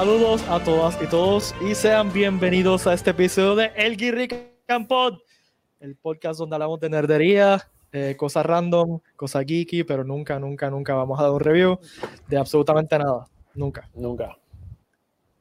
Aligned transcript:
Saludos 0.00 0.42
a 0.48 0.58
todas 0.64 0.98
y 1.02 1.06
todos 1.08 1.54
y 1.60 1.74
sean 1.74 2.10
bienvenidos 2.10 2.86
a 2.86 2.94
este 2.94 3.10
episodio 3.10 3.54
de 3.54 3.70
El 3.76 3.98
Guirrican 3.98 4.86
Pod, 4.88 5.18
el 5.78 5.94
podcast 5.94 6.38
donde 6.38 6.56
hablamos 6.56 6.80
de 6.80 6.88
nerdería, 6.88 7.68
eh, 7.92 8.14
cosas 8.16 8.46
random, 8.46 9.00
cosas 9.14 9.44
geeky, 9.44 9.84
pero 9.84 10.02
nunca, 10.02 10.38
nunca, 10.38 10.70
nunca 10.70 10.94
vamos 10.94 11.20
a 11.20 11.24
dar 11.24 11.32
un 11.32 11.40
review 11.40 11.78
de 12.28 12.38
absolutamente 12.38 12.98
nada. 12.98 13.26
Nunca. 13.54 13.90
Nunca. 13.94 14.38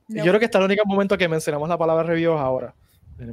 Yo 0.10 0.24
creo 0.24 0.40
que 0.40 0.46
está 0.46 0.58
el 0.58 0.66
único 0.66 0.86
momento 0.86 1.18
que 1.18 1.30
mencionamos 1.30 1.70
la 1.70 1.78
palabra 1.78 2.04
review 2.04 2.34
ahora. 2.34 2.76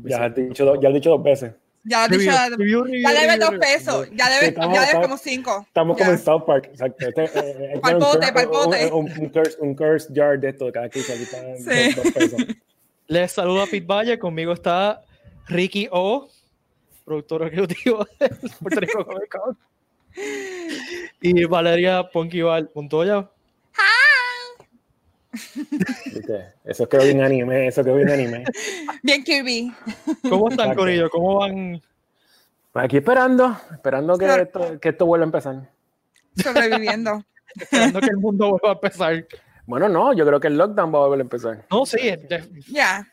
Ya 0.04 0.26
has 0.26 0.32
dicho, 0.32 0.80
ya 0.80 0.88
has 0.90 0.94
dicho 0.94 1.10
dos 1.10 1.24
veces. 1.24 1.52
Ya 1.88 2.08
lo 2.08 2.14
he 2.14 2.18
dicho, 2.18 2.30
Review, 2.32 2.56
review, 2.58 2.84
review, 2.84 3.02
ya 3.02 3.08
debe 3.12 3.20
review, 3.26 3.40
dos 3.40 3.50
review. 3.50 3.60
pesos, 3.60 4.08
ya 4.12 4.28
debe, 4.30 4.46
estamos- 4.48 4.74
ya 4.74 4.80
debe 4.80 4.86
estamos- 4.86 5.06
como 5.06 5.18
cinco. 5.18 5.64
Estamos 5.68 5.96
Ya. 5.96 6.04
como 6.04 6.16
en 6.16 6.24
South 6.24 6.42
Park. 6.46 6.64
Exacto. 6.72 7.06
Este, 7.08 7.22
eh, 7.24 7.30
eh, 7.34 7.68
hay 7.68 7.74
que 7.74 7.80
Pa'l 7.80 7.82
dar 7.82 7.94
un 7.94 8.00
bote, 8.00 8.26
cur- 8.26 8.32
pa'l 8.34 8.46
bote. 8.48 8.86
Un, 8.86 8.92
un, 8.92 9.20
un 9.20 9.28
curse, 9.30 9.56
un 9.60 9.74
curse 9.76 10.08
jar 10.12 10.40
de 10.40 10.48
esto 10.48 10.64
de 10.66 10.72
cada 10.72 10.88
15 10.88 11.12
aquí 11.12 11.22
está 11.22 11.56
Sí. 11.56 11.94
dos 11.94 12.12
pesos. 12.12 12.40
Les 13.06 13.30
saluda 13.32 13.66
Pete 13.70 13.86
Valle, 13.86 14.18
conmigo 14.18 14.52
está 14.52 15.00
Ricky 15.46 15.88
O, 15.92 16.28
productor 17.04 17.46
ejecutivo 17.46 18.04
de 18.18 18.28
Puerto 18.60 18.80
Rico 18.80 19.04
Comic 19.06 19.28
Con. 19.30 19.56
Y 21.20 21.44
Valeria 21.44 22.02
Ponquival 22.10 22.70
Montoya. 22.74 23.30
¿Viste? 26.06 26.52
Eso 26.64 26.88
quedó 26.88 27.04
bien 27.04 27.22
anime, 27.22 27.66
eso 27.68 27.84
quedó 27.84 27.96
bien 27.96 28.10
anime. 28.10 28.44
Bien 29.02 29.22
Kirby. 29.22 29.72
¿Cómo 30.28 30.48
están, 30.48 30.66
Exacto. 30.66 30.76
Corillo? 30.82 31.10
¿Cómo 31.10 31.38
van? 31.38 31.82
Pues 32.72 32.84
aquí 32.84 32.96
esperando, 32.98 33.56
esperando 33.72 34.18
que 34.18 34.26
esto, 34.26 34.80
que 34.80 34.88
esto 34.90 35.06
vuelva 35.06 35.24
a 35.24 35.28
empezar. 35.28 35.70
Sobreviviendo. 36.42 37.24
Esperando 37.56 38.00
que 38.00 38.10
el 38.10 38.16
mundo 38.18 38.50
vuelva 38.50 38.70
a 38.70 38.72
empezar. 38.72 39.26
Bueno, 39.66 39.88
no, 39.88 40.12
yo 40.12 40.26
creo 40.26 40.38
que 40.40 40.48
el 40.48 40.58
lockdown 40.58 40.92
va 40.92 40.98
a 40.98 41.02
volver 41.02 41.20
a 41.20 41.22
empezar. 41.22 41.64
No, 41.70 41.86
sí, 41.86 41.98
ya- 42.28 42.44
Ya. 42.68 43.08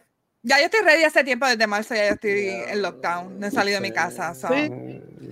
Ya 0.45 0.59
yo 0.59 0.65
estoy 0.65 0.81
ready 0.81 1.03
hace 1.05 1.23
tiempo, 1.23 1.45
desde 1.47 1.65
marzo 1.67 1.95
ya 1.95 2.07
yo 2.09 2.13
estoy 2.15 2.47
en 2.67 2.81
lockdown. 2.81 3.39
No 3.39 3.47
he 3.47 3.51
salido 3.51 3.77
de 3.77 3.81
mi 3.81 3.93
casa. 3.93 4.35
so. 4.35 4.49
Sí. 4.49 4.69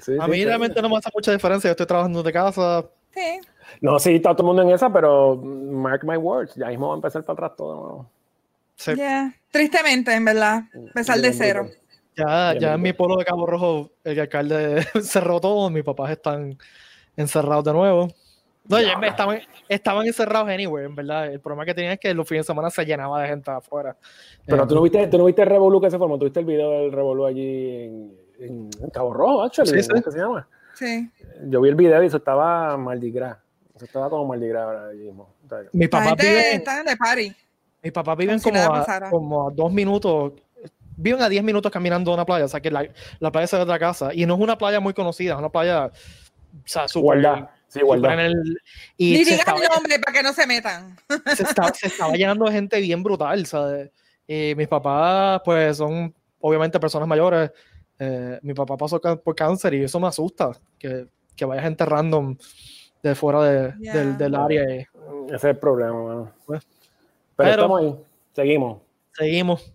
Sí, 0.02 0.14
a 0.18 0.24
sí, 0.26 0.32
mí 0.32 0.38
sí. 0.38 0.46
realmente 0.46 0.82
no 0.82 0.88
me 0.88 0.96
hace 0.98 1.10
mucha 1.14 1.34
diferencia. 1.34 1.68
Yo 1.68 1.72
estoy 1.72 1.86
trabajando 1.86 2.24
de 2.24 2.32
casa. 2.32 2.86
Sí. 3.14 3.42
No, 3.82 3.98
sí, 4.00 4.16
está 4.16 4.32
todo 4.36 4.44
el 4.44 4.48
mundo 4.48 4.62
en 4.62 4.70
esa, 4.70 4.92
pero 4.94 5.36
mark 5.36 6.04
my 6.06 6.16
words, 6.18 6.54
ya 6.56 6.68
mismo 6.68 6.88
va 6.90 6.94
a 6.94 6.98
empezar 6.98 7.24
para 7.24 7.34
atrás 7.34 7.58
todo. 7.58 7.76
nuevo. 7.76 8.10
Sí, 8.76 8.94
Yeah. 8.96 9.34
Tristemente, 9.52 10.14
en 10.14 10.24
verdad. 10.26 10.64
Empezar 10.74 11.20
de 11.20 11.34
cero. 11.34 11.68
Ya, 12.16 12.52
Bien, 12.52 12.62
ya 12.62 12.68
bien, 12.70 12.74
en 12.74 12.82
mi 12.82 12.94
pueblo 12.94 13.18
de 13.18 13.26
Cabo 13.26 13.46
Rojo, 13.46 13.90
el 14.04 14.20
alcalde 14.20 14.84
cerró 15.02 15.40
todo. 15.42 15.70
Mis 15.70 15.84
papás 15.84 16.12
están 16.12 16.58
encerrados 17.18 17.64
de 17.66 17.74
nuevo. 17.74 18.08
No, 18.68 18.80
ya 18.80 18.98
me- 18.98 19.08
estaban, 19.08 19.40
estaban 19.68 20.06
encerrados 20.06 20.48
anyway, 20.50 20.86
en 20.86 20.96
verdad. 20.96 21.32
El 21.32 21.40
problema 21.40 21.66
que 21.66 21.74
tenían 21.74 21.94
es 21.94 22.00
que 22.00 22.14
los 22.14 22.28
fines 22.28 22.46
de 22.46 22.54
semana 22.54 22.70
se 22.70 22.86
llenaba 22.86 23.22
de 23.22 23.28
gente 23.30 23.50
afuera. 23.50 23.96
Pero 24.46 24.64
Eh, 24.64 24.68
tú 24.68 24.76
no 24.76 24.82
viste, 24.84 25.08
tú 25.08 25.18
no 25.18 25.26
viste 25.26 25.42
el 25.42 25.50
Revolú 25.50 25.82
que 25.82 25.90
se 25.90 25.98
formó, 25.98 26.18
tú 26.20 26.26
viste 26.26 26.40
el 26.40 26.46
video 26.46 26.70
del 26.72 26.92
Revolú 26.92 27.26
allí 27.26 27.86
en, 28.40 28.70
Cabo 28.94 29.14
Rojo, 29.14 29.42
actually, 29.44 29.70
Sí, 29.72 29.82
sí. 29.84 29.88
¿cómo 29.90 30.00
es 30.00 30.06
que 30.06 30.12
se 30.12 30.20
llama? 30.20 30.48
Sí. 30.76 31.10
Yo 31.50 31.62
vi 31.62 31.70
el 31.70 31.76
video 31.76 32.02
y 32.04 32.08
eso 32.08 32.18
estaba 32.18 32.78
Gras. 32.78 33.38
Eso 33.82 33.86
estaba 33.88 34.12
como 34.12 34.26
Mardi 34.28 34.48
Gras 34.48 34.64
ahora 34.64 34.94
mismo. 34.94 35.34
Mis 35.74 35.86
La 35.86 35.90
papás 35.90 36.10
gente 36.10 36.30
viven, 36.30 36.46
está 36.54 36.84
de 36.84 36.96
party. 36.98 37.36
mis 37.82 37.92
papás 37.92 38.16
viven 38.18 38.40
como 38.40 38.56
si 38.56 38.62
a, 38.92 39.10
como 39.10 39.48
a 39.48 39.52
dos 39.52 39.74
minutos. 39.74 40.34
Viven 40.98 41.20
a 41.24 41.30
10 41.30 41.44
minutos 41.44 41.72
caminando 41.72 42.12
a 42.12 42.14
una 42.14 42.26
playa. 42.26 42.46
O 42.46 42.48
sea 42.48 42.60
que 42.60 42.70
la, 42.70 42.88
la 43.20 43.32
playa 43.32 43.48
se 43.48 43.56
ve 43.56 43.66
de 43.66 43.72
la 43.72 43.80
casa. 43.80 44.14
Y 44.14 44.28
no 44.28 44.36
es 44.36 44.40
una 44.40 44.56
playa 44.56 44.80
muy 44.80 44.94
conocida, 44.94 45.34
es 45.34 45.40
una 45.40 45.50
playa. 45.50 45.88
O 45.88 45.92
sea, 46.66 46.88
súper. 46.88 47.18
Igualdad. 47.18 47.50
Sí, 47.68 47.80
súper 47.80 47.82
igualdad. 47.86 48.14
en 48.14 48.20
el- 48.20 48.58
y 48.98 49.14
Ni 49.14 49.18
digan 49.24 49.40
estaba, 49.40 49.58
el 49.58 49.68
nombre 49.74 49.98
para 49.98 50.16
que 50.16 50.22
no 50.24 50.32
se 50.34 50.46
metan. 50.46 50.96
se, 51.36 51.42
estaba, 51.42 51.74
se 51.74 51.88
estaba 51.88 52.14
llenando 52.14 52.46
de 52.46 52.52
gente 52.52 52.80
bien 52.80 53.02
brutal, 53.02 53.44
¿sabes? 53.48 53.90
Y 54.28 54.54
mis 54.56 54.68
papás, 54.68 55.42
pues, 55.44 55.76
son 55.78 56.14
obviamente 56.40 56.80
personas 56.80 57.08
mayores. 57.08 57.50
Eh, 57.98 58.38
mi 58.44 58.54
papá 58.54 58.78
pasó 58.78 59.02
por 59.02 59.34
cáncer 59.36 59.74
y 59.74 59.84
eso 59.86 60.00
me 60.00 60.06
asusta, 60.08 60.52
que, 60.78 61.08
que 61.36 61.46
vaya 61.46 61.64
gente 61.64 61.84
random 61.84 62.38
de 63.04 63.16
fuera 63.16 63.44
de- 63.44 63.74
Ya. 63.80 63.94
del, 63.98 64.18
del 64.18 64.36
área. 64.36 64.64
Ese 64.64 64.88
es 65.36 65.44
el 65.44 65.58
problema, 65.58 66.04
mano. 66.04 66.32
Pues, 66.46 66.62
pero, 67.36 67.50
pero- 67.50 67.50
estamos 67.52 67.82
ahí. 67.82 67.96
Seguimos. 68.34 68.82
seguimos. 69.14 69.74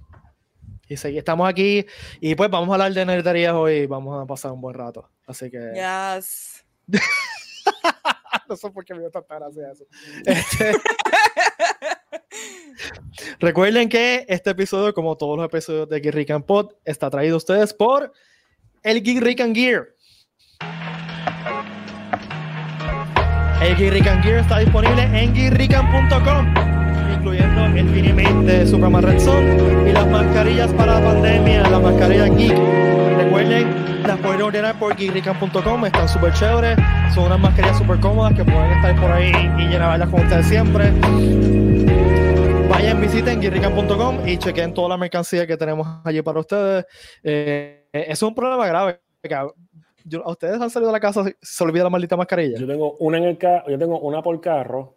Y 0.88 0.94
segui- 0.94 1.18
estamos 1.18 1.48
aquí 1.48 1.84
y 2.20 2.34
pues 2.36 2.48
vamos 2.48 2.68
a 2.70 2.74
hablar 2.74 2.92
de 2.92 3.04
nerderías 3.04 3.52
hoy 3.54 3.72
y 3.78 3.86
vamos 3.86 4.22
a 4.22 4.26
pasar 4.26 4.52
un 4.52 4.60
buen 4.60 4.74
rato. 4.74 5.08
Así 5.26 5.50
que 5.50 5.58
Yes. 5.74 6.64
no 8.48 8.56
sé 8.56 8.70
por 8.70 8.84
qué 8.84 8.94
me 8.94 9.00
dio 9.00 9.10
tanta 9.10 9.34
gracia 9.34 9.72
eso. 9.72 9.84
Este- 10.24 10.72
Recuerden 13.40 13.88
que 13.88 14.24
este 14.28 14.50
episodio, 14.50 14.92
como 14.94 15.16
todos 15.16 15.36
los 15.36 15.46
episodios 15.46 15.88
de 15.88 16.00
Geek 16.00 16.14
Rick 16.14 16.30
and 16.30 16.44
Pod, 16.44 16.72
está 16.84 17.10
traído 17.10 17.34
a 17.34 17.38
ustedes 17.38 17.72
por 17.74 18.12
el 18.82 19.02
Geek 19.02 19.20
Rick 19.22 19.40
and 19.40 19.56
Gear. 19.56 19.88
El 23.60 24.08
and 24.08 24.22
Gear 24.22 24.38
está 24.38 24.58
disponible 24.58 25.02
en 25.02 25.34
geekrican.com, 25.34 26.54
incluyendo 27.14 27.64
el 27.64 27.88
Finimate 27.88 28.52
de 28.52 28.66
Superman 28.66 29.02
Red 29.02 29.18
Son 29.18 29.88
y 29.88 29.92
las 29.92 30.06
mascarillas 30.06 30.72
para 30.74 31.00
la 31.00 31.06
pandemia, 31.06 31.62
las 31.62 31.80
mascarillas 31.80 32.36
geek. 32.36 32.52
Recuerden, 33.16 34.02
las 34.06 34.18
pueden 34.18 34.42
ordenar 34.42 34.78
por 34.78 34.94
geekrican.com, 34.94 35.86
están 35.86 36.08
súper 36.08 36.34
chéveres, 36.34 36.78
son 37.14 37.24
unas 37.24 37.40
mascarillas 37.40 37.78
súper 37.78 37.98
cómodas 37.98 38.34
que 38.34 38.44
pueden 38.44 38.72
estar 38.72 39.00
por 39.00 39.10
ahí 39.10 39.32
y 39.58 39.68
llenarlas 39.68 40.08
con 40.10 40.20
ustedes 40.20 40.46
siempre. 40.46 40.92
Vayan, 42.68 43.00
visiten 43.00 43.40
geekrican.com 43.40 44.28
y 44.28 44.36
chequen 44.36 44.74
toda 44.74 44.90
la 44.90 44.96
mercancía 44.98 45.46
que 45.46 45.56
tenemos 45.56 45.88
allí 46.04 46.20
para 46.20 46.40
ustedes. 46.40 46.84
Eh, 47.22 47.88
es 47.90 48.22
un 48.22 48.34
problema 48.34 48.66
grave. 48.66 49.00
Yo- 50.08 50.26
¿A 50.26 50.30
ustedes 50.32 50.60
han 50.60 50.70
salido 50.70 50.88
de 50.90 50.94
la 50.94 51.00
casa 51.00 51.24
se 51.40 51.64
olvida 51.64 51.84
la 51.84 51.90
maldita 51.90 52.16
mascarilla? 52.16 52.58
Yo 52.58 52.66
tengo 52.66 52.96
una 52.98 53.18
en 53.18 53.24
el 53.24 53.38
ca- 53.38 53.64
yo 53.68 53.78
tengo 53.78 53.98
una 54.00 54.22
por 54.22 54.40
carro 54.40 54.94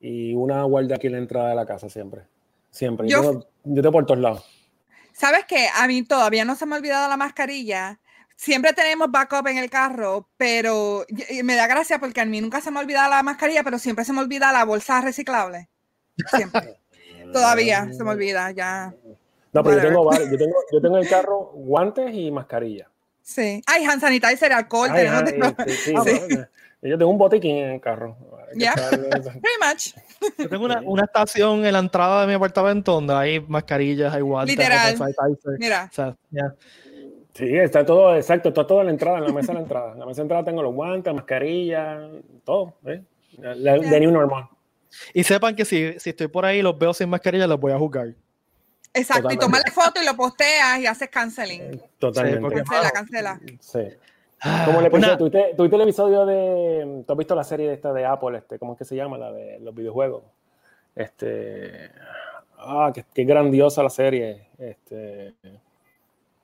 y 0.00 0.34
una 0.34 0.62
guardia 0.64 0.96
aquí 0.96 1.06
en 1.06 1.12
la 1.14 1.18
entrada 1.18 1.50
de 1.50 1.54
la 1.54 1.66
casa 1.66 1.88
siempre. 1.88 2.22
Siempre. 2.70 3.08
Yo, 3.08 3.22
Yo- 3.22 3.30
tengo, 3.30 3.46
yo 3.64 3.82
tengo 3.82 3.92
por 3.92 4.06
todos 4.06 4.20
lados. 4.20 4.44
¿Sabes 5.12 5.44
qué? 5.46 5.66
A 5.76 5.86
mí 5.86 6.02
todavía 6.02 6.44
no 6.44 6.54
se 6.56 6.64
me 6.66 6.74
ha 6.74 6.78
olvidado 6.78 7.08
la 7.08 7.16
mascarilla. 7.16 8.00
Siempre 8.36 8.72
tenemos 8.72 9.10
backup 9.10 9.46
en 9.48 9.58
el 9.58 9.68
carro, 9.68 10.26
pero 10.38 11.04
me 11.44 11.56
da 11.56 11.66
gracia 11.66 11.98
porque 11.98 12.22
a 12.22 12.24
mí 12.24 12.40
nunca 12.40 12.62
se 12.62 12.70
me 12.70 12.80
olvida 12.80 13.06
la 13.08 13.22
mascarilla, 13.22 13.62
pero 13.62 13.78
siempre 13.78 14.04
se 14.04 14.14
me 14.14 14.20
olvida 14.20 14.50
la 14.50 14.64
bolsa 14.64 15.00
reciclable. 15.02 15.68
Siempre. 16.34 16.78
todavía 17.32 17.92
se 17.92 18.02
me 18.02 18.10
olvida, 18.10 18.50
ya. 18.52 18.94
No, 19.52 19.62
pero 19.62 19.76
yo 19.76 19.88
tengo. 19.88 20.10
Yo 20.12 20.38
tengo, 20.38 20.56
yo 20.72 20.80
tengo 20.80 20.96
en 20.96 21.02
el 21.02 21.08
carro 21.10 21.50
guantes 21.54 22.14
y 22.14 22.30
mascarilla. 22.30 22.88
Sí. 23.30 23.62
Ay, 23.66 23.84
hand 23.84 24.00
sanitizer, 24.00 24.52
alcohol, 24.52 24.88
Ay, 24.90 25.04
tenemos 25.04 25.22
ay, 25.58 25.64
de 25.66 25.72
sí, 25.72 25.94
sí, 26.04 26.10
Sí. 26.82 26.88
Yo 26.88 26.96
tengo 26.98 27.10
un 27.10 27.18
botiquín 27.18 27.56
en 27.58 27.70
el 27.74 27.80
carro. 27.80 28.16
Hay 28.50 28.58
Ya. 28.58 28.72
eso. 28.72 28.90
Pretty 29.30 29.58
much. 29.62 29.94
Yo 30.38 30.48
tengo 30.48 30.64
una, 30.64 30.80
una 30.80 31.04
estación 31.04 31.64
en 31.64 31.72
la 31.74 31.78
entrada 31.78 32.22
de 32.22 32.26
mi 32.26 32.32
apartamento 32.32 32.92
donde 32.92 33.14
hay 33.14 33.38
mascarillas, 33.40 34.12
hay 34.14 34.22
guantes, 34.22 34.58
hay 34.58 34.64
Literal. 34.64 34.96
sanitizer. 34.96 35.58
Mira, 35.58 35.88
O 35.90 35.94
sea, 35.94 36.16
ya. 36.30 36.54
Sí, 37.34 37.56
está 37.56 37.84
todo, 37.86 38.16
exacto, 38.16 38.48
está 38.48 38.66
todo 38.66 38.80
en 38.80 38.86
la 38.86 38.92
entrada, 38.92 39.18
en 39.18 39.24
la 39.24 39.32
mesa 39.32 39.48
de 39.48 39.54
la 39.54 39.60
entrada. 39.60 39.92
En 39.92 40.00
la 40.00 40.06
mesa 40.06 40.16
de 40.16 40.22
entrada 40.22 40.44
tengo 40.44 40.62
los 40.62 40.74
guantes, 40.74 41.14
mascarilla, 41.14 42.00
todo. 42.44 42.74
¿eh? 42.86 43.02
La, 43.38 43.76
Ya. 43.76 43.90
de 43.90 44.00
New 44.00 44.10
Normal. 44.10 44.48
Y 45.14 45.22
sepan 45.22 45.54
que 45.54 45.64
si, 45.64 45.98
si 46.00 46.10
estoy 46.10 46.26
por 46.26 46.44
ahí 46.44 46.58
y 46.58 46.62
los 46.62 46.76
veo 46.78 46.92
sin 46.92 47.08
mascarilla, 47.08 47.46
los 47.46 47.60
voy 47.60 47.72
a 47.72 47.78
juzgar. 47.78 48.08
Exacto. 48.94 49.22
Totalmente. 49.22 49.34
Y 49.34 49.38
tomarle 49.38 49.70
foto 49.70 50.02
y 50.02 50.04
lo 50.06 50.14
posteas 50.16 50.78
y 50.80 50.86
haces 50.86 51.08
canceling. 51.08 51.80
Totalmente. 51.98 52.40
porque- 52.40 52.62
Cancela, 52.62 52.90
cancela. 52.90 53.40
Sí. 53.60 53.80
Ah, 54.42 54.62
Como 54.64 54.80
el 54.80 54.90
pues 54.90 55.02
episodio, 55.02 55.06
nada, 55.06 55.18
¿tuviste, 55.18 55.54
tuviste 55.54 55.76
el 55.76 55.82
episodio 55.82 56.24
de. 56.26 57.02
¿Tú 57.06 57.12
has 57.12 57.18
visto 57.18 57.34
la 57.34 57.44
serie 57.44 57.72
esta 57.74 57.92
de 57.92 58.06
Apple? 58.06 58.38
Este, 58.38 58.58
¿Cómo 58.58 58.72
es 58.72 58.78
que 58.78 58.84
se 58.86 58.96
llama? 58.96 59.18
La 59.18 59.30
de 59.32 59.58
los 59.60 59.74
videojuegos. 59.74 60.22
Este. 60.96 61.90
Ah, 62.58 62.90
qué, 62.94 63.04
qué 63.12 63.24
grandiosa 63.24 63.82
la 63.82 63.90
serie. 63.90 64.48
Este. 64.58 65.34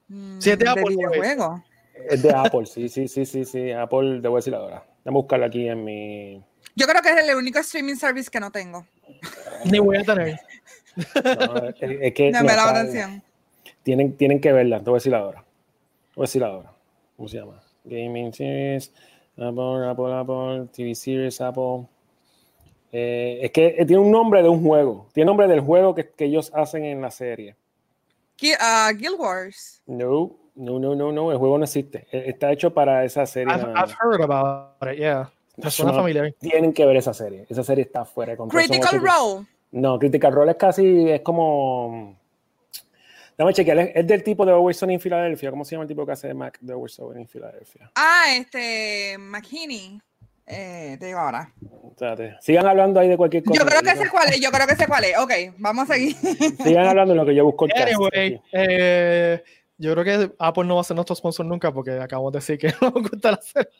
Mm, 0.08 0.38
Sí, 0.40 0.50
es 0.50 0.58
de 0.58 0.68
Apple, 0.68 0.84
videojuego. 0.90 1.64
Es 2.08 2.22
de 2.22 2.30
Apple, 2.34 2.66
sí, 2.66 2.88
sí, 2.90 3.08
sí, 3.08 3.24
sí, 3.24 3.44
sí. 3.46 3.72
Apple, 3.72 4.20
te 4.20 4.28
voy 4.28 4.36
a 4.36 4.40
decir 4.40 4.54
ahora. 4.54 4.84
Déjame 4.98 5.14
buscarla 5.16 5.46
aquí 5.46 5.66
en 5.68 5.82
mi. 5.84 6.42
Yo 6.74 6.86
creo 6.86 7.00
que 7.00 7.10
es 7.10 7.16
el 7.28 7.34
único 7.34 7.58
streaming 7.60 7.94
service 7.96 8.30
que 8.30 8.38
no 8.40 8.50
tengo. 8.50 8.86
ni 9.64 9.78
voy 9.78 9.96
a 9.96 10.04
tener. 10.04 10.38
No, 10.96 11.68
es, 11.68 11.74
es 11.80 12.14
que. 12.14 12.32
Tienen, 13.82 14.16
tienen 14.16 14.40
que 14.40 14.52
verla, 14.52 14.78
te 14.78 14.84
voy 14.86 14.94
a 14.94 14.98
decir 14.98 15.14
ahora. 15.14 15.42
Te 15.42 16.14
voy 16.16 16.24
a 16.24 16.26
decir 16.26 16.42
ahora. 16.42 16.72
¿Cómo 17.16 17.28
se 17.28 17.38
llama? 17.38 17.62
Gaming 17.84 18.32
Series, 18.32 18.92
Apple, 19.36 19.88
Apple, 19.88 20.12
Apple, 20.12 20.68
TV 20.72 20.92
Series, 20.94 21.40
Apple. 21.40 21.86
Eh, 22.90 23.38
es 23.42 23.50
que 23.52 23.76
eh, 23.78 23.86
tiene 23.86 24.02
un 24.02 24.10
nombre 24.10 24.42
de 24.42 24.48
un 24.48 24.60
juego. 24.62 25.08
Tiene 25.12 25.26
nombre 25.26 25.46
del 25.46 25.60
juego 25.60 25.94
que, 25.94 26.08
que 26.10 26.24
ellos 26.24 26.50
hacen 26.52 26.84
en 26.84 27.00
la 27.00 27.12
serie. 27.12 27.54
Ah, 28.58 28.90
Guild 28.92 29.18
Wars. 29.18 29.82
No, 29.86 30.36
no, 30.54 30.78
no, 30.78 30.94
no, 30.94 31.12
no. 31.12 31.32
El 31.32 31.38
juego 31.38 31.58
no 31.58 31.64
existe. 31.64 32.06
Eh, 32.10 32.24
Está 32.28 32.52
hecho 32.52 32.72
para 32.72 33.04
esa 33.04 33.26
serie. 33.26 33.54
I've, 33.54 33.94
heard 34.00 34.22
about 34.22 34.92
it, 34.92 34.98
yeah. 34.98 35.30
Me 35.56 35.70
suena 35.70 35.92
No, 35.92 35.98
familiar. 35.98 36.32
Tienen 36.38 36.72
que 36.72 36.84
ver 36.84 36.96
esa 36.96 37.14
serie. 37.14 37.46
Esa 37.48 37.62
serie 37.62 37.84
está 37.84 38.04
fuera 38.04 38.32
de 38.32 38.38
control. 38.38 38.62
Critical 38.62 39.00
Role. 39.00 39.46
No, 39.76 39.98
Critical 39.98 40.32
Role 40.32 40.52
es 40.52 40.56
casi, 40.56 41.10
es 41.10 41.20
como... 41.20 42.16
Dame 43.36 43.52
chequear, 43.52 43.78
es, 43.78 43.90
es 43.94 44.06
del 44.06 44.22
tipo 44.22 44.46
de 44.46 44.52
Always 44.52 44.78
Sunny 44.78 44.94
en 44.94 45.00
Filadelfia. 45.00 45.50
¿Cómo 45.50 45.66
se 45.66 45.72
llama 45.72 45.82
el 45.82 45.88
tipo 45.88 46.06
que 46.06 46.12
hace 46.12 46.32
Mac 46.32 46.56
de 46.62 46.72
Always 46.72 46.94
Sunny 46.94 47.20
en 47.20 47.28
Filadelfia? 47.28 47.90
Ah, 47.94 48.24
este, 48.34 49.18
McKinney. 49.18 50.00
Eh, 50.46 50.96
te 50.98 51.06
digo 51.06 51.18
ahora. 51.18 51.52
Espérate. 51.90 52.36
Sigan 52.40 52.66
hablando 52.66 53.00
ahí 53.00 53.08
de 53.08 53.18
cualquier 53.18 53.44
cosa. 53.44 53.60
Yo 53.60 53.66
creo 53.66 53.82
que 53.82 54.02
sé 54.02 54.08
cuál 54.08 54.28
es, 54.30 54.40
yo 54.40 54.50
creo 54.50 54.66
que 54.66 54.76
sé 54.76 54.86
cuál 54.86 55.04
es. 55.04 55.18
Ok, 55.18 55.32
vamos 55.58 55.90
a 55.90 55.94
seguir. 55.94 56.16
Sigan 56.64 56.86
hablando 56.86 57.12
en 57.12 57.18
lo 57.18 57.26
que 57.26 57.34
yo 57.34 57.44
busco 57.44 57.66
Anyway, 57.74 58.40
eh, 58.52 59.42
yo 59.76 59.92
creo 59.92 60.04
que 60.04 60.34
Apple 60.38 60.64
no 60.64 60.76
va 60.76 60.80
a 60.80 60.84
ser 60.84 60.94
nuestro 60.94 61.14
sponsor 61.14 61.44
nunca 61.44 61.70
porque 61.70 61.98
acabamos 61.98 62.32
de 62.32 62.38
decir 62.38 62.58
que 62.58 62.68
no 62.80 62.90
nos 62.90 63.10
gusta 63.10 63.32
la 63.32 63.42
serie. 63.42 63.72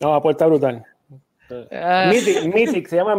No, 0.00 0.14
apuesta 0.14 0.46
brutal. 0.46 0.82
Ah, 1.70 2.10
Mythic, 2.10 2.44
Mythic, 2.54 2.88
se 2.88 2.96
llama 2.96 3.14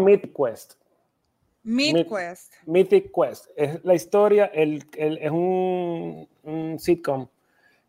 Myth 1.66 2.08
Quest. 2.08 2.10
Midquest. 2.10 2.54
Mythic 2.68 3.12
Quest. 3.14 3.46
Es 3.56 3.84
la 3.84 3.96
historia, 3.96 4.46
el, 4.54 4.84
el- 4.98 5.18
es 5.18 5.32
un, 5.32 6.28
un 6.44 6.80
sitcom 6.80 7.28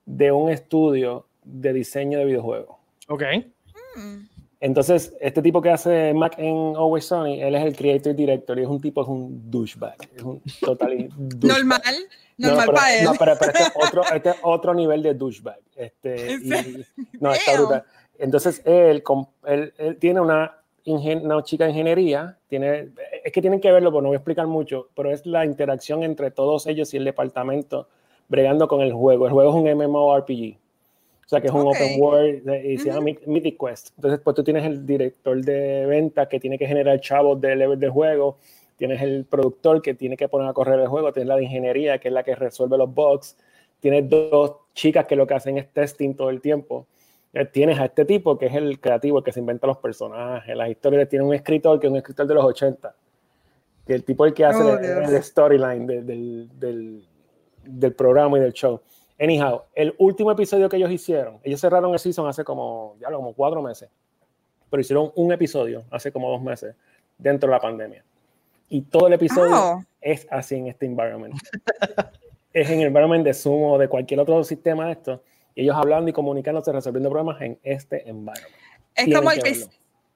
de 0.05 0.33
un 0.33 0.51
estudio 0.51 1.27
de 1.45 1.73
diseño 1.73 2.19
de 2.19 2.25
videojuegos. 2.25 2.77
ok. 3.09 3.23
Mm. 3.97 4.27
Entonces, 4.59 5.15
este 5.21 5.43
tipo 5.43 5.61
que 5.61 5.71
hace 5.71 6.15
Mac 6.15 6.35
en 6.39 6.75
Always 6.77 7.05
Sunny, 7.05 7.43
él 7.43 7.55
es 7.55 7.63
el 7.65 7.77
creator 7.77 8.15
director 8.15 8.59
y 8.59 8.63
es 8.63 8.69
un 8.69 8.81
tipo, 8.81 9.03
es 9.03 9.09
un 9.09 9.51
douchebag. 9.51 9.97
Es 10.17 10.23
un 10.23 10.41
total 10.61 11.09
douchebag. 11.17 11.59
Normal, 11.59 11.83
No, 12.39 12.49
normal 12.49 12.67
pero- 12.67 12.77
para 12.77 12.97
él. 12.99 13.05
No, 13.05 13.13
pero, 13.19 13.33
pero 13.39 13.53
este, 13.53 13.63
es 13.63 13.73
otro, 13.77 14.03
este 14.15 14.31
es 14.31 14.37
otro 14.43 14.75
nivel 14.75 15.03
de 15.03 15.13
douchebag. 15.15 15.59
Este, 15.77 16.33
¿En 16.35 16.43
y- 16.81 16.87
no, 17.21 17.33
está 17.33 17.53
brutal. 17.55 17.85
Entonces, 18.19 18.63
él, 18.65 19.05
él, 19.45 19.75
él 19.77 19.97
tiene 19.99 20.21
una, 20.21 20.57
ingen- 20.87 21.23
una 21.25 21.43
chica 21.43 21.65
de 21.65 21.71
ingeniería, 21.71 22.39
tiene, 22.49 22.89
es 23.25 23.33
que 23.33 23.41
tienen 23.41 23.61
que 23.61 23.71
verlo, 23.71 23.93
porque 23.93 24.03
no 24.03 24.09
voy 24.09 24.17
a 24.17 24.19
explicar 24.19 24.47
mucho, 24.47 24.89
pero 24.97 25.11
es 25.11 25.27
la 25.27 25.45
interacción 25.45 26.03
entre 26.03 26.31
todos 26.31 26.67
ellos 26.67 26.93
y 26.95 26.97
el 26.97 27.05
departamento 27.05 27.89
bregando 28.29 28.67
con 28.67 28.81
el 28.81 28.93
juego. 28.93 29.27
El 29.27 29.33
juego 29.33 29.51
es 29.51 29.57
un 29.57 29.69
MMORPG. 29.79 30.57
O 31.25 31.29
sea, 31.29 31.41
que 31.41 31.49
es 31.49 31.53
un 31.53 31.63
Ok. 31.63 31.75
open 31.75 32.01
world 32.01 32.49
eh, 32.49 32.73
y 32.75 32.79
se 32.79 32.89
llama 32.89 33.11
Mythic 33.27 33.59
Quest. 33.59 33.91
Entonces, 33.97 34.21
pues 34.23 34.37
tú 34.37 34.45
tienes 34.45 34.65
el 34.65 34.87
director 34.87 35.37
de 35.45 35.85
ventas 35.85 36.29
que 36.29 36.39
tiene 36.39 36.57
que 36.57 36.69
generar 36.69 37.01
chavos 37.01 37.41
de 37.41 37.57
level 37.57 37.81
de 37.81 37.89
juego, 37.89 38.37
tienes 38.77 39.03
el 39.03 39.25
productor 39.25 39.83
que 39.83 39.95
tiene 39.95 40.17
que 40.17 40.29
poner 40.29 40.49
a 40.49 40.53
correr 40.53 40.79
el 40.79 40.87
juego, 40.87 41.13
tienes 41.13 41.27
la 41.27 41.35
de 41.37 41.43
ingeniería 41.43 41.99
que 41.99 42.09
es 42.09 42.15
la 42.15 42.23
que 42.23 42.37
resuelve 42.37 42.79
los 42.79 42.95
bugs, 42.95 43.37
tienes 43.81 44.09
dos 44.09 44.53
chicas 44.73 45.07
que 45.07 45.17
lo 45.17 45.27
que 45.27 45.35
hacen 45.35 45.59
es 45.59 45.69
testing 45.73 46.15
todo 46.15 46.31
el 46.31 46.41
tiempo. 46.41 46.87
Eh, 47.39 47.45
Tienes 47.47 47.79
a 47.79 47.85
este 47.87 48.05
tipo 48.05 48.39
que 48.39 48.47
es 48.47 48.55
el 48.55 48.81
creativo, 48.81 49.19
el 49.19 49.25
que 49.25 49.33
se 49.33 49.41
inventa 49.41 49.67
los 49.67 49.79
personajes, 49.79 50.57
las 50.57 50.69
historias. 50.71 51.09
Tiene 51.09 51.25
un 51.25 51.35
escritor 51.35 51.79
que 51.79 51.87
es 51.87 51.91
un 51.91 51.97
escritor 51.99 52.27
de 52.27 52.35
los 52.35 52.45
80, 52.45 52.95
que 53.87 53.95
el 53.95 54.05
tipo 54.05 54.25
el 54.25 54.33
que 54.35 54.45
hace 54.45 54.63
Oh, 54.63 54.79
el- 54.79 55.15
el, 55.15 55.23
storyline 55.23 55.87
de- 55.87 56.03
del, 56.03 56.49
del, 56.59 57.05
del 57.65 57.93
programa 57.95 58.39
y 58.39 58.41
del 58.41 58.53
show. 58.53 58.81
Anyhow, 59.21 59.63
el 59.75 59.95
último 59.99 60.31
episodio 60.33 60.69
que 60.69 60.77
ellos 60.77 60.91
hicieron, 60.91 61.39
ellos 61.43 61.61
cerraron 61.61 61.93
el 61.93 61.99
season 61.99 62.27
hace 62.29 62.45
como, 62.45 62.97
ya 63.01 63.09
lo, 63.11 63.17
como 63.19 63.33
cuatro 63.35 63.63
meses, 63.63 63.89
pero 64.71 64.81
hicieron 64.81 65.11
un 65.15 65.33
episodio 65.33 65.85
hace 65.91 66.13
como 66.13 66.31
dos 66.31 66.43
meses 66.43 66.75
dentro 67.19 67.49
de 67.49 67.57
la 67.57 67.61
pandemia. 67.61 68.05
Y 68.69 68.83
todo 68.83 69.07
el 69.07 69.13
episodio 69.15 69.53
Oh. 69.55 69.83
es 70.01 70.27
así 70.31 70.57
en 70.57 70.67
este 70.69 70.87
environment. 70.87 71.35
es 72.53 72.69
en 72.71 72.81
el 72.81 72.87
environment 72.89 73.25
de 73.25 73.33
Zoom 73.35 73.63
o 73.63 73.79
de 73.79 73.89
cualquier 73.89 74.21
otro 74.21 74.43
sistema 74.45 74.87
de 74.87 74.93
esto. 74.93 75.23
Y 75.57 75.63
ellos 75.63 75.75
hablando 75.77 76.09
y 76.09 76.13
comunicándose, 76.13 76.71
resolviendo 76.71 77.11
problemas 77.11 77.41
en 77.43 77.59
este 77.65 78.09
environment. 78.09 78.55
Es 78.95 79.07
Tienen 79.07 79.15
como 79.17 79.31
el, 79.33 79.43
que 79.43 79.53
que, 79.55 79.65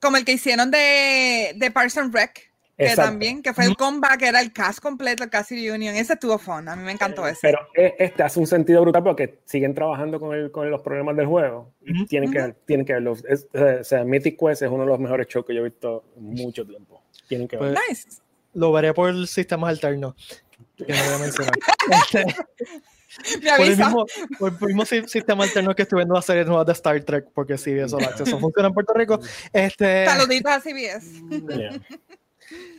como 0.00 0.16
el 0.18 0.24
que 0.24 0.32
hicieron 0.32 0.70
de, 0.70 1.52
de 1.56 1.70
Parson 1.72 2.12
Rec, 2.12 2.50
que 2.76 2.84
Exacto. 2.86 3.10
también, 3.10 3.42
que 3.42 3.52
fue 3.52 3.64
el 3.64 3.76
comeback, 3.76 4.22
era 4.22 4.40
el 4.40 4.52
cast 4.52 4.78
completo, 4.80 5.24
el 5.24 5.28
cast 5.30 5.50
reunion. 5.50 5.94
Ese 5.96 6.12
estuvo 6.14 6.38
fun, 6.38 6.68
a 6.68 6.76
mí 6.76 6.82
me 6.82 6.92
encantó 6.92 7.26
ese. 7.26 7.38
Pero 7.42 7.58
e- 7.74 7.94
este 7.98 8.22
hace 8.22 8.38
un 8.40 8.46
sentido 8.46 8.80
brutal 8.82 9.02
porque 9.02 9.40
siguen 9.44 9.74
trabajando 9.74 10.20
con, 10.20 10.34
el, 10.34 10.50
con 10.50 10.70
los 10.70 10.80
problemas 10.82 11.16
del 11.16 11.26
juego. 11.26 11.72
Y 11.84 11.92
Ujú. 11.92 12.06
tienen, 12.06 12.30
que, 12.30 12.54
tienen 12.66 12.86
que 12.86 12.92
verlo. 12.94 13.14
Es- 13.28 13.48
o 13.52 13.84
sea, 13.84 14.04
Mythic 14.04 14.38
Quest 14.38 14.62
es 14.62 14.70
uno 14.70 14.84
de 14.84 14.88
los 14.88 14.98
mejores 15.00 15.26
shows 15.26 15.44
que 15.46 15.54
yo 15.54 15.60
he 15.60 15.64
visto 15.64 16.04
en 16.16 16.24
mucho 16.34 16.66
tiempo. 16.66 17.02
Tienen 17.28 17.48
que 17.48 17.56
verlo. 17.56 17.78
Pues, 17.86 18.06
Nice. 18.06 18.22
lo 18.54 18.72
veré 18.72 18.92
por 18.94 19.26
sistemas 19.26 19.70
alternos. 19.70 20.14
Que 20.76 20.92
no 20.92 20.98
voy 21.04 21.14
a 21.14 21.18
mencionar. 21.18 21.52
Me 23.42 23.50
por, 23.56 23.66
el 23.66 23.76
mismo, 23.76 24.06
por 24.38 24.52
el 24.60 24.66
mismo 24.68 24.84
si- 24.84 25.08
sistema 25.08 25.44
alterno 25.44 25.74
que 25.74 25.82
estoy 25.82 25.98
viendo 25.98 26.14
la 26.14 26.22
serie 26.22 26.44
nueva 26.44 26.64
de 26.64 26.72
Star 26.72 27.02
Trek, 27.02 27.26
porque 27.34 27.58
sí, 27.58 27.72
eso, 27.72 27.98
eso 27.98 28.38
funciona 28.38 28.68
en 28.68 28.74
Puerto 28.74 28.92
Rico. 28.94 29.20
Este, 29.52 30.06
Saluditos 30.06 30.52
a 30.52 30.60
CBS. 30.60 31.22
Yeah. 31.48 31.80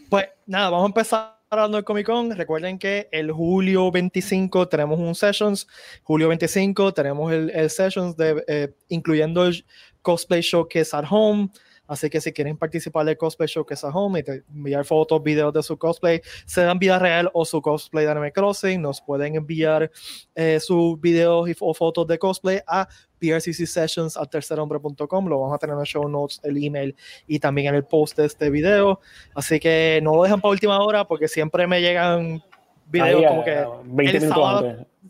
Pues 0.10 0.25
nada, 0.45 0.69
vamos 0.69 0.86
a 0.86 0.88
empezar 0.88 1.42
hablando 1.50 1.78
del 1.78 1.86
Comic 1.86 2.06
Con. 2.06 2.31
Recuerden 2.31 2.80
que 2.80 3.10
el 3.12 3.31
julio 3.31 3.92
25 3.92 4.68
tenemos 4.69 5.00
un 5.00 5.16
Sessions. 5.16 5.68
Julio 6.04 6.30
25 6.30 6.94
tenemos 6.94 7.31
el, 7.31 7.50
el 7.50 7.69
Sessions 7.69 8.16
de, 8.16 8.44
eh, 8.48 8.74
incluyendo 8.88 9.45
el 9.45 9.66
Cosplay 10.01 10.42
Showcase 10.42 10.95
at 10.95 11.06
Home. 11.10 11.50
Así 11.91 12.09
que 12.09 12.21
si 12.21 12.31
quieren 12.31 12.55
participar 12.55 13.05
del 13.05 13.17
Cosplay 13.17 13.47
Showcase 13.49 13.85
at 13.85 13.91
Home 13.93 14.19
y 14.21 14.23
te- 14.23 14.43
enviar 14.49 14.85
fotos, 14.85 15.21
videos 15.21 15.51
de 15.53 15.61
su 15.61 15.77
cosplay, 15.77 16.21
sea 16.45 16.71
en 16.71 16.79
vida 16.79 16.97
real 16.97 17.29
o 17.33 17.43
su 17.43 17.61
cosplay 17.61 18.05
de 18.05 18.11
Anime 18.11 18.31
Crossing, 18.31 18.81
nos 18.81 19.01
pueden 19.01 19.35
enviar 19.35 19.91
eh, 20.33 20.59
sus 20.61 20.99
videos 21.01 21.49
y, 21.49 21.55
o 21.59 21.73
fotos 21.73 22.07
de 22.07 22.17
cosplay 22.17 22.59
a 22.65 22.88
PRCC 23.19 23.65
Sessions 23.67 24.15
al 24.15 24.29
tercerhombre.com. 24.29 25.27
Lo 25.27 25.39
vamos 25.41 25.53
a 25.55 25.57
tener 25.57 25.73
en 25.73 25.79
los 25.79 25.89
show 25.89 26.07
notes, 26.07 26.39
el 26.43 26.63
email 26.63 26.95
y 27.27 27.39
también 27.39 27.67
en 27.67 27.75
el 27.75 27.83
post 27.83 28.17
de 28.17 28.25
este 28.25 28.49
video. 28.49 29.01
Así 29.35 29.59
que 29.59 29.99
no 30.01 30.15
lo 30.15 30.23
dejan 30.23 30.39
para 30.39 30.51
última 30.53 30.79
hora 30.79 31.05
porque 31.05 31.27
siempre 31.27 31.67
me 31.67 31.81
llegan 31.81 32.41
videos 32.88 33.21
Ahí, 33.21 33.27
como 33.27 33.41
a- 33.41 33.43
que 33.43 33.51
a 33.57 33.67
20 33.83 34.17
el 34.17 34.29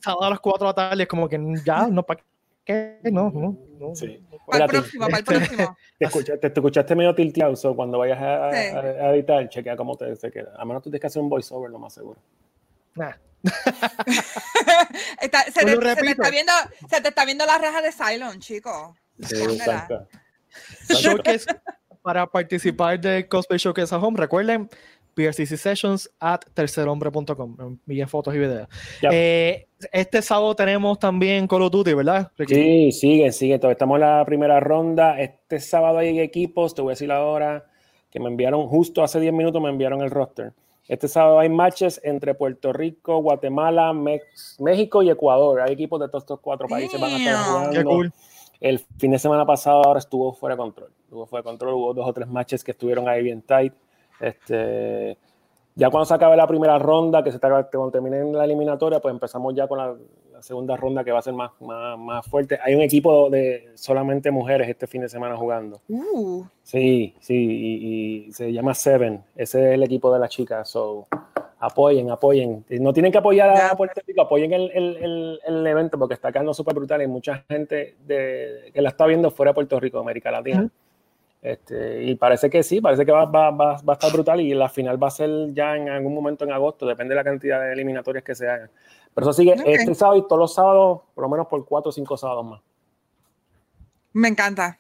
sábado 0.04 0.26
a 0.26 0.30
las 0.32 0.40
4 0.40 0.66
de 0.66 0.70
la 0.70 0.74
tarde 0.74 1.04
es 1.04 1.08
como 1.08 1.30
que 1.30 1.40
ya, 1.64 1.88
no, 1.88 2.04
¿para 2.04 2.22
qué? 2.72 3.12
No, 3.12 3.30
no, 3.32 3.58
no. 3.80 3.96
Sí. 3.96 4.24
Para 4.48 4.66
el 4.66 4.70
próximo, 4.72 5.06
para 5.06 5.18
el 5.20 5.24
próximo. 5.24 5.78
Te 6.00 6.06
escuchaste, 6.06 6.50
te 6.50 6.60
escuchaste 6.60 6.96
medio 6.96 7.14
tilteado, 7.14 7.56
so 7.56 7.76
cuando 7.76 8.00
vayas 8.00 8.20
a, 8.20 8.52
Sí. 8.52 8.76
a- 8.76 8.80
a 8.80 9.14
editar, 9.16 9.48
chequea 9.50 9.76
cómo 9.78 9.96
te, 9.96 10.16
se 10.16 10.32
queda. 10.32 10.52
A 10.58 10.66
menos 10.66 10.82
tú 10.82 10.90
tienes 10.90 11.02
que 11.02 11.08
hacer 11.08 11.22
un 11.22 11.30
voiceover, 11.30 11.70
lo 11.70 11.78
más 11.80 11.94
seguro. 11.94 12.20
Nah. 12.96 13.12
Está- 15.22 15.44
se, 15.52 15.62
Pues 15.64 15.80
te, 15.80 15.96
se 15.96 16.02
te 16.02 16.12
está 16.12 16.30
viendo, 16.30 16.52
se 16.90 17.02
te 17.02 17.08
está 17.10 17.26
viendo 17.26 17.46
la 17.46 17.58
reja 17.58 17.82
de 17.82 17.92
Cylon, 17.92 18.40
chico. 18.40 18.96
Sí, 19.20 19.36
Póngala. 19.36 19.54
exacto. 19.56 20.08
Showcase 20.90 21.46
para 22.02 22.26
participar 22.28 23.00
del 23.00 23.28
Cosplay 23.28 23.60
Showcase 23.60 23.94
at 23.96 24.02
Home. 24.04 24.18
Recuerden, 24.18 24.70
PRCC 25.14 25.58
Sessions 25.58 26.10
at 26.20 26.42
tercerhombre.com. 26.54 27.58
Envíen 27.60 28.08
fotos 28.08 28.34
y 28.36 28.40
videos. 28.40 28.68
Ya. 29.02 29.10
Eh, 29.12 29.68
este 29.92 30.22
sábado 30.22 30.56
tenemos 30.56 31.00
también 31.00 31.48
Call 31.48 31.64
of 31.64 31.72
Duty, 31.72 31.94
¿verdad? 31.94 32.32
Ricky? 32.38 32.54
Sí, 32.56 32.92
siguen, 32.92 33.34
siguen. 33.34 33.60
Todavía 33.60 33.74
estamos 33.74 33.96
en 33.96 34.02
la 34.02 34.24
primera 34.26 34.60
ronda. 34.60 35.20
Este 35.20 35.60
sábado 35.60 35.98
hay 36.00 36.20
equipos, 36.20 36.76
te 36.76 36.82
voy 36.82 36.92
a 36.92 36.94
decir 36.94 37.12
ahora, 37.12 37.66
que 38.10 38.20
me 38.20 38.28
enviaron 38.30 38.68
justo 38.68 39.04
hace 39.04 39.20
10 39.20 39.34
minutos, 39.34 39.62
me 39.62 39.70
enviaron 39.70 40.02
el 40.02 40.12
roster. 40.12 40.54
Este 40.88 41.08
sábado 41.08 41.40
hay 41.40 41.48
matches 41.48 42.02
entre 42.04 42.34
Puerto 42.34 42.74
Rico, 42.74 43.22
Guatemala, 43.22 43.94
Mex- 43.94 44.58
México 44.60 45.02
y 45.04 45.10
Ecuador. 45.10 45.62
Hay 45.62 45.74
equipos 45.74 46.00
de 46.02 46.08
todos 46.10 46.24
estos 46.24 46.40
cuatro 46.42 46.68
países 46.68 47.00
van 47.00 47.12
a 47.14 47.18
estar 47.18 47.36
jugando. 47.46 47.72
Qué 47.72 47.84
cool. 47.84 48.14
El 48.60 48.80
fin 49.00 49.12
de 49.12 49.18
semana 49.20 49.46
pasado 49.46 49.82
ahora 49.86 50.00
estuvo 50.00 50.34
fuera 50.34 50.56
de 50.56 50.60
control. 50.62 50.92
Estuvo 51.06 51.26
fuera 51.26 51.42
de 51.42 51.46
control, 51.46 51.74
hubo 51.76 51.94
dos 51.94 52.08
o 52.08 52.14
tres 52.14 52.28
matches 52.28 52.64
que 52.64 52.72
estuvieron 52.72 53.08
ahí 53.08 53.24
bien 53.24 53.42
tight. 53.42 53.74
Este, 54.22 55.18
ya 55.76 55.90
cuando 55.90 56.06
se 56.06 56.14
acabe 56.14 56.36
la 56.38 56.48
primera 56.48 56.78
ronda, 56.78 57.24
que 57.24 57.32
se 57.32 57.38
está, 57.38 57.50
cuando 57.72 57.92
termine 57.92 58.24
la 58.32 58.46
eliminatoria, 58.46 59.00
pues 59.00 59.14
empezamos 59.14 59.56
ya 59.56 59.68
con 59.68 59.78
la, 59.78 59.96
la 60.34 60.42
segunda 60.42 60.76
ronda 60.76 61.04
que 61.04 61.12
va 61.12 61.20
a 61.20 61.22
ser 61.22 61.34
más, 61.34 61.52
más, 61.62 61.98
más 61.98 62.26
fuerte. 62.26 62.60
Hay 62.64 62.76
un 62.76 62.82
equipo 62.82 63.30
de 63.30 63.70
solamente 63.76 64.32
mujeres 64.32 64.68
este 64.70 64.88
fin 64.88 65.02
de 65.02 65.10
semana 65.10 65.36
jugando. 65.36 65.82
Uh, 65.90 66.44
Sí, 66.64 67.16
sí, 67.20 67.36
y, 67.36 68.26
y 68.28 68.32
se 68.32 68.52
llama 68.54 68.74
Seven. 68.74 69.24
Ese 69.36 69.70
es 69.70 69.74
el 69.74 69.84
equipo 69.84 70.14
de 70.14 70.20
las 70.20 70.30
chicas. 70.30 70.70
So, 70.70 71.08
apoyen, 71.60 72.12
apoyen. 72.12 72.66
No 72.80 72.94
tienen 72.94 73.12
que 73.12 73.18
apoyar 73.18 73.50
a. 73.50 73.76
Puerto 73.76 74.02
Rico, 74.06 74.22
apoyen 74.22 74.54
el, 74.54 74.72
el, 74.72 74.98
el, 74.98 75.40
el 75.46 75.68
evento 75.68 75.98
porque 76.00 76.14
está 76.14 76.32
quedando 76.32 76.54
súper 76.54 76.76
brutal. 76.76 77.02
Hay 77.02 77.08
mucha 77.08 77.44
gente 77.50 77.96
de, 78.06 78.72
que 78.74 78.82
la 78.82 78.90
está 78.90 79.06
viendo 79.06 79.32
fuera 79.32 79.52
de 79.52 79.56
Puerto 79.56 79.80
Rico, 79.80 80.00
América 80.00 80.32
Latina. 80.32 80.62
Ujú. 80.62 80.72
Este, 81.42 82.04
y 82.04 82.16
parece 82.16 82.50
que 82.50 82.62
sí, 82.64 82.82
parece 82.82 83.06
que 83.06 83.12
va, 83.12 83.26
va, 83.26 83.50
va, 83.52 83.74
va 83.82 83.94
a 83.94 83.94
estar 83.94 84.12
brutal 84.12 84.40
y 84.42 84.54
la 84.54 84.70
final 84.70 85.02
va 85.02 85.08
a 85.08 85.12
ser 85.12 85.30
ya 85.54 85.76
en 85.76 85.90
algún 85.90 86.14
momento 86.14 86.44
en 86.46 86.52
agosto, 86.52 86.86
depende 86.86 87.14
de 87.14 87.16
la 87.16 87.24
cantidad 87.24 87.60
de 87.62 87.74
eliminatorias 87.74 88.24
que 88.24 88.36
se 88.36 88.48
hagan. 88.48 88.70
Pero 89.14 89.26
eso 89.30 89.34
sigue 89.34 89.56
este 89.66 89.94
sábado 89.96 90.18
y 90.20 90.22
todos 90.24 90.38
los 90.40 90.54
sábados, 90.54 91.02
por 91.16 91.24
lo 91.24 91.30
menos 91.30 91.48
por 91.48 91.66
cuatro 91.66 91.90
o 91.90 91.92
cinco 91.92 92.16
sábados 92.18 92.46
más. 92.46 92.62
me 94.14 94.28
encanta. 94.28 94.78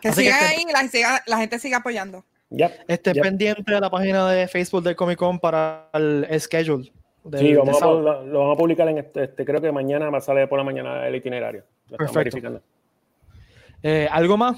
Que 0.00 0.08
Así 0.08 0.22
que 0.24 0.32
sigan 0.32 0.44
este- 0.44 0.56
ahí 0.56 0.64
y 0.68 0.72
la, 0.72 0.80
siga- 0.88 1.22
la 1.26 1.36
gente 1.38 1.58
siga 1.58 1.78
apoyando. 1.78 2.24
Ya. 2.50 2.70
Esté 2.88 3.12
Yep. 3.14 3.22
pendiente 3.22 3.72
de 3.74 3.80
la 3.80 3.88
página 3.88 4.28
de 4.30 4.46
Facebook 4.48 4.82
del 4.82 4.94
Comic 4.96 5.18
Con 5.18 5.38
para 5.38 5.88
el 5.94 6.26
schedule. 6.38 6.92
del- 7.24 7.40
Sí, 7.40 7.54
vamos 7.54 7.80
a, 7.80 7.86
lo, 7.86 8.22
lo 8.26 8.38
vamos 8.40 8.56
a 8.56 8.58
publicar 8.58 8.88
en 8.88 8.98
este, 8.98 9.24
este- 9.24 9.44
creo 9.44 9.60
que 9.60 9.70
mañana 9.72 10.20
sale 10.20 10.46
por 10.48 10.58
la 10.58 10.64
mañana 10.64 11.06
el 11.06 11.14
itinerario. 11.14 11.62
Lo 11.88 11.96
Perfecto. 11.96 12.18
verificando. 12.18 12.60
Eh, 13.82 14.08
¿Algo 14.10 14.36
más? 14.36 14.56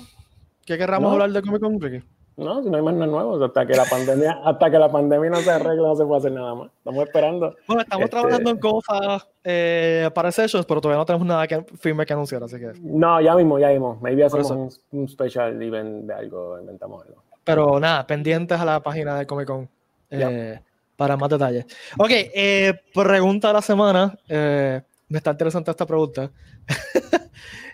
¿Qué 0.66 0.78
querramos 0.78 1.08
No. 1.08 1.12
hablar 1.12 1.30
de 1.30 1.42
Comic 1.42 1.60
Con, 1.62 1.80
Ricky? 1.80 2.04
No, 2.36 2.62
si 2.64 2.68
no 2.68 2.76
hay 2.76 2.82
más 2.82 2.94
nada 2.94 3.06
nuevo, 3.06 3.44
hasta 3.44 3.64
que 3.64 3.74
la 3.74 3.84
pandemia, 3.84 4.40
hasta 4.44 4.68
que 4.70 4.78
la 4.78 4.90
pandemia 4.90 5.30
no 5.30 5.36
se 5.36 5.50
arregle, 5.52 5.82
no 5.86 5.94
se 5.94 6.04
puede 6.04 6.18
hacer 6.18 6.32
nada 6.32 6.54
más. 6.54 6.70
Estamos 6.78 7.04
esperando. 7.04 7.54
Bueno, 7.68 7.82
estamos 7.82 8.04
Este- 8.04 8.16
trabajando 8.16 8.50
en 8.50 8.58
cosas 8.58 9.28
eh, 9.44 10.10
para 10.14 10.32
Sessions, 10.32 10.66
pero 10.66 10.80
todavía 10.80 10.98
no 10.98 11.04
tenemos 11.06 11.26
nada 11.28 11.46
que, 11.46 11.64
firme 11.78 12.04
que 12.04 12.12
anunciar, 12.12 12.42
así 12.42 12.58
que. 12.58 12.72
No, 12.80 13.20
ya 13.20 13.36
mismo, 13.36 13.58
ya 13.60 13.68
mismo. 13.68 13.98
Maybe 14.02 14.24
hacemos 14.24 14.50
un, 14.50 14.68
un 14.90 15.08
special 15.08 15.62
event 15.62 16.06
de 16.06 16.14
algo, 16.14 16.58
inventamos 16.58 17.04
algo. 17.06 17.22
Pero 17.44 17.78
nada, 17.78 18.04
pendientes 18.06 18.58
a 18.58 18.64
la 18.64 18.80
página 18.82 19.16
de 19.18 19.26
Comic 19.26 19.46
Con 19.46 19.68
eh, 20.10 20.58
para 20.96 21.16
más 21.16 21.28
detalles. 21.28 21.66
Ok, 21.98 22.08
eh, 22.10 22.74
pregunta 22.92 23.48
de 23.48 23.54
la 23.54 23.62
semana. 23.62 24.18
eh, 24.28 24.80
me 25.08 25.18
está 25.18 25.30
interesante 25.32 25.70
esta 25.70 25.86
pregunta. 25.86 26.30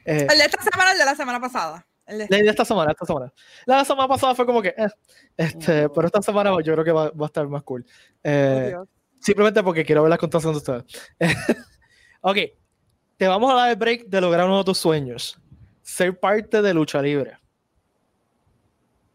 Eh, 0.07 0.27
El 0.31 0.39
de 0.39 0.45
esta 0.47 0.63
semana, 0.63 0.93
el 0.93 0.99
de 0.99 1.05
la 1.05 1.15
semana 1.15 1.39
pasada. 1.39 1.87
El 2.11 2.29
de- 2.29 2.49
esta 2.51 2.65
semana, 2.65 2.91
esta 2.91 3.07
semana. 3.07 3.33
La 3.67 3.85
semana 3.85 4.09
pasada 4.09 4.35
fue 4.35 4.45
como 4.45 4.61
que, 4.61 4.75
eh, 4.77 4.89
este, 5.37 5.89
pero 5.89 6.07
esta 6.07 6.21
semana 6.21 6.51
yo 6.63 6.73
creo 6.73 6.85
que 6.85 6.93
va, 6.93 7.11
va 7.11 7.27
a 7.27 7.29
estar 7.29 7.47
más 7.49 7.63
cool. 7.63 7.87
Eh, 8.23 8.75
simplemente 9.21 9.63
porque 9.63 9.85
quiero 9.85 10.03
ver 10.03 10.11
la 10.11 10.19
contestación 10.19 10.53
de 10.55 10.59
ustedes. 10.59 10.85
ok, 12.23 12.37
te 13.17 13.29
vamos 13.29 13.53
a 13.53 13.55
dar 13.55 13.71
el 13.71 13.77
break 13.77 14.07
de 14.07 14.21
lograr 14.21 14.47
uno 14.47 14.59
de 14.59 14.65
tus 14.65 14.79
sueños. 14.79 15.39
Ser 15.83 16.19
parte 16.19 16.63
de 16.63 16.75
lucha 16.75 17.01
libre. 17.01 17.39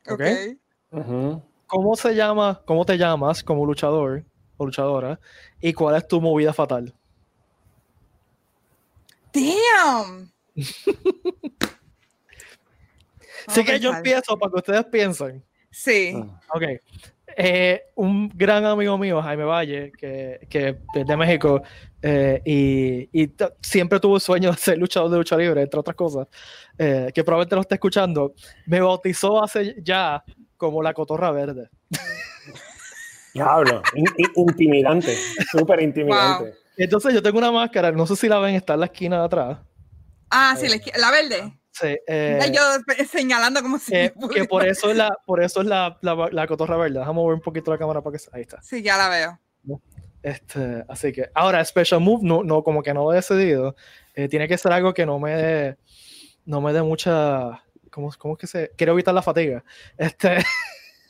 Ok. 0.07 0.21
ok. 0.21 0.99
Ujú. 0.99 1.41
¿Cómo 1.67 1.95
se 1.95 2.15
llama, 2.15 2.61
cómo 2.65 2.85
te 2.85 2.97
llamas 2.97 3.43
como 3.43 3.65
luchador 3.65 4.23
o 4.57 4.65
luchadora? 4.65 5.19
¿Y 5.59 5.73
cuál 5.73 5.95
es 5.95 6.07
tu 6.07 6.21
movida 6.21 6.53
fatal? 6.53 6.93
Damn. 9.33 10.31
Así 13.47 13.63
que 13.63 13.79
yo 13.79 13.91
empiezo 13.97 14.37
para 14.37 14.51
que 14.51 14.57
ustedes 14.57 14.85
piensen. 14.85 15.43
Sí. 15.71 16.13
Ah. 16.15 16.39
Ok. 16.53 16.63
Eh, 17.37 17.81
un 17.95 18.29
gran 18.33 18.63
amigo 18.65 18.97
mío, 18.97 19.21
Jaime 19.21 19.43
Valle, 19.43 19.91
que, 19.97 20.39
que 20.49 20.77
es 20.95 21.05
de 21.05 21.17
México, 21.17 21.61
eh, 22.01 22.41
y, 22.45 23.09
y 23.23 23.29
siempre 23.61 23.99
tuvo 23.99 24.15
el 24.15 24.21
sueño 24.21 24.51
de 24.51 24.57
ser 24.57 24.77
luchador 24.77 25.09
de 25.11 25.17
lucha 25.17 25.35
libre, 25.35 25.61
entre 25.61 25.79
otras 25.79 25.97
cosas, 25.97 26.27
eh, 26.77 27.11
que 27.13 27.23
probablemente 27.25 27.55
lo 27.55 27.61
esté 27.61 27.75
escuchando, 27.75 28.33
me 28.67 28.79
bautizó 28.79 29.43
hace 29.43 29.75
ya 29.83 30.23
como 30.55 30.81
la 30.81 30.93
cotorra 30.93 31.31
verde. 31.31 31.67
Diablo, 33.33 33.81
in- 33.95 34.05
in- 34.17 34.31
intimidante, 34.35 35.13
súper 35.51 35.81
intimidante. 35.81 36.53
Entonces 36.77 37.13
yo 37.13 37.21
tengo 37.21 37.37
una 37.37 37.51
máscara, 37.51 37.91
no 37.91 38.07
sé 38.07 38.15
si 38.15 38.29
la 38.29 38.39
ven, 38.39 38.55
está 38.55 38.75
en 38.75 38.79
la 38.81 38.85
esquina 38.85 39.19
de 39.19 39.25
atrás. 39.25 39.57
Ah, 40.29 40.55
sí, 40.57 40.67
la, 40.69 40.77
la 40.97 41.11
verde. 41.11 41.53
Sí, 41.77 41.97
eh, 42.07 42.39
yo 42.53 42.61
señalando 43.05 43.61
como 43.61 43.77
si. 43.77 43.93
eh, 43.93 44.13
que 44.33 44.45
por 44.45 44.65
eso 44.67 44.89
es 44.89 44.95
la, 44.95 45.09
por 45.25 45.43
eso 45.43 45.59
es 45.59 45.67
la, 45.67 45.97
la, 46.01 46.29
la 46.31 46.47
cotorra 46.47 46.77
verde. 46.77 46.99
Déjame 46.99 47.15
mover 47.15 47.35
un 47.35 47.41
poquito 47.41 47.69
la 47.69 47.77
cámara 47.77 48.01
para 48.01 48.17
que 48.17 48.23
ahí 48.31 48.43
está. 48.43 48.61
Sí, 48.61 48.81
ya 48.81 48.97
la 48.97 49.09
veo. 49.09 49.39
Este, 50.23 50.85
así 50.87 51.11
que 51.11 51.29
ahora 51.33 51.63
Special 51.65 51.99
Move 51.99 52.21
no, 52.23 52.43
no 52.43 52.63
como 52.63 52.81
que 52.81 52.93
no 52.93 53.11
he 53.11 53.17
decidido. 53.17 53.75
Eh, 54.13 54.29
tiene 54.29 54.47
que 54.47 54.57
ser 54.57 54.71
algo 54.71 54.93
que 54.93 55.05
no 55.05 55.19
me 55.19 55.35
dé 55.35 55.77
no 56.45 56.61
me 56.61 56.71
dé 56.71 56.81
mucha 56.81 57.61
¿cómo, 57.91 58.09
cómo 58.17 58.35
es 58.35 58.39
que 58.39 58.47
se 58.47 58.71
quiero 58.77 58.93
evitar 58.93 59.13
la 59.13 59.21
fatiga? 59.21 59.63
Este, 59.97 60.37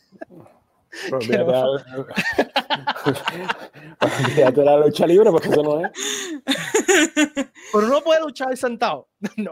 olvídate 1.11 1.51
la- 1.51 1.65
olvídate 4.01 4.59
de 4.59 4.65
la 4.65 4.77
lucha 4.77 5.07
libre 5.07 5.31
porque 5.31 5.49
eso 5.49 5.63
no 5.63 5.85
es. 5.85 5.91
pero 7.73 7.87
uno 7.87 8.01
puede 8.01 8.21
luchar 8.21 8.55
sentado. 8.57 9.07
No. 9.37 9.51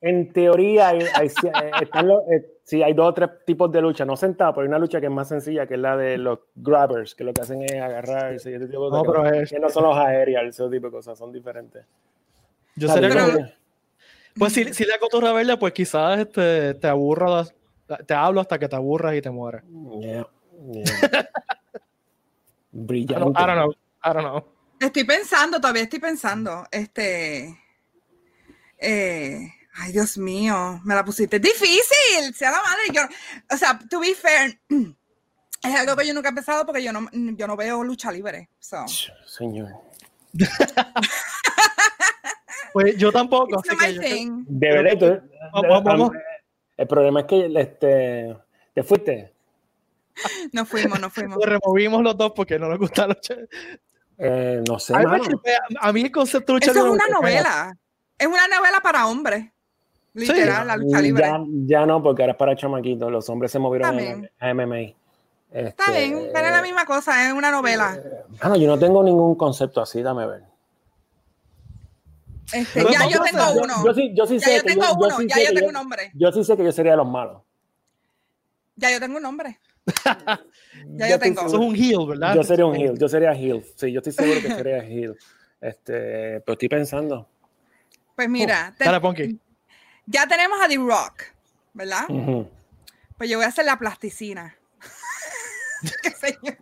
En 0.00 0.32
teoría, 0.32 0.88
hay, 0.90 1.00
hay- 1.14 1.26
eh, 1.26 1.70
están 1.82 2.06
los- 2.06 2.22
eh, 2.30 2.58
sí, 2.62 2.82
hay 2.84 2.94
dos 2.94 3.08
o 3.08 3.14
tres 3.14 3.30
tipos 3.44 3.70
de 3.72 3.80
lucha, 3.82 4.04
no 4.04 4.16
sentados, 4.16 4.54
pero 4.54 4.62
hay 4.62 4.68
una 4.68 4.78
lucha 4.78 5.00
que 5.00 5.06
es 5.06 5.12
más 5.12 5.26
sencilla, 5.28 5.66
que 5.66 5.74
es 5.74 5.80
la 5.80 5.96
de 5.96 6.18
los 6.18 6.38
grabbers, 6.54 7.16
que 7.16 7.24
lo 7.24 7.32
que 7.34 7.40
hacen 7.40 7.62
es 7.62 7.72
agarrarse 7.72 8.50
y 8.52 8.54
ese 8.54 8.66
tipo 8.68 8.90
de 8.90 8.96
No, 8.96 9.02
pero 9.02 9.26
es- 9.26 9.50
Que 9.50 9.58
no 9.58 9.68
son 9.68 9.82
los 9.84 9.96
aerials, 9.96 10.50
ese 10.60 10.70
tipo 10.70 10.86
de 10.86 10.92
cosas, 10.92 11.18
son 11.18 11.32
diferentes. 11.32 11.84
Yo 12.76 12.88
sería 12.88 13.10
como- 13.10 13.48
pues 14.38 14.52
si, 14.52 14.72
si 14.72 14.84
la 14.84 14.98
cotorra 15.00 15.32
verde, 15.32 15.56
pues 15.56 15.72
quizás 15.72 16.20
este, 16.20 16.74
te 16.74 16.86
aburras, 16.86 17.52
te 18.06 18.14
hablo 18.14 18.40
hasta 18.40 18.58
que 18.58 18.68
te 18.68 18.76
aburras 18.76 19.14
y 19.14 19.22
te 19.22 19.30
mueras. 19.30 19.64
Yeah, 20.00 20.26
yeah. 20.72 20.84
I 20.84 21.08
don't, 21.10 21.26
Brillante. 22.72 23.40
I 23.40 23.46
don't 23.46 23.56
know. 23.56 23.74
I 24.04 24.12
don't 24.12 24.24
know. 24.24 24.44
Estoy 24.80 25.04
pensando, 25.04 25.60
todavía 25.60 25.82
estoy 25.82 25.98
pensando. 25.98 26.64
Este. 26.70 27.58
eh, 28.78 29.52
ay, 29.74 29.92
Dios 29.92 30.18
mío, 30.18 30.80
me 30.84 30.94
la 30.94 31.04
pusiste 31.04 31.38
difícil. 31.38 32.34
Sea 32.34 32.50
la 32.50 32.62
madre. 32.62 32.82
Yo, 32.92 33.02
o 33.52 33.56
sea, 33.56 33.78
to 33.78 34.00
be 34.00 34.14
fair, 34.14 34.60
es 34.68 35.74
algo 35.74 35.96
que 35.96 36.06
yo 36.06 36.14
nunca 36.14 36.28
he 36.28 36.32
pensado 36.34 36.64
porque 36.64 36.82
yo 36.82 36.92
no, 36.92 37.08
yo 37.12 37.46
no 37.46 37.56
veo 37.56 37.82
lucha 37.82 38.12
libre. 38.12 38.50
So. 38.58 38.84
Señor. 39.26 39.68
Pues 42.72 42.96
yo 42.96 43.10
tampoco. 43.10 43.60
Así 43.60 43.76
que 43.76 43.94
yo-. 43.94 44.30
De 44.46 44.68
verdad, 44.68 45.22
Vamos, 45.52 45.84
vamos. 45.84 46.10
El 46.78 46.86
problema 46.86 47.20
es 47.20 47.26
que 47.26 47.52
este, 47.60 48.36
te 48.72 48.82
fuiste. 48.82 49.34
No 50.52 50.64
fuimos, 50.64 50.98
no 50.98 51.10
fuimos. 51.10 51.36
Pues 51.38 51.48
removimos 51.48 52.02
los 52.02 52.16
dos 52.16 52.32
porque 52.34 52.58
no 52.58 52.68
nos 52.68 52.78
gusta 52.78 53.02
la 53.02 53.08
lucha. 53.08 53.34
Eh, 54.16 54.62
no 54.66 54.78
sé, 54.78 54.94
A 54.94 55.00
mí, 55.92 56.02
a 56.02 56.06
el 56.06 56.12
concepto 56.12 56.52
de 56.54 56.58
lucha 56.60 56.70
Eso 56.70 56.86
es 56.86 56.92
una 56.92 57.06
novela. 57.08 57.76
Es 58.16 58.26
una 58.26 58.48
novela 58.48 58.80
para 58.80 59.06
hombres. 59.06 59.44
Literal, 60.14 60.66
la 60.66 60.76
lucha 60.76 61.00
libre. 61.00 61.22
Ya, 61.24 61.40
ya 61.66 61.86
no, 61.86 62.02
porque 62.02 62.22
ahora 62.22 62.32
es 62.32 62.38
para 62.38 62.56
chamaquitos. 62.56 63.10
Los 63.12 63.28
hombres 63.28 63.52
se 63.52 63.58
movieron 63.58 63.96
Está 63.98 64.14
bien. 64.14 64.30
a 64.38 64.54
MMA. 64.54 64.94
Está 65.50 65.84
Este, 65.84 65.92
bien, 66.08 66.28
pero 66.32 66.46
es 66.46 66.52
la 66.52 66.62
misma 66.62 66.84
cosa, 66.84 67.26
es 67.26 67.32
una 67.32 67.50
novela. 67.50 67.98
Mano, 68.42 68.56
yo 68.56 68.68
no 68.68 68.78
tengo 68.78 69.02
ningún 69.02 69.34
concepto 69.34 69.80
así, 69.80 70.02
dame 70.02 70.26
ver. 70.26 70.42
Este, 72.52 72.82
ya 72.90 73.06
yo 73.08 73.20
tengo 73.22 73.52
uno. 73.62 73.84
yo 73.84 73.94
sí, 73.94 74.12
yo 74.14 74.26
sí 74.26 74.38
Ya 74.38 74.46
sé 74.46 74.56
yo 74.56 74.62
que 74.62 74.68
tengo 74.68 74.82
yo, 74.86 74.94
uno, 74.94 75.16
sí 75.18 75.26
ya 75.28 75.34
sé 75.36 75.42
yo 75.44 75.48
que 75.50 75.54
tengo 75.56 75.66
un 75.68 75.74
nombre. 75.74 76.10
Yo 76.14 76.32
sí 76.32 76.44
sé 76.44 76.56
que 76.56 76.64
yo 76.64 76.72
sería 76.72 76.92
de 76.92 76.96
los 76.98 77.08
malos. 77.08 77.42
Ya 78.76 78.90
yo 78.90 79.00
tengo 79.00 79.16
un 79.16 79.22
nombre. 79.22 79.58
Ya 80.96 81.08
yo 81.08 81.18
tengo. 81.18 81.40
Eso 81.40 81.46
es 81.46 81.52
seguro- 81.52 81.68
un 81.68 81.74
heel, 81.76 82.06
¿verdad? 82.06 82.34
Yo 82.34 82.42
sería 82.44 82.66
un 82.66 82.74
heel, 82.76 82.98
yo 82.98 83.08
sería 83.08 83.32
heel. 83.32 83.64
Sí, 83.76 83.92
yo 83.92 83.98
estoy 84.00 84.12
seguro 84.12 84.40
que 84.42 84.54
sería 84.54 84.78
heel. 84.78 85.16
Este, 85.60 86.40
pero 86.40 86.52
estoy 86.52 86.68
pensando. 86.68 87.28
Pues 88.14 88.28
mira, 88.28 88.74
te- 88.76 88.84
Dale, 88.84 89.00
Ponky. 89.00 89.38
ya 90.06 90.26
tenemos 90.26 90.58
a 90.62 90.68
The 90.68 90.76
Rock, 90.76 91.22
¿verdad? 91.74 92.04
Ujú. 92.08 92.48
Pues 93.16 93.28
yo 93.30 93.38
voy 93.38 93.44
a 93.46 93.48
hacer 93.48 93.64
la 93.64 93.78
plasticina. 93.78 94.56
¿Qué 96.02 96.38
yo? 96.42 96.52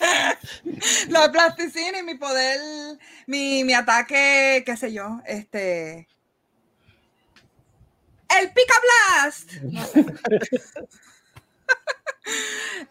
la 1.08 1.30
plasticina 1.30 2.00
y 2.00 2.02
mi 2.02 2.14
poder, 2.14 2.58
mi, 3.26 3.64
mi 3.64 3.72
ataque, 3.72 4.62
qué 4.64 4.76
sé 4.76 4.92
yo, 4.92 5.20
este. 5.26 6.08
El 8.38 8.52
Pica 8.52 8.74
Blast. 8.82 9.52
No 9.62 9.84
sé. 9.84 10.06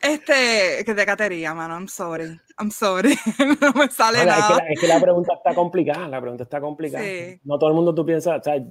este, 0.02 0.84
que 0.86 0.94
de 0.94 1.06
catería, 1.06 1.54
mano. 1.54 1.76
I'm 1.76 1.88
sorry. 1.88 2.40
I'm 2.60 2.72
sorry. 2.72 3.18
no 3.62 3.72
me 3.74 3.90
sale 3.90 4.20
Ahora, 4.20 4.20
es, 4.20 4.20
que 4.20 4.26
nada. 4.26 4.58
la, 4.58 4.68
es 4.70 4.80
que 4.80 4.88
la 4.88 5.00
pregunta 5.00 5.34
está 5.36 5.56
complicada, 5.56 6.08
la 6.10 6.20
pregunta 6.20 6.44
está 6.44 6.60
complicada. 6.60 7.04
Sí. 7.04 7.40
No 7.46 7.58
todo 7.58 7.70
el 7.70 7.76
mundo 7.76 7.96
tú 7.96 8.06
piensas, 8.06 8.42
o 8.42 8.44
sea, 8.44 8.62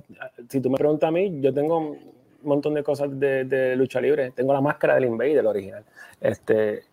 si 0.48 0.60
tú 0.60 0.68
me 0.68 0.76
preguntas 0.76 1.08
a 1.08 1.10
mí, 1.10 1.40
yo 1.40 1.54
tengo 1.54 1.78
un 1.78 1.98
montón 2.42 2.74
de 2.74 2.82
cosas 2.82 3.18
de, 3.18 3.44
de 3.44 3.76
lucha 3.76 3.98
libre. 4.00 4.32
Tengo 4.32 4.52
la 4.52 4.60
máscara 4.60 4.94
del 4.94 5.06
Invader, 5.06 5.46
original. 5.46 5.84
Este, 6.20 6.84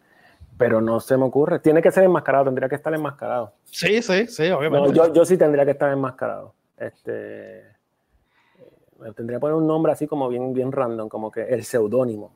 pero 0.57 0.81
no 0.81 0.99
se 0.99 1.17
me 1.17 1.25
ocurre. 1.25 1.59
Tiene 1.59 1.81
que 1.81 1.91
ser 1.91 2.03
enmascarado, 2.03 2.45
tendría 2.45 2.69
que 2.69 2.75
estar 2.75 2.93
enmascarado. 2.93 3.53
Sí, 3.65 4.01
sí, 4.01 4.27
sí, 4.27 4.49
No, 4.49 4.57
obviamente. 4.59 4.93
yo, 4.93 5.13
yo 5.13 5.25
sí 5.25 5.37
tendría 5.37 5.65
que 5.65 5.71
estar 5.71 5.91
enmascarado. 5.91 6.53
Este, 6.77 7.59
eh, 7.59 9.11
tendría 9.15 9.37
que 9.37 9.41
poner 9.41 9.55
un 9.55 9.67
nombre 9.67 9.91
así 9.91 10.07
como 10.07 10.27
bien, 10.29 10.53
bien 10.53 10.71
random, 10.71 11.09
como 11.09 11.31
que 11.31 11.41
el 11.41 11.63
seudónimo. 11.65 12.31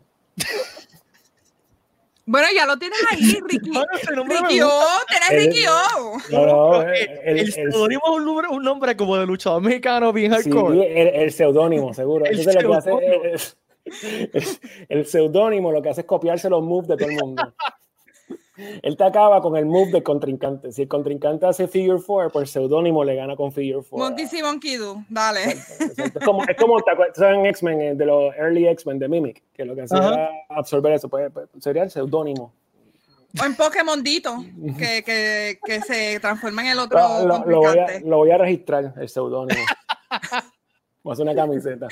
Bueno, 2.26 2.48
ya 2.56 2.66
lo 2.68 2.78
tienes 2.78 3.00
ahí, 3.12 3.40
Ricky. 3.48 3.72
Bueno, 3.72 4.24
me 4.26 4.36
Ricky. 4.40 4.62
O, 4.62 4.70
tenés 5.08 5.32
El- 5.32 5.52
Ricky 5.52 5.66
O. 5.66 6.18
No, 6.32 6.82
el, 6.84 6.94
eh, 6.94 7.22
el- 7.24 7.40
el 7.40 7.46
el- 7.46 7.52
seudónimo 7.54 8.02
es 8.06 8.18
un 8.18 8.26
nombre, 8.26 8.48
un 8.50 8.64
nombre 8.64 8.96
como 8.96 9.18
de 9.18 9.26
luchador 9.26 9.62
mexicano 9.64 10.14
bien 10.14 10.32
sí, 10.36 10.50
hardcore. 10.52 11.02
el, 11.02 11.08
el 11.24 11.32
seudónimo, 11.32 11.92
seguro. 11.94 12.26
El 12.26 12.38
Entonces 12.40 12.64
lo 12.64 12.70
que 12.72 12.78
hace 12.78 12.90
seudónimo. 12.92 13.24
es- 13.34 13.58
es- 14.34 14.62
el 14.90 15.06
seudónimo 15.08 15.72
lo 15.72 15.82
que 15.82 15.90
hace 15.90 16.02
es 16.02 16.08
copiarse 16.08 16.50
los 16.52 16.62
moves 16.64 16.90
de 16.90 16.98
todo 16.98 17.10
el 17.10 17.16
mundo. 17.16 17.54
Él 18.82 18.98
te 18.98 19.04
acaba 19.04 19.42
con 19.42 19.56
el 19.58 19.66
move 19.66 19.92
del 19.92 20.04
contrincante. 20.04 20.72
Si 20.72 20.84
el 20.84 20.88
contrincante 20.88 21.46
hace 21.46 21.68
figure 21.68 22.00
four, 22.00 22.32
pues 22.32 22.44
el 22.44 22.48
seudónimo 22.62 23.04
le 23.04 23.16
gana 23.16 23.36
con 23.36 23.52
figure 23.52 23.84
four. 23.84 24.00
Monkey 24.00 24.28
see, 24.28 24.42
monkey 24.44 24.76
do. 24.78 25.04
Dale. 25.10 25.44
Exacto. 25.52 26.20
Es 26.20 26.26
como, 26.26 26.44
es 26.44 26.58
como 26.58 26.82
¿te 26.82 26.92
acuerdas? 26.92 27.18
¿sabes 27.18 27.38
en 27.38 27.46
X-Men, 27.46 27.82
eh, 27.82 27.96
de 27.96 28.06
los 28.06 28.36
early 28.36 28.68
X-Men 28.68 29.00
de 29.00 29.08
Mimic, 29.08 29.44
que 29.54 29.66
lo 29.66 29.76
que 29.76 29.84
hacía 29.84 29.98
era 29.98 30.30
absorber 30.50 30.94
eso, 30.94 31.08
pues, 31.10 31.32
pues, 31.34 31.48
sería 31.60 31.84
el 31.84 31.92
seudónimo. 31.92 32.54
O 33.40 33.46
en 33.46 33.56
Pokémon 33.56 34.02
Dito, 34.04 34.44
que, 34.78 35.04
que, 35.04 35.60
que 35.64 35.82
se 35.82 36.20
transforma 36.20 36.64
en 36.64 36.68
el 36.70 36.80
otro 36.80 36.98
Lo, 37.00 37.26
lo- 37.40 37.46
lo 37.46 37.58
voy 37.60 37.78
a, 37.78 38.00
lo 38.04 38.18
voy 38.18 38.32
a 38.32 38.38
registrar, 38.40 38.94
el 38.98 39.08
seudónimo. 39.08 39.62
Voy 41.02 41.12
a 41.12 41.14
hacer 41.14 41.24
una 41.26 41.34
camiseta. 41.36 41.88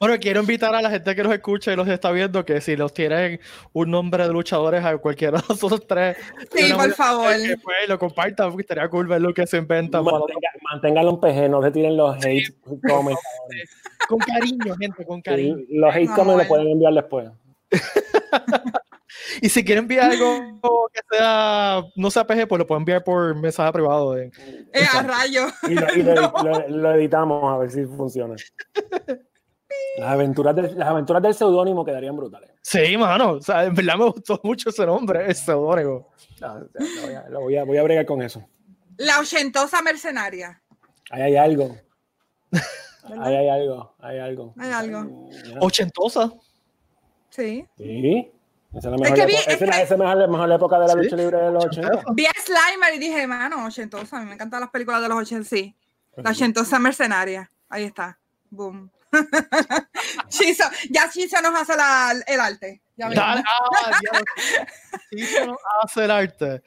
Bueno, 0.00 0.16
quiero 0.20 0.40
invitar 0.40 0.74
a 0.74 0.82
la 0.82 0.90
gente 0.90 1.14
que 1.14 1.22
los 1.22 1.32
escucha 1.32 1.72
y 1.72 1.76
los 1.76 1.88
está 1.88 2.10
viendo 2.10 2.44
que 2.44 2.60
si 2.60 2.76
los 2.76 2.92
tienen 2.92 3.40
un 3.72 3.90
nombre 3.90 4.26
de 4.26 4.32
luchadores 4.32 4.84
a 4.84 4.96
cualquiera 4.98 5.38
de 5.38 5.44
nosotros 5.48 5.86
tres, 5.86 6.16
Sí, 6.54 6.72
por 6.72 6.92
favor. 6.92 7.32
que, 7.36 7.56
pues, 7.62 7.76
lo 7.88 7.98
compartan 7.98 8.48
porque 8.50 8.62
estaría 8.62 8.88
cool 8.88 9.06
ver 9.06 9.20
lo 9.20 9.32
que 9.32 9.46
se 9.46 9.56
inventan. 9.58 10.04
Mantenga, 10.04 10.48
manténganlo 10.72 11.10
en 11.12 11.20
PG, 11.20 11.48
no 11.50 11.62
se 11.62 11.70
tiren 11.70 11.96
los 11.96 12.16
hate 12.24 12.54
comments. 12.88 13.20
Con 14.08 14.18
cariño, 14.18 14.74
gente, 14.78 15.04
con 15.06 15.22
cariño. 15.22 15.56
Los 15.70 15.94
hate 15.94 16.10
comments 16.14 16.38
los 16.38 16.46
pueden 16.48 16.68
enviar 16.68 16.92
después. 16.94 17.30
Y 19.40 19.48
si 19.48 19.64
quieren 19.64 19.84
enviar 19.84 20.10
algo 20.10 20.88
que 20.92 21.00
sea, 21.10 21.82
no 21.96 22.10
sea 22.10 22.26
PG, 22.26 22.48
pues 22.48 22.58
lo 22.58 22.66
pueden 22.66 22.80
enviar 22.82 23.04
por 23.04 23.34
mensaje 23.36 23.72
privado. 23.72 24.12
de- 24.14 24.26
eh, 24.72 24.84
a 24.92 25.02
rayo. 25.02 25.46
Y, 25.68 25.74
lo, 25.74 25.94
y 25.94 26.02
lo- 26.02 26.14
lo- 26.44 26.68
lo 26.68 26.94
editamos 26.94 27.52
a 27.52 27.58
ver 27.58 27.70
si 27.70 27.84
funciona. 27.84 28.34
Las 29.98 30.10
aventuras 30.10 30.56
del, 30.56 30.76
las 30.78 30.88
aventuras 30.88 31.22
del 31.22 31.34
seudónimo 31.34 31.84
quedarían 31.84 32.16
brutales. 32.16 32.50
Sí, 32.62 32.96
mano. 32.96 33.32
O 33.32 33.40
sea, 33.40 33.64
en 33.64 33.74
verdad 33.74 33.96
me 33.96 34.04
gustó 34.10 34.40
mucho 34.42 34.70
ese 34.70 34.84
nombre, 34.86 35.30
ese 35.30 35.44
seudónimo. 35.44 36.08
O 36.34 36.36
sea, 36.36 36.54
lo 36.54 37.02
voy 37.06 37.14
a, 37.14 37.28
lo 37.28 37.40
voy 37.40 37.56
a- 37.56 37.64
voy 37.64 37.76
a 37.78 37.82
bregar 37.84 38.04
con 38.06 38.20
eso. 38.22 38.42
La 38.96 39.20
ochentosa 39.20 39.82
mercenaria. 39.82 40.60
Ahí 41.10 41.22
hay 41.22 41.36
algo. 41.36 41.76
Ahí 43.20 43.34
hay 43.36 43.48
algo. 43.48 43.94
Hay 44.00 44.18
algo. 44.18 44.54
Hay 44.58 44.70
algo. 44.72 45.28
Ochentosa. 45.60 46.32
Sí. 47.30 47.66
Sí. 47.76 48.30
Esa 48.74 48.78
es 48.78 48.84
la 48.86 48.94
Es 48.96 49.00
mejor, 49.02 49.16
que 49.18 49.26
vi- 49.26 49.34
época, 49.34 49.50
es 49.52 49.54
esa 49.56 49.64
es 49.64 49.70
que- 49.76 49.82
esa 49.82 49.94
es 49.94 50.00
mejor, 50.00 50.16
la 50.16 50.26
mejor 50.26 50.52
época 50.52 50.78
de 50.80 50.86
la 50.86 50.92
Sí. 50.94 50.98
lucha 50.98 51.16
libre 51.16 51.38
de 51.38 51.50
los 51.52 51.64
80. 51.66 52.02
Vi 52.14 52.26
a 52.26 52.30
Slimer 52.44 52.94
y 52.94 52.98
dije, 52.98 53.26
mano, 53.26 53.66
ochentosa. 53.66 54.16
A 54.16 54.20
mí 54.20 54.26
me 54.26 54.34
encantan 54.34 54.60
las 54.60 54.70
películas 54.70 55.02
de 55.02 55.08
los 55.08 55.18
80. 55.18 55.48
Sí. 55.48 55.74
La 56.16 56.30
ochentosa 56.30 56.78
mercenaria. 56.78 57.50
Ahí 57.68 57.84
está. 57.84 58.18
Boom. 58.50 58.90
Chizo, 60.28 60.64
ya 60.90 61.08
Chizo 61.10 61.40
nos 61.42 61.54
hace 61.60 61.76
la- 61.76 62.14
el 62.26 62.40
arte. 62.40 62.82
Ya. 62.96 63.08
Dale, 63.10 63.42
ah, 63.46 63.90
se 65.10 65.46
nos 65.46 65.58
hace 65.82 66.04
el 66.04 66.10
arte. 66.10 66.62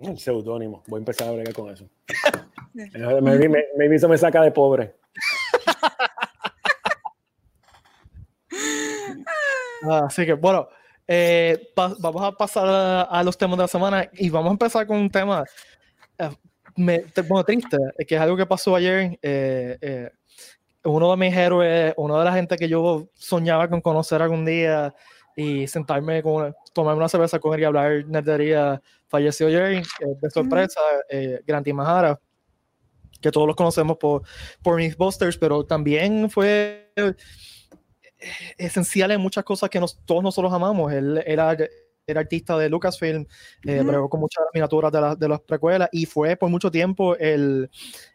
El 0.00 0.18
seudónimo. 0.18 0.82
Voy 0.88 0.98
a 0.98 1.00
empezar 1.00 1.28
a 1.28 1.32
bregar 1.32 1.54
con 1.54 1.70
eso. 1.72 1.88
Me, 2.74 2.88
me, 3.20 3.48
me, 3.48 3.64
me- 3.88 3.96
eso 3.96 4.08
me 4.08 4.18
saca 4.18 4.42
de 4.42 4.50
pobre. 4.50 4.96
Ah, 9.82 10.02
así 10.06 10.24
que, 10.26 10.32
bueno, 10.32 10.68
eh, 11.06 11.70
pa- 11.74 11.94
vamos 11.98 12.22
a 12.22 12.32
pasar 12.32 12.66
a, 12.66 13.02
a 13.02 13.22
los 13.22 13.36
temas 13.36 13.56
de 13.58 13.64
la 13.64 13.68
semana 13.68 14.08
y 14.14 14.30
vamos 14.30 14.48
a 14.50 14.52
empezar 14.52 14.86
con 14.86 14.96
un 14.96 15.10
tema 15.10 15.44
eh, 16.18 16.30
me- 16.76 17.00
te- 17.00 17.22
bueno, 17.22 17.44
triste, 17.44 17.76
eh, 17.98 18.04
que 18.04 18.14
es 18.16 18.20
algo 18.20 18.36
que 18.36 18.46
pasó 18.46 18.74
ayer. 18.74 19.18
eh, 19.22 19.78
eh, 19.80 20.10
uno 20.86 21.10
de 21.10 21.16
mis 21.16 21.36
héroes, 21.36 21.94
uno 21.96 22.18
de 22.18 22.24
la 22.24 22.32
gente 22.32 22.56
que 22.56 22.68
yo 22.68 23.08
soñaba 23.14 23.68
con 23.68 23.80
conocer 23.80 24.22
algún 24.22 24.44
día 24.44 24.94
y 25.34 25.66
sentarme 25.66 26.22
con, 26.22 26.54
tomarme 26.72 26.98
una 26.98 27.08
cerveza 27.08 27.38
con 27.38 27.54
él 27.54 27.60
y 27.60 27.64
hablar 27.64 28.06
nerdería, 28.06 28.80
falleció 29.08 29.48
ayer 29.48 29.74
eh, 29.74 29.82
de 30.20 30.30
sorpresa, 30.30 30.80
eh, 31.10 31.40
Granty 31.46 31.72
Mahara, 31.72 32.18
que 33.20 33.30
todos 33.30 33.46
los 33.46 33.56
conocemos 33.56 33.98
por, 33.98 34.22
por 34.62 34.76
Mythbusters, 34.76 35.36
pero 35.36 35.64
también 35.64 36.30
fue 36.30 36.90
eh, 36.96 37.14
esencial 38.56 39.10
en 39.10 39.20
muchas 39.20 39.44
cosas 39.44 39.68
que 39.68 39.80
nos, 39.80 39.98
todos 40.04 40.22
nosotros 40.22 40.52
amamos. 40.52 40.92
Él 40.92 41.22
era, 41.26 41.56
era 42.06 42.20
artista 42.20 42.56
de 42.56 42.68
Lucasfilm, 42.68 43.26
eh, 43.64 43.80
Ujú. 43.80 43.88
bregó 43.88 44.08
con 44.08 44.20
muchas 44.20 44.44
miniaturas 44.54 44.92
de, 44.92 45.00
la- 45.00 45.16
de 45.16 45.28
las 45.28 45.40
precuelas 45.40 45.88
y 45.92 46.06
fue 46.06 46.36
por 46.36 46.48
mucho 46.48 46.70
tiempo 46.70 47.16
el, 47.16 47.68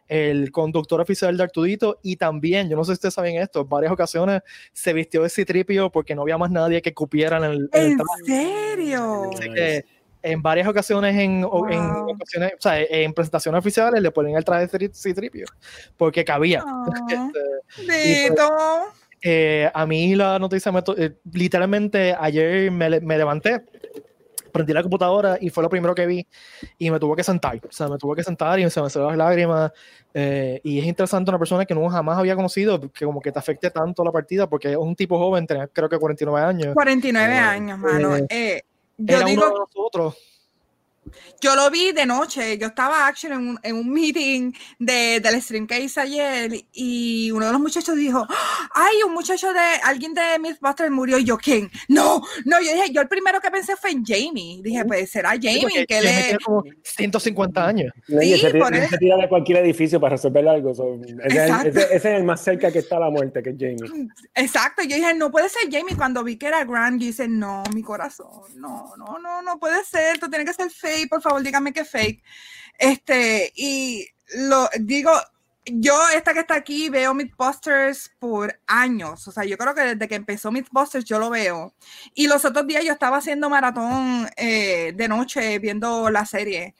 el 0.07 0.51
conductor 0.51 1.01
oficial 1.01 1.35
de 1.35 1.43
Artudito 1.43 1.99
y 2.01 2.15
también, 2.15 2.69
yo 2.69 2.77
no 2.77 2.83
sé 2.85 2.91
si 2.91 2.93
ustedes 2.93 3.13
saben 3.15 3.35
esto, 3.35 3.61
en 3.61 3.69
varias 3.69 3.91
ocasiones 3.91 4.41
se 4.71 4.93
vistió 4.93 5.23
de 5.23 5.29
Citripio 5.29 5.91
porque 5.91 6.15
no 6.15 6.21
había 6.21 6.37
más 6.37 6.51
nadie 6.51 6.81
que 6.81 6.93
cupiera 6.93 7.37
en 7.37 7.43
el, 7.43 7.69
en 7.73 7.81
el 7.83 7.91
¿En 7.91 7.97
traje. 7.97 8.23
serio? 8.25 9.29
Así 9.33 9.49
que 9.53 9.85
en 10.23 10.41
varias 10.41 10.67
ocasiones, 10.67 11.15
en, 11.15 11.39
en 11.41 11.45
ocasiones, 11.45 12.53
o 12.57 12.61
sea, 12.61 12.79
en 12.79 13.11
presentaciones 13.11 13.57
oficiales 13.59 14.01
le 14.01 14.11
ponen 14.11 14.37
el 14.37 14.45
traje 14.45 14.67
de 14.67 14.71
Citri- 14.71 14.93
Citripio 14.95 15.45
porque 15.97 16.23
cabía. 16.23 16.63
Este, 17.77 18.29
Dito. 18.29 18.49
Eh, 19.21 19.69
a 19.73 19.85
mí 19.85 20.15
la 20.15 20.39
noticia, 20.39 20.71
me 20.71 20.81
eh, 20.97 21.11
literalmente 21.33 22.15
ayer 22.19 22.71
me, 22.71 22.99
me 22.99 23.17
levanté, 23.17 23.61
prendí 24.51 24.73
la 24.73 24.81
computadora 24.81 25.37
y 25.39 25.49
fue 25.49 25.63
lo 25.63 25.69
primero 25.69 25.95
que 25.95 26.05
vi 26.05 26.27
y 26.77 26.91
me 26.91 26.99
tuve 26.99 27.15
que 27.15 27.23
sentar, 27.23 27.55
o 27.57 27.71
sea, 27.71 27.87
me 27.87 27.97
tuve 27.97 28.15
que 28.17 28.23
sentar 28.23 28.59
y 28.59 28.69
se 28.69 28.81
me 28.81 28.89
salieron 28.89 29.17
las 29.17 29.27
lágrimas 29.29 29.71
eh, 30.13 30.59
y 30.63 30.79
es 30.79 30.85
interesante 30.85 31.31
una 31.31 31.39
persona 31.39 31.65
que 31.65 31.73
no 31.73 31.87
jamás 31.89 32.17
había 32.17 32.35
conocido, 32.35 32.79
que 32.91 33.05
como 33.05 33.21
que 33.21 33.31
te 33.31 33.39
afecte 33.39 33.69
tanto 33.71 34.03
la 34.03 34.11
partida 34.11 34.49
porque 34.49 34.71
es 34.71 34.77
un 34.77 34.95
tipo 34.95 35.17
joven, 35.17 35.47
tenía 35.47 35.67
creo 35.67 35.87
que 35.87 35.97
49 35.97 36.41
años, 36.45 36.73
49 36.73 37.33
Eh, 37.33 37.37
años, 37.39 37.77
mano. 37.79 38.17
eh, 38.17 38.27
Eh, 38.29 38.61
yo 38.97 39.17
era 39.17 39.25
digo, 39.25 39.43
uno 39.45 39.53
de 39.53 39.59
nosotros. 39.59 40.30
Yo 41.41 41.55
lo 41.55 41.69
vi 41.71 41.91
de 41.91 42.05
noche. 42.05 42.57
Yo 42.57 42.67
estaba 42.67 43.07
actually 43.07 43.35
en 43.35 43.47
un, 43.49 43.59
en 43.63 43.75
un 43.75 43.91
meeting 43.91 44.53
de, 44.79 45.19
del 45.19 45.41
stream 45.41 45.65
que 45.67 45.79
hice 45.79 45.99
ayer 46.01 46.51
y 46.71 47.31
uno 47.31 47.47
de 47.47 47.51
los 47.51 47.61
muchachos 47.61 47.95
dijo, 47.95 48.25
ay, 48.73 49.03
un 49.05 49.13
muchacho 49.13 49.51
de 49.51 49.59
alguien 49.83 50.13
de 50.13 50.21
Mythbusters 50.39 50.91
murió 50.91 51.17
y 51.17 51.23
yo, 51.23 51.37
¿quién? 51.37 51.69
No, 51.87 52.21
no, 52.45 52.61
yo 52.61 52.71
dije, 52.73 52.91
yo 52.91 53.01
el 53.01 53.07
primero 53.07 53.41
que 53.41 53.49
pensé 53.51 53.75
fue 53.75 53.91
en 53.91 54.05
Jamie. 54.05 54.61
Dije, 54.63 54.85
pues 54.85 55.09
será 55.11 55.31
Sí, 55.33 55.39
Jamie, 55.41 55.61
porque 55.61 55.85
que 55.87 55.95
Jamie 55.95 56.11
le... 56.15 56.23
tiene 56.23 56.39
como 56.39 56.63
150 56.83 57.67
años. 57.67 57.91
No, 58.07 58.21
Sí, 58.21 58.33
ese 58.33 58.51
tira, 58.51 58.67
ese 58.69 58.97
tira 58.97 59.17
de 59.17 59.27
cualquier 59.29 59.57
edificio 59.65 59.99
para 59.99 60.15
resolver 60.15 60.47
algo. 60.47 60.73
so, 60.75 60.99
ese, 61.23 61.45
es, 61.45 61.51
ese- 61.65 61.95
ese 61.95 61.95
es 61.95 62.05
el 62.05 62.23
más 62.23 62.41
cerca 62.43 62.71
que 62.71 62.79
está 62.79 62.99
la 62.99 63.09
muerte, 63.09 63.41
que 63.41 63.49
es 63.51 63.55
Jamie. 63.59 64.07
Exacto, 64.35 64.83
yo 64.83 64.95
dije, 64.95 65.13
no 65.15 65.31
puede 65.31 65.49
ser 65.49 65.63
Jamie. 65.71 65.95
Cuando 65.95 66.23
vi 66.23 66.37
que 66.37 66.47
era 66.47 66.63
Grant, 66.63 67.01
yo 67.01 67.07
dije, 67.07 67.27
no, 67.27 67.63
mi 67.73 67.81
corazón, 67.83 68.27
no, 68.55 68.93
no, 68.97 69.19
no, 69.19 69.41
no 69.41 69.59
puede 69.59 69.83
ser, 69.83 70.13
esto 70.13 70.29
tiene 70.29 70.45
que 70.45 70.53
ser 70.53 70.69
por 71.09 71.21
favor, 71.21 71.41
dígame 71.43 71.73
que 71.73 71.85
fake. 71.85 72.23
Este, 72.77 73.51
y 73.55 74.07
lo 74.35 74.69
digo, 74.79 75.11
yo, 75.65 75.95
esta 76.09 76.33
que 76.33 76.39
está 76.39 76.55
aquí, 76.55 76.89
veo 76.89 77.13
Mythbusters 77.13 78.11
por 78.19 78.59
años, 78.65 79.27
o 79.27 79.31
sea, 79.31 79.43
yo 79.45 79.57
creo 79.57 79.75
que 79.75 79.81
desde 79.81 80.07
que 80.07 80.15
empezó 80.15 80.51
Mythbusters 80.51 81.05
yo 81.05 81.19
lo 81.19 81.29
veo. 81.29 81.75
Y 82.15 82.27
los 82.27 82.45
otros 82.45 82.65
días 82.67 82.83
yo 82.83 82.93
estaba 82.93 83.17
haciendo 83.17 83.49
maratón 83.49 84.27
eh, 84.37 84.93
de 84.95 85.07
noche 85.07 85.59
viendo 85.59 86.09
la 86.09 86.25
serie. 86.25 86.75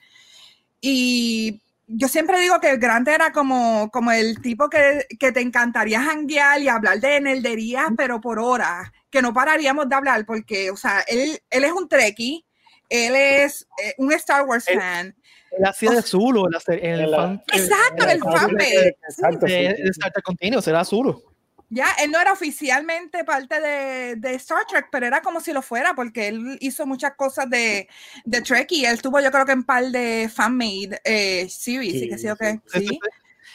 Y 0.82 1.62
yo 1.88 2.08
siempre 2.08 2.40
digo 2.40 2.60
que 2.60 2.78
Grant 2.78 3.08
era 3.08 3.32
como, 3.32 3.90
como 3.92 4.12
el 4.12 4.42
tipo 4.42 4.70
que, 4.70 5.06
que 5.20 5.32
te 5.32 5.42
encantaría 5.42 6.02
janguear 6.02 6.62
y 6.62 6.70
hablar 6.70 7.00
de 7.00 7.22
nerderías, 7.22 7.88
pero 7.98 8.20
por 8.22 8.40
horas, 8.40 8.92
que 9.10 9.22
no 9.22 9.34
pararíamos 9.34 9.90
de 9.90 9.96
hablar, 9.96 10.26
porque, 10.26 10.72
o 10.72 10.78
sea, 10.78 11.02
él, 11.02 11.40
él 11.50 11.64
es 11.64 11.72
un 11.72 11.88
Trekkie, 11.88 12.46
él 12.92 13.16
es 13.16 13.68
eh, 13.84 13.94
un 13.98 14.12
Star 14.14 14.44
Wars 14.46 14.66
fan. 14.66 15.16
Él 15.58 15.66
hacía 15.66 15.92
de 15.92 16.02
Zulu 16.02 16.46
en, 16.46 16.52
la 16.52 16.60
serie- 16.60 16.86
en 16.88 16.94
el 16.96 17.00
En 17.02 17.12
la- 17.12 17.18
fan 17.18 17.44
Exacto, 17.54 18.04
en 18.04 18.10
el 18.10 18.20
fanpage. 18.20 18.96
Exacto, 19.10 19.48
sí, 19.48 19.54
de, 19.54 19.76
sí, 19.76 19.82
de 19.84 19.90
Star 19.90 20.12
Trek 20.12 20.24
Continuous, 20.26 20.68
era 20.68 20.86
Zulu. 20.86 21.24
Ya, 21.74 21.88
él 22.04 22.12
no 22.12 22.20
era 22.20 22.34
oficialmente 22.34 23.24
parte 23.24 23.62
de, 23.62 24.16
de 24.18 24.34
Star 24.36 24.66
Trek, 24.70 24.88
pero 24.92 25.06
era 25.08 25.22
como 25.22 25.40
si 25.40 25.54
lo 25.54 25.62
fuera, 25.62 25.94
porque 25.94 26.28
él 26.28 26.58
hizo 26.60 26.86
muchas 26.86 27.14
cosas 27.16 27.50
de, 27.50 27.88
de 28.26 28.42
Trek 28.42 28.70
y 28.74 28.84
él 28.86 28.96
estuvo, 28.96 29.22
yo 29.22 29.32
creo 29.32 29.46
que 29.46 29.54
en 29.54 29.64
par 29.64 29.86
de 29.86 30.30
fan-made 30.34 31.00
eh, 31.06 31.48
series, 31.50 31.94
Sí, 31.94 32.06
y 32.06 32.10
que 32.10 32.18
sí 32.18 32.28
o 32.28 32.36
qué. 32.36 32.60
Sí. 32.74 33.00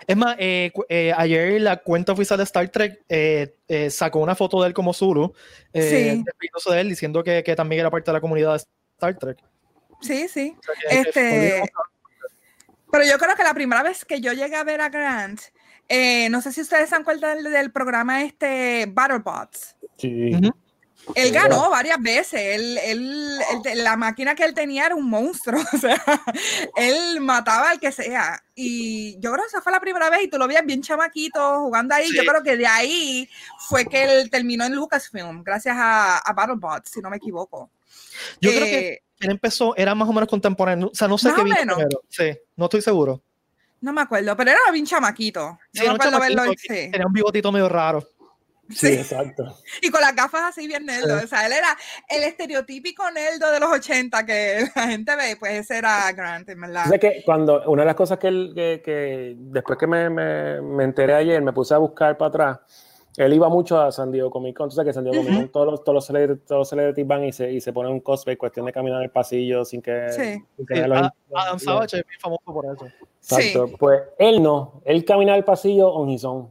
Es 0.07 0.16
más, 0.16 0.37
eh, 0.38 0.72
eh, 0.88 1.12
ayer 1.16 1.61
la 1.61 1.79
cuenta 1.79 2.12
oficial 2.12 2.38
de 2.38 2.44
Star 2.44 2.68
Trek 2.70 3.03
eh, 3.09 3.55
eh, 3.68 3.90
sacó 3.90 4.20
una 4.20 4.35
foto 4.35 4.61
de 4.62 4.68
él 4.68 4.75
como 4.75 4.92
Zulu, 4.94 5.35
eh, 5.75 5.83
Sí. 5.83 6.25
de 6.70 6.81
él, 6.81 6.88
diciendo 6.88 7.22
que, 7.22 7.42
que 7.42 7.55
también 7.57 7.81
era 7.81 7.90
parte 7.90 8.11
de 8.11 8.14
la 8.14 8.20
comunidad 8.22 8.53
de 8.55 8.61
Star 8.97 9.17
Trek. 9.19 9.39
Sí, 10.01 10.29
sí. 10.29 10.57
O 10.59 10.63
sea, 10.63 11.01
Este, 11.01 11.63
pero 12.91 13.05
yo 13.05 13.19
creo 13.19 13.37
que 13.37 13.43
la 13.45 13.55
primera 13.55 13.83
vez 13.83 14.05
que 14.05 14.21
yo 14.21 14.33
llegué 14.33 14.57
a 14.57 14.65
ver 14.65 14.81
a 14.81 14.89
Grant, 14.89 15.41
eh, 15.89 16.29
no 16.31 16.41
sé 16.41 16.53
si 16.53 16.61
ustedes 16.63 16.89
se 16.89 16.97
acuerdan 16.97 17.43
del, 17.43 17.53
del 17.53 17.71
programa 17.73 18.23
este 18.23 18.87
BattleBots. 18.89 19.77
sí. 19.99 20.35
Ujú. 20.35 20.51
Él 21.15 21.31
ganó 21.31 21.71
varias 21.71 22.01
veces. 22.03 22.41
Él, 22.41 22.79
él- 22.79 23.39
él- 23.67 23.85
la 23.85 23.97
máquina 23.97 24.35
que 24.35 24.43
él 24.45 24.55
tenía 24.55 24.87
era 24.87 24.97
un 24.97 25.09
monstruo. 25.09 25.61
O 25.73 25.79
sea, 25.79 26.03
él 26.75 27.21
mataba 27.21 27.71
al 27.71 27.79
que 27.79 27.93
sea. 27.93 28.43
Y 28.57 29.15
yo 29.21 29.31
creo 29.31 29.45
que 29.45 29.49
esa 29.49 29.63
fue 29.63 29.71
la 29.71 29.79
primera 29.79 30.11
vez 30.11 30.23
y 30.25 30.29
tú 30.29 30.37
lo 30.37 30.49
veías 30.49 30.67
bien 30.67 30.83
chamaquito 30.83 31.61
jugando 31.61 31.95
ahí. 31.95 32.09
Yo 32.13 32.25
creo 32.25 32.43
que 32.43 32.57
de 32.57 32.67
ahí 32.67 33.29
fue 33.69 33.85
que 33.87 34.03
él 34.03 34.31
terminó 34.31 34.65
en 34.65 34.75
Lucasfilm, 34.75 35.45
gracias 35.45 35.77
a, 35.79 36.19
a 36.19 36.33
BattleBots, 36.33 36.91
si 36.91 37.01
no 37.01 37.09
me 37.09 37.19
equivoco. 37.19 37.71
Yo 38.41 38.51
creo 38.51 38.65
que 38.65 38.89
Eh, 38.89 39.03
él 39.21 39.31
empezó, 39.31 39.75
era 39.77 39.95
más 39.95 40.09
o 40.09 40.12
menos 40.12 40.29
contemporáneo, 40.29 40.89
o 40.93 40.95
sea, 40.95 41.09
no 41.09 41.17
sé 41.19 41.29
Más 41.29 41.37
qué 41.37 41.41
o 41.41 41.45
vino 41.45 41.57
menos. 41.57 41.77
primero. 41.77 42.03
Sí, 42.09 42.39
no 42.57 42.65
estoy 42.67 42.83
seguro. 42.83 43.23
No 43.81 43.93
me 43.93 44.01
acuerdo, 44.03 44.37
pero 44.37 44.51
era 44.51 44.61
bien 44.73 44.85
chamaquito. 44.87 45.59
Sí, 45.73 45.81
Yo 45.81 45.85
era 45.85 45.93
me 45.93 46.09
un 46.09 46.15
acuerdo 46.15 46.37
verlo. 46.43 46.53
sí. 46.59 46.69
Tenía 46.69 47.07
un 47.07 47.12
bigotito 47.12 47.53
medio 47.53 47.69
raro. 47.69 48.07
Sí, 48.69 48.89
exacto. 48.89 49.45
Y 49.81 49.91
con 49.91 50.01
las 50.01 50.15
gafas 50.17 50.43
así 50.47 50.67
bien 50.67 50.85
nerdo. 50.87 51.17
O 51.23 51.27
sea, 51.29 51.47
él 51.47 51.53
era 51.53 51.77
el 52.09 52.25
estereotípico 52.25 53.09
nerdo 53.12 53.53
de 53.53 53.61
los 53.61 53.71
80 53.71 54.27
que 54.27 54.67
la 54.75 54.89
gente 54.89 55.15
ve, 55.15 55.37
pues 55.39 55.53
ese 55.61 55.79
era 55.79 56.11
Grant, 56.12 56.49
en 56.49 56.61
verdad. 56.61 56.93
O 56.93 56.99
que 56.99 57.23
cuando, 57.25 57.62
una 57.71 57.83
de 57.83 57.87
las 57.87 57.95
cosas 57.95 58.19
que, 58.19 58.27
él, 58.29 58.53
que, 58.57 58.83
que 58.85 59.35
después 59.39 59.79
que 59.79 59.87
me, 59.87 60.11
me, 60.11 60.61
me, 60.62 60.83
enteré 60.85 61.15
ayer, 61.15 61.41
me 61.43 61.53
puse 61.53 61.75
a 61.75 61.79
buscar 61.79 62.19
para 62.19 62.29
atrás, 62.29 62.59
él 63.16 63.33
iba 63.33 63.48
mucho 63.48 63.81
a 63.81 63.90
San 63.92 64.11
Diego 64.12 64.31
Comic 64.31 64.57
Con, 64.57 64.64
entonces 64.64 64.85
que 64.85 64.92
San 64.92 65.05
Diego 65.05 65.22
Comic 65.24 65.40
Con 65.40 65.48
todos 65.48 65.66
los, 65.66 65.85
todos 65.85 65.94
los, 65.94 66.05
celebrities, 66.07 66.44
todos 66.46 66.61
los 66.61 66.68
celebrities 66.68 67.07
van 67.07 67.24
y 67.24 67.33
se, 67.33 67.50
y 67.52 67.61
se 67.61 67.72
ponen 67.72 67.92
un 67.92 68.00
cosplay, 68.00 68.37
cuestión 68.37 68.66
de 68.66 68.72
caminar 68.72 69.02
el 69.02 69.11
pasillo 69.11 69.64
sin 69.64 69.81
que... 69.83 70.09
Sí. 70.11 70.44
Sin 70.57 70.66
que 70.66 70.74
Sí, 70.74 70.81
los- 70.88 71.09
Adam 71.35 71.59
Savage 71.59 71.98
es 71.98 72.07
bien 72.07 72.20
famoso 72.20 72.42
por 72.44 72.64
eso. 72.66 72.87
Exacto. 73.20 73.70
Pues 73.79 74.02
él 74.18 74.42
no, 74.42 74.81
él 74.85 75.05
caminaba 75.05 75.37
el 75.38 75.44
pasillo 75.44 75.88
on 75.92 76.11
his 76.11 76.24
own. 76.24 76.50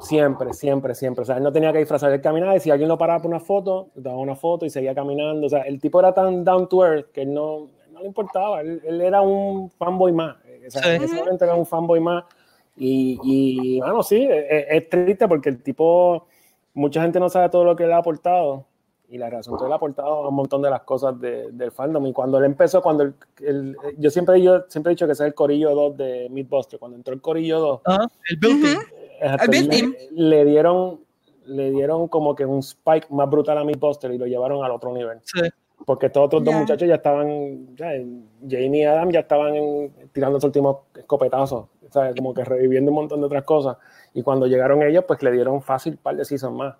Siempre, 0.00 0.54
siempre, 0.54 0.94
siempre. 0.94 1.22
O 1.22 1.24
sea, 1.26 1.36
él 1.36 1.42
no 1.42 1.52
tenía 1.52 1.70
que 1.72 1.78
disfrazar, 1.78 2.10
él 2.12 2.20
caminaba 2.22 2.56
y 2.56 2.60
si 2.60 2.70
alguien 2.70 2.88
lo 2.88 2.96
paraba 2.96 3.20
por 3.20 3.28
una 3.30 3.40
foto, 3.40 3.90
le 3.94 4.02
daba 4.02 4.16
una 4.16 4.34
foto 4.34 4.64
y 4.64 4.70
seguía 4.70 4.94
caminando. 4.94 5.46
O 5.46 5.50
sea, 5.50 5.62
el 5.62 5.78
tipo 5.80 6.00
era 6.00 6.14
tan 6.14 6.44
down 6.44 6.66
to 6.68 6.84
earth 6.84 7.12
que 7.12 7.22
él 7.22 7.34
no, 7.34 7.68
no 7.90 8.00
le 8.00 8.06
importaba. 8.06 8.62
Él, 8.62 8.80
él 8.84 9.00
era 9.02 9.20
un 9.20 9.70
fanboy 9.70 10.12
más. 10.12 10.36
O 10.66 10.70
sea, 10.70 10.82
Sí. 10.98 11.14
era 11.40 11.54
un 11.54 11.66
fanboy 11.66 12.00
más. 12.00 12.24
Y, 12.76 13.18
y 13.22 13.80
bueno, 13.80 14.02
sí, 14.02 14.26
es, 14.28 14.66
es 14.70 14.88
triste 14.88 15.28
porque 15.28 15.48
el 15.50 15.62
tipo, 15.62 16.26
mucha 16.74 17.02
gente 17.02 17.20
no 17.20 17.28
sabe 17.28 17.48
todo 17.50 17.64
lo 17.64 17.76
que 17.76 17.84
él 17.84 17.92
ha 17.92 17.98
aportado. 17.98 18.66
Y 19.08 19.18
la 19.18 19.28
razón 19.28 19.58
que 19.58 19.66
él 19.66 19.72
ha 19.72 19.74
aportado 19.76 20.08
a 20.24 20.28
un 20.28 20.34
montón 20.34 20.62
de 20.62 20.70
las 20.70 20.82
cosas 20.84 21.20
de- 21.20 21.52
del 21.52 21.70
fandom. 21.70 22.06
Y 22.06 22.14
cuando 22.14 22.38
él 22.38 22.44
empezó, 22.46 22.80
cuando 22.80 23.02
el, 23.02 23.14
el- 23.40 23.76
yo 23.98 24.08
siempre 24.10 24.40
yo 24.40 24.62
siempre 24.68 24.90
he 24.92 24.94
dicho 24.94 25.04
que 25.04 25.12
es 25.12 25.20
el 25.20 25.34
Corillo 25.34 25.74
2 25.74 25.96
de 25.98 26.28
Mythbuster. 26.30 26.78
Cuando 26.78 26.96
entró 26.96 27.12
el 27.12 27.20
Corillo 27.20 27.60
2, 27.60 27.80
Ajá, 27.84 28.06
el 28.30 28.36
building. 28.38 28.78
Exacto, 29.20 29.44
El 29.44 29.50
Bill 29.50 29.68
le, 29.68 29.76
Team. 29.76 29.94
le 30.12 30.44
dieron 30.46 31.00
le 31.44 31.70
dieron 31.72 32.08
como 32.08 32.34
que 32.34 32.46
un 32.46 32.60
spike 32.60 33.10
más 33.10 33.28
brutal 33.28 33.58
a 33.58 33.64
Mythbuster 33.64 34.10
y 34.12 34.16
lo 34.18 34.26
llevaron 34.26 34.64
al 34.64 34.70
otro 34.70 34.94
nivel. 34.94 35.18
Sí. 35.24 35.40
Porque 35.84 36.06
estos 36.06 36.24
otros 36.24 36.42
dos 36.44 36.54
Ya. 36.54 36.60
muchachos 36.60 36.88
ya 36.88 36.94
estaban, 36.94 37.76
ya, 37.76 37.88
Jamie 38.48 38.82
y 38.82 38.84
Adam 38.84 39.10
ya 39.10 39.20
estaban 39.20 39.52
tirando 40.12 40.36
los 40.36 40.44
últimos 40.44 40.76
escopetazos, 40.96 41.66
¿sabes? 41.92 42.14
como 42.16 42.34
que 42.34 42.44
reviviendo 42.44 42.90
un 42.90 42.96
montón 42.96 43.20
de 43.20 43.26
otras 43.26 43.44
cosas. 43.44 43.76
Y 44.14 44.22
cuando 44.22 44.46
llegaron 44.46 44.82
ellos, 44.82 45.04
pues 45.06 45.22
le 45.22 45.32
dieron 45.32 45.62
fácil 45.62 45.96
par 45.96 46.16
de 46.16 46.24
seasons 46.24 46.56
más. 46.56 46.74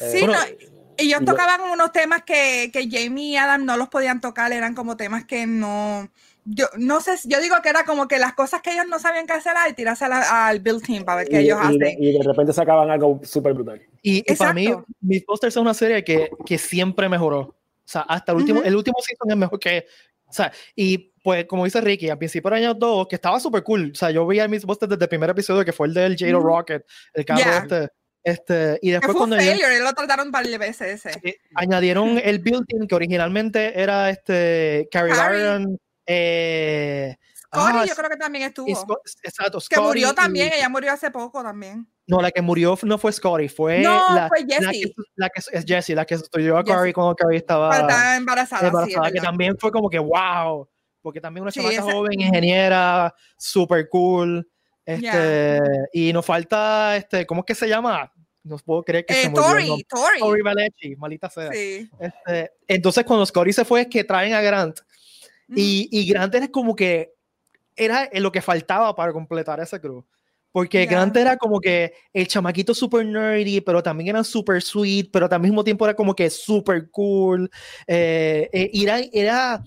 Eh, 0.00 0.10
Sí, 0.10 0.20
Bueno, 0.20 0.34
no, 0.34 0.78
ellos 0.98 1.20
tocaban 1.24 1.60
unos 1.60 1.92
temas 1.92 2.24
que, 2.24 2.70
que 2.72 2.88
Jamie 2.90 3.30
y 3.30 3.36
Adam 3.36 3.64
no 3.64 3.76
los 3.76 3.88
podían 3.88 4.20
tocar, 4.20 4.52
eran 4.52 4.74
como 4.74 4.96
temas 4.96 5.24
que 5.24 5.46
no. 5.46 6.08
Yo 6.44 6.66
no 6.76 7.00
sé, 7.00 7.12
yo 7.24 7.40
digo 7.40 7.56
que 7.62 7.68
era 7.68 7.84
como 7.84 8.08
que 8.08 8.18
las 8.18 8.32
cosas 8.32 8.62
que 8.62 8.72
ellos 8.72 8.86
no 8.88 8.98
sabían 8.98 9.26
qué 9.26 9.34
hacer 9.34 9.52
y 9.70 9.74
tirarse 9.74 10.06
al 10.06 10.60
build 10.60 10.82
team 10.82 11.04
para 11.04 11.18
ver 11.18 11.28
qué 11.28 11.42
y, 11.42 11.44
ellos 11.44 11.58
y 11.62 11.66
hacen. 11.66 12.02
y 12.02 12.18
de 12.18 12.24
repente 12.24 12.52
sacaban 12.52 12.90
algo 12.90 13.20
súper 13.22 13.54
brutal. 13.54 13.80
Y, 14.02 14.24
y 14.30 14.36
para 14.36 14.54
mí. 14.54 14.68
Mythbusters 15.00 15.54
es 15.54 15.60
una 15.60 15.74
serie 15.74 16.02
que, 16.02 16.30
que 16.44 16.58
siempre 16.58 17.08
mejoró. 17.08 17.40
O 17.40 17.54
sea, 17.84 18.02
hasta 18.02 18.32
el 18.32 18.38
último, 18.38 18.60
Ujú. 18.60 18.68
el 18.68 18.76
último 18.76 18.96
season 19.00 19.30
es 19.30 19.36
mejor 19.36 19.60
que. 19.60 19.86
O 20.28 20.32
sea, 20.32 20.52
y 20.76 21.12
pues, 21.24 21.46
como 21.46 21.64
dice 21.64 21.80
Ricky, 21.80 22.08
al 22.10 22.18
principio 22.18 22.50
del 22.50 22.58
año 22.64 22.74
2, 22.74 23.06
que 23.08 23.16
estaba 23.16 23.40
súper 23.40 23.62
cool. 23.62 23.90
O 23.92 23.94
sea, 23.94 24.10
yo 24.10 24.26
veía 24.26 24.46
Mythbusters 24.48 24.90
desde 24.90 25.04
el 25.04 25.08
primer 25.08 25.30
episodio, 25.30 25.64
que 25.64 25.72
fue 25.72 25.86
el 25.88 25.94
del 25.94 26.16
Jado 26.16 26.38
Ujú. 26.38 26.46
Rocket, 26.46 26.86
el 27.14 27.24
carro 27.24 27.40
Yeah. 27.40 27.58
este. 27.58 27.88
Este, 28.24 28.78
y 28.82 28.88
Que 28.88 28.92
después 28.94 29.12
fue 29.12 29.18
cuando 29.20 29.36
añadieron, 29.36 29.60
failure, 29.60 29.84
lo 29.84 29.92
trataron 29.94 30.26
un 30.26 30.32
par 30.32 30.46
de 30.46 30.58
veces 30.58 31.04
ese. 31.06 31.18
eh, 31.26 31.38
añadieron 31.54 32.20
el 32.22 32.40
building 32.40 32.86
que 32.86 32.94
originalmente 32.94 33.80
era 33.80 34.10
este 34.10 34.86
Carrie. 34.90 35.14
Lyon, 35.14 35.78
eh, 36.04 37.16
Scotty 37.36 37.72
ah, 37.78 37.84
yo 37.86 37.94
creo 37.94 38.10
que 38.10 38.16
también 38.16 38.44
estuvo. 38.44 38.68
y 38.68 38.74
Scott- 38.74 39.00
exacto, 39.22 39.58
que 39.70 39.80
murió 39.80 40.10
y- 40.10 40.14
también, 40.14 40.50
ella 40.52 40.68
murió 40.68 40.92
hace 40.92 41.10
poco 41.10 41.42
también. 41.42 41.86
No, 42.08 42.22
la 42.22 42.30
que 42.30 42.40
murió 42.40 42.76
no 42.84 42.96
fue 42.96 43.12
Scotty, 43.12 43.48
fue 43.48 43.80
No, 43.82 44.14
la, 44.14 44.28
fue 44.28 44.40
la 44.40 44.72
que, 44.72 44.92
la 45.14 45.28
que 45.28 45.40
es 45.52 45.64
Jessie, 45.66 45.94
la 45.94 46.06
que 46.06 46.16
sustituyó 46.16 46.56
a. 46.56 46.64
Carrie 46.64 46.94
cuando 46.94 47.14
Carrie 47.14 47.36
estaba 47.36 47.68
Cuando 47.68 47.88
estaba 47.88 48.16
embarazada, 48.16 48.60
sí, 48.62 48.66
embarazada, 48.66 49.12
que 49.12 49.20
también 49.20 49.56
fue 49.58 49.70
como 49.70 49.90
que 49.90 49.98
wow, 49.98 50.66
porque 51.02 51.20
también 51.20 51.42
una 51.42 51.50
Sí, 51.52 51.60
chamaca 51.60 51.82
joven, 51.82 52.18
ingeniera, 52.20 53.14
super 53.36 53.88
cool, 53.90 54.48
este, 54.86 55.60
y 55.92 56.12
nos 56.14 56.24
falta, 56.24 56.96
este, 56.96 57.26
¿cómo 57.26 57.42
es 57.42 57.44
que 57.44 57.54
se 57.54 57.68
llama? 57.68 58.10
No 58.42 58.56
puedo 58.56 58.82
creer 58.82 59.04
que 59.04 59.12
Eh, 59.12 59.24
se 59.24 59.30
Tori, 59.30 59.68
nombre. 59.68 59.84
Tori. 59.86 60.18
Tori 60.18 60.40
Valechi, 60.42 60.96
maldita 60.96 61.28
sea. 61.28 61.52
Sí. 61.52 61.90
Este, 62.00 62.52
entonces 62.66 63.04
cuando 63.04 63.26
Scotty 63.26 63.52
se 63.52 63.66
fue 63.66 63.82
es 63.82 63.86
que 63.88 64.02
traen 64.04 64.32
a 64.32 64.40
Grant 64.40 64.80
y, 65.54 65.88
y 65.92 66.08
Grant 66.10 66.34
era 66.34 66.48
como 66.48 66.74
que 66.74 67.12
era 67.76 68.08
lo 68.14 68.32
que 68.32 68.40
faltaba 68.40 68.94
para 68.96 69.12
completar 69.12 69.60
ese 69.60 69.78
crew. 69.78 70.04
Porque 70.58 70.84
Ya. 70.86 70.90
Grant 70.90 71.16
era 71.16 71.36
como 71.36 71.60
que 71.60 71.92
el 72.12 72.26
chamaquito 72.26 72.74
super 72.74 73.06
nerdy, 73.06 73.60
pero 73.60 73.80
también 73.80 74.08
era 74.08 74.24
super 74.24 74.60
sweet, 74.60 75.08
pero 75.12 75.28
al 75.30 75.40
mismo 75.40 75.62
tiempo 75.62 75.84
era 75.84 75.94
como 75.94 76.16
que 76.16 76.28
super 76.30 76.90
cool. 76.90 77.48
Eh, 77.86 78.48
eh, 78.52 78.68
era, 78.74 78.98
era, 79.12 79.62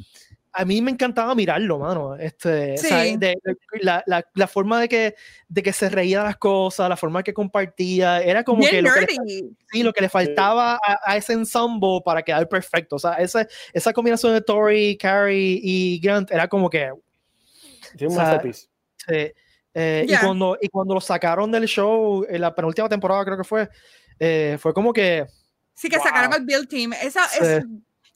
a 0.52 0.66
mí 0.66 0.82
me 0.82 0.92
encantaba 0.92 1.34
mirarlo, 1.34 1.80
mano. 1.80 2.18
Este, 2.18 2.78
Sí. 2.78 3.16
de- 3.16 3.38
de- 3.42 3.56
la, 3.80 4.04
la, 4.06 4.22
la 4.36 4.48
forma 4.48 4.82
de 4.82 4.90
que, 4.90 5.16
de 5.48 5.64
que 5.64 5.72
se 5.72 5.88
reía 5.90 6.18
de 6.20 6.26
las 6.26 6.36
cosas, 6.36 6.90
la 6.90 6.98
forma 6.98 7.24
que 7.24 7.34
compartía, 7.34 8.22
era 8.22 8.44
como 8.44 8.62
que 8.66 8.72
Bien 8.82 8.84
lo 8.84 8.92
que, 8.94 9.00
le, 9.00 9.08
nerdy. 9.18 9.56
sí, 9.72 9.84
lo 9.84 9.94
que 9.94 10.02
le 10.02 10.10
faltaba 10.10 10.74
a, 10.74 11.00
a 11.06 11.16
ese 11.16 11.32
ensemble 11.32 12.02
para 12.04 12.22
quedar 12.22 12.50
perfecto. 12.50 12.98
O 12.98 13.00
sea, 13.00 13.14
ese, 13.14 13.48
esa 13.72 13.94
combinación 13.94 14.34
de 14.34 14.42
Tori, 14.42 14.98
Carrie 14.98 15.58
y 15.64 16.02
Grant 16.02 16.30
era 16.32 16.50
como 16.50 16.70
que 16.70 16.92
Sí, 17.98 18.06
un 18.06 18.12
O 18.12 18.16
sea, 18.16 18.24
masterpiece. 18.26 18.68
Sí. 19.08 19.32
Eh, 19.74 20.06
Ya. 20.08 20.18
y, 20.18 20.26
cuando, 20.26 20.58
y 20.62 20.68
cuando 20.70 20.94
lo 20.94 21.02
sacaron 21.02 21.52
del 21.52 21.66
show, 21.66 22.26
en 22.28 22.42
la 22.42 22.54
penúltima 22.54 22.90
temporada 22.90 23.24
creo 23.26 23.38
que 23.38 23.44
fue, 23.44 23.70
eh, 24.20 24.58
fue 24.60 24.74
como 24.74 24.92
que, 24.94 25.26
Sí, 25.74 25.90
que 25.90 25.98
Wow. 25.98 26.06
sacaron 26.06 26.34
el 26.34 26.46
build 26.46 26.68
team. 26.70 26.94
Esa, 26.94 27.28
Sí. 27.30 27.40
es- 27.42 27.64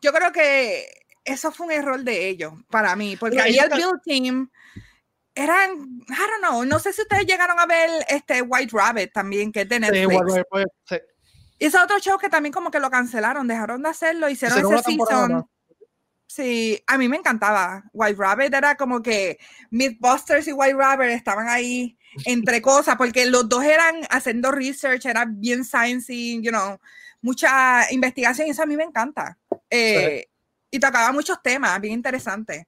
yo 0.02 0.12
creo 0.14 0.32
que 0.32 0.86
eso 1.24 1.52
fue 1.52 1.66
un 1.68 1.72
error 1.72 2.04
de 2.04 2.28
ellos, 2.28 2.54
para 2.70 2.96
mí, 2.96 3.16
porque 3.18 3.40
ahí 3.42 3.58
el 3.58 3.70
build 3.70 4.02
team 4.04 4.50
eran, 5.34 5.72
I 5.72 6.06
don't 6.08 6.44
know, 6.44 6.64
no 6.66 6.80
sé 6.80 6.94
si 6.94 7.02
ustedes 7.02 7.26
llegaron 7.26 7.60
a 7.60 7.66
ver 7.66 7.90
este 8.10 8.42
White 8.42 8.72
Rabbit 8.74 9.12
también, 9.14 9.52
que 9.52 9.62
es 9.62 9.70
de 9.70 9.80
Netflix. 9.80 10.44
sí. 10.86 10.98
Y 11.58 11.66
ese 11.68 11.78
otro 11.80 11.98
show 12.00 12.18
que 12.20 12.30
también 12.30 12.52
como 12.54 12.70
que 12.70 12.80
lo 12.82 12.90
cancelaron, 12.92 13.48
dejaron 13.48 13.82
de 13.82 13.90
hacerlo, 13.90 14.30
hicieron 14.30 14.58
Hicieron 14.60 14.74
ese 14.76 14.92
season. 14.92 15.32
más. 15.34 15.44
Sí, 16.36 16.84
a 16.86 16.98
mí 16.98 17.08
me 17.08 17.16
encantaba. 17.16 17.86
White 17.94 18.18
Rabbit 18.20 18.54
era 18.54 18.76
como 18.76 19.02
que 19.02 19.40
Mythbusters 19.70 20.46
y 20.50 20.52
White 20.52 20.76
Rabbit 20.76 21.12
estaban 21.12 21.48
ahí 21.48 21.98
entre 22.26 22.62
cosas, 22.62 22.98
porque 22.98 23.26
los 23.26 23.48
dos 23.48 23.64
eran 23.64 24.02
haciendo 24.10 24.52
research, 24.52 25.06
era 25.06 25.24
bien 25.26 25.64
sciencey, 25.64 26.42
you 26.42 26.52
know, 26.52 26.78
mucha 27.22 27.90
investigación, 27.90 28.48
y 28.48 28.52
eso 28.52 28.64
a 28.64 28.66
mí 28.66 28.76
me 28.76 28.84
encanta. 28.84 29.38
Eh, 29.70 30.26
Y 30.72 30.78
tocaba 30.78 31.14
muchos 31.14 31.42
temas 31.42 31.80
bien 31.80 31.94
interesantes. 31.94 32.66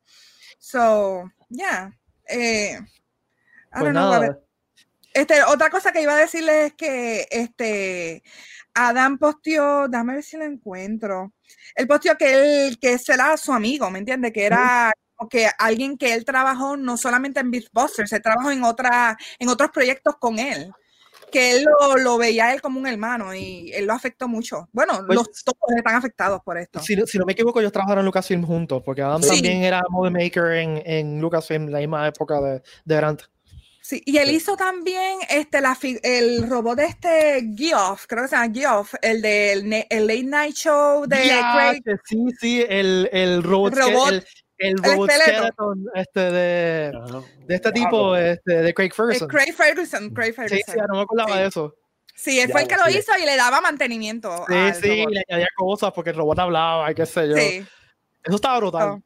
So, 0.59 1.29
yeah. 1.49 1.91
Eh, 2.25 2.79
I 2.79 3.79
Pues 3.79 3.93
don't 3.93 4.21
know, 4.21 4.43
Este, 5.13 5.43
otra 5.43 5.69
cosa 5.69 5.91
que 5.91 6.03
iba 6.03 6.13
a 6.13 6.19
decirles 6.19 6.67
es 6.67 6.73
que 6.75 7.27
este 7.31 8.23
Adam 8.77 9.17
posteó, 9.17 9.87
dame 9.87 10.13
ver 10.15 10.23
si 10.23 10.37
lo 10.37 10.45
encuentro. 10.45 11.33
Él 11.75 11.87
posteó 11.87 12.15
que 12.17 12.67
él, 12.67 12.77
que 12.79 12.93
ese 12.93 13.13
era 13.13 13.35
su 13.37 13.51
amigo, 13.53 13.89
¿me 13.89 13.99
entiendes? 13.99 14.31
Que 14.33 14.45
era 14.45 14.93
como 15.15 15.27
que 15.29 15.47
alguien 15.57 15.97
que 15.97 16.13
él 16.13 16.23
trabajó 16.25 16.77
no 16.77 16.95
solamente 16.97 17.39
en 17.39 17.49
Beatbusters, 17.51 18.11
él 18.13 18.21
trabajó 18.21 18.51
en 18.51 18.63
otra, 18.63 19.17
en 19.39 19.49
otros 19.49 19.71
proyectos 19.71 20.15
con 20.19 20.37
él. 20.39 20.71
Que 21.31 21.57
él 21.57 21.65
lo, 21.65 21.97
lo 21.97 22.17
veía 22.17 22.45
a 22.45 22.53
él 22.53 22.61
como 22.61 22.79
un 22.79 22.87
hermano 22.87 23.33
y 23.33 23.69
él 23.73 23.85
lo 23.85 23.93
afectó 23.93 24.27
mucho. 24.29 24.69
Bueno, 24.71 25.03
Pues- 25.05 25.17
los 25.17 25.43
todos 25.43 25.57
están 25.75 25.95
afectados 25.95 26.39
por 26.45 26.57
esto. 26.57 26.79
si, 26.79 26.95
no- 26.95 27.05
si 27.05 27.17
no 27.17 27.25
me 27.25 27.33
equivoco, 27.33 27.59
ellos 27.59 27.71
trabajaron 27.73 28.01
en 28.01 28.05
Lucasfilm 28.05 28.45
juntos, 28.45 28.81
porque 28.85 29.01
Adam 29.01 29.21
Sí. 29.21 29.29
también 29.29 29.63
era 29.63 29.81
model 29.89 30.13
maker 30.13 30.51
en, 30.53 30.81
en 30.85 31.19
Lucasfilm, 31.19 31.67
la 31.69 31.79
misma 31.79 32.07
época 32.07 32.39
de, 32.39 32.61
de 32.85 32.95
Grant. 32.95 33.23
Sí, 33.87 34.01
y 34.05 34.17
él 34.17 34.27
Sí. 34.27 34.35
hizo 34.35 34.57
también 34.57 35.17
este, 35.29 35.61
la, 35.61 35.77
el 36.03 36.49
robot 36.49 36.77
de 36.77 36.85
este 36.87 37.53
Geoff, 37.55 38.05
creo 38.05 38.23
que 38.23 38.27
se 38.27 38.35
llama 38.35 38.53
Geoff, 38.53 38.93
el 39.01 39.21
del 39.21 39.85
el 39.89 40.07
Late 40.07 40.23
Night 40.25 40.55
Show 40.55 41.05
de 41.07 41.15
Craig. 41.15 41.81
sí, 42.03 42.17
sí, 42.37 42.65
el, 42.67 43.07
el 43.13 43.41
robot, 43.43 43.73
El 43.77 43.79
robot, 43.79 44.11
el, 44.11 44.25
el 44.57 44.77
robot 44.83 45.09
skeleton, 45.09 45.85
este 45.95 46.19
de, 46.19 46.91
de 47.45 47.55
este 47.55 47.71
tipo, 47.71 48.17
este, 48.17 48.61
de 48.61 48.73
Craig 48.73 48.91
Ferguson. 48.93 49.27
Craig 49.29 49.53
Ferguson, 49.53 50.09
Craig 50.13 50.31
Sí, 50.33 50.35
Ferguson. 50.35 50.73
sí, 50.73 50.79
no 50.89 50.95
me 50.95 51.01
acordaba 51.03 51.31
Sí. 51.33 51.39
de 51.39 51.45
eso. 51.47 51.75
Sí, 52.13 52.39
él 52.41 52.51
fue 52.51 52.63
el 52.63 52.67
que 52.67 52.75
lo 52.75 52.85
sí. 52.87 52.97
hizo 52.97 53.11
y 53.17 53.25
le 53.25 53.37
daba 53.37 53.61
mantenimiento. 53.61 54.43
Sí, 54.49 54.53
al 54.53 54.75
sí, 54.75 54.89
robot. 54.99 55.13
le 55.13 55.23
añadía 55.29 55.47
cosas 55.55 55.93
porque 55.93 56.09
el 56.09 56.17
robot 56.17 56.39
hablaba 56.39 56.91
y 56.91 56.95
qué 56.95 57.05
sé 57.05 57.29
yo. 57.29 57.37
Sí. 57.37 57.65
Eso 58.25 58.35
estaba 58.35 58.57
brutal. 58.59 58.89
Oh. 58.89 59.01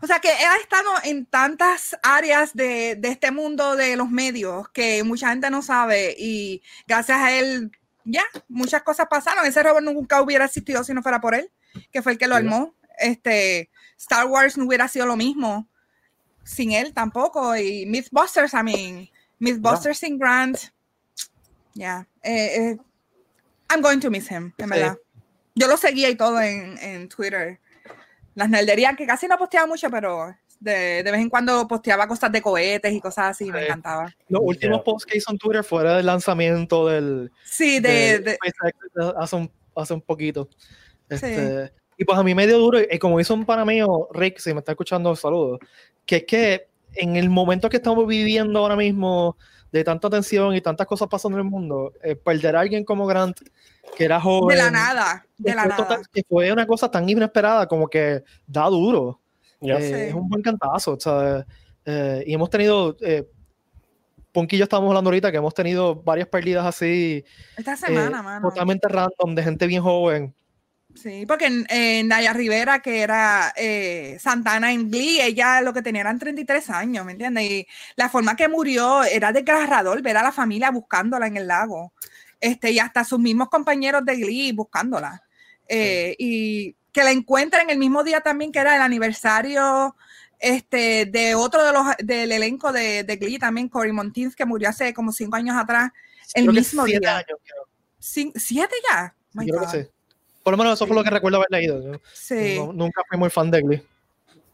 O 0.00 0.06
sea 0.06 0.20
que 0.20 0.30
él 0.30 0.48
ha 0.48 0.56
estado 0.56 0.90
en 1.04 1.26
tantas 1.26 1.96
áreas 2.02 2.54
de, 2.54 2.96
de 2.96 3.08
este 3.08 3.30
mundo 3.30 3.76
de 3.76 3.96
los 3.96 4.10
medios 4.10 4.68
que 4.70 5.02
mucha 5.04 5.28
gente 5.30 5.50
no 5.50 5.62
sabe 5.62 6.14
y 6.18 6.62
gracias 6.86 7.18
a 7.18 7.32
él, 7.32 7.70
ya, 8.04 8.24
muchas 8.48 8.82
cosas 8.82 9.06
pasaron. 9.08 9.44
Ese 9.46 9.62
robot 9.62 9.82
nunca 9.82 10.20
hubiera 10.22 10.46
existido 10.46 10.82
si 10.84 10.94
no 10.94 11.02
fuera 11.02 11.20
por 11.20 11.34
él, 11.34 11.50
que 11.92 12.02
fue 12.02 12.12
el 12.12 12.18
que 12.18 12.26
lo 12.26 12.36
armó. 12.36 12.74
Este, 12.98 13.70
Star 13.98 14.26
Wars 14.26 14.56
no 14.56 14.66
hubiera 14.66 14.88
sido 14.88 15.06
lo 15.06 15.16
mismo 15.16 15.68
sin 16.44 16.72
él 16.72 16.92
tampoco. 16.92 17.56
Y 17.56 17.86
Mythbusters, 17.86 18.54
I 18.54 18.62
mean, 18.62 19.10
Mythbusters 19.38 19.98
sin 19.98 20.18
Grant, 20.18 20.58
ya. 21.74 22.06
eh, 22.22 22.56
eh, 22.56 22.76
I'm 23.70 23.80
going 23.80 24.00
to 24.00 24.10
miss 24.10 24.30
him, 24.30 24.52
en 24.58 24.68
verdad. 24.68 24.98
Yo 25.54 25.66
lo 25.66 25.76
seguía 25.76 26.08
y 26.10 26.16
todo 26.16 26.40
en, 26.40 26.78
en 26.78 27.08
Twitter. 27.08 27.60
Las 28.34 28.48
nerderías 28.48 28.96
que 28.96 29.06
casi 29.06 29.26
no 29.26 29.36
posteaba 29.36 29.66
mucho, 29.66 29.90
pero 29.90 30.34
de, 30.58 31.02
de, 31.02 31.10
vez 31.10 31.20
en 31.20 31.28
cuando 31.28 31.66
posteaba 31.66 32.06
cosas 32.06 32.30
de 32.32 32.40
cohetes 32.40 32.92
y 32.92 33.00
cosas 33.00 33.30
así, 33.30 33.50
me 33.50 33.64
encantaba. 33.64 34.14
Los 34.28 34.42
últimos 34.44 34.82
posts 34.82 35.06
que 35.06 35.18
hizo 35.18 35.30
en 35.30 35.38
Twitter 35.38 35.64
fuera 35.64 35.96
del 35.96 36.06
lanzamiento 36.06 36.88
del. 36.88 37.30
Sí, 37.44 37.80
de. 37.80 38.20
de, 38.20 38.38
hace, 39.16 39.36
un, 39.36 39.50
hace 39.74 39.94
un 39.94 40.00
poquito. 40.00 40.48
Este, 41.08 41.66
sí. 41.66 41.72
Y 41.98 42.04
pues 42.04 42.18
a 42.18 42.22
mí 42.22 42.34
medio 42.34 42.58
duro, 42.58 42.78
y 42.80 42.98
como 42.98 43.20
hizo 43.20 43.34
un 43.34 43.44
pana 43.44 43.64
mío, 43.64 44.08
Rick, 44.12 44.38
si 44.38 44.52
me 44.52 44.60
está 44.60 44.72
escuchando, 44.72 45.14
saludos, 45.14 45.60
que 46.06 46.16
es 46.16 46.24
que 46.24 46.68
en 46.94 47.16
el 47.16 47.30
momento 47.30 47.68
que 47.68 47.76
estamos 47.76 48.06
viviendo 48.06 48.58
ahora 48.58 48.76
mismo, 48.76 49.36
de 49.70 49.84
tanta 49.84 50.10
tensión 50.10 50.54
y 50.54 50.60
tantas 50.60 50.86
cosas 50.86 51.08
pasando 51.08 51.38
en 51.38 51.44
el 51.44 51.50
mundo, 51.50 51.92
eh, 52.02 52.14
perder 52.14 52.56
a 52.56 52.60
alguien 52.60 52.84
como 52.84 53.06
Grant, 53.06 53.40
que 53.96 54.04
era 54.04 54.20
joven. 54.20 54.56
De 54.56 54.62
la 54.62 54.70
nada, 54.70 55.26
de 55.36 55.54
la 55.54 55.66
nada. 55.66 56.00
que 56.12 56.22
fue 56.28 56.52
una 56.52 56.66
cosa 56.66 56.90
tan 56.90 57.08
inesperada 57.08 57.66
como 57.66 57.88
que 57.88 58.22
da 58.46 58.66
duro. 58.66 59.20
Eh, 59.60 60.08
es 60.08 60.14
un 60.14 60.28
buen 60.28 60.42
cantazo. 60.42 60.98
Eh, 61.84 62.24
y 62.26 62.34
hemos 62.34 62.50
tenido, 62.50 62.96
eh, 63.00 63.28
Ponky 64.32 64.56
y 64.56 64.58
yo 64.58 64.64
estábamos 64.64 64.90
hablando 64.90 65.10
ahorita 65.10 65.30
que 65.30 65.36
hemos 65.36 65.54
tenido 65.54 65.96
varias 65.96 66.28
pérdidas 66.28 66.66
así. 66.66 67.24
Esta 67.56 67.76
semana, 67.76 68.22
mano. 68.22 68.48
Totalmente 68.48 68.88
random, 68.88 69.34
de 69.34 69.42
gente 69.42 69.66
bien 69.66 69.82
joven. 69.82 70.34
Sí, 70.94 71.24
porque 71.26 71.64
en, 71.68 72.08
Naya 72.08 72.34
Rivera, 72.34 72.80
que 72.80 73.00
era 73.00 73.54
Santana 74.18 74.72
en 74.72 74.90
Glee, 74.90 75.20
ella 75.22 75.62
lo 75.62 75.72
que 75.72 75.80
tenía 75.80 76.02
eran 76.02 76.18
33 76.18 76.68
años, 76.70 77.04
¿me 77.06 77.12
entiendes? 77.12 77.44
Y 77.44 77.66
la 77.96 78.10
forma 78.10 78.36
que 78.36 78.48
murió 78.48 79.02
era 79.04 79.32
desgarrador 79.32 80.02
ver 80.02 80.18
a 80.18 80.22
la 80.22 80.32
familia 80.32 80.70
buscándola 80.70 81.26
en 81.26 81.36
el 81.38 81.46
lago. 81.46 81.92
Este, 82.42 82.72
y 82.72 82.78
hasta 82.78 83.04
sus 83.04 83.20
mismos 83.20 83.48
compañeros 83.48 84.04
de 84.04 84.16
Glee 84.16 84.52
buscándola. 84.52 85.22
Y 86.18 86.76
que 86.92 87.02
la 87.02 87.10
encuentren 87.10 87.70
el 87.70 87.78
mismo 87.78 88.04
día 88.04 88.20
también 88.20 88.52
que 88.52 88.58
era 88.58 88.76
el 88.76 88.82
aniversario 88.82 89.96
este, 90.38 91.06
de 91.06 91.34
otro 91.34 91.64
de 91.64 91.72
los 91.72 91.86
del 91.98 92.32
elenco 92.32 92.72
de, 92.72 93.04
de 93.04 93.16
Glee 93.16 93.38
también, 93.38 93.68
Cory 93.68 93.92
Montins, 93.92 94.36
que 94.36 94.44
murió 94.44 94.68
hace 94.68 94.92
como 94.92 95.12
cinco 95.12 95.36
años 95.36 95.56
atrás, 95.56 95.90
el 96.34 96.52
mismo 96.52 96.84
siete 96.84 97.00
día. 97.00 97.16
Años, 97.16 97.38
creo. 97.44 98.32
¿Siete 98.34 98.74
ya? 98.90 99.14
My 99.32 99.46
creo 99.46 99.60
God. 99.60 99.70
que 99.70 99.84
sí. 99.84 99.88
Por 100.42 100.50
lo 100.50 100.58
menos 100.58 100.74
eso 100.74 100.86
fue 100.86 100.96
lo 100.96 101.04
que 101.04 101.10
recuerdo 101.10 101.38
haber 101.38 101.50
leído. 101.50 102.00
Sí. 102.12 102.56
No, 102.56 102.72
nunca 102.72 103.02
fui 103.08 103.16
muy 103.16 103.30
fan 103.30 103.50
de 103.50 103.62
Glee. 103.62 103.82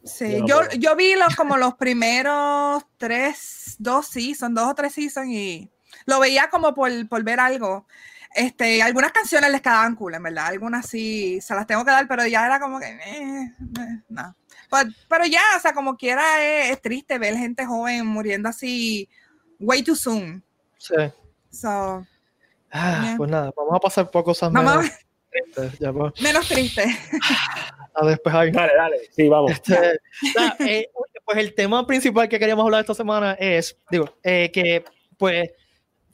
Sí, 0.05 0.43
yo, 0.47 0.69
yo 0.79 0.95
vi 0.95 1.17
los, 1.17 1.35
como 1.35 1.57
los 1.57 1.75
primeros 1.75 2.85
tres, 2.99 3.75
dos 3.79 4.07
seasons, 4.07 4.55
dos 4.55 4.69
o 4.69 4.75
tres 4.75 4.93
seasons 4.93 5.29
y 5.29 5.71
lo 6.07 6.21
veía 6.21 6.49
como 6.51 6.75
por, 6.75 6.91
por 7.09 7.23
ver 7.23 7.41
algo. 7.41 7.87
Este, 8.35 8.83
algunas 8.83 9.13
canciones 9.13 9.51
les 9.51 9.63
quedaban 9.63 9.95
cool, 9.97 10.15
en 10.15 10.23
verdad. 10.23 10.47
Algunas 10.47 10.87
sí 10.87 11.41
se 11.41 11.55
las 11.55 11.67
tengo 11.67 11.85
que 11.85 11.91
dar, 11.91 12.07
pero 12.07 12.27
ya 12.27 12.47
era 12.47 12.61
como 12.61 12.79
que, 12.79 12.87
eh, 12.87 13.53
eh, 13.61 14.03
no. 14.09 14.37
But, 14.71 14.95
pero 15.09 15.25
ya, 15.25 15.41
o 15.57 15.61
sea, 15.61 15.73
como 15.73 15.97
quiera, 15.97 16.45
es, 16.45 16.73
es, 16.73 16.83
triste 16.83 17.19
ver 17.19 17.37
gente 17.37 17.65
joven 17.65 18.07
muriendo 18.07 18.49
así 18.49 19.09
way 19.59 19.83
too 19.83 19.97
soon. 19.97 20.43
Sí. 20.77 20.95
So, 21.51 22.07
ah, 22.71 23.01
yeah. 23.03 23.15
Pues 23.17 23.31
nada, 23.31 23.51
vamos 23.57 23.75
a 23.75 23.81
pasar 23.81 24.11
por 24.11 24.25
cosas 24.25 24.53
menos 24.53 24.87
tristes. 25.31 25.79
Ya, 25.79 25.93
pues. 25.93 26.21
Menos 26.21 26.47
triste. 26.49 26.85
A 27.95 28.07
despejar. 28.07 28.53
Dale, 28.53 28.73
dale. 28.77 28.97
Sí, 29.11 29.29
vamos. 29.29 29.51
Este, 29.51 30.01
eh, 30.61 30.91
pues 31.25 31.39
el 31.39 31.55
tema 31.55 31.87
principal 31.87 32.29
que 32.29 32.39
queríamos 32.39 32.65
hablar 32.65 32.83
esta 32.83 32.95
semana 32.95 33.33
es, 33.35 33.77
digo, 33.91 34.17
eh, 34.23 34.51
que 34.53 34.85
pues 35.17 35.51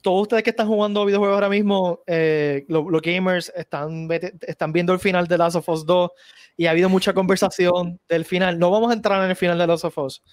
todos 0.05 0.21
ustedes 0.21 0.43
que 0.43 0.51
están 0.51 0.67
jugando 0.67 1.03
videojuegos 1.03 1.33
ahora 1.33 1.49
mismo, 1.49 2.03
eh, 2.05 2.63
los, 2.67 2.85
los 2.87 3.01
gamers 3.01 3.51
están, 3.55 4.07
están 4.41 4.71
viendo 4.71 4.93
el 4.93 4.99
final 4.99 5.25
de 5.25 5.35
Last 5.35 5.55
of 5.55 5.67
Us 5.67 5.83
2 5.83 6.11
y 6.57 6.67
ha 6.67 6.71
habido 6.71 6.89
mucha 6.89 7.11
conversación 7.11 7.99
del 8.07 8.23
final. 8.23 8.59
No 8.59 8.69
vamos 8.69 8.91
a 8.91 8.93
entrar 8.93 9.23
en 9.23 9.31
el 9.31 9.35
final 9.35 9.57
de 9.57 9.65
Last 9.65 9.83
of 9.83 9.97
Us, 9.97 10.23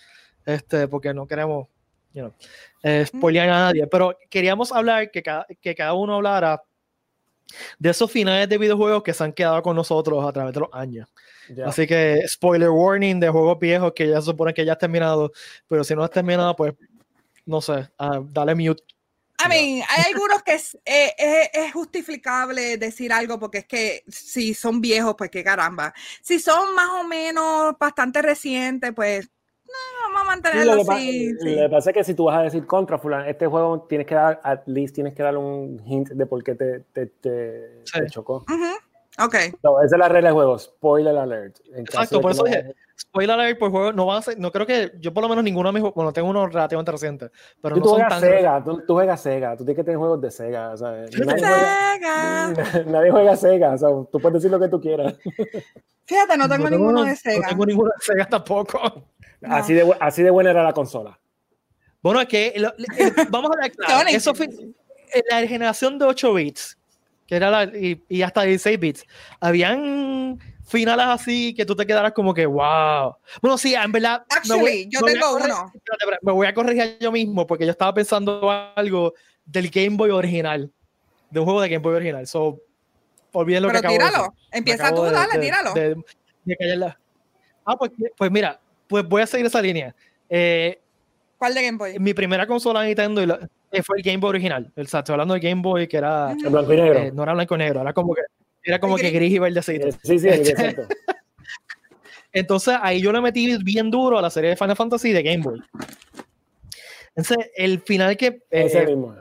este, 0.44 0.88
porque 0.88 1.14
no 1.14 1.26
queremos 1.26 1.68
you 2.12 2.20
know, 2.20 2.34
eh, 2.82 3.06
spoilear 3.06 3.48
a 3.48 3.52
nadie, 3.52 3.86
pero 3.86 4.14
queríamos 4.28 4.72
hablar, 4.72 5.10
que 5.10 5.22
cada, 5.22 5.46
que 5.58 5.74
cada 5.74 5.94
uno 5.94 6.16
hablara 6.16 6.62
de 7.78 7.88
esos 7.88 8.12
finales 8.12 8.50
de 8.50 8.58
videojuegos 8.58 9.02
que 9.02 9.14
se 9.14 9.24
han 9.24 9.32
quedado 9.32 9.62
con 9.62 9.74
nosotros 9.74 10.22
a 10.22 10.32
través 10.32 10.52
de 10.52 10.60
los 10.60 10.68
años. 10.70 11.08
Yeah. 11.48 11.66
Así 11.66 11.86
que 11.86 12.20
spoiler 12.28 12.68
warning 12.68 13.20
de 13.20 13.30
juegos 13.30 13.58
viejos 13.58 13.94
que 13.94 14.06
ya 14.06 14.20
se 14.20 14.26
supone 14.26 14.52
que 14.52 14.66
ya 14.66 14.72
has 14.72 14.78
terminado, 14.78 15.32
pero 15.66 15.82
si 15.82 15.94
no 15.94 16.04
has 16.04 16.10
terminado, 16.10 16.54
pues 16.54 16.74
no 17.46 17.62
sé, 17.62 17.88
uh, 17.98 18.22
dale 18.30 18.54
mute 18.54 18.84
I 19.44 19.48
mean, 19.48 19.84
hay 19.88 20.12
algunos 20.12 20.42
que 20.42 20.54
es, 20.54 20.74
eh, 20.84 21.14
es, 21.18 21.50
es, 21.52 21.72
justificable 21.72 22.76
decir 22.76 23.12
algo 23.12 23.38
porque 23.38 23.58
es 23.58 23.66
que 23.66 24.04
si 24.08 24.54
son 24.54 24.80
viejos, 24.80 25.14
pues 25.16 25.30
qué 25.30 25.42
caramba. 25.42 25.92
Si 26.22 26.38
son 26.38 26.74
más 26.74 26.90
o 27.00 27.04
menos 27.04 27.74
bastante 27.78 28.22
recientes, 28.22 28.92
pues 28.94 29.30
no, 29.66 30.08
vamos 30.08 30.22
a 30.22 30.24
mantenerlo 30.24 30.84
sí, 30.84 30.90
así. 30.90 31.32
Lo 31.32 31.62
que 31.62 31.68
pasa 31.70 31.90
es 31.90 31.94
que 31.94 32.04
si 32.04 32.14
tú 32.14 32.24
vas 32.24 32.38
a 32.38 32.42
decir 32.42 32.66
contra 32.66 32.98
fulano, 32.98 33.24
este 33.24 33.46
juego 33.46 33.82
tienes 33.88 34.06
que 34.06 34.14
dar, 34.14 34.40
at 34.44 34.60
least 34.66 34.94
tienes 34.94 35.14
que 35.14 35.22
dar 35.22 35.36
un 35.36 35.80
hint 35.86 36.10
de 36.10 36.26
por 36.26 36.42
qué 36.44 36.54
te, 36.54 36.80
te, 36.92 37.06
te, 37.06 37.82
sí. 37.84 38.00
te 38.00 38.10
chocó. 38.10 38.44
Uh 38.48 38.52
-huh. 38.52 38.91
Ok. 39.18 39.34
No, 39.62 39.82
esa 39.82 39.96
es 39.96 39.98
la 39.98 40.08
regla 40.08 40.30
de 40.30 40.34
juego, 40.34 40.58
spoiler 40.58 41.16
alert. 41.16 41.58
Exacto, 41.74 42.20
por 42.20 42.32
eso 42.32 42.44
dije, 42.44 42.74
spoiler 42.98 43.38
alert 43.38 43.58
por 43.58 43.70
juego, 43.70 43.92
no 43.92 44.06
van 44.06 44.18
a 44.18 44.22
ser, 44.22 44.38
no 44.38 44.50
creo 44.50 44.66
que, 44.66 44.92
yo 45.00 45.12
por 45.12 45.22
lo 45.22 45.28
menos 45.28 45.44
ninguno 45.44 45.68
de 45.68 45.74
mis 45.74 45.80
juegos, 45.80 45.94
bueno, 45.94 46.12
tengo 46.12 46.30
uno 46.30 46.46
relativamente 46.46 46.92
reciente, 46.92 47.30
pero 47.60 47.74
tú, 47.74 47.80
no 47.80 47.84
tú 47.84 47.88
son 47.90 47.98
juegas 47.98 48.20
tan... 48.20 48.20
Sega, 48.20 48.64
tú, 48.64 48.82
tú, 48.86 48.94
juegas 48.94 49.20
Sega, 49.20 49.56
tú 49.56 49.64
tienes 49.64 49.76
que 49.76 49.84
tener 49.84 49.98
juegos 49.98 50.20
de 50.20 50.30
Sega, 50.30 50.76
¿sabes? 50.78 51.10
Nadie 51.26 51.40
Sega. 51.40 52.52
Juega, 52.54 52.84
nadie 52.86 53.10
juega 53.10 53.36
Sega, 53.36 53.72
o 53.74 53.78
sea, 53.78 53.88
tú 54.10 54.18
puedes 54.18 54.34
decir 54.34 54.50
lo 54.50 54.58
que 54.58 54.68
tú 54.68 54.80
quieras. 54.80 55.14
Fíjate, 56.04 56.36
no 56.36 56.48
tengo 56.48 56.64
no 56.64 56.70
ninguno 56.70 57.04
de 57.04 57.14
Sega. 57.14 57.42
No 57.42 57.48
tengo 57.48 57.66
ninguno 57.66 57.90
de 57.90 58.04
Sega 58.04 58.24
tampoco. 58.26 58.80
No. 59.40 59.54
Así, 59.54 59.74
de, 59.74 59.94
así 60.00 60.22
de 60.22 60.30
buena 60.30 60.50
era 60.50 60.62
la 60.62 60.72
consola. 60.72 61.18
Bueno, 62.00 62.20
es 62.20 62.28
que, 62.28 62.54
lo, 62.56 62.68
eh, 62.70 63.12
vamos 63.30 63.50
a 63.52 63.60
ver, 63.60 63.72
claro, 63.72 64.08
eso 64.08 64.34
fue 64.34 64.48
la 65.30 65.46
generación 65.46 65.98
de 65.98 66.06
8 66.06 66.34
bits, 66.34 66.78
que 67.32 67.36
era 67.36 67.50
la, 67.50 67.64
y, 67.64 68.04
y, 68.10 68.20
hasta 68.20 68.42
16 68.42 68.78
bits, 68.78 69.06
habían 69.40 70.38
finales 70.66 71.06
así 71.06 71.54
que 71.54 71.64
tú 71.64 71.74
te 71.74 71.86
quedaras 71.86 72.12
como 72.12 72.34
que 72.34 72.44
wow. 72.44 73.16
Bueno, 73.40 73.56
sí, 73.56 73.74
en 73.74 73.90
verdad. 73.90 74.22
Actually, 74.28 74.60
voy, 74.60 74.88
yo 74.90 75.00
tengo 75.00 75.36
uno. 75.36 75.72
Me 76.20 76.30
voy 76.30 76.46
a 76.46 76.52
corregir 76.52 76.98
yo 77.00 77.10
mismo 77.10 77.46
porque 77.46 77.64
yo 77.64 77.70
estaba 77.70 77.94
pensando 77.94 78.50
algo 78.76 79.14
del 79.46 79.70
Game 79.70 79.96
Boy 79.96 80.10
original, 80.10 80.70
de 81.30 81.40
un 81.40 81.46
juego 81.46 81.62
de 81.62 81.70
Game 81.70 81.82
Boy 81.82 81.94
original. 81.94 82.26
So, 82.26 82.60
olviden 83.32 83.62
lo 83.62 83.68
Pero 83.68 83.80
que 83.80 83.86
acabo 83.86 83.98
tíralo, 83.98 84.34
de 84.52 84.58
empieza 84.58 84.94
tú, 84.94 85.04
de, 85.04 85.12
dale, 85.12 85.32
de, 85.32 85.40
tíralo. 85.40 85.72
De, 85.72 86.94
ah, 87.64 87.76
pues, 87.78 87.92
pues 88.14 88.30
mira, 88.30 88.60
pues 88.88 89.08
voy 89.08 89.22
a 89.22 89.26
seguir 89.26 89.46
esa 89.46 89.62
línea. 89.62 89.94
Eh, 90.28 90.78
¿Cuál 91.38 91.54
de 91.54 91.62
Game 91.62 91.78
Boy? 91.78 91.98
Mi 91.98 92.12
primera 92.12 92.46
consola 92.46 92.84
Nintendo 92.84 93.24
la, 93.24 93.48
eh, 93.72 93.82
fue 93.82 93.96
el 93.96 94.02
Game 94.02 94.18
Boy 94.18 94.30
original. 94.30 94.70
O 94.76 94.84
sea, 94.84 95.00
estoy 95.00 95.14
hablando 95.14 95.34
del 95.34 95.42
Game 95.42 95.62
Boy 95.62 95.88
que 95.88 95.96
era. 95.96 96.32
El 96.32 96.50
blanco 96.50 96.72
y 96.74 96.76
negro. 96.76 96.98
Eh, 96.98 97.12
no 97.12 97.22
era 97.22 97.32
blanco 97.32 97.54
y 97.54 97.58
negro, 97.58 97.80
era 97.80 97.92
como 97.92 98.14
que, 98.14 98.22
era 98.62 98.78
como 98.78 98.96
que 98.96 99.10
gris 99.10 99.32
y 99.32 99.38
verdecito. 99.38 99.88
Sí, 100.02 100.18
sí, 100.18 100.28
exacto. 100.28 100.82
Entonces 102.32 102.76
ahí 102.80 103.00
yo 103.00 103.12
le 103.12 103.20
metí 103.20 103.56
bien 103.62 103.90
duro 103.90 104.18
a 104.18 104.22
la 104.22 104.30
serie 104.30 104.50
de 104.50 104.56
Final 104.56 104.76
Fantasy 104.76 105.12
de 105.12 105.22
Game 105.22 105.42
Boy. 105.42 105.60
Entonces, 107.14 107.50
el 107.56 107.80
final 107.80 108.16
que. 108.16 108.26
Eh, 108.26 108.42
ese 108.50 108.86
mismo. 108.86 109.14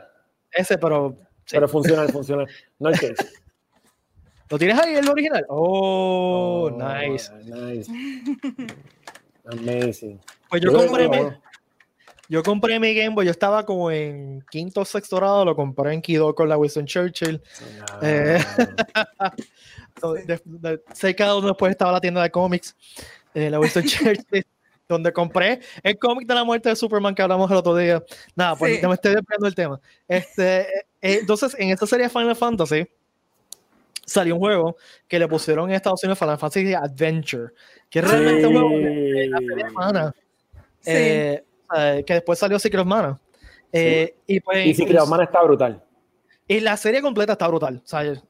Ese, 0.51 0.77
pero. 0.77 1.15
Sí. 1.45 1.55
Pero 1.55 1.67
funciona, 1.67 2.07
funciona. 2.07 2.45
No 2.79 2.89
el 2.89 2.99
case. 2.99 3.15
¿Lo 4.49 4.59
tienes 4.59 4.77
ahí 4.79 4.95
el 4.95 5.07
original? 5.07 5.45
Oh, 5.47 6.69
oh 6.69 6.71
nice. 6.71 7.31
Nice. 7.45 7.89
Amazing. 9.45 10.19
Pues 10.49 10.61
yo, 10.61 10.71
yo 10.71 10.87
compré. 10.87 11.07
Yo 12.31 12.43
compré 12.43 12.79
mi 12.79 12.95
Game 12.95 13.13
Boy, 13.13 13.25
yo 13.25 13.31
estaba 13.31 13.65
como 13.65 13.91
en 13.91 14.41
quinto 14.49 14.79
o 14.79 14.85
sexto 14.85 15.17
grado, 15.17 15.43
lo 15.43 15.53
compré 15.53 15.93
en 15.93 16.01
Kido 16.01 16.33
con 16.33 16.47
la 16.47 16.57
Winston 16.57 16.85
Churchill. 16.85 17.41
No. 17.77 18.07
Eh, 18.07 18.39
de, 20.25 20.41
de, 20.45 20.81
cerca 20.93 21.25
de 21.25 21.29
donde 21.29 21.49
después 21.49 21.71
estaba 21.71 21.91
la 21.91 21.99
tienda 21.99 22.23
de 22.23 22.31
cómics, 22.31 22.73
eh, 23.33 23.49
la 23.49 23.59
Winston 23.59 23.83
Churchill, 23.85 24.45
donde 24.87 25.11
compré 25.11 25.59
el 25.83 25.99
cómic 25.99 26.25
de 26.25 26.35
la 26.35 26.45
muerte 26.45 26.69
de 26.69 26.77
Superman 26.77 27.13
que 27.13 27.21
hablamos 27.21 27.51
el 27.51 27.57
otro 27.57 27.75
día. 27.75 28.01
Nada, 28.33 28.55
pues 28.55 28.79
sí. 28.79 28.87
me 28.87 28.93
estoy 28.93 29.13
desviando 29.13 29.47
el 29.47 29.55
tema. 29.55 29.81
Este, 30.07 30.61
eh, 30.61 31.19
entonces, 31.19 31.53
en 31.59 31.71
esta 31.71 31.85
serie 31.85 32.07
Final 32.07 32.37
Fantasy 32.37 32.87
salió 34.05 34.35
un 34.35 34.39
juego 34.39 34.77
que 35.05 35.19
le 35.19 35.27
pusieron 35.27 35.69
en 35.69 35.75
Estados 35.75 36.01
Unidos 36.05 36.17
Final 36.17 36.37
Fantasy 36.37 36.73
Adventure, 36.75 37.51
que 37.89 37.99
es 37.99 38.09
realmente 38.09 38.47
un 38.47 38.53
juego 38.53 38.69
de 38.69 39.27
la 39.27 39.37
serie. 39.37 40.11
Sí. 40.79 40.91
Eh, 40.93 41.43
que 42.05 42.13
después 42.13 42.39
salió 42.39 42.59
Secret 42.59 42.81
of 42.81 42.87
Mana. 42.87 43.19
Eh, 43.71 44.13
sí. 44.27 44.35
y, 44.35 44.39
pues, 44.39 44.65
y 44.65 44.73
Secret 44.73 44.99
of 44.99 45.09
Mana 45.09 45.23
está 45.23 45.41
brutal. 45.43 45.83
Y 46.47 46.59
la 46.59 46.75
serie 46.77 47.01
completa 47.01 47.33
está 47.33 47.47
brutal. 47.47 47.81
¿sabes? 47.85 48.21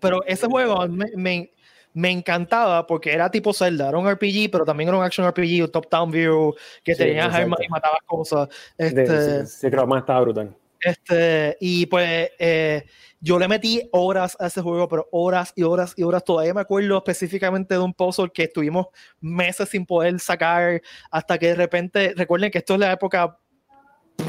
Pero 0.00 0.24
ese 0.26 0.46
juego 0.46 0.86
me, 0.88 1.06
me, 1.16 1.50
me, 1.94 2.10
encantaba 2.10 2.86
porque 2.86 3.12
era 3.12 3.30
tipo 3.30 3.52
Zelda, 3.52 3.88
era 3.88 3.98
un 3.98 4.10
RPG, 4.10 4.50
pero 4.50 4.64
también 4.64 4.88
era 4.88 4.98
un 4.98 5.04
action 5.04 5.26
RPG, 5.28 5.62
un 5.62 5.70
top-down 5.70 6.10
view, 6.10 6.54
que 6.82 6.94
sí, 6.94 6.98
tenías 6.98 7.34
armas 7.34 7.60
y 7.62 7.68
matabas 7.68 8.00
cosas. 8.06 8.48
Este, 8.76 9.46
Secret 9.46 9.82
of 9.82 9.88
Mana 9.88 10.00
estaba 10.00 10.20
brutal. 10.20 10.54
Este, 10.80 11.56
y 11.60 11.86
pues 11.86 12.30
eh, 12.38 12.84
yo 13.26 13.40
le 13.40 13.48
metí 13.48 13.88
horas 13.90 14.36
a 14.38 14.46
ese 14.46 14.62
juego, 14.62 14.86
pero 14.86 15.08
horas 15.10 15.52
y 15.56 15.64
horas 15.64 15.94
y 15.96 16.04
horas. 16.04 16.22
Todavía 16.24 16.54
me 16.54 16.60
acuerdo 16.60 16.96
específicamente 16.98 17.74
de 17.74 17.80
un 17.80 17.92
puzzle 17.92 18.30
que 18.32 18.44
estuvimos 18.44 18.86
meses 19.20 19.68
sin 19.68 19.84
poder 19.84 20.20
sacar 20.20 20.80
hasta 21.10 21.36
que 21.36 21.48
de 21.48 21.54
repente, 21.56 22.14
recuerden 22.16 22.52
que 22.52 22.58
esto 22.58 22.74
es 22.74 22.80
la 22.80 22.92
época 22.92 23.36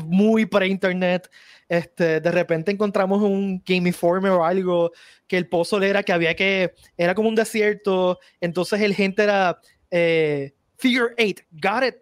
muy 0.08 0.48
pre-internet. 0.48 1.30
Este, 1.70 2.20
de 2.20 2.32
repente 2.32 2.72
encontramos 2.72 3.22
un 3.22 3.62
Game 3.64 3.88
Informer 3.88 4.32
o 4.32 4.44
algo 4.44 4.92
que 5.28 5.38
el 5.38 5.48
puzzle 5.48 5.88
era 5.88 6.02
que 6.02 6.14
había 6.14 6.36
que, 6.36 6.74
era 6.98 7.14
como 7.14 7.30
un 7.30 7.36
desierto, 7.36 8.18
entonces 8.42 8.82
el 8.82 8.96
gente 8.96 9.22
era 9.22 9.60
eh, 9.92 10.56
Figure 10.76 11.14
8, 11.20 11.44
got 11.52 11.84
it, 11.84 11.98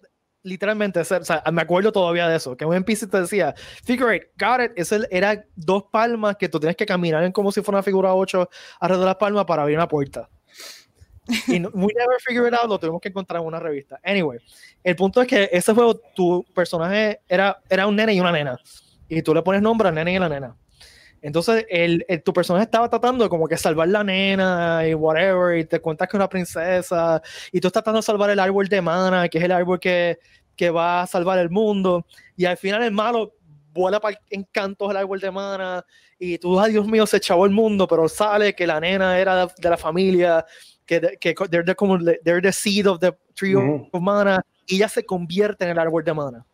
literalmente, 0.45 0.99
o 0.99 1.03
sea, 1.03 1.43
me 1.51 1.61
acuerdo 1.61 1.91
todavía 1.91 2.27
de 2.27 2.37
eso, 2.37 2.55
que 2.55 2.65
un 2.65 2.75
NPC 2.75 3.09
te 3.09 3.21
decía, 3.21 3.53
figure 3.83 4.13
eight, 4.13 4.23
got 4.39 4.61
it, 4.61 4.71
es 4.75 4.91
era 5.09 5.43
dos 5.55 5.85
palmas 5.91 6.37
que 6.37 6.47
tú 6.47 6.59
tienes 6.59 6.77
que 6.77 6.85
caminar 6.85 7.23
en 7.23 7.31
como 7.31 7.51
si 7.51 7.61
fuera 7.61 7.79
una 7.79 7.83
figura 7.83 8.13
8 8.13 8.49
alrededor 8.79 9.05
de 9.05 9.09
las 9.09 9.15
palmas 9.15 9.45
para 9.45 9.63
abrir 9.63 9.77
una 9.77 9.87
puerta. 9.87 10.29
Y 11.47 11.59
no, 11.59 11.69
we 11.73 11.91
never 11.95 12.19
figured 12.23 12.53
out, 12.53 12.69
lo 12.69 12.77
tuvimos 12.79 13.01
que 13.01 13.09
encontrar 13.09 13.41
en 13.41 13.47
una 13.47 13.59
revista. 13.59 13.99
Anyway, 14.03 14.39
el 14.83 14.95
punto 14.95 15.21
es 15.21 15.27
que 15.27 15.49
ese 15.51 15.73
juego, 15.73 15.99
tu 16.15 16.45
personaje 16.53 17.21
era, 17.27 17.59
era 17.67 17.87
un 17.87 17.95
nene 17.95 18.13
y 18.13 18.19
una 18.19 18.31
nena. 18.31 18.57
Y 19.09 19.21
tú 19.23 19.33
le 19.33 19.41
pones 19.41 19.61
nombre 19.61 19.89
al 19.89 19.95
nene 19.95 20.13
y 20.13 20.15
a 20.17 20.19
la 20.19 20.29
nena. 20.29 20.55
Entonces, 21.25 21.65
el, 21.69 22.05
tu 22.23 22.33
personaje 22.33 22.65
estaba 22.65 22.87
tratando 22.87 23.23
de 23.23 23.31
como 23.31 23.47
que 23.47 23.57
salvar 23.57 23.87
la 23.87 24.03
nena 24.03 24.87
y 24.87 24.93
whatever, 24.93 25.57
y 25.57 25.65
te 25.65 25.79
cuentas 25.79 26.07
que 26.07 26.15
es 26.15 26.19
una 26.19 26.29
princesa, 26.29 27.19
y 27.51 27.59
tú 27.59 27.65
estás 27.65 27.81
tratando 27.81 27.97
de 27.97 28.03
salvar 28.03 28.29
el 28.29 28.39
árbol 28.39 28.67
de 28.67 28.79
mana, 28.79 29.27
que 29.27 29.39
es 29.39 29.43
el 29.43 29.51
árbol 29.51 29.79
que, 29.79 30.19
que 30.55 30.69
va 30.69 31.01
a 31.01 31.07
salvar 31.07 31.39
el 31.39 31.49
mundo, 31.49 32.05
y 32.37 32.45
al 32.45 32.57
final 32.57 32.83
el 32.83 32.91
malo 32.91 33.33
vuela 33.73 33.99
para 33.99 34.21
encantos 34.29 34.91
el 34.91 34.97
árbol 34.97 35.19
de 35.19 35.31
mana, 35.31 35.83
y 36.19 36.37
tú, 36.37 36.59
ay 36.59 36.73
Dios 36.73 36.85
mío, 36.85 37.07
se 37.07 37.17
echó 37.17 37.43
el 37.43 37.51
mundo, 37.51 37.87
pero 37.87 38.07
sale 38.07 38.53
que 38.53 38.67
la 38.67 38.79
nena 38.79 39.17
era 39.17 39.47
de, 39.47 39.69
la 39.71 39.77
familia, 39.77 40.45
que, 40.85 41.17
que 41.19 41.33
they're, 41.49 41.65
the, 41.65 41.73
como, 41.73 41.97
they're 42.23 42.39
the 42.39 42.51
seed 42.51 42.85
of 42.85 42.99
the 42.99 43.11
tree 43.33 43.55
of 43.55 43.99
mana, 43.99 44.45
y 44.67 44.75
ella 44.75 44.89
se 44.89 45.03
convierte 45.03 45.65
en 45.65 45.71
el 45.71 45.79
árbol 45.79 46.03
de 46.03 46.13
mana. 46.13 46.45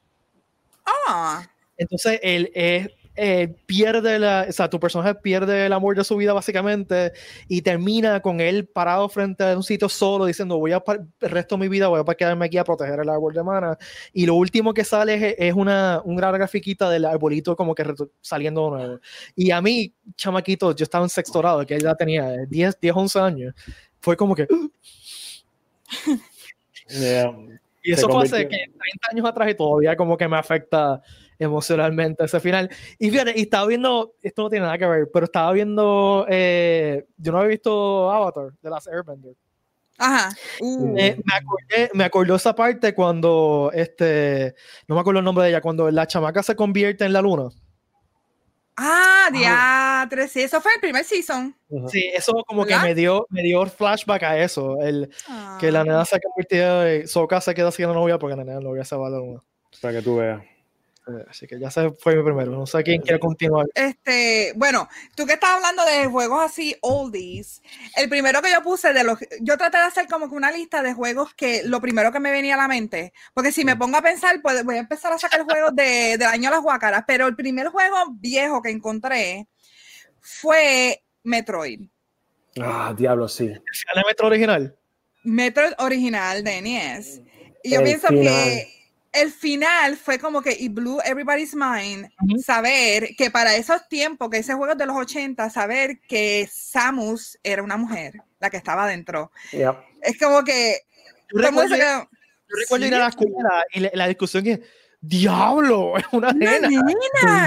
Ah. 0.86 1.46
Entonces, 1.76 2.22
él 2.24 2.50
es 2.54 2.88
eh, 3.24 3.54
pierde 3.68 4.18
la, 4.18 4.48
o 4.50 4.52
sea, 4.52 4.68
tu 4.68 4.80
personaje 4.80 5.14
pierde 5.14 5.68
el 5.68 5.74
amor 5.74 5.96
de 5.96 6.04
su 6.04 6.18
vida 6.18 6.34
básicamente 6.34 7.12
y 7.48 7.62
termina 7.62 8.20
con 8.20 8.42
él 8.42 8.66
parado 8.66 9.08
frente 9.10 9.44
a 9.44 9.56
un 9.56 9.62
sitio 9.62 9.90
solo 9.90 10.26
diciendo 10.26 10.58
voy 10.58 10.72
a 10.72 10.82
el 10.88 11.30
resto 11.30 11.54
de 11.54 11.60
mi 11.62 11.68
vida 11.68 11.88
voy 11.88 12.02
a 12.04 12.16
quedarme 12.16 12.48
aquí 12.48 12.58
a 12.58 12.64
proteger 12.64 13.00
el 13.00 13.10
árbol 13.10 13.36
de 13.36 13.44
mana 13.44 13.78
y 14.12 14.26
lo 14.26 14.34
último 14.34 14.74
que 14.74 14.84
sale 14.84 15.36
es, 15.38 15.54
una, 15.54 16.02
un 16.04 16.16
gran 16.16 16.34
grafiquita 16.34 16.90
del 16.90 17.06
arbolito 17.06 17.56
como 17.56 17.76
que 17.76 17.94
saliendo 18.22 18.64
de 18.64 18.72
nuevo. 18.72 19.00
Y 19.36 19.52
a 19.52 19.62
mí 19.62 19.94
chamaquito 20.16 20.76
yo 20.76 20.82
estaba 20.82 21.06
en 21.06 21.10
sexto 21.10 21.38
grado 21.38 21.64
que 21.64 21.80
ya 21.80 21.94
tenía 21.94 22.28
10, 22.48 22.80
10 22.82 22.96
11 22.96 23.20
años 23.20 23.54
fue 24.00 24.18
como 24.18 24.34
que 24.34 24.48
y 27.84 27.92
eso 27.92 28.10
fue 28.10 28.24
hace 28.24 28.46
30 28.46 28.74
años 29.12 29.28
atrás 29.28 29.48
y 29.52 29.54
todavía 29.54 29.96
como 29.96 30.18
que 30.18 30.28
me 30.28 30.38
afecta 30.38 31.04
emocionalmente 31.44 32.24
ese 32.24 32.40
final. 32.40 32.70
Y 33.00 33.10
fíjate, 33.10 33.34
y 33.36 33.42
estaba 33.42 33.68
viendo, 33.68 34.16
esto 34.22 34.44
no 34.44 34.50
tiene 34.50 34.66
nada 34.66 34.78
que 34.78 34.86
ver, 34.86 35.10
pero 35.12 35.26
estaba 35.26 35.52
viendo, 35.52 36.26
eh, 36.30 37.06
yo 37.18 37.32
no 37.32 37.40
había 37.40 37.50
visto 37.50 38.12
Avatar 38.12 38.52
de 38.62 38.70
las 38.70 38.88
Airbender. 38.88 39.34
Ajá. 39.98 40.30
Uh. 40.60 40.94
me, 40.94 41.10
acordé, 41.10 41.92
me 41.94 42.04
acordó 42.04 42.36
esa 42.36 42.56
parte 42.56 42.94
cuando, 42.94 43.72
este, 43.74 44.56
no 44.88 44.96
me 44.96 45.02
acuerdo 45.02 45.20
el 45.20 45.26
nombre 45.26 45.44
de 45.44 45.52
ella, 45.52 45.62
cuando 45.62 45.90
la 45.92 46.08
chamaca 46.08 46.42
se 46.42 46.56
convierte 46.56 47.06
en 47.06 47.14
la 47.14 47.22
luna. 47.22 47.50
Ah, 48.78 49.30
diatre, 49.32 50.28
sí, 50.28 50.42
eso 50.42 50.60
fue 50.62 50.74
el 50.74 50.80
primer 50.80 51.04
season. 51.04 51.56
Sí, 51.88 52.10
eso 52.14 52.34
como 52.48 52.66
que 52.66 52.76
me 52.78 52.96
dio, 52.96 53.28
me 53.30 53.44
dio 53.44 53.66
flashback 53.66 54.24
a 54.24 54.38
eso, 54.40 54.82
el 54.82 55.10
que 55.60 55.72
la 55.72 55.84
nena 55.84 56.06
se 56.06 56.20
convirtió 56.20 56.96
y 56.96 57.06
Soka 57.06 57.42
se 57.42 57.54
queda 57.54 57.72
siendo 57.72 57.94
novia 57.94 58.18
porque 58.18 58.36
la 58.36 58.44
nena 58.44 58.60
novia 58.60 58.84
se 58.84 58.96
va 58.96 59.08
a 59.08 59.10
la 59.12 59.18
luna. 59.18 59.44
Para 59.82 59.96
que 59.96 60.02
tú 60.02 60.18
veas. 60.18 60.42
Así 61.28 61.48
que 61.48 61.60
ya 61.60 61.72
se 61.72 61.92
fue 61.92 62.16
mi 62.16 62.24
primero. 62.24 62.52
No 62.52 62.66
sé 62.68 62.84
quién 62.84 63.02
quiere 63.02 63.20
continuar. 63.20 63.66
Este, 63.74 64.54
bueno, 64.56 64.88
tú 65.16 65.26
que 65.26 65.34
estás 65.34 65.52
hablando 65.52 65.84
de 65.84 66.06
juegos 66.06 66.44
así 66.44 66.76
oldies, 66.82 67.62
el 67.98 68.08
primero 68.08 68.42
que 68.42 68.52
yo 68.52 68.62
puse 68.62 68.94
de 68.94 69.04
los, 69.04 69.18
yo 69.42 69.58
traté 69.58 69.78
de 69.78 69.84
hacer 69.84 70.08
como 70.08 70.30
que 70.30 70.36
una 70.36 70.52
lista 70.52 70.84
de 70.84 70.94
juegos 70.94 71.34
que 71.34 71.64
lo 71.64 71.82
primero 71.82 72.12
que 72.12 72.20
me 72.20 72.32
venía 72.32 72.54
a 72.54 72.58
la 72.58 72.68
mente, 72.68 73.14
porque 73.34 73.52
si 73.52 73.66
me 73.66 73.76
pongo 73.76 73.98
a 73.98 74.02
pensar, 74.02 74.42
pues 74.44 74.64
voy 74.64 74.76
a 74.76 74.82
empezar 74.82 75.12
a 75.12 75.18
sacar 75.18 75.44
juegos 75.44 75.76
de, 75.76 76.18
del 76.18 76.28
año 76.28 76.50
de 76.50 76.56
las 76.56 76.64
guacaras, 76.64 77.04
pero 77.08 77.28
el 77.28 77.36
primer 77.36 77.68
juego 77.68 77.96
viejo 78.14 78.62
que 78.62 78.70
encontré 78.70 79.48
fue 80.20 81.04
Metroid. 81.24 81.82
Ah, 82.60 82.94
diablo, 82.96 83.28
sí. 83.28 83.46
¿El 83.46 84.04
Metroid 84.06 84.32
original? 84.32 84.78
Metroid 85.24 85.74
original 85.80 86.44
de 86.44 86.62
NES. 86.62 87.22
Y 87.64 87.72
yo 87.72 87.84
pienso 87.84 88.08
que 88.10 88.81
el 89.14 89.32
final 89.32 89.98
fue 89.98 90.20
como 90.20 90.42
que 90.42 90.52
it 90.52 90.74
blew 90.74 91.00
everybody's 91.04 91.54
mind 91.54 92.10
saber 92.44 93.16
que 93.18 93.30
para 93.30 93.56
esos 93.56 93.88
tiempos, 93.90 94.30
que 94.30 94.38
ese 94.38 94.54
juego 94.54 94.76
de 94.76 94.86
los 94.86 94.96
80, 94.96 95.50
saber 95.50 96.00
que 96.08 96.48
Samus 96.52 97.38
era 97.44 97.62
una 97.62 97.78
mujer, 97.78 98.22
la 98.40 98.50
que 98.50 98.58
estaba 98.58 98.86
adentro. 98.86 99.32
Es 99.52 100.18
como 100.18 100.44
que... 100.44 100.82
Yo 101.34 101.42
recuerdo, 101.42 101.76
ir 101.76 102.96
a 102.96 103.00
la 103.00 103.08
escuela 103.08 103.66
y 103.74 103.80
la, 103.80 104.08
discusión 104.08 104.44
que 104.44 104.62
diablo, 105.02 105.98
es 105.98 106.06
una, 106.12 106.32
nena. 106.32 106.68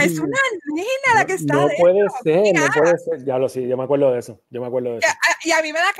Es 0.03 0.19
una 0.19 0.38
nena 0.75 1.14
la 1.14 1.25
que 1.25 1.35
está. 1.35 1.55
No 1.55 1.69
puede 1.79 2.07
ser, 2.23 2.55
no 2.55 2.67
puede 2.75 2.99
ser. 2.99 3.25
Ya 3.25 3.38
lo 3.38 3.49
sé, 3.49 3.67
yo 3.67 3.77
me 3.77 3.85
acuerdo 3.85 4.12
de 4.12 4.19
eso. 4.19 4.40
Yo 4.51 4.61
me 4.61 4.67
acuerdo 4.67 4.93
de 4.93 4.99
eso. 4.99 5.09
Y 5.45 5.53
a, 5.53 5.62
mí 5.62 5.73
me 5.73 5.79
da, 5.79 5.93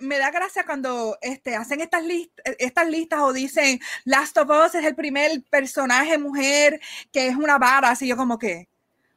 me 0.00 0.18
da 0.18 0.30
gracia 0.30 0.64
cuando 0.64 1.18
este, 1.20 1.54
hacen 1.54 1.80
estas, 1.80 2.02
estas 2.58 2.88
listas 2.88 3.20
o 3.20 3.32
dicen 3.32 3.78
Last 4.04 4.36
of 4.38 4.48
Us 4.48 4.74
es 4.74 4.84
el 4.84 4.94
primer 4.94 5.42
personaje 5.50 6.18
mujer 6.18 6.80
que 7.12 7.28
es 7.28 7.36
una 7.36 7.58
vara. 7.58 7.90
Así 7.90 8.08
yo, 8.08 8.16
como 8.16 8.38
que. 8.38 8.68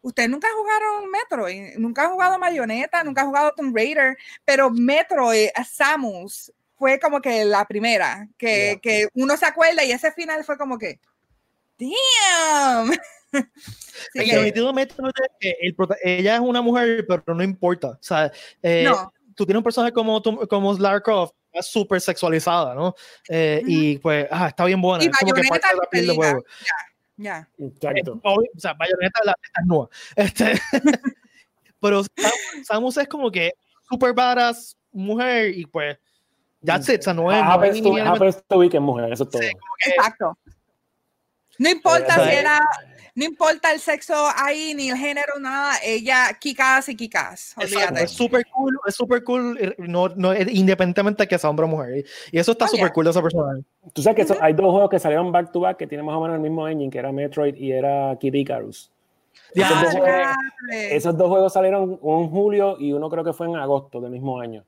Ustedes 0.01 0.29
nunca 0.29 0.47
jugaron 0.55 1.09
Metroid, 1.09 1.77
nunca 1.79 2.03
han 2.03 2.11
jugado 2.11 2.37
Marioneta, 2.37 3.03
nunca 3.03 3.21
han 3.21 3.27
jugado 3.27 3.53
Tomb 3.55 3.75
Raider, 3.75 4.15
pero 4.45 4.69
Metroid, 4.69 5.49
Samus, 5.67 6.53
fue 6.77 6.99
como 6.99 7.19
que 7.21 7.43
la 7.43 7.65
primera, 7.65 8.27
que, 8.37 8.79
que 8.83 9.07
uno 9.15 9.35
se 9.35 9.47
acuerda 9.47 9.83
y 9.83 9.91
ese 9.91 10.11
final 10.11 10.43
fue 10.43 10.59
como 10.59 10.77
que, 10.77 10.99
damn. 11.77 12.91
sí, 14.13 14.31
el 14.31 14.53
ella 16.03 16.35
es 16.35 16.39
una 16.39 16.61
mujer, 16.61 17.05
pero 17.07 17.35
no 17.35 17.43
importa. 17.43 17.89
O 17.89 17.97
sea, 18.01 18.31
eh, 18.61 18.89
tú 19.35 19.45
tienes 19.45 19.59
un 19.59 19.63
personaje 19.63 19.93
como, 19.93 20.21
como 20.21 20.73
Lara 20.77 21.01
Croft, 21.01 21.33
es 21.51 21.67
súper 21.67 22.01
sexualizada, 22.01 22.75
¿no? 22.75 22.95
Eh, 23.29 23.61
y 23.65 23.97
pues, 23.99 24.27
ah, 24.29 24.47
está 24.47 24.65
bien 24.65 24.81
buena. 24.81 25.03
Y 25.03 25.07
es 25.07 25.17
como 25.17 25.33
que 25.33 25.43
parte 25.47 25.67
de 25.67 25.75
la 25.75 25.89
piel 25.89 26.15
juego. 26.15 26.43
Ya, 27.17 27.47
Exacto. 27.57 28.19
o 28.23 28.43
sea, 28.57 28.73
Bayonetta 28.73 29.21
la, 29.23 29.35
está 29.41 29.61
nua. 29.65 29.89
Este, 30.15 30.53
pero 31.79 32.03
Samus 32.63 32.97
es 32.97 33.07
como 33.07 33.31
que 33.31 33.53
super 33.89 34.13
badass 34.13 34.75
mujer 34.91 35.57
y 35.57 35.65
pues, 35.65 35.97
that's 36.63 36.89
it. 36.89 36.99
O 36.99 37.03
sea, 37.03 37.13
no 37.13 37.31
es. 37.31 37.41
Happens 37.41 37.81
to, 37.81 37.95
happens 37.95 38.43
to 38.45 38.59
be 38.59 38.69
que 38.69 38.77
es 38.77 38.83
mujer, 38.83 39.13
eso 39.13 39.23
es 39.23 39.29
todo. 39.29 39.41
Exacto. 39.41 40.37
No 41.57 41.69
importa 41.69 42.23
si 42.23 42.35
era, 42.35 42.59
no 43.15 43.23
importa 43.23 43.71
el 43.71 43.79
sexo 43.79 44.13
ahí, 44.35 44.73
ni 44.75 44.89
el 44.89 44.97
género, 44.97 45.39
nada, 45.39 45.75
ella 45.83 46.37
kikas 46.39 46.89
y 46.89 46.95
kikas. 46.95 47.55
Es 47.57 48.11
súper 48.11 48.45
cool, 48.47 48.77
es 48.85 48.95
súper 48.95 49.23
cool, 49.23 49.57
eh, 49.59 49.75
no, 49.77 50.09
no, 50.09 50.33
independientemente 50.33 51.23
de 51.23 51.27
que 51.27 51.39
sea 51.39 51.49
hombre 51.49 51.65
o 51.65 51.69
mujer. 51.69 52.05
Y 52.31 52.39
eso 52.39 52.51
está 52.51 52.65
oh, 52.65 52.67
súper 52.67 52.91
cool 52.91 53.05
de 53.05 53.11
esa 53.11 53.21
persona. 53.21 53.61
Tú 53.93 54.01
sabes 54.01 54.27
que 54.27 54.37
hay 54.41 54.53
dos 54.53 54.71
juegos 54.71 54.89
que 54.89 54.99
salieron 54.99 55.31
back 55.31 55.51
to 55.51 55.61
back 55.61 55.77
que 55.77 55.87
tienen 55.87 56.05
más 56.05 56.15
o 56.15 56.21
menos 56.21 56.35
el 56.35 56.41
mismo 56.41 56.67
engine, 56.67 56.91
que 56.91 56.99
era 56.99 57.11
Metroid 57.11 57.55
y 57.55 57.71
era 57.71 58.17
Kid 58.19 58.33
Icarus. 58.33 58.91
Esos, 59.53 59.81
dos 59.81 59.93
juegos, 59.93 60.35
esos 60.71 61.17
dos 61.17 61.29
juegos 61.29 61.53
salieron 61.53 61.99
en 62.03 62.29
julio 62.29 62.77
y 62.79 62.91
uno 62.91 63.09
creo 63.09 63.23
que 63.23 63.31
fue 63.31 63.47
en 63.47 63.55
agosto 63.55 64.01
del 64.01 64.11
mismo 64.11 64.39
año. 64.39 64.65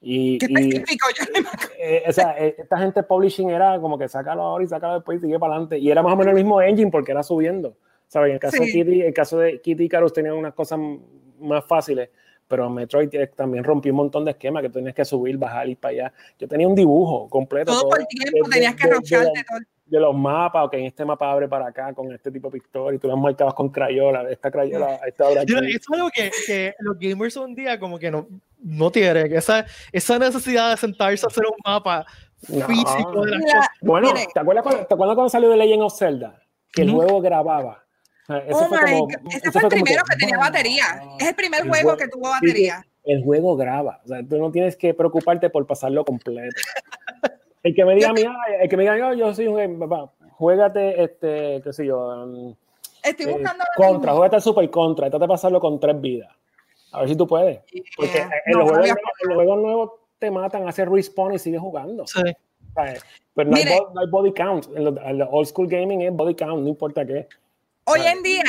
Y, 0.00 0.38
¿Qué 0.38 0.46
específico? 0.46 1.08
Yo 1.16 1.24
eh, 1.78 2.04
o 2.08 2.12
sea, 2.12 2.34
eh, 2.38 2.54
esta 2.58 2.78
gente 2.78 3.02
publishing 3.02 3.50
era 3.50 3.78
como 3.80 3.98
que 3.98 4.08
sácalo 4.08 4.42
ahora 4.42 4.64
y 4.64 4.66
sácalo 4.66 4.94
después 4.94 5.18
y 5.18 5.26
sigue 5.26 5.38
para 5.38 5.54
adelante. 5.54 5.78
Y 5.78 5.90
era 5.90 6.02
más 6.02 6.14
o 6.14 6.16
menos 6.16 6.30
el 6.30 6.36
mismo 6.36 6.60
engine 6.62 6.90
porque 6.90 7.12
era 7.12 7.22
subiendo. 7.22 7.76
¿Sabes? 8.06 8.30
En 8.30 8.34
el 8.34 8.40
caso, 8.40 8.62
de 8.62 8.72
Kitty, 8.72 9.02
el 9.02 9.14
caso 9.14 9.38
de 9.38 9.60
Kitty 9.60 9.84
Icarus 9.84 10.12
tenían 10.12 10.34
unas 10.34 10.52
cosas 10.54 10.80
más 11.38 11.64
fáciles, 11.64 12.10
pero 12.48 12.68
Metroid 12.68 13.08
también 13.36 13.62
rompió 13.62 13.92
un 13.92 13.98
montón 13.98 14.24
de 14.24 14.32
esquemas 14.32 14.62
que 14.62 14.68
tenías 14.68 14.94
que 14.94 15.04
subir, 15.04 15.36
bajar 15.36 15.68
y 15.68 15.76
para 15.76 15.92
allá. 15.92 16.12
Yo 16.36 16.48
tenía 16.48 16.66
un 16.66 16.74
dibujo 16.74 17.28
completo. 17.28 17.70
Todo, 17.70 17.88
por 17.88 18.04
tiempo 18.06 18.48
tenías 18.50 18.74
que 18.74 18.88
rocharte 18.88 19.44
todo 19.48 19.60
de 19.90 19.98
los 19.98 20.14
mapas, 20.14 20.66
o 20.66 20.70
que 20.70 20.78
en 20.78 20.86
este 20.86 21.04
mapa 21.04 21.30
abre 21.30 21.48
para 21.48 21.66
acá 21.66 21.92
con 21.92 22.12
este 22.12 22.30
tipo 22.30 22.48
de 22.48 22.60
pistola 22.60 22.94
y 22.94 22.98
tú 22.98 23.08
las 23.08 23.18
marcabas 23.18 23.54
con 23.54 23.70
crayola, 23.70 24.30
esta 24.30 24.50
crayola, 24.50 25.00
esta 25.06 25.28
hora 25.28 25.42
aquí. 25.42 25.52
Es 25.74 25.82
algo 25.92 26.10
que, 26.10 26.30
que, 26.46 26.74
los 26.78 26.96
gamers 26.98 27.36
un 27.36 27.56
día 27.56 27.78
como 27.80 27.98
que 27.98 28.10
no, 28.10 28.28
no 28.62 28.90
tienen, 28.90 29.32
esa, 29.34 29.64
esa 29.92 30.18
necesidad 30.18 30.70
de 30.70 30.76
sentarse 30.76 31.24
a 31.24 31.28
hacer 31.28 31.44
un 31.46 31.56
mapa 31.64 32.04
físico 32.40 33.24
de 33.24 33.32
las 33.32 33.66
Bueno, 33.82 34.12
¿te 34.32 34.40
acuerdas, 34.40 34.62
cuando, 34.62 34.86
¿te 34.86 34.94
acuerdas, 34.94 35.14
cuando, 35.14 35.28
salió 35.30 35.50
de 35.50 35.56
Legend 35.56 35.82
of 35.82 35.98
Zelda? 35.98 36.40
Que 36.72 36.82
el 36.82 36.90
juego 36.92 37.20
grababa 37.20 37.84
Ese 38.28 38.44
Oh 38.52 38.64
fue 38.66 38.78
my 38.82 38.98
como- 39.00 39.08
ese 39.30 39.40
fue 39.40 39.46
el 39.46 39.52
como 39.52 39.68
primero 39.70 40.02
que, 40.04 40.14
que 40.14 40.20
tenía 40.20 40.38
batería. 40.38 40.84
Es 41.18 41.28
el 41.28 41.34
primer 41.34 41.60
El 41.62 41.68
juego 41.68 41.82
juego- 41.90 41.98
que 41.98 42.08
tuvo 42.08 42.30
batería. 42.30 42.84
El 43.02 43.24
juego 43.24 43.56
graba, 43.56 44.00
o 44.04 44.08
sea, 44.08 44.20
tú 44.28 44.38
no 44.38 44.50
tienes 44.52 44.76
que 44.76 44.92
preocuparte 44.94 45.48
por 45.50 45.66
pasarlo 45.66 46.04
completo. 46.04 46.54
El 47.62 47.74
que 47.74 47.84
me 47.84 47.94
diga 47.94 48.10
a 48.10 48.12
mí, 48.12 48.22
"Ay", 48.22 48.54
el 48.62 48.68
que 48.68 48.76
me 48.76 48.82
diga, 48.84 48.98
yo, 48.98 49.14
yo 49.14 49.34
soy 49.34 49.48
un 49.48 49.78
papá, 49.78 50.12
juégate, 50.32 51.02
este, 51.02 51.60
qué 51.64 51.72
sé 51.72 51.86
yo, 51.86 51.98
um, 52.24 52.54
Estoy 53.02 53.26
eh, 53.26 53.32
buscando 53.32 53.64
contra, 53.76 53.98
mismo. 54.12 54.16
juégate 54.18 54.36
el 54.36 54.42
super 54.42 54.70
contra, 54.70 55.10
trata 55.10 55.24
de 55.24 55.28
pasarlo 55.28 55.60
con 55.60 55.80
tres 55.80 56.00
vidas. 56.00 56.30
A 56.92 57.00
ver 57.00 57.08
si 57.08 57.16
tú 57.16 57.26
puedes. 57.26 57.60
Porque 57.96 58.12
Yeah. 58.12 58.30
en, 58.46 58.52
No, 58.52 58.58
los 58.60 58.66
no 58.68 58.74
juegos, 58.78 58.86
nuevos- 58.88 59.00
en 59.22 59.28
los 59.28 59.34
juegos 59.36 59.62
nuevos 59.62 59.90
te 60.18 60.30
matan, 60.30 60.68
haces 60.68 60.88
respawn 60.88 61.34
y 61.34 61.38
sigues 61.38 61.60
jugando. 61.60 62.06
Sí. 62.06 62.20
¿sabes? 62.74 63.02
Pero 63.34 63.50
no 63.50 63.56
hay, 63.56 63.64
Mire. 63.64 63.76
bo- 63.80 63.90
no 63.94 64.00
hay 64.00 64.06
body 64.08 64.32
count. 64.32 64.66
En 64.76 64.84
los, 64.84 64.94
en 65.04 65.18
los 65.18 65.28
old 65.32 65.46
school 65.48 65.66
gaming 65.68 66.02
es 66.02 66.12
body 66.12 66.34
count, 66.36 66.62
no 66.62 66.68
importa 66.68 67.04
qué. 67.04 67.26
Hoy 67.84 68.00
en 68.06 68.22
día, 68.22 68.44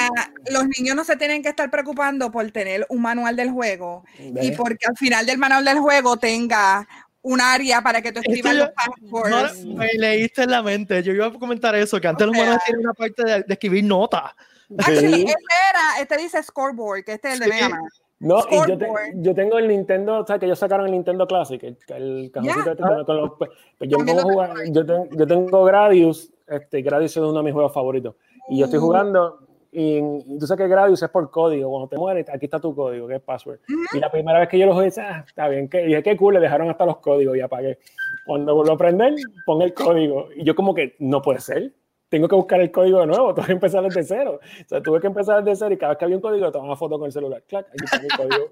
los 0.51 0.65
niños 0.77 0.95
no 0.95 1.03
se 1.03 1.15
tienen 1.15 1.41
que 1.41 1.49
estar 1.49 1.71
preocupando 1.71 2.29
por 2.31 2.49
tener 2.51 2.85
un 2.89 3.01
manual 3.01 3.35
del 3.35 3.49
juego 3.49 4.03
y 4.19 4.51
porque 4.51 4.85
al 4.87 4.95
final 4.97 5.25
del 5.25 5.39
manual 5.39 5.65
del 5.65 5.79
juego 5.79 6.17
tenga 6.17 6.87
un 7.23 7.41
área 7.41 7.81
para 7.81 8.01
que 8.03 8.11
tú 8.11 8.19
escribas 8.19 8.53
los 8.55 8.69
passwords. 8.71 9.65
No, 9.65 9.75
me 9.77 9.87
leíste 9.93 10.43
en 10.43 10.51
la 10.51 10.61
mente. 10.61 11.01
Yo 11.01 11.13
iba 11.13 11.27
a 11.27 11.33
comentar 11.33 11.73
eso, 11.75 11.99
que 11.99 12.07
antes 12.07 12.27
O 12.27 12.31
los 12.31 12.35
sea- 12.37 12.59
tienen 12.65 12.85
una 12.85 12.93
parte 12.93 13.23
de, 13.23 13.43
de 13.43 13.53
escribir 13.53 13.83
notas. 13.83 14.31
Actually, 14.77 15.13
Sí. 15.13 15.21
este 15.23 15.33
era, 15.71 16.01
este 16.01 16.17
dice 16.17 16.43
scoreboard, 16.43 17.03
que 17.05 17.13
este 17.13 17.29
es 17.29 17.33
el 17.35 17.39
de 17.39 17.45
Sí. 17.45 17.51
Mega 17.51 17.69
Man. 17.69 17.81
No, 18.21 18.39
y 18.49 18.69
yo, 18.69 18.77
te- 18.77 18.87
yo 19.15 19.33
tengo 19.35 19.57
el 19.57 19.67
Nintendo, 19.67 20.19
o 20.19 20.25
sea, 20.25 20.37
que 20.39 20.45
ellos 20.45 20.59
sacaron 20.59 20.85
el 20.85 20.91
Nintendo 20.93 21.25
Classic, 21.27 21.61
el, 21.63 21.77
el 21.95 22.31
cajoncito 22.31 22.65
Ya. 22.65 22.71
este 22.71 23.05
con, 23.05 23.17
los. 23.17 23.31
pues, 23.37 23.49
yo, 23.81 23.97
pongo 23.97 24.11
a 24.11 24.15
lo 24.15 24.21
jugar, 24.21 24.53
yo, 24.71 24.85
ten- 24.85 25.09
yo 25.17 25.27
tengo 25.27 25.63
Gradius, 25.65 26.31
este, 26.47 26.81
Gradius 26.81 27.11
es 27.11 27.17
uno 27.17 27.33
de 27.39 27.43
mis 27.43 27.53
juegos 27.53 27.73
favoritos. 27.73 28.15
Y 28.49 28.59
yo 28.59 28.65
estoy 28.65 28.79
Uh. 28.79 28.83
jugando, 28.83 29.39
y, 29.71 29.97
y 29.97 30.37
tú 30.37 30.45
sabes 30.45 30.65
que 30.65 30.69
Gradius 30.69 31.01
es 31.01 31.09
por 31.09 31.31
código. 31.31 31.69
Cuando 31.69 31.87
te 31.87 31.97
mueres, 31.97 32.29
aquí 32.29 32.45
está 32.45 32.59
tu 32.59 32.75
código, 32.75 33.07
que 33.07 33.15
es 33.15 33.21
password. 33.21 33.59
Y 33.93 33.99
la 33.99 34.11
primera 34.11 34.39
vez 34.39 34.49
que 34.49 34.59
yo 34.59 34.65
lo 34.67 34.73
jugué, 34.73 34.91
ah, 34.99 35.23
está 35.25 35.47
bien, 35.47 35.67
que, 35.69 35.79
dije, 35.85 36.03
qué 36.03 36.15
cool, 36.17 36.33
le 36.35 36.39
dejaron 36.41 36.69
hasta 36.69 36.85
los 36.85 36.97
códigos 36.97 37.35
y 37.37 37.41
apagué. 37.41 37.79
Cuando 38.25 38.53
vuelvo 38.53 38.71
a 38.71 38.75
aprender, 38.75 39.15
pon 39.45 39.61
el 39.61 39.73
código. 39.73 40.27
Y 40.35 40.43
yo, 40.43 40.53
como 40.55 40.75
que, 40.75 40.95
no 40.99 41.21
puede 41.21 41.39
ser. 41.39 41.71
Tengo 42.11 42.27
que 42.27 42.35
buscar 42.35 42.59
el 42.59 42.71
código 42.71 42.99
de 42.99 43.07
nuevo, 43.07 43.33
tengo 43.33 43.47
que 43.47 43.53
empezar 43.53 43.81
desde 43.83 44.03
cero. 44.03 44.39
O 44.43 44.67
sea, 44.67 44.83
tuve 44.83 44.99
que 44.99 45.07
empezar 45.07 45.41
desde 45.41 45.65
cero 45.65 45.73
y 45.73 45.77
cada 45.77 45.91
vez 45.93 45.97
que 45.97 46.05
había 46.05 46.17
un 46.17 46.21
código, 46.21 46.51
tomaba 46.51 46.75
foto 46.75 46.99
con 46.99 47.05
el 47.05 47.13
celular. 47.13 47.41
Clac, 47.47 47.67
aquí 47.67 47.85
está 47.85 47.99
mi 47.99 48.09
código. 48.09 48.49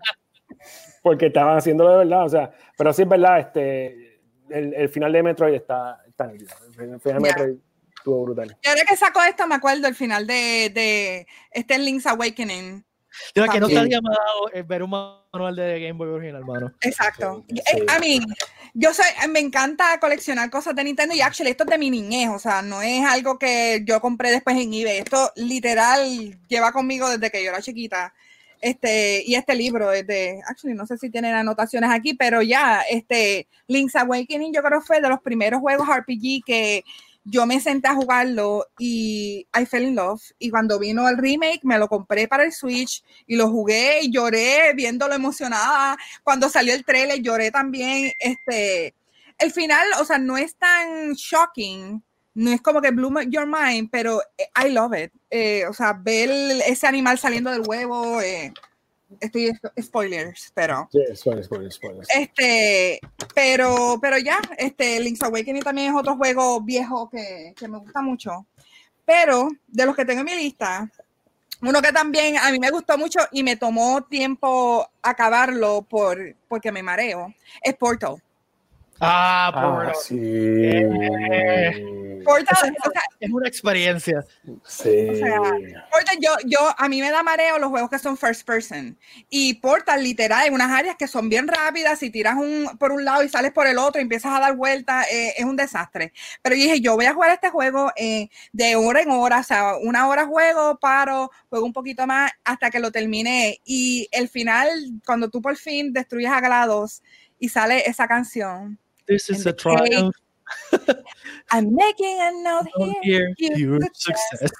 Porque 1.03 1.26
estaban 1.28 1.57
haciéndolo 1.57 1.91
de 1.91 1.97
verdad, 1.97 2.26
o 2.26 2.30
sea, 2.30 2.51
pero 2.78 2.93
sí 2.93 3.01
es 3.01 3.10
verdad, 3.10 3.39
este, 3.39 4.22
el, 4.49 4.74
el 4.74 4.89
final 4.89 5.12
de 5.12 5.24
Metroid 5.24 5.53
está, 5.55 6.01
está 6.07 6.26
nítido. 6.26 6.55
El 6.80 6.99
final 6.99 7.22
de. 7.22 7.30
Metroid 7.30 7.57
estuvo 7.99 8.24
brutal. 8.24 8.57
Y 8.64 8.68
ahora 8.68 8.82
que 8.88 8.95
saco 8.95 9.22
esto, 9.22 9.45
me 9.45 9.55
acuerdo 9.55 9.88
el 9.88 9.95
final 9.95 10.26
de, 10.26 10.72
de 10.74 11.28
este 11.51 11.78
Link's 11.78 12.07
Awakening. 12.07 12.86
Yo, 13.36 13.45
que 13.47 13.59
no 13.59 13.67
estaría 13.67 14.01
mal 14.01 14.17
eh, 14.53 14.63
ver 14.63 14.84
un 14.84 14.89
manual 14.89 15.55
de 15.55 15.80
Game 15.80 15.93
Boy 15.93 16.09
original, 16.09 16.41
hermano. 16.41 16.74
Exacto. 16.82 17.45
Sí, 17.47 17.55
Eh, 17.57 17.63
sí. 17.78 17.86
A 17.88 17.99
mí, 17.99 18.20
yo 18.74 18.93
soy, 18.93 19.05
me 19.30 19.39
encanta 19.39 19.99
coleccionar 19.99 20.49
cosas 20.49 20.76
de 20.76 20.84
Nintendo 20.84 21.15
y 21.15 21.22
actually 21.22 21.51
esto 21.51 21.63
es 21.63 21.70
de 21.70 21.78
mi 21.78 21.89
niñez, 21.89 22.30
o 22.30 22.39
sea, 22.39 22.61
no 22.61 22.82
es 22.82 23.05
algo 23.05 23.38
que 23.38 23.84
yo 23.86 23.99
compré 24.01 24.32
después 24.32 24.55
en 24.57 24.74
eBay. 24.74 24.99
Esto 24.99 25.32
literal 25.36 26.38
lleva 26.47 26.72
conmigo 26.72 27.09
desde 27.09 27.30
que 27.30 27.43
yo 27.43 27.49
era 27.49 27.61
chiquita. 27.61 28.13
Este, 28.61 29.24
y 29.26 29.36
este 29.36 29.55
libro 29.55 29.93
es 29.93 30.05
de, 30.05 30.41
actually, 30.45 30.76
no 30.76 30.86
sé 30.86 30.97
si 30.97 31.09
tienen 31.09 31.34
anotaciones 31.34 31.89
aquí, 31.91 32.13
pero 32.13 32.41
ya, 32.41 32.82
este, 32.89 33.47
Link's 33.67 33.95
Awakening, 33.95 34.53
yo 34.53 34.61
creo 34.61 34.82
que 34.82 34.86
fue 34.86 35.01
de 35.01 35.07
los 35.07 35.22
primeros 35.22 35.61
juegos 35.61 35.88
RPG 35.88 36.43
que 36.45 36.84
yo 37.24 37.45
me 37.45 37.59
senté 37.59 37.88
a 37.89 37.95
jugarlo 37.95 38.65
y 38.80 39.47
I 39.59 39.65
fell 39.65 39.84
in 39.84 39.95
love. 39.95 40.22
Y 40.39 40.49
cuando 40.49 40.80
vino 40.80 41.07
el 41.07 41.17
remake, 41.17 41.61
me 41.63 41.78
lo 41.78 41.88
compré 41.88 42.28
para 42.28 42.43
el 42.43 42.51
Switch 42.51 43.03
y 43.28 43.36
lo 43.36 43.49
jugué 43.49 44.01
y 44.01 44.11
lloré 44.11 44.74
viéndolo 44.74 45.13
emocionada. 45.13 45.97
Cuando 46.24 46.49
salió 46.49 46.74
el 46.74 46.86
trailer, 46.86 47.22
lloré 47.22 47.51
también. 47.51 48.11
Este, 48.20 48.95
el 49.38 49.51
final, 49.51 49.86
o 49.99 50.05
sea, 50.05 50.17
no 50.17 50.38
es 50.38 50.55
tan 50.55 51.13
shocking. 51.13 52.03
No 52.36 52.51
es 52.51 52.61
como 52.61 52.82
que 52.82 52.91
blew 52.91 53.11
my- 53.11 53.28
your 53.30 53.45
mind, 53.45 53.89
pero 53.91 54.22
eh, 54.38 54.49
I 54.65 54.72
love 54.72 54.93
it. 54.97 55.11
Eh, 55.30 55.65
o 55.67 55.74
sea, 55.74 55.93
ver 55.93 56.30
ese 56.65 56.88
animal 56.88 57.17
saliendo 57.20 57.51
del 57.51 57.63
huevo, 57.67 58.22
eh, 58.22 58.53
estoy 59.20 59.51
spoilers, 59.82 60.51
pero 60.53 60.88
Sí, 60.91 60.99
spoilers, 61.16 61.45
spoilers, 61.47 61.76
spoilers. 61.76 62.07
este, 62.16 62.99
pero, 63.34 63.97
pero 64.01 64.18
ya, 64.18 64.39
este, 64.57 64.99
Link's 64.99 65.22
Awakening 65.24 65.64
también 65.64 65.89
es 65.89 65.95
otro 65.95 66.16
juego 66.16 66.62
viejo 66.62 67.10
que, 67.10 67.53
que 67.57 67.68
me 67.68 67.80
gusta 67.80 68.01
mucho. 68.01 68.45
Pero 69.05 69.49
de 69.68 69.86
los 69.86 69.95
que 69.95 70.05
tengo 70.05 70.20
en 70.20 70.26
mi 70.26 70.36
lista, 70.36 70.89
uno 71.62 71.82
que 71.82 71.91
también 71.91 72.38
a 72.38 72.51
mí 72.51 72.60
me 72.60 72.70
gustó 72.70 72.97
mucho 72.97 73.20
y 73.32 73.43
me 73.43 73.55
tomó 73.55 74.03
tiempo 74.03 74.88
acabarlo 75.01 75.82
por, 75.82 76.36
porque 76.47 76.72
me 76.72 76.84
mareo, 76.84 77.34
es 77.62 77.76
Portal. 77.76 78.22
Ah, 79.00 79.52
Ah, 79.54 79.62
Portal. 79.62 79.95
sí. 79.95 80.82
Portal, 82.26 82.74
o 82.86 82.91
sea, 82.91 83.02
Es 83.22 83.32
una 83.32 83.47
experiencia. 83.47 84.24
Sí. 84.68 85.10
o 85.10 85.16
sea, 85.16 86.14
yo, 86.20 86.32
yo, 86.45 86.60
a 86.78 86.89
mí 86.89 87.00
me 87.02 87.10
da 87.12 87.24
mareo 87.24 87.58
los 87.60 87.70
juegos 87.70 87.89
que 87.89 87.97
son 87.97 88.18
first 88.18 88.45
person. 88.45 88.97
Y 89.30 89.56
Portal, 89.56 90.04
literal, 90.04 90.45
en 90.47 90.54
unas 90.54 90.70
áreas 90.72 90.95
que 90.97 91.08
son 91.08 91.30
bien 91.30 91.47
rápidas, 91.47 92.00
si 92.00 92.10
tiras 92.12 92.36
un, 92.36 92.78
por 92.78 92.91
un 92.91 93.06
lado 93.06 93.24
y 93.24 93.30
sales 93.30 93.52
por 93.54 93.68
el 93.68 93.78
otro 93.78 94.00
y 94.00 94.04
empiezas 94.04 94.34
a 94.34 94.39
dar 94.41 94.56
vueltas, 94.58 95.08
eh, 95.12 95.34
es 95.38 95.45
un 95.45 95.56
desastre. 95.56 96.12
Pero 96.41 96.56
yo 96.56 96.64
dije, 96.64 96.82
yo 96.82 96.95
voy 96.95 97.06
a 97.06 97.14
jugar 97.14 97.32
este 97.32 97.50
juego 97.50 97.91
eh, 97.95 98.30
de 98.52 98.76
hora 98.76 99.02
en 99.02 99.12
hora, 99.12 99.39
o 99.39 99.43
sea, 99.43 99.78
una 99.82 100.08
hora 100.10 100.26
juego, 100.28 100.78
paro, 100.78 101.32
juego 101.50 101.66
un 101.66 101.74
poquito 101.74 102.06
más 102.06 102.32
hasta 102.43 102.70
que 102.70 102.80
lo 102.82 102.91
terminé. 102.91 103.60
Y 103.64 104.08
el 104.12 104.28
final, 104.30 104.70
cuando 105.06 105.30
tú 105.30 105.41
por 105.41 105.56
fin 105.56 105.93
destruyes 105.93 106.32
a 106.32 106.41
GLaDOS 106.41 107.02
y 107.39 107.50
sale 107.50 107.89
esa 107.89 108.08
canción, 108.08 108.78
This 109.10 109.30
is 109.30 109.45
a 109.45 109.53
triumph 109.53 110.16
I'm 111.51 111.74
making 111.76 112.18
a 112.22 112.32
note 112.43 112.68
here. 113.03 113.34
your 113.38 113.57
you 113.57 113.80
success. 113.93 114.51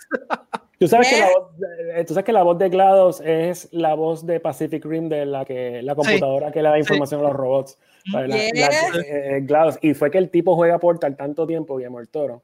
Tú 0.80 0.88
sabes, 0.88 1.08
que 1.10 1.20
la 1.20 1.28
voz, 1.28 1.58
de- 1.58 2.04
tú 2.06 2.14
sabes 2.14 2.24
que 2.26 2.32
la 2.34 2.44
voz 2.44 2.58
de 2.58 2.70
GLaDOS 2.70 3.22
es 3.22 3.68
la 3.72 3.96
voz 3.96 4.26
de 4.26 4.40
Pacific 4.40 4.84
Rim 4.86 5.10
de 5.10 5.26
la 5.26 5.44
que 5.46 5.82
la 5.82 5.94
computadora 5.96 6.52
que 6.52 6.62
le 6.64 6.70
da 6.70 6.80
información 6.80 7.20
a 7.22 7.24
los 7.24 7.34
robots. 7.34 7.78
La- 8.14 8.28
la- 8.28 8.36
Yes. 8.38 8.96
eh, 8.96 9.38
eh, 9.38 9.40
GLaDOS. 9.42 9.80
Y 9.82 9.94
fue 9.94 10.10
que 10.10 10.18
el 10.20 10.30
tipo 10.30 10.56
juega 10.56 10.80
Portal 10.80 11.16
tanto 11.18 11.46
tiempo, 11.46 11.76
Guillermo 11.78 12.00
el 12.00 12.08
Toro, 12.10 12.44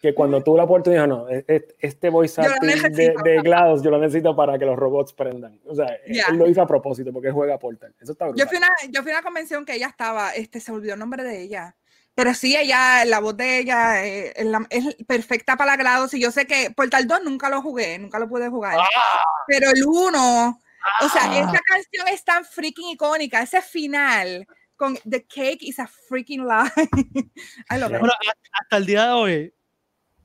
que 0.00 0.14
cuando 0.14 0.42
tuvo 0.42 0.56
la 0.56 0.64
oportunidad 0.64 1.04
dijo, 1.04 1.16
no, 1.18 1.28
e- 1.28 1.44
e- 1.46 1.76
este 1.78 2.08
voice 2.08 2.40
acting 2.40 2.92
de, 2.92 3.14
de 3.22 3.40
GLaDOS 3.42 3.82
yo 3.82 3.90
lo 3.90 3.98
necesito 3.98 4.34
para 4.34 4.58
que 4.58 4.64
los 4.64 4.76
robots 4.78 5.12
prendan. 5.12 5.60
O 5.66 5.74
sea, 5.74 5.88
Yeah. 6.06 6.26
él 6.30 6.36
lo 6.38 6.48
hizo 6.48 6.62
a 6.62 6.66
propósito 6.66 7.12
porque 7.12 7.30
juega 7.30 7.58
Portal. 7.58 7.94
Eso 8.00 8.12
está 8.12 8.26
Yo 8.34 8.46
fui, 8.46 8.56
a 8.56 8.60
una, 8.60 8.68
yo 8.88 9.02
fui 9.02 9.12
a 9.12 9.16
una 9.16 9.22
convención 9.22 9.64
que 9.66 9.74
ella 9.74 9.88
estaba, 9.88 10.30
este, 10.30 10.58
se 10.60 10.72
olvidó 10.72 10.94
el 10.94 11.00
nombre 11.00 11.22
de 11.22 11.42
ella. 11.42 11.76
Pero 12.14 12.34
sí, 12.34 12.56
ella, 12.56 13.04
la 13.04 13.20
voz 13.20 13.36
de 13.36 13.58
ella 13.58 14.04
eh, 14.06 14.32
es, 14.36 14.46
la- 14.46 14.66
es 14.70 14.96
perfecta 15.06 15.56
para 15.56 15.76
grados. 15.76 16.12
Y 16.14 16.20
yo 16.20 16.30
sé 16.30 16.46
que 16.46 16.70
Portal 16.70 17.06
2 17.06 17.22
nunca 17.24 17.48
lo 17.50 17.60
jugué, 17.62 17.98
nunca 17.98 18.18
lo 18.18 18.28
pude 18.28 18.48
jugar. 18.48 18.78
Pero 19.46 19.68
el 19.70 19.84
1, 19.86 20.48
o 21.02 21.08
sea, 21.08 21.22
Ah. 21.24 21.38
esa 21.40 21.60
canción 21.66 22.08
es 22.08 22.24
tan 22.24 22.44
freaking 22.44 22.88
icónica. 22.90 23.42
Ese 23.42 23.60
final 23.62 24.46
con 24.76 24.96
The 25.08 25.24
Cake 25.26 25.58
is 25.60 25.78
a 25.78 25.86
freaking 25.86 26.46
lie. 26.46 26.70
I 27.70 27.78
love 27.78 27.92
it. 27.92 27.98
Bueno, 28.00 28.14
hasta 28.62 28.76
el 28.78 28.86
día 28.86 29.04
de 29.06 29.12
hoy, 29.12 29.54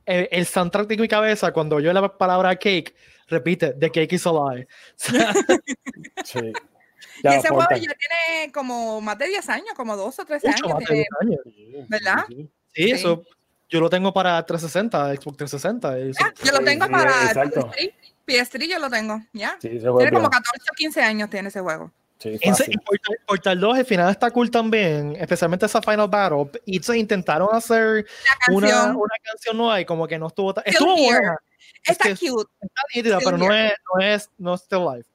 el, 0.06 0.28
el 0.32 0.46
soundtrack 0.46 0.88
de 0.88 0.98
mi 0.98 1.08
cabeza, 1.08 1.52
cuando 1.52 1.78
oye 1.78 1.92
la 1.94 2.18
palabra 2.18 2.56
cake, 2.56 2.96
repite, 3.28 3.74
The 3.74 3.90
cake 3.92 4.14
is 4.14 4.26
a 4.28 4.32
lie. 4.32 4.68
Sí. 6.24 6.40
Y 6.40 7.24
Ya, 7.24 7.36
ese 7.38 7.48
juego 7.50 7.66
ya 7.72 7.78
tiene 7.78 8.52
como 8.54 9.00
más 9.02 9.18
de 9.18 9.28
10 9.28 9.48
años, 9.50 9.70
como 9.76 9.96
12 9.96 10.22
o 10.22 10.26
13 10.26 10.48
Mucho 10.48 10.66
años. 10.66 10.74
más 10.74 10.80
de 10.80 10.86
tiene- 10.86 11.06
10 11.10 11.22
años. 11.22 11.40
Sí, 11.46 11.86
¿Verdad? 11.88 12.26
sí, 12.28 12.36
sí. 12.36 12.50
Sí, 12.74 12.84
Sí. 12.84 12.92
eso 12.92 13.24
yo 13.70 13.80
lo 13.80 13.90
tengo 13.90 14.14
para 14.14 14.46
360, 14.46 15.16
Xbox 15.16 15.38
360. 15.38 16.00
y 16.00 16.10
eso- 16.10 16.20
Ah, 16.24 16.34
yo 16.44 16.52
lo 16.52 16.60
tengo 16.64 16.86
Sí, 16.86 16.92
para 16.92 17.12
exacto. 17.26 17.72
PS3. 17.72 17.94
PS3 18.28 18.68
yo 18.70 18.80
lo 18.80 18.90
tengo, 18.90 19.22
ya. 19.34 19.58
Sí, 19.62 19.68
ese 19.70 19.80
juego 19.82 19.98
Tiene 20.00 20.12
como 20.12 20.30
bien. 20.30 20.32
14 20.44 20.70
o 20.72 20.74
15 20.76 21.02
años 21.04 21.30
tiene 21.30 21.48
ese 21.50 21.62
juego. 21.62 21.92
Sí, 22.20 22.38
En, 22.42 22.56
fácil. 22.56 22.74
en 22.74 22.80
Portal, 22.80 23.18
Portal 23.28 23.60
2, 23.60 23.78
el 23.80 23.86
final 23.86 24.10
está 24.10 24.32
cool 24.32 24.50
también, 24.50 25.16
especialmente 25.20 25.66
esa 25.66 25.82
Final 25.82 26.08
Battle. 26.08 26.50
Y 26.66 26.82
se 26.82 26.98
intentaron 26.98 27.50
hacer 27.52 28.06
una, 28.50 28.68
canción 28.70 28.96
una 28.96 29.16
canción 29.24 29.58
nueva 29.58 29.82
y 29.82 29.86
como 29.86 30.08
que 30.08 30.18
no 30.18 30.28
estuvo 30.28 30.54
tan. 30.54 30.64
Estuvo 30.66 30.96
Here. 30.96 31.06
buena. 31.20 31.38
es 31.84 31.92
está 31.92 32.04
que 32.10 32.16
cute. 32.16 32.52
Está 32.62 32.82
nítida, 32.96 33.20
pero 33.24 33.38
no 33.38 33.54
es, 33.54 33.74
no 33.94 34.02
es, 34.02 34.30
no 34.38 34.54
es 34.54 34.62
Still 34.62 34.86
Life. 34.86 35.10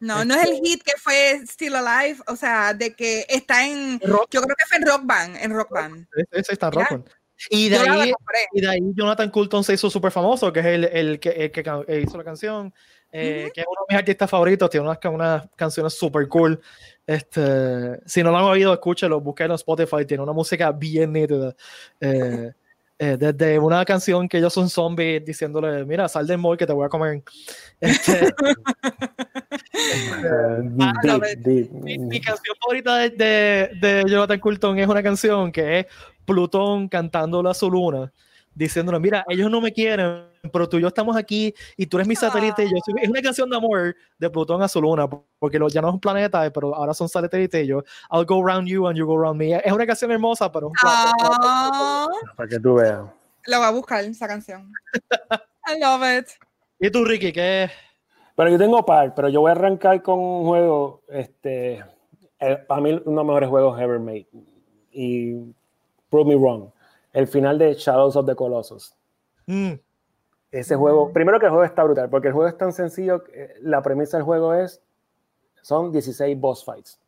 No, 0.00 0.24
no 0.24 0.34
es 0.34 0.44
el 0.48 0.60
hit 0.64 0.82
que 0.82 0.92
fue 0.96 1.42
Still 1.46 1.76
Alive, 1.76 2.20
o 2.26 2.34
sea, 2.34 2.72
de 2.72 2.94
que 2.94 3.26
está 3.28 3.66
en, 3.66 4.00
Rock, 4.00 4.28
yo 4.30 4.40
creo 4.40 4.56
que 4.56 4.64
fue 4.66 4.78
en 4.78 4.86
Rock 4.86 5.02
Band, 5.04 5.36
en 5.36 5.52
Rock 5.54 5.70
Band. 5.70 6.06
ese 6.30 6.54
está 6.54 6.70
Ya. 6.70 6.86
rock. 6.86 7.10
Y 7.50 7.68
de 7.68 7.78
ahí. 7.78 8.12
Y 8.52 8.60
de 8.62 8.68
ahí 8.68 8.80
Jonathan 8.94 9.30
Coulton 9.30 9.62
se 9.62 9.74
hizo 9.74 9.90
súper 9.90 10.10
famoso, 10.10 10.52
que 10.52 10.60
es 10.60 10.66
el, 10.66 10.84
el 10.84 11.20
que, 11.20 11.30
el 11.30 11.50
que 11.52 12.00
hizo 12.02 12.16
la 12.18 12.24
canción, 12.24 12.72
eh, 13.12 13.42
Ujú. 13.44 13.52
que 13.52 13.60
es 13.62 13.66
uno 13.66 13.80
de 13.88 13.94
mis 13.94 13.98
artistas 13.98 14.30
favoritos, 14.30 14.70
tiene 14.70 14.86
unas, 14.86 14.98
ca- 14.98 15.10
unas 15.10 15.48
canciones 15.56 15.94
súper 15.94 16.28
cool. 16.28 16.60
Este, 17.06 18.00
si 18.06 18.22
no 18.22 18.30
lo 18.30 18.38
han 18.38 18.44
oído, 18.44 18.72
escúchelo, 18.72 19.20
búsquenlo 19.20 19.54
en 19.54 19.56
Spotify, 19.56 20.04
tiene 20.06 20.22
una 20.22 20.32
música 20.32 20.70
bien 20.72 21.12
nítida. 21.12 21.54
Eh, 22.00 22.52
Eh, 23.02 23.16
desde 23.18 23.58
una 23.58 23.82
canción 23.86 24.28
que 24.28 24.36
ellos 24.36 24.52
son 24.52 24.68
zombies 24.68 25.24
diciéndole, 25.24 25.86
mira, 25.86 26.06
sal 26.06 26.26
del 26.26 26.36
mall 26.36 26.58
que 26.58 26.66
te 26.66 26.72
voy 26.74 26.84
a 26.84 26.90
comer. 26.90 27.22
Este, 27.80 28.28
Deep, 29.72 30.94
Ah, 31.08 31.18
deep. 31.38 31.70
mi, 31.72 31.98
mi 31.98 32.20
canción 32.20 32.54
favorita 32.60 32.96
de, 32.98 33.08
de, 33.10 33.70
de 33.80 34.04
Jonathan 34.06 34.38
Coulton 34.38 34.78
es 34.78 34.86
una 34.86 35.02
canción 35.02 35.50
que 35.50 35.78
es 35.80 35.86
Plutón 36.26 36.88
cantándole 36.90 37.48
a 37.48 37.54
su 37.54 37.70
luna, 37.70 38.12
diciéndole, 38.54 39.00
mira, 39.00 39.24
ellos 39.28 39.50
no 39.50 39.62
me 39.62 39.72
quieren, 39.72 40.24
pero 40.52 40.68
tú 40.68 40.78
y 40.78 40.80
yo 40.82 40.88
estamos 40.88 41.16
aquí 41.16 41.54
y 41.76 41.86
tú 41.86 41.96
eres 41.98 42.08
mi 42.08 42.16
satélite. 42.16 42.64
y 42.64 42.70
yo 42.70 42.76
soy-". 42.84 43.02
Es 43.02 43.08
una 43.08 43.20
canción 43.22 43.50
de 43.50 43.56
amor 43.56 43.94
de 44.18 44.30
Plutón 44.30 44.62
a 44.62 44.68
su 44.68 44.80
luna, 44.80 45.08
porque 45.38 45.58
lo- 45.58 45.68
ya 45.68 45.80
no 45.82 45.88
es 45.88 45.94
un 45.94 46.00
planeta, 46.00 46.50
pero 46.52 46.74
ahora 46.74 46.94
son 46.94 47.08
satélites. 47.08 47.64
y 47.64 47.66
yo, 47.66 47.82
I'll 48.10 48.24
go 48.24 48.42
around 48.46 48.66
you 48.68 48.86
and 48.86 48.96
you 48.96 49.06
go 49.06 49.18
around 49.18 49.36
me. 49.38 49.54
Es 49.56 49.72
una 49.72 49.86
canción 49.86 50.10
hermosa, 50.10 50.50
pero 50.50 50.66
es 50.66 50.70
un 50.70 50.76
plato. 50.80 51.36
Ah, 51.42 52.08
Para 52.36 52.48
que 52.48 52.58
tú 52.58 52.74
veas. 52.74 53.00
lo 53.46 53.56
voy 53.58 53.66
a 53.66 53.70
buscar 53.70 54.04
esa 54.04 54.26
canción. 54.28 54.72
I 55.66 55.78
love 55.80 56.02
it. 56.18 56.28
¿Y 56.78 56.90
tú, 56.90 57.04
Ricky, 57.04 57.32
qué? 57.32 57.70
Pero 58.36 58.50
yo 58.50 58.58
tengo 58.58 58.84
par, 58.86 59.14
pero 59.14 59.28
yo 59.28 59.40
voy 59.42 59.50
a 59.50 59.52
arrancar 59.52 60.00
con 60.02 60.18
un 60.18 60.46
juego, 60.46 61.02
este, 61.08 61.84
eh, 62.38 62.56
para 62.66 62.80
mí 62.80 62.90
uno 62.92 62.98
de 63.04 63.14
los 63.16 63.24
mejores 63.26 63.48
juegos 63.50 63.78
ever 63.80 63.98
made. 63.98 64.26
Y 64.92 65.34
prove 66.08 66.24
me 66.28 66.36
wrong. 66.36 66.70
El 67.12 67.26
final 67.28 67.58
de 67.58 67.74
Shadows 67.74 68.16
of 68.16 68.24
the 68.26 68.34
Colossus. 68.34 68.94
Mm, 69.46 69.72
Ese 70.52 70.74
juego, 70.76 71.12
primero 71.12 71.38
que 71.38 71.46
el 71.46 71.50
juego 71.50 71.64
está 71.64 71.84
brutal, 71.84 72.08
porque 72.10 72.28
el 72.28 72.34
juego 72.34 72.48
es 72.48 72.56
tan 72.58 72.72
sencillo, 72.72 73.22
eh, 73.32 73.54
la 73.62 73.82
premisa 73.82 74.16
del 74.16 74.24
juego 74.24 74.52
es, 74.54 74.82
son 75.62 75.92
16 75.92 76.38
boss 76.40 76.64
fights. 76.64 76.98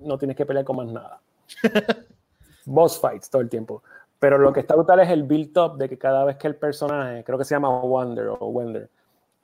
No 0.00 0.18
tienes 0.18 0.36
que 0.36 0.44
pelear 0.46 0.64
con 0.64 0.76
más 0.76 0.86
nada. 0.88 1.20
boss 2.66 2.98
fights 3.00 3.30
todo 3.30 3.42
el 3.42 3.48
tiempo. 3.48 3.82
Pero 4.18 4.38
lo 4.38 4.52
que 4.52 4.60
está 4.60 4.74
brutal 4.74 5.00
es 5.00 5.08
el 5.08 5.22
build 5.22 5.56
up 5.56 5.76
de 5.78 5.88
que 5.88 5.96
cada 5.98 6.24
vez 6.24 6.36
que 6.36 6.46
el 6.46 6.56
personaje, 6.56 7.24
creo 7.24 7.38
que 7.38 7.44
se 7.44 7.54
llama 7.54 7.80
Wonder 7.80 8.28
o 8.28 8.46
Wender, 8.48 8.90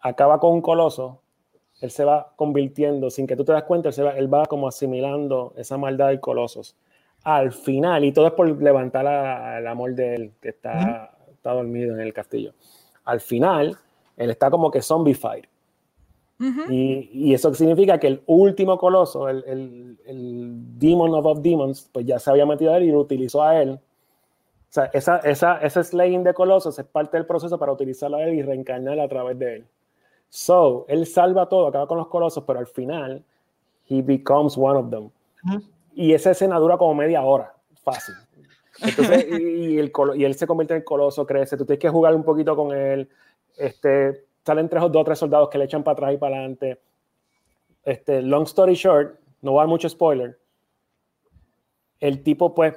acaba 0.00 0.38
con 0.38 0.52
un 0.52 0.60
coloso, 0.60 1.20
él 1.80 1.90
se 1.90 2.04
va 2.04 2.32
convirtiendo, 2.36 3.10
sin 3.10 3.26
que 3.26 3.36
tú 3.36 3.44
te 3.44 3.52
das 3.52 3.62
cuenta, 3.64 3.88
él, 3.88 3.94
se 3.94 4.02
va, 4.02 4.10
él 4.12 4.32
va 4.32 4.44
como 4.46 4.68
asimilando 4.68 5.54
esa 5.56 5.78
maldad 5.78 6.08
del 6.08 6.20
colosos. 6.20 6.76
Al 7.24 7.52
final, 7.52 8.04
y 8.04 8.12
todo 8.12 8.26
es 8.26 8.32
por 8.32 8.46
levantar 8.62 9.04
la- 9.04 9.58
el 9.58 9.66
amor 9.66 9.94
de 9.94 10.14
él, 10.14 10.32
que 10.40 10.50
está, 10.50 11.16
está 11.32 11.52
dormido 11.52 11.94
en 11.94 12.00
el 12.00 12.12
castillo. 12.12 12.52
Al 13.06 13.20
final, 13.20 13.78
él 14.18 14.30
está 14.30 14.50
como 14.50 14.70
que 14.70 14.82
zombified. 14.82 15.44
Ujú. 16.38 16.70
Y, 16.70 17.08
y 17.12 17.32
eso 17.32 17.54
significa 17.54 17.98
que 17.98 18.08
el 18.08 18.22
último 18.26 18.76
coloso, 18.76 19.28
el, 19.30 19.42
el, 19.46 19.98
el 20.04 20.78
Demon 20.78 21.14
of 21.14 21.40
Demons, 21.40 21.88
pues 21.90 22.04
ya 22.04 22.18
se 22.18 22.30
había 22.30 22.44
metido 22.44 22.74
a 22.74 22.76
él 22.76 22.84
y 22.84 22.90
lo 22.90 23.00
utilizó 23.00 23.42
a 23.42 23.62
él. 23.62 23.70
O 23.70 24.72
sea, 24.76 24.90
esa, 24.92 25.18
esa, 25.20 25.56
ese 25.58 25.82
slaying 25.82 26.24
de 26.24 26.34
colosos 26.34 26.78
es 26.78 26.84
parte 26.84 27.16
del 27.16 27.24
proceso 27.24 27.58
para 27.58 27.72
utilizarlo 27.72 28.18
a 28.18 28.24
él 28.24 28.34
y 28.34 28.42
reencarnar 28.42 29.00
a 29.00 29.08
través 29.08 29.38
de 29.38 29.56
él. 29.56 29.66
So, 30.28 30.84
él 30.88 31.06
salva 31.06 31.48
todo, 31.48 31.68
acaba 31.68 31.86
con 31.86 31.96
los 31.96 32.08
colosos, 32.08 32.44
pero 32.46 32.58
al 32.58 32.66
final, 32.66 33.24
he 33.88 34.02
becomes 34.02 34.58
one 34.58 34.78
of 34.78 34.90
them. 34.90 35.10
Ujú. 35.44 35.62
Y 35.94 36.12
esa 36.12 36.32
escena 36.32 36.58
dura 36.58 36.76
como 36.76 36.94
media 36.94 37.22
hora, 37.22 37.54
fácil. 37.82 38.14
Entonces, 38.82 39.26
y, 39.40 39.74
y 39.74 39.78
el 39.78 39.92
colo- 39.92 40.14
y 40.14 40.24
él 40.24 40.34
se 40.34 40.46
convierte 40.46 40.74
en 40.74 40.78
el 40.78 40.84
coloso, 40.84 41.26
crece, 41.26 41.56
tú 41.56 41.64
tienes 41.64 41.80
que 41.80 41.88
jugar 41.88 42.14
un 42.14 42.22
poquito 42.24 42.54
con 42.56 42.74
él, 42.76 43.08
este, 43.56 44.24
salen 44.44 44.68
tres 44.68 44.82
o 44.82 44.88
dos 44.88 45.02
o 45.02 45.04
tres 45.04 45.18
soldados 45.18 45.48
que 45.48 45.58
le 45.58 45.64
echan 45.64 45.82
para 45.82 45.92
atrás 45.94 46.14
y 46.14 46.16
para 46.18 46.36
adelante. 46.36 46.80
Este, 47.84 48.20
long 48.22 48.44
story 48.44 48.74
short, 48.74 49.18
no 49.42 49.54
va 49.54 49.62
a 49.62 49.64
dar 49.64 49.68
mucho 49.68 49.88
spoiler, 49.88 50.38
el 52.00 52.22
tipo 52.22 52.54
pues 52.54 52.74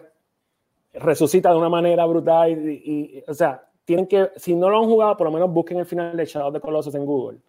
resucita 0.94 1.52
de 1.52 1.58
una 1.58 1.70
manera 1.70 2.06
brutal 2.06 2.52
y, 2.70 2.82
y- 3.18 3.24
o 3.28 3.34
sea, 3.34 3.64
tienen 3.86 4.08
que, 4.08 4.30
si 4.36 4.56
no 4.56 4.70
lo 4.70 4.78
han 4.80 4.86
jugado, 4.86 5.18
por 5.18 5.26
lo 5.26 5.32
menos 5.32 5.52
busquen 5.52 5.78
el 5.80 5.86
final 5.86 6.16
de 6.16 6.26
Shadow 6.26 6.50
of 6.50 6.54
the 6.54 6.60
Colossus 6.62 6.94
en 6.96 7.06
Google. 7.06 7.40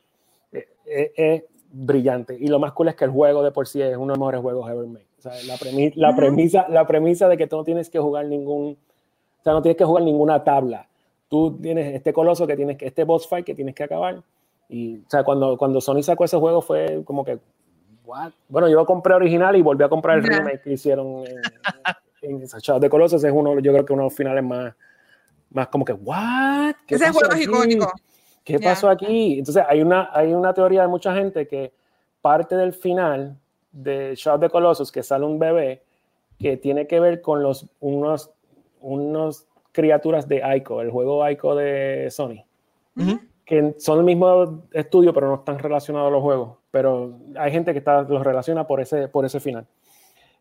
Eh, 0.52 0.66
eh, 0.86 1.12
es 1.16 1.44
brillante. 1.70 2.36
Y 2.38 2.48
lo 2.48 2.58
más 2.58 2.72
cool 2.72 2.88
es 2.88 2.96
que 2.96 3.04
el 3.04 3.10
juego 3.10 3.42
de 3.42 3.52
por 3.52 3.68
sí 3.68 3.80
es 3.82 3.94
uno 3.96 4.06
de 4.06 4.08
los 4.12 4.18
mejores 4.18 4.40
juegos 4.40 4.70
ever 4.70 4.86
made. 4.86 5.06
O 5.20 5.22
sea, 5.22 5.32
la, 5.46 5.56
premi- 5.58 5.92
la, 5.96 6.16
premisa, 6.16 6.66
la 6.70 6.86
premisa 6.86 7.28
de 7.28 7.36
que 7.36 7.46
tú 7.46 7.56
no 7.58 7.64
tienes 7.64 7.90
que 7.90 7.98
jugar 7.98 8.24
ningún, 8.24 8.72
o 8.72 9.42
sea, 9.44 9.52
no 9.52 9.60
tienes 9.60 9.76
que 9.76 9.84
jugar 9.84 10.02
ninguna 10.02 10.42
tabla. 10.42 10.88
Tú 11.28 11.58
tienes 11.60 11.94
este 11.94 12.12
coloso 12.14 12.46
que 12.46 12.56
tienes 12.56 12.78
que, 12.78 12.86
este 12.86 13.04
boss 13.04 13.28
fight 13.28 13.44
que 13.44 13.54
tienes 13.54 13.74
que 13.74 13.84
acabar. 13.84 14.22
Y, 14.70 14.96
o 14.98 15.10
sea, 15.10 15.22
cuando, 15.22 15.58
cuando 15.58 15.78
Sony 15.82 16.02
sacó 16.02 16.24
ese 16.24 16.38
juego 16.38 16.62
fue 16.62 17.02
como 17.04 17.22
que, 17.22 17.38
what? 18.06 18.32
Bueno, 18.48 18.66
yo 18.68 18.76
lo 18.76 18.86
compré 18.86 19.12
original 19.14 19.54
y 19.56 19.62
volví 19.62 19.84
a 19.84 19.88
comprar 19.90 20.18
el 20.18 20.24
remake 20.24 20.62
que 20.62 20.72
hicieron 20.72 21.24
en, 21.26 21.40
en 22.22 22.42
of 22.44 22.80
the 22.80 22.88
Colossus. 22.88 23.22
Es 23.22 23.32
uno, 23.32 23.60
yo 23.60 23.72
creo 23.72 23.84
que 23.84 23.92
uno 23.92 24.04
de 24.04 24.06
los 24.08 24.16
finales 24.16 24.42
más, 24.42 24.74
más 25.50 25.68
como 25.68 25.84
que, 25.84 25.92
what? 25.92 26.74
¿Qué 26.86 26.94
Ese 26.94 27.10
juego 27.10 27.34
es 27.34 27.42
icónico. 27.42 27.92
¿Qué 28.42 28.58
Ya. 28.58 28.70
pasó 28.70 28.88
aquí? 28.88 29.38
Entonces, 29.38 29.62
hay 29.68 29.82
una, 29.82 30.08
hay 30.14 30.32
una 30.32 30.54
teoría 30.54 30.80
de 30.82 30.88
mucha 30.88 31.14
gente 31.14 31.46
que 31.46 31.72
parte 32.22 32.56
del 32.56 32.72
final 32.72 33.36
de 33.72 34.14
Shadow 34.16 34.36
of 34.36 34.40
the 34.42 34.50
Colossus, 34.50 34.90
que 34.92 35.02
sale 35.02 35.24
un 35.24 35.38
bebé, 35.38 35.82
que 36.38 36.56
tiene 36.56 36.86
que 36.86 37.00
ver 37.00 37.20
con 37.20 37.42
los, 37.42 37.66
unos, 37.80 38.30
unos 38.80 39.46
criaturas 39.72 40.26
de 40.28 40.42
Ico, 40.56 40.80
el 40.80 40.90
juego 40.90 41.28
Ico 41.28 41.54
de 41.54 42.08
Sony, 42.10 42.44
Ujú. 42.96 43.20
que 43.44 43.74
son 43.78 43.98
el 43.98 44.04
mismo 44.04 44.62
estudio, 44.72 45.12
pero 45.12 45.28
no 45.28 45.34
están 45.36 45.58
relacionados 45.58 46.08
a 46.08 46.10
los 46.12 46.22
juegos. 46.22 46.56
Pero 46.70 47.12
hay 47.36 47.50
gente 47.52 47.72
que 47.72 47.78
está, 47.80 48.02
los 48.02 48.24
relaciona 48.24 48.66
por 48.66 48.80
ese, 48.80 49.08
por 49.08 49.24
ese 49.24 49.40
final. 49.40 49.66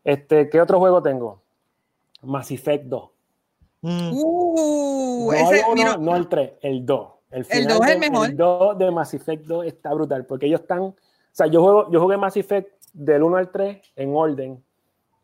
Este, 0.04 0.48
¿Qué 0.48 0.60
otro 0.60 0.78
juego 0.78 1.02
tengo? 1.02 1.40
Mass 2.22 2.50
Effect 2.50 2.84
2. 2.84 3.10
Mm. 3.82 4.10
Uh, 4.14 5.26
No, 5.26 5.32
ese, 5.32 5.56
el 5.60 5.64
uno, 5.66 5.74
mira, 5.74 5.96
no 5.96 6.16
el 6.16 6.28
3, 6.28 6.52
el 6.62 6.86
2. 6.86 7.08
El, 7.30 7.44
final 7.44 7.78
2 7.78 7.86
es 7.86 7.94
el 7.94 8.00
de- 8.00 8.10
mejor. 8.10 8.28
El 8.30 8.36
2 8.36 8.78
de 8.78 8.90
Mass 8.90 9.14
Effect 9.14 9.44
2 9.44 9.66
está 9.66 9.92
brutal, 9.94 10.26
porque 10.26 10.46
ellos 10.46 10.60
están, 10.60 10.80
o 10.80 10.94
sea, 11.32 11.46
yo, 11.46 11.62
juego, 11.62 11.90
yo 11.90 12.00
jugué 12.00 12.16
Mass 12.16 12.36
Effect 12.36 12.79
del 12.92 13.22
1 13.22 13.36
al 13.36 13.50
3 13.50 13.80
en 13.96 14.14
orden, 14.14 14.62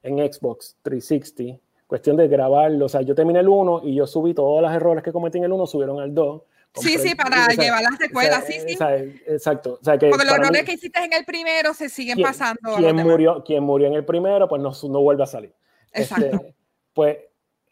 en 0.03 0.19
Xbox 0.33 0.77
360, 0.83 1.61
cuestión 1.87 2.17
de 2.17 2.29
grabarlo, 2.29 2.87
o 2.87 2.89
sea, 2.89 3.03
yo 3.03 3.15
terminé 3.15 3.41
el 3.41 3.49
1 3.49 3.83
y 3.85 3.95
yo 3.95 4.07
subí 4.07 4.35
todos 4.35 4.61
los 4.63 4.73
errores 4.73 5.03
que 5.05 5.13
cometí 5.13 5.39
en 5.39 5.45
el 5.45 5.53
1, 5.53 5.67
subieron 5.67 6.01
al 6.01 6.15
2. 6.15 6.43
Sí, 6.75 6.99
sí, 6.99 7.15
para 7.15 7.47
o 7.47 7.51
sea, 7.51 7.65
llevar 7.65 7.83
las 7.83 7.95
o 7.95 7.97
sea, 7.97 8.07
secuelas, 8.07 8.45
sí, 8.47 8.53
sí. 8.67 8.75
o 8.75 8.77
sea, 8.77 8.97
exacto. 8.99 9.79
O 9.81 9.85
sea, 9.85 9.97
que 9.97 10.11
porque 10.11 10.25
los 10.27 10.33
para 10.35 10.43
mí- 10.43 10.47
errores 10.59 10.65
que 10.65 10.73
hiciste 10.75 11.03
en 11.03 11.13
el 11.15 11.25
primero 11.25 11.73
se 11.73 11.89
siguen 11.89 12.17
quien- 12.17 12.27
pasando. 12.27 12.75
quien 12.77 12.97
murió, 12.97 13.43
quien 13.45 13.63
murió 13.65 13.87
en 13.87 13.95
el 13.95 14.05
primero, 14.05 14.47
pues 14.47 14.61
no, 14.61 14.73
no 14.91 15.01
vuelve 15.01 15.23
a 15.23 15.27
salir. 15.27 15.55
Exacto. 15.93 16.27
Este, 16.27 16.55
pues 16.93 17.19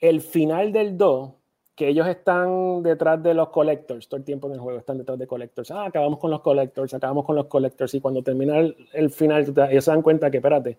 el 0.00 0.22
final 0.22 0.72
del 0.72 0.96
2, 0.96 1.32
que 1.74 1.88
ellos 1.88 2.06
están 2.06 2.82
detrás 2.82 3.20
de 3.22 3.34
los 3.34 3.48
collectors, 3.48 4.06
todo 4.08 4.18
el 4.18 4.24
tiempo 4.24 4.46
en 4.46 4.54
el 4.54 4.60
juego 4.60 4.78
están 4.78 4.98
detrás 4.98 5.18
de 5.18 5.26
collectors. 5.26 5.70
Ah, 5.72 5.86
acabamos 5.86 6.18
con 6.20 6.30
los 6.30 6.40
collectors, 6.40 6.94
acabamos 6.94 7.24
con 7.24 7.34
los 7.34 7.46
collectors. 7.46 7.92
Y 7.94 8.00
cuando 8.00 8.22
termina 8.22 8.58
el, 8.58 8.76
el 8.92 9.10
final, 9.10 9.52
ellos 9.70 9.84
se 9.84 9.90
dan 9.90 10.02
cuenta 10.02 10.30
que, 10.30 10.36
espérate, 10.36 10.78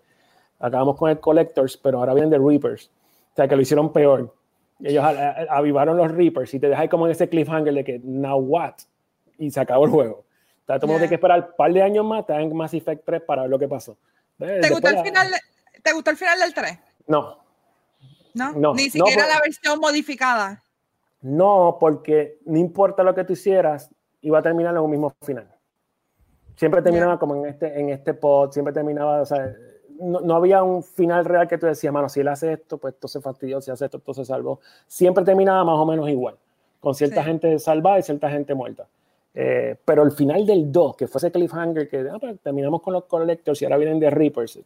acabamos 0.58 0.96
con 0.96 1.10
el 1.10 1.20
collectors, 1.20 1.76
pero 1.76 1.98
ahora 1.98 2.14
vienen 2.14 2.30
de 2.30 2.38
Reapers. 2.38 2.90
O 3.32 3.36
sea, 3.36 3.46
que 3.46 3.56
lo 3.56 3.62
hicieron 3.62 3.92
peor. 3.92 4.34
Ellos 4.82 5.04
avivaron 5.50 5.96
los 5.98 6.10
Reapers 6.10 6.52
y 6.54 6.60
te 6.60 6.68
dejan 6.68 6.88
como 6.88 7.06
en 7.06 7.12
ese 7.12 7.28
cliffhanger 7.28 7.74
de 7.74 7.84
que, 7.84 8.00
now 8.02 8.38
what? 8.38 8.74
Y 9.38 9.50
se 9.50 9.60
acabó 9.60 9.84
el 9.84 9.90
juego. 9.90 10.24
O 10.62 10.66
sea, 10.66 10.80
todo 10.80 10.98
que 10.98 11.14
esperar 11.14 11.40
un 11.50 11.56
par 11.56 11.72
de 11.72 11.82
años 11.82 12.04
más, 12.04 12.26
te 12.26 12.32
dan 12.32 12.52
Mass 12.56 12.74
Effect 12.74 13.04
3 13.04 13.22
para 13.22 13.42
ver 13.42 13.50
lo 13.50 13.58
que 13.58 13.68
pasó. 13.68 13.96
¿Te 14.38 14.46
Después 14.46 14.70
gustó, 14.72 14.88
el 14.88 14.98
final, 15.04 15.28
¿Te 15.82 15.92
gustó 15.92 16.10
el 16.10 16.16
final 16.16 16.38
del 16.40 16.52
3? 16.54 16.78
No, 17.06 17.38
¿No? 18.34 18.52
No, 18.52 18.74
Ni 18.74 18.90
siquiera 18.90 19.22
por- 19.24 19.32
la 19.34 19.40
versión 19.40 19.78
modificada. 19.78 20.62
No, 21.26 21.76
porque 21.80 22.38
no 22.44 22.56
importa 22.56 23.02
lo 23.02 23.12
que 23.12 23.24
tú 23.24 23.32
hicieras, 23.32 23.90
iba 24.20 24.38
a 24.38 24.42
terminar 24.42 24.76
en 24.76 24.80
un 24.80 24.90
mismo 24.90 25.12
final. 25.22 25.48
Siempre 26.54 26.82
terminaba 26.82 27.18
como 27.18 27.34
en 27.34 27.46
este, 27.46 27.80
en 27.80 27.90
este 27.90 28.14
pod, 28.14 28.52
siempre 28.52 28.72
terminaba, 28.72 29.22
o 29.22 29.26
sea, 29.26 29.52
no, 30.00 30.20
no 30.20 30.36
había 30.36 30.62
un 30.62 30.84
final 30.84 31.24
real 31.24 31.48
que 31.48 31.58
tú 31.58 31.66
decías, 31.66 31.92
mano, 31.92 32.08
si 32.08 32.20
él 32.20 32.28
hace 32.28 32.52
esto, 32.52 32.78
pues 32.78 32.94
esto 32.94 33.08
se 33.08 33.20
fastidió, 33.20 33.60
si 33.60 33.72
hace 33.72 33.86
esto, 33.86 34.00
se 34.14 34.24
salvó. 34.24 34.60
Siempre 34.86 35.24
terminaba 35.24 35.64
más 35.64 35.76
o 35.78 35.84
menos 35.84 36.08
igual, 36.08 36.36
con 36.78 36.94
cierta 36.94 37.22
Sí. 37.22 37.26
gente 37.26 37.58
salvada 37.58 37.98
y 37.98 38.02
cierta 38.04 38.30
gente 38.30 38.54
muerta. 38.54 38.86
Eh, 39.34 39.76
pero 39.84 40.04
el 40.04 40.12
final 40.12 40.46
del 40.46 40.70
2, 40.70 40.94
que 40.96 41.08
fue 41.08 41.18
ese 41.18 41.32
cliffhanger 41.32 41.88
que 41.88 42.08
ah, 42.08 42.18
pues, 42.20 42.38
terminamos 42.38 42.80
con 42.82 42.92
los 42.92 43.04
collectors 43.06 43.60
y 43.60 43.64
ahora 43.64 43.78
vienen 43.78 43.98
de 43.98 44.10
Reapers, 44.10 44.60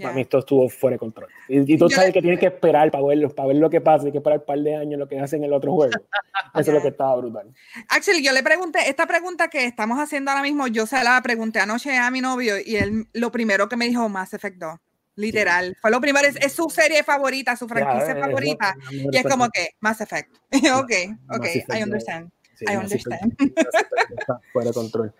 Para 0.00 0.14
mí 0.14 0.22
esto 0.22 0.38
estuvo 0.38 0.68
fuera 0.68 0.94
de 0.94 0.98
control. 0.98 1.28
Y, 1.48 1.74
y 1.74 1.78
tú 1.78 1.88
Yo- 1.88 1.96
sabes 1.96 2.12
que 2.12 2.20
tienes 2.20 2.40
que 2.40 2.46
esperar 2.46 2.90
para 2.90 3.04
verlo, 3.04 3.28
para 3.30 3.48
ver 3.48 3.56
lo 3.56 3.70
que 3.70 3.80
pasa, 3.80 4.06
hay 4.06 4.12
que 4.12 4.18
esperar 4.18 4.40
un 4.40 4.44
par 4.44 4.58
de 4.58 4.74
años 4.76 4.98
lo 4.98 5.08
que 5.08 5.18
hacen 5.20 5.40
en 5.40 5.44
el 5.44 5.52
otro 5.52 5.72
juego. 5.72 5.92
Eso 6.54 6.70
es 6.70 6.74
lo 6.74 6.82
que 6.82 6.88
estaba 6.88 7.16
brutal. 7.16 7.52
Axel, 7.88 8.22
yo 8.22 8.32
le 8.32 8.42
pregunté, 8.42 8.88
esta 8.88 9.06
pregunta 9.06 9.48
que 9.48 9.66
estamos 9.66 9.98
haciendo 9.98 10.30
ahora 10.30 10.42
mismo, 10.42 10.66
yo 10.66 10.86
se 10.86 11.02
la 11.02 11.20
pregunté 11.22 11.60
anoche 11.60 11.96
a 11.96 12.10
mi 12.10 12.20
novio 12.20 12.54
y 12.64 12.76
él 12.76 13.06
lo 13.12 13.30
primero 13.30 13.68
que 13.68 13.76
me 13.76 13.86
dijo, 13.88 14.08
Mass 14.08 14.34
Effect 14.34 14.58
2. 14.58 14.78
Literal. 15.16 15.76
Fue 15.80 15.90
lo 15.90 16.00
primero, 16.00 16.26
es, 16.26 16.36
es 16.36 16.52
su 16.52 16.68
serie 16.70 17.04
favorita, 17.04 17.54
su 17.56 17.68
franquicia 17.68 18.14
es 18.14 18.20
favorita. 18.20 18.74
mejor 18.76 19.14
Y 19.14 19.16
es 19.16 19.22
como 19.24 19.48
que, 19.48 19.70
Mass 19.80 20.00
Effect. 20.00 20.32
ok, 20.74 20.92
ok, 21.30 21.40
Mass 21.68 21.78
I 21.78 21.82
understand. 21.82 22.30
Sí, 22.56 22.64
I 22.68 22.76
understand. 22.76 23.36
Fuera 24.52 24.70
de 24.70 24.74
control. 24.74 25.14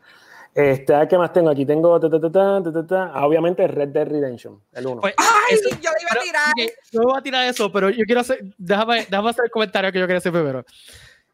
Este, 0.54 0.94
¿qué 1.08 1.18
más 1.18 1.32
tengo 1.32 1.50
aquí? 1.50 1.66
Tengo, 1.66 1.98
ta, 1.98 2.08
ta, 2.08 2.20
ta, 2.20 2.30
ta, 2.30 2.62
ta, 2.62 2.72
ta, 2.72 2.86
ta. 2.86 3.10
Ah, 3.12 3.26
obviamente, 3.26 3.66
Red 3.66 3.88
Dead 3.88 4.06
Redemption, 4.06 4.60
el 4.72 4.86
1. 4.86 5.00
Pues, 5.00 5.14
¡Ay! 5.16 5.26
eso- 5.56 5.68
yo 5.70 5.76
iba 5.80 5.90
a 5.90 6.12
pero, 6.12 6.22
tirar. 6.22 6.48
ok, 6.50 6.72
yo 6.92 7.02
voy 7.02 7.18
a 7.18 7.22
tirar 7.22 7.44
eso, 7.46 7.72
pero 7.72 7.90
yo 7.90 8.04
quiero 8.04 8.20
hacer, 8.20 8.38
déjame, 8.56 8.98
déjame 9.10 9.30
hacer 9.30 9.44
el 9.46 9.50
comentario 9.50 9.90
que 9.90 9.98
yo 9.98 10.06
quería 10.06 10.18
hacer 10.18 10.30
primero. 10.32 10.64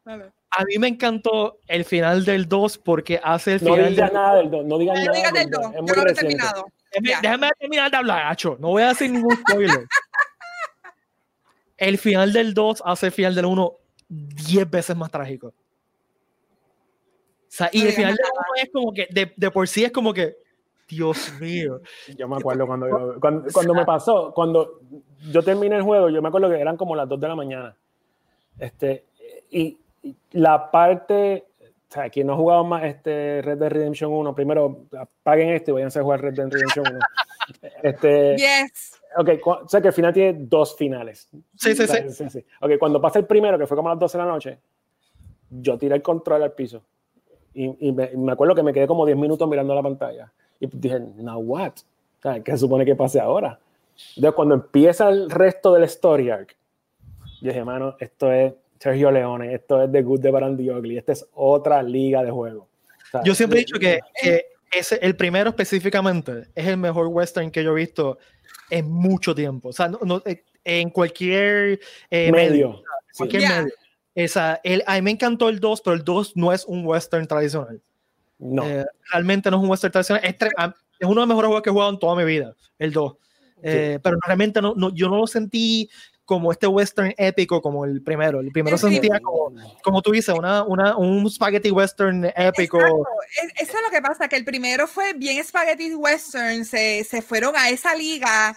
A 0.06 0.64
mí 0.64 0.78
me 0.78 0.88
encantó 0.88 1.58
el 1.68 1.84
final 1.84 2.24
del 2.24 2.48
2 2.48 2.78
porque 2.78 3.20
hace 3.22 3.54
el 3.56 3.64
No 3.64 3.74
final. 3.74 3.90
digas 3.90 4.08
del- 4.10 4.14
nada 4.14 4.34
del 4.36 4.50
2. 4.50 4.64
No 4.64 4.78
digas 4.78 4.98
No 4.98 5.04
nada 5.04 5.16
digas 5.16 5.32
del 5.32 5.42
del 5.42 5.50
2. 5.50 5.62
2. 5.62 5.70
Es 5.70 5.76
Yo 5.76 5.82
muy 5.82 5.90
no 5.96 6.04
lo 6.04 6.10
he 6.10 6.14
terminado. 6.14 6.64
Déjame, 6.92 7.20
déjame 7.22 7.50
terminar 7.60 7.90
de 7.90 7.96
hablar, 7.98 8.26
Acho. 8.26 8.56
No 8.58 8.68
voy 8.68 8.82
a 8.82 8.88
decir 8.88 9.10
ningún 9.10 9.36
spoiler. 9.36 9.86
el 11.76 11.98
final 11.98 12.32
del 12.32 12.54
2 12.54 12.82
hace 12.84 13.06
el 13.06 13.12
final 13.12 13.34
del 13.34 13.44
1 13.44 13.72
10 14.08 14.68
veces 14.70 14.96
más 14.96 15.10
trágico. 15.10 15.52
Sea, 17.52 17.68
y 17.72 17.80
digas 17.80 17.94
final. 17.96 18.12
1 18.12 18.62
es 18.62 18.70
como 18.72 18.92
que, 18.92 19.08
de, 19.10 19.32
de 19.36 19.50
por 19.50 19.66
sí 19.66 19.82
es 19.84 19.90
como 19.90 20.14
que, 20.14 20.36
Dios 20.88 21.32
mío. 21.40 21.80
Yo 22.16 22.28
me 22.28 22.36
acuerdo 22.36 22.66
cuando, 22.66 22.88
yo- 22.88 23.20
cuando, 23.20 23.48
cuando 23.52 23.74
me 23.74 23.84
pasó, 23.84 24.32
cuando 24.32 24.80
yo 25.30 25.42
terminé 25.42 25.76
el 25.76 25.82
juego, 25.82 26.08
yo 26.10 26.22
me 26.22 26.28
acuerdo 26.28 26.48
que 26.48 26.60
eran 26.60 26.76
como 26.76 26.94
las 26.96 27.08
2 27.08 27.20
de 27.20 27.28
la 27.28 27.34
mañana. 27.34 27.76
Este, 28.58 29.04
y, 29.50 29.78
y 30.02 30.16
la 30.32 30.70
parte, 30.70 31.44
o 31.60 31.92
sea, 31.92 32.08
quien 32.08 32.26
no 32.28 32.34
ha 32.34 32.36
jugado 32.36 32.62
más 32.64 32.84
este 32.84 33.42
Red 33.42 33.58
Dead 33.58 33.70
Redemption 33.70 34.12
1, 34.12 34.34
primero 34.34 34.84
apaguen 34.98 35.50
esto 35.50 35.72
y 35.72 35.74
vayan 35.74 35.90
a 35.94 36.02
jugar 36.02 36.22
Red 36.22 36.34
Dead 36.34 36.48
Redemption 36.50 36.86
1. 36.88 36.98
Este, 37.82 38.36
Yes. 38.36 39.00
ok, 39.16 39.28
o 39.44 39.68
sea 39.68 39.80
que 39.80 39.88
el 39.88 39.94
final 39.94 40.12
tiene 40.12 40.38
dos 40.42 40.76
finales. 40.76 41.28
Sí, 41.56 41.74
sí, 41.74 41.82
O 41.82 41.86
sea, 41.88 42.30
sí. 42.30 42.44
Ok, 42.60 42.72
cuando 42.78 43.00
pasa 43.00 43.18
el 43.18 43.26
primero, 43.26 43.58
que 43.58 43.66
fue 43.66 43.76
como 43.76 43.88
a 43.88 43.92
las 43.94 43.98
12 43.98 44.18
de 44.18 44.24
la 44.24 44.30
noche, 44.30 44.58
yo 45.50 45.76
tiré 45.76 45.96
el 45.96 46.02
control 46.02 46.44
al 46.44 46.52
piso. 46.52 46.84
Y, 47.54 47.88
y 47.88 47.92
me, 47.92 48.10
y 48.12 48.16
me 48.16 48.32
acuerdo 48.32 48.54
que 48.54 48.62
me 48.62 48.72
quedé 48.72 48.86
como 48.86 49.04
10 49.06 49.18
minutos 49.18 49.48
mirando 49.48 49.74
la 49.74 49.82
pantalla. 49.82 50.32
Y 50.60 50.66
dije, 50.66 51.00
now 51.16 51.40
what? 51.40 51.72
¿Qué 52.44 52.52
se 52.52 52.58
supone 52.58 52.84
que 52.84 52.94
pase 52.94 53.18
ahora? 53.18 53.58
Entonces, 54.16 54.34
cuando 54.34 54.54
empieza 54.54 55.08
el 55.08 55.30
resto 55.30 55.72
del 55.74 55.84
story 55.84 56.30
arc, 56.30 56.56
yo 57.40 57.48
dije, 57.48 57.64
mano, 57.64 57.96
esto 57.98 58.30
es 58.32 58.52
Sergio 58.78 59.10
Leone, 59.10 59.54
esto 59.54 59.82
es 59.82 59.90
The 59.90 60.02
Good, 60.02 60.20
The 60.20 60.30
Ugly, 60.30 60.98
esta 60.98 61.12
es 61.12 61.26
otra 61.34 61.82
liga 61.82 62.22
de 62.22 62.30
juego. 62.30 62.62
O 62.62 63.10
sea, 63.10 63.22
Yo 63.24 63.34
siempre 63.34 63.58
he 63.58 63.62
dicho 63.64 63.78
que, 63.78 64.00
que 64.22 64.44
ese, 64.72 64.98
el 65.02 65.16
primero 65.16 65.50
específicamente 65.50 66.48
es 66.54 66.66
el 66.66 66.76
mejor 66.76 67.08
western 67.08 67.50
que 67.50 67.64
yo 67.64 67.72
he 67.72 67.80
visto 67.80 68.18
en 68.70 68.90
mucho 68.90 69.34
tiempo. 69.34 69.70
O 69.70 69.72
sea, 69.72 69.88
no, 69.88 69.98
no, 70.04 70.22
eh, 70.24 70.44
en 70.64 70.90
cualquier 70.90 71.80
eh, 72.10 72.30
medio. 72.30 72.50
medio. 72.50 72.82
Sí. 73.10 73.18
Cualquier 73.18 73.42
Yeah. 73.42 73.62
medio. 73.62 73.74
Esa, 74.14 74.60
el, 74.64 74.82
a 74.86 74.94
mí 74.96 75.02
me 75.02 75.10
encantó 75.12 75.48
el 75.48 75.60
2, 75.60 75.80
pero 75.82 75.94
el 75.94 76.04
2 76.04 76.36
no 76.36 76.52
es 76.52 76.64
un 76.64 76.84
western 76.84 77.26
tradicional. 77.26 77.80
No. 78.38 78.66
Eh, 78.66 78.84
realmente 79.12 79.50
no 79.50 79.58
es 79.58 79.62
un 79.62 79.70
western 79.70 79.92
tradicional. 79.92 80.24
Es, 80.24 80.34
es 80.34 81.08
uno 81.08 81.20
de 81.20 81.26
los 81.26 81.28
mejores 81.28 81.46
juegos 81.48 81.62
que 81.62 81.70
he 81.70 81.72
jugado 81.72 81.90
en 81.90 81.98
toda 81.98 82.16
mi 82.16 82.24
vida, 82.24 82.54
el 82.78 82.92
2. 82.92 83.16
Eh, 83.62 83.98
Pero 84.02 84.16
realmente 84.26 84.60
no, 84.62 84.74
no, 84.74 84.92
yo 84.94 85.08
no 85.08 85.16
lo 85.16 85.26
sentí 85.26 85.90
como 86.24 86.52
este 86.52 86.66
western 86.68 87.12
épico 87.18 87.60
como 87.60 87.84
el 87.84 88.02
primero. 88.02 88.40
El 88.40 88.52
primero 88.52 88.78
Sí, 88.78 88.86
sí. 88.86 88.92
sentía 88.94 89.18
como, 89.20 89.52
como 89.82 90.00
tú 90.00 90.12
dices, 90.12 90.32
una, 90.36 90.62
una, 90.62 90.96
un 90.96 91.28
spaghetti 91.28 91.70
western 91.72 92.24
épico. 92.36 92.78
Exacto. 92.78 93.04
Eso 93.56 93.72
es 93.76 93.82
lo 93.84 93.90
que 93.90 94.00
pasa, 94.00 94.28
que 94.28 94.36
el 94.36 94.44
primero 94.44 94.86
fue 94.86 95.12
bien 95.14 95.42
spaghetti 95.42 95.92
western, 95.94 96.64
se, 96.64 97.02
se 97.04 97.20
fueron 97.20 97.56
a 97.56 97.68
esa 97.70 97.94
liga 97.96 98.56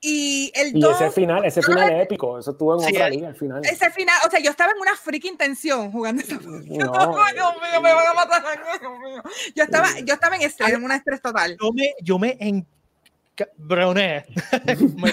y 0.00 0.50
el 0.54 0.76
Y 0.76 0.80
2, 0.80 0.94
ese 1.00 1.10
final, 1.10 1.44
ese 1.44 1.62
final 1.62 1.90
es 1.92 2.02
épico. 2.04 2.38
Eso 2.38 2.52
estuvo 2.52 2.74
en 2.74 2.80
Sí, 2.88 2.94
otra 2.94 3.08
eh. 3.08 3.10
liga 3.10 3.28
al 3.28 3.34
final. 3.36 3.62
ese 3.64 3.90
final, 3.90 4.16
o 4.26 4.30
sea, 4.30 4.40
yo 4.40 4.50
estaba 4.50 4.72
en 4.72 4.80
una 4.80 4.96
freaking 4.96 5.36
tensión 5.36 5.92
jugando 5.92 6.22
esa 6.22 6.36
No. 6.40 6.52
Ay, 7.24 7.34
Dios 7.34 7.54
mío, 7.60 7.80
me 7.82 7.92
van 7.92 8.06
a 8.06 8.14
matar. 8.14 8.42
ay, 8.46 8.78
Dios 8.80 8.92
mío. 8.98 9.22
Yo 9.54 9.64
estaba, 9.64 9.88
yo 10.00 10.14
estaba 10.14 10.36
en 10.36 10.42
estrés, 10.42 10.72
en 10.72 10.84
un 10.84 10.92
estrés 10.92 11.20
total. 11.20 11.56
yo 11.60 11.72
me, 11.72 11.94
yo 12.02 12.18
me 12.18 12.36
encabroné. 12.40 14.24
me 14.64 15.12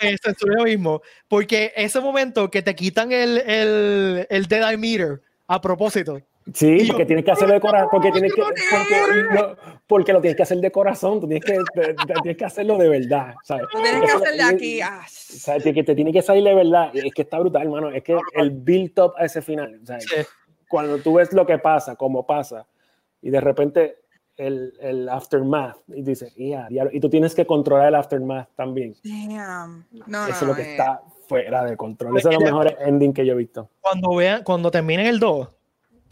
me 0.00 0.18
censuré 0.18 0.56
yo 0.58 0.64
mismo. 0.64 1.02
Porque 1.28 1.72
ese 1.76 2.00
momento 2.00 2.50
que 2.50 2.62
te 2.62 2.74
quitan 2.74 3.10
el, 3.12 3.38
el, 3.38 4.26
el 4.30 4.46
Dead 4.46 4.68
Eye 4.70 4.76
Meter 4.78 5.22
a 5.48 5.60
propósito. 5.60 6.20
Sí, 6.52 6.66
Y 6.68 6.78
yo- 6.86 6.92
porque 6.92 7.06
tienes 7.06 7.24
que 7.24 7.30
hacerlo 7.30 7.54
de 7.54 7.60
corazón, 7.60 7.88
porque 7.90 8.10
tienes 8.12 8.34
que, 8.34 8.42
porque, 8.42 9.34
no, 9.34 9.56
porque 9.86 10.12
lo 10.12 10.20
tienes 10.20 10.36
que 10.36 10.42
hacer 10.42 10.58
de 10.58 10.70
corazón, 10.72 11.20
tú 11.20 11.28
tienes 11.28 11.44
que, 11.44 11.58
te- 11.74 11.94
te- 11.94 12.14
tienes 12.22 12.36
que 12.36 12.44
hacerlo 12.44 12.76
de 12.78 12.88
verdad, 12.88 13.34
¿sabes? 13.44 13.66
Tú 13.70 13.80
tienes 13.80 14.00
que 14.00 14.06
Eso- 14.06 14.16
hacer 14.18 14.34
de 14.36 14.42
aquí. 14.42 14.80
ah. 14.80 15.02
¿sabes? 15.08 15.62
Que 15.62 15.82
te 15.84 15.94
tiene 15.94 16.12
que 16.12 16.20
salir 16.22 16.42
de 16.44 16.54
verdad, 16.54 16.90
es 16.94 17.12
que 17.14 17.22
está 17.22 17.38
brutal, 17.38 17.62
hermano, 17.62 17.90
es 17.90 18.02
que 18.02 18.16
el 18.34 18.50
build 18.50 18.98
up 18.98 19.12
a 19.16 19.24
ese 19.24 19.40
final, 19.42 19.80
¿sabes? 19.84 20.04
Sí. 20.04 20.16
Cuando 20.68 20.98
tú 20.98 21.14
ves 21.14 21.32
lo 21.32 21.46
que 21.46 21.58
pasa, 21.58 21.96
cómo 21.96 22.26
pasa, 22.26 22.66
y 23.20 23.30
de 23.30 23.40
repente 23.40 23.96
el, 24.36 24.72
el 24.80 25.08
aftermath, 25.08 25.76
y 25.88 26.02
dices, 26.02 26.34
"Ya, 26.36 26.66
diablo", 26.68 26.90
y 26.92 26.98
tú 27.00 27.08
tienes 27.10 27.34
que 27.34 27.46
controlar 27.46 27.88
el 27.88 27.94
aftermath 27.94 28.48
también. 28.56 28.94
Damn. 29.04 29.86
No, 30.06 30.24
Eso 30.26 30.34
es 30.36 30.42
no, 30.42 30.48
lo 30.48 30.54
que 30.54 30.62
eh. 30.62 30.70
está 30.72 31.02
fuera 31.28 31.64
de 31.64 31.76
control. 31.76 32.16
Ese 32.18 32.28
es 32.30 32.34
los 32.34 32.42
mejores 32.44 32.74
ending 32.80 33.12
que 33.12 33.24
yo 33.24 33.34
he 33.34 33.36
visto. 33.36 33.68
Cuando 33.80 34.14
vean, 34.16 34.42
cuando 34.42 34.70
terminen 34.70 35.06
el 35.06 35.20
2, 35.20 35.48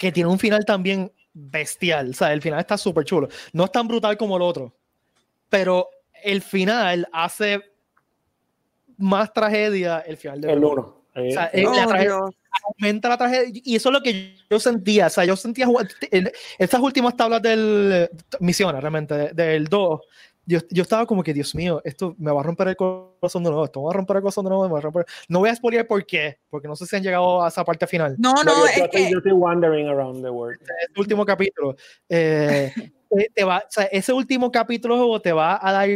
que 0.00 0.10
tiene 0.10 0.30
un 0.30 0.38
final 0.38 0.64
también 0.64 1.12
bestial. 1.34 2.10
O 2.10 2.12
sea, 2.14 2.32
el 2.32 2.40
final 2.40 2.58
está 2.58 2.78
súper 2.78 3.04
chulo. 3.04 3.28
No 3.52 3.64
es 3.66 3.70
tan 3.72 3.86
brutal 3.86 4.16
como 4.16 4.36
el 4.36 4.42
otro. 4.42 4.74
Pero 5.50 5.88
el 6.24 6.40
final 6.40 7.06
hace 7.12 7.60
más 8.96 9.30
tragedia 9.32 10.00
el 10.00 10.16
final 10.16 10.40
del 10.40 10.50
El 10.52 10.64
uno. 10.64 11.02
O 11.14 11.30
sea, 11.30 11.50
eh, 11.52 11.62
la 11.64 11.86
tragedia- 11.86 12.00
Dios. 12.16 12.30
aumenta 12.78 13.08
la 13.08 13.18
tragedia 13.18 13.60
y 13.64 13.76
eso 13.76 13.88
es 13.88 13.92
lo 13.92 14.00
que 14.02 14.36
yo 14.48 14.58
sentía, 14.60 15.06
o 15.08 15.10
sea, 15.10 15.24
yo 15.24 15.36
sentía 15.36 15.66
jugar- 15.66 15.88
en 16.10 16.30
estas 16.58 16.80
últimas 16.80 17.16
tablas 17.16 17.42
del 17.42 18.08
misiones 18.38 18.80
realmente 18.80 19.14
de- 19.14 19.32
del 19.32 19.64
2, 19.66 20.00
yo, 20.50 20.58
yo 20.68 20.82
estaba 20.82 21.06
como 21.06 21.22
que 21.22 21.32
Dios 21.32 21.54
mío, 21.54 21.80
esto 21.84 22.16
me 22.18 22.32
va 22.32 22.40
a 22.40 22.42
romper 22.42 22.66
el 22.68 22.76
corazón 22.76 23.44
de 23.44 23.50
nuevo, 23.50 23.64
esto 23.64 23.78
me 23.80 23.84
va 23.86 23.90
a 23.92 23.94
romper 23.94 24.16
el 24.16 24.22
corazón 24.22 24.44
de 24.44 24.50
nuevo, 24.50 24.64
me 24.64 24.72
va 24.72 24.78
a 24.80 24.82
romper- 24.82 25.06
no 25.28 25.38
voy 25.38 25.48
a 25.48 25.54
spoilear 25.54 25.86
por 25.86 26.04
qué, 26.04 26.38
porque 26.50 26.66
no 26.66 26.74
sé 26.74 26.86
si 26.86 26.96
han 26.96 27.04
llegado 27.04 27.40
a 27.40 27.48
esa 27.48 27.64
parte 27.64 27.86
final, 27.86 28.16
No, 28.18 28.34
no, 28.34 28.42
no, 28.42 28.52
yo, 28.52 28.66
es 28.66 28.88
que 28.90 29.10
yo 29.10 29.18
estoy 29.18 29.30
wandering 29.30 29.86
around 29.88 30.24
the 30.24 30.30
world. 30.30 30.58
este 30.88 31.00
último 31.00 31.24
capítulo, 31.24 31.76
eh, 32.08 32.72
eh, 33.10 33.28
te 33.32 33.44
va, 33.44 33.58
o 33.58 33.70
sea, 33.70 33.84
ese 33.84 34.12
último 34.12 34.50
capítulo 34.50 35.20
te 35.20 35.32
va 35.32 35.60
a 35.62 35.72
dar, 35.72 35.88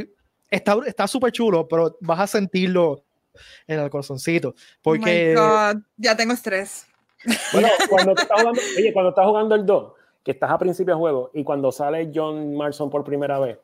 está 0.48 0.76
está 0.86 1.08
súper 1.08 1.32
chulo, 1.32 1.66
pero 1.66 1.96
vas 2.00 2.20
a 2.20 2.26
sentirlo 2.28 3.02
en 3.66 3.80
el 3.80 3.90
corazoncito, 3.90 4.54
porque 4.80 5.34
Oh 5.36 5.40
my 5.40 5.74
God, 5.74 5.82
ya 5.96 6.16
tengo 6.16 6.32
estrés. 6.32 6.86
Bueno, 7.52 7.68
cuando 7.88 8.14
tú 8.14 8.22
estás 8.22 8.38
jugando, 8.38 8.60
oye, 8.78 8.92
cuando 8.92 9.08
estás 9.08 9.26
jugando 9.26 9.54
el 9.56 9.66
2, 9.66 9.92
que 10.22 10.30
estás 10.30 10.50
a 10.50 10.58
principio 10.58 10.94
de 10.94 10.98
juego, 11.00 11.30
y 11.34 11.42
cuando 11.42 11.72
sale 11.72 12.12
John 12.14 12.54
Marston 12.54 12.88
por 12.90 13.02
primera 13.02 13.38
vez, 13.38 13.58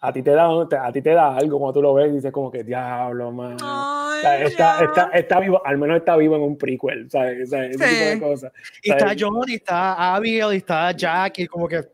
a 0.00 0.12
ti 0.12 0.22
te 0.22 0.30
da, 0.32 0.48
a 0.48 0.92
ti 0.92 1.02
te 1.02 1.10
da 1.10 1.36
algo 1.36 1.58
cuando 1.58 1.74
tú 1.74 1.82
lo 1.82 1.94
ves 1.94 2.10
y 2.10 2.16
dices 2.16 2.32
como 2.32 2.50
que 2.50 2.62
diablo, 2.64 3.32
man. 3.32 3.56
Ay, 3.60 4.18
O 4.18 4.20
sea, 4.20 4.44
está, 4.44 4.84
está, 4.84 5.10
está 5.14 5.40
vivo, 5.40 5.60
al 5.64 5.78
menos 5.78 5.96
está 5.98 6.16
vivo 6.16 6.36
en 6.36 6.42
un 6.42 6.56
prequel, 6.58 7.10
¿sabes? 7.10 7.46
O 7.48 7.50
sea, 7.50 7.64
ese 7.64 7.78
Sí. 7.78 7.94
tipo 7.94 8.04
de 8.10 8.20
cosas. 8.20 8.52
y 8.82 8.90
está. 8.90 9.14
John, 9.18 9.42
y 9.48 9.54
está 9.54 10.14
Abigail, 10.14 10.52
y 10.54 10.56
está 10.58 10.92
Jack, 10.92 11.38
y 11.40 11.46
como 11.46 11.66
que 11.68 11.88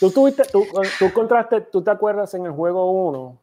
Tú, 0.00 0.10
tuviste, 0.10 0.44
tú, 0.50 0.66
tú 0.98 1.04
encontraste, 1.04 1.60
tú 1.60 1.82
te 1.82 1.90
acuerdas 1.90 2.32
en 2.32 2.46
el 2.46 2.52
juego 2.52 2.90
1, 2.90 3.38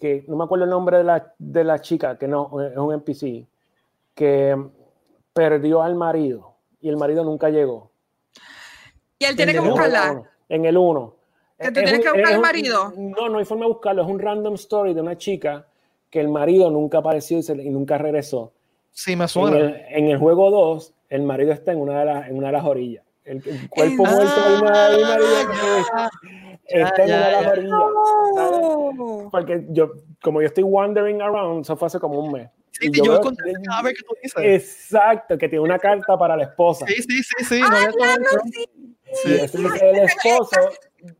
que 0.00 0.24
no 0.28 0.36
me 0.36 0.44
acuerdo 0.44 0.64
el 0.64 0.70
nombre 0.70 0.96
de 0.96 1.04
la, 1.04 1.34
de 1.38 1.62
la 1.62 1.78
chica, 1.78 2.16
que 2.16 2.26
no, 2.26 2.50
es 2.62 2.74
un 2.78 2.94
NPC, 2.94 3.46
que 4.14 4.56
perdió 5.34 5.82
al 5.82 5.94
marido 5.94 6.54
y 6.80 6.88
el 6.88 6.96
marido 6.96 7.22
nunca 7.22 7.50
llegó. 7.50 7.90
Y 9.18 9.26
él 9.26 9.36
tiene 9.36 9.52
que 9.52 9.58
En 9.58 9.64
el 9.64 9.70
buscarla. 9.72 10.12
uno, 10.12 10.24
En 10.48 10.64
el 10.64 10.76
1. 10.78 11.15
¿Que 11.58 11.66
tú 11.68 11.72
tienes 11.74 12.00
que 12.00 12.10
buscar 12.12 12.34
al 12.34 12.40
marido? 12.40 12.92
No, 12.96 13.28
no 13.28 13.38
hay 13.38 13.44
forma 13.44 13.64
de 13.64 13.72
buscarlo. 13.72 14.02
Es 14.02 14.08
un 14.08 14.18
random 14.18 14.54
story 14.54 14.92
de 14.94 15.00
una 15.00 15.16
chica 15.16 15.66
que 16.10 16.20
el 16.20 16.28
marido 16.28 16.70
nunca 16.70 16.98
apareció 16.98 17.38
y, 17.38 17.42
se- 17.42 17.54
y 17.62 17.70
nunca 17.70 17.98
regresó. 17.98 18.52
sí 18.90 19.16
me 19.16 19.24
En 19.24 19.28
suena. 19.28 19.56
el, 19.58 19.74
en 19.90 20.06
el 20.08 20.18
juego 20.18 20.50
2, 20.50 20.92
el 21.10 21.22
marido 21.22 21.52
está 21.52 21.72
en 21.72 21.80
una 21.80 21.98
de, 22.00 22.04
las- 22.06 22.28
en 22.28 22.36
una 22.38 22.46
de 22.48 22.52
las 22.52 22.64
orillas. 22.64 23.04
El, 23.24 23.42
el 23.46 23.68
cuerpo 23.68 24.06
¿En 24.06 24.14
muerto 24.14 24.40
ma- 24.62 24.88
del 24.88 25.00
marido 25.02 25.28
que 26.68 26.80
está 26.80 27.02
en 27.04 27.08
una 27.10 27.26
de 27.26 27.32
las 27.32 27.46
orillas. 27.52 29.30
Porque 29.30 29.64
yo, 29.70 29.92
como 30.22 30.40
yo 30.40 30.46
estoy 30.48 30.64
wandering 30.64 31.20
around, 31.22 31.62
eso 31.64 31.76
fue 31.76 31.86
hace 31.86 31.98
como 31.98 32.20
un 32.20 32.32
mes. 32.32 32.48
Sí, 32.72 32.88
Y 32.88 32.96
yo, 32.98 33.04
veo- 33.04 33.16
encontré 33.18 33.50
el 33.50 33.56
cadáver 33.62 33.94
que 33.94 34.02
tú 34.02 34.14
dices. 34.22 34.36
Exacto, 34.44 35.38
que 35.38 35.48
tiene 35.48 35.64
una 35.64 35.78
carta 35.78 36.16
para 36.18 36.36
la 36.36 36.44
esposa. 36.44 36.86
Sí, 36.86 37.02
sí, 37.02 37.22
sí, 37.22 37.44
sí. 37.44 37.60
no 37.60 37.66
Ah, 37.66 37.76
había 37.76 37.90
claro, 37.92 38.22
tomado- 38.30 38.42
sí. 38.52 38.68
Y 39.24 39.32
es 39.34 39.54
el 39.54 39.96
esposo 39.98 40.60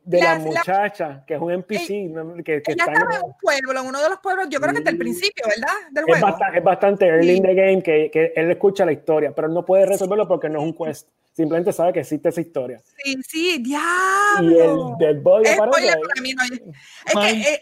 de 0.04 0.18
la, 0.18 0.24
La- 0.24 0.38
la- 0.38 0.44
muchacha, 0.44 1.24
que 1.26 1.34
es 1.34 1.40
un 1.40 1.52
NPC, 1.52 2.08
¿no? 2.10 2.34
que, 2.36 2.42
que 2.62 2.72
Ella 2.72 2.84
está 2.84 2.84
en- 2.86 2.92
estaba 2.96 3.16
en 3.16 3.22
un 3.24 3.34
pueblo, 3.40 3.80
en 3.80 3.86
uno 3.86 4.02
de 4.02 4.08
los 4.08 4.18
pueblos, 4.20 4.46
yo 4.50 4.60
creo 4.60 4.72
que 4.72 4.78
desde 4.80 4.90
el 4.90 4.96
Mm. 4.96 4.98
principio, 4.98 5.44
¿verdad? 5.46 5.74
Del 5.90 6.04
es, 6.06 6.10
juego. 6.10 6.26
bastante, 6.26 6.58
es 6.58 6.64
bastante 6.64 7.06
early 7.06 7.28
Sí. 7.30 7.36
in 7.36 7.42
the 7.42 7.54
game 7.54 7.82
que, 7.82 8.10
que 8.12 8.32
él 8.36 8.50
escucha 8.50 8.84
la 8.84 8.92
historia, 8.92 9.32
pero 9.34 9.48
él 9.48 9.54
no 9.54 9.64
puede 9.64 9.86
resolverlo 9.86 10.26
porque 10.28 10.48
no 10.48 10.60
es 10.60 10.64
un 10.64 10.72
quest. 10.74 11.08
Simplemente 11.32 11.70
sabe 11.72 11.92
que 11.92 12.00
existe 12.00 12.30
esa 12.30 12.40
historia. 12.40 12.80
Sí, 13.04 13.14
sí, 13.28 13.54
Y 13.56 13.62
diablo. 13.62 14.96
el 14.98 14.98
dead 15.14 15.22
body 15.22 15.44
Es 15.48 15.58
aparece 15.58 15.92
para 15.98 16.22
mí, 16.22 16.32
no. 16.32 16.42
Es 16.44 17.14
Mind 17.14 17.44
que 17.44 17.52
eh. 17.54 17.60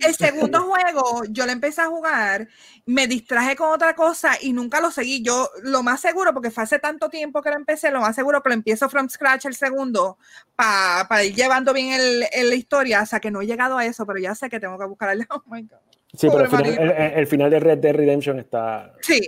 El 0.00 0.14
segundo 0.14 0.62
juego 0.62 1.22
yo 1.28 1.46
lo 1.46 1.52
empecé 1.52 1.80
a 1.82 1.86
jugar, 1.86 2.48
me 2.86 3.06
distraje 3.06 3.54
con 3.56 3.70
otra 3.70 3.94
cosa 3.94 4.32
y 4.40 4.52
nunca 4.52 4.80
lo 4.80 4.90
seguí. 4.90 5.22
Yo 5.22 5.48
lo 5.62 5.82
más 5.82 6.00
seguro, 6.00 6.32
porque 6.32 6.50
fue 6.50 6.64
hace 6.64 6.78
tanto 6.78 7.08
tiempo 7.08 7.40
que 7.42 7.50
lo 7.50 7.56
empecé, 7.56 7.90
lo 7.90 8.00
más 8.00 8.14
seguro 8.16 8.42
que 8.42 8.48
lo 8.48 8.54
empiezo 8.54 8.88
from 8.88 9.08
scratch 9.08 9.46
el 9.46 9.54
segundo 9.54 10.18
para 10.56 11.24
ir 11.24 11.34
llevando 11.34 11.72
bien 11.72 11.92
el, 11.92 12.24
el- 12.32 12.48
la 12.50 12.54
historia. 12.54 13.04
Sea 13.06 13.20
que 13.20 13.30
no 13.30 13.40
he 13.42 13.46
llegado 13.46 13.78
a 13.78 13.84
eso, 13.86 14.04
pero 14.06 14.18
ya 14.18 14.34
sé 14.34 14.48
que 14.48 14.60
tengo 14.60 14.78
que 14.78 14.86
buscar 14.86 15.10
el. 15.10 15.26
Oh 15.30 15.42
my 15.46 15.62
God. 15.62 15.78
Sí, 16.14 16.28
pero 16.30 16.40
el 16.44 16.48
final, 16.50 16.92
el 17.16 17.26
final 17.26 17.50
de 17.50 17.58
Red 17.60 17.78
Dead 17.78 17.94
Redemption 17.94 18.38
está, 18.38 18.92
Sí, 19.00 19.26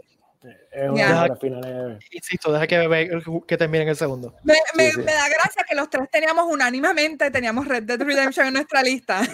Es 0.74 0.90
una 0.90 1.22
de 1.22 1.28
las 1.28 1.38
finales. 1.38 2.04
Insisto, 2.10 2.52
deja 2.52 2.66
que, 2.66 2.88
ve- 2.88 3.22
que 3.46 3.56
termine 3.56 3.82
en 3.84 3.88
el 3.90 3.96
segundo. 3.96 4.34
Me, 4.42 4.54
me- 4.74 4.90
sí. 4.90 4.98
me 4.98 5.12
da 5.12 5.28
gracia 5.28 5.64
que 5.68 5.74
los 5.76 5.88
tres 5.88 6.08
teníamos 6.10 6.46
unánimemente, 6.50 7.30
teníamos 7.30 7.66
Red 7.68 7.84
Dead 7.84 8.00
Redemption 8.02 8.46
en 8.48 8.54
nuestra 8.54 8.82
lista. 8.82 9.22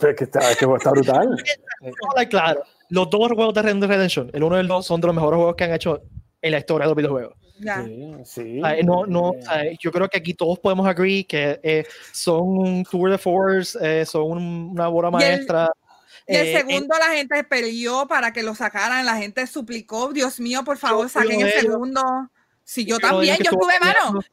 Es 0.00 0.16
que 0.16 0.24
está, 0.24 0.50
es 0.50 0.56
que 0.56 0.64
está 0.64 0.90
brutal. 0.90 1.36
Claro, 2.30 2.62
los 2.88 3.10
dos 3.10 3.28
juegos 3.32 3.52
de 3.54 3.62
Red 3.62 3.76
Dead 3.76 3.88
Redemption, 3.88 4.30
el 4.32 4.42
uno 4.42 4.56
y 4.56 4.60
el 4.60 4.68
dos, 4.68 4.86
son 4.86 5.00
de 5.00 5.06
los 5.08 5.14
mejores 5.16 5.36
juegos 5.36 5.54
que 5.56 5.64
han 5.64 5.72
hecho 5.74 6.00
en 6.40 6.52
la 6.52 6.58
historia 6.58 6.84
de 6.86 6.90
los 6.90 6.96
videojuegos. 6.96 7.34
Ya. 7.60 7.84
Sí, 8.24 8.60
sea, 8.60 8.76
no, 8.82 9.06
no, 9.06 9.32
Eh, 9.54 9.76
yo 9.80 9.92
creo 9.92 10.08
que 10.08 10.18
aquí 10.18 10.34
todos 10.34 10.58
podemos 10.58 10.86
agree 10.88 11.24
que 11.24 11.60
eh, 11.62 11.84
son 12.12 12.40
un 12.58 12.84
tour 12.84 13.10
de 13.10 13.18
force, 13.18 13.78
eh, 13.80 14.04
son 14.06 14.22
un- 14.32 14.70
una 14.72 14.88
el- 15.08 15.12
maestra. 15.12 15.70
Y 16.26 16.36
el 16.36 16.46
Eh, 16.48 16.56
segundo 16.58 16.96
la 16.98 17.14
gente 17.16 17.44
peleó 17.44 18.06
para 18.06 18.32
que 18.32 18.42
lo 18.42 18.54
sacaran, 18.54 19.04
la 19.04 19.16
gente 19.16 19.46
suplicó, 19.46 20.12
Dios 20.12 20.40
mío, 20.40 20.64
por 20.64 20.78
favor, 20.78 21.04
Yo 21.04 21.08
saquen 21.10 21.40
el 21.42 21.50
segundo. 21.52 22.00
Si 22.62 22.84
yo 22.86 22.98
también, 22.98 23.36
yo 23.38 23.50
estuve 23.50 23.74
mano. 23.80 24.20
Pues 24.20 24.30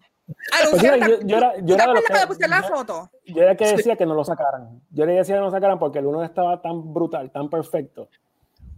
Anunciaron, 0.65 0.99
mira, 1.01 1.07
yo, 1.19 1.27
yo 1.27 1.37
era, 1.37 1.53
¿Tú 1.53 1.65
yo 1.65 1.75
era 1.75 1.87
de 1.87 1.93
los 1.93 2.03
que, 2.05 2.27
pusieron 2.27 2.49
la 2.51 2.61
yo- 2.61 2.75
foto? 2.75 3.11
yo 3.25 3.41
era 3.43 3.55
que 3.57 3.65
Sí. 3.65 3.75
decía 3.75 3.97
que 3.97 4.05
no 4.05 4.13
lo 4.15 4.23
sacaran. 4.23 4.81
Yo 4.89 5.05
le 5.05 5.13
decía 5.13 5.35
que 5.35 5.39
no 5.39 5.47
lo 5.47 5.51
sacaran 5.51 5.77
porque 5.77 5.99
el 5.99 6.05
uno 6.05 6.23
estaba 6.23 6.61
tan 6.61 6.93
brutal, 6.93 7.29
tan 7.31 7.49
perfecto, 7.49 8.07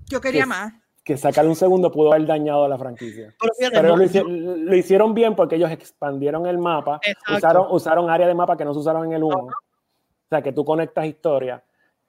Yo 0.08 0.20
quería 0.20 0.42
que- 0.44 0.48
más. 0.48 0.74
que 1.04 1.16
sacarle 1.16 1.52
un 1.52 1.56
segundo 1.56 1.92
pudo 1.92 2.12
haber 2.14 2.26
dañado 2.26 2.64
a 2.66 2.70
la 2.70 2.80
franquicia. 2.80 3.36
Pero 3.40 3.54
fíjate, 3.54 3.76
Pero 3.76 3.90
no, 3.90 3.98
lo, 3.98 4.76
hicieron 4.76 5.14
bien 5.14 5.36
porque 5.36 5.58
ellos 5.58 5.70
expandieron 5.70 6.48
el 6.48 6.58
mapa, 6.58 7.00
Exacto. 7.04 7.36
usaron, 7.36 7.68
usaron 7.70 8.10
áreas 8.10 8.30
de 8.30 8.34
mapa 8.34 8.58
que 8.58 8.66
no 8.66 8.74
se 8.74 8.80
usaron 8.80 9.06
en 9.06 9.14
el 9.14 9.24
1. 9.24 9.38
O 9.38 9.50
sea, 10.30 10.42
que 10.42 10.52
tú 10.54 10.66
conectas 10.66 11.06
historia. 11.06 11.64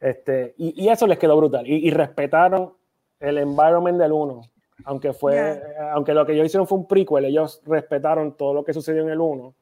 Este, 0.04 0.54
y, 0.58 0.84
y 0.84 0.88
eso 0.90 1.06
les 1.06 1.18
quedó 1.18 1.36
brutal. 1.36 1.66
Y, 1.66 1.86
y 1.86 1.90
respetaron 1.90 2.74
el 3.20 3.38
environment 3.38 3.98
del 3.98 4.12
1. 4.12 4.42
Aunque, 4.84 5.12
fue, 5.14 5.34
Ya. 5.34 5.52
eh, 5.54 5.62
aunque 5.92 6.12
lo 6.12 6.26
que 6.26 6.32
ellos 6.34 6.46
hicieron 6.46 6.66
fue 6.66 6.76
un 6.78 6.86
prequel, 6.86 7.24
ellos 7.24 7.62
respetaron 7.64 8.36
todo 8.36 8.52
lo 8.52 8.64
que 8.64 8.74
sucedió 8.74 9.02
en 9.02 9.08
el 9.10 9.20
1. 9.20 9.54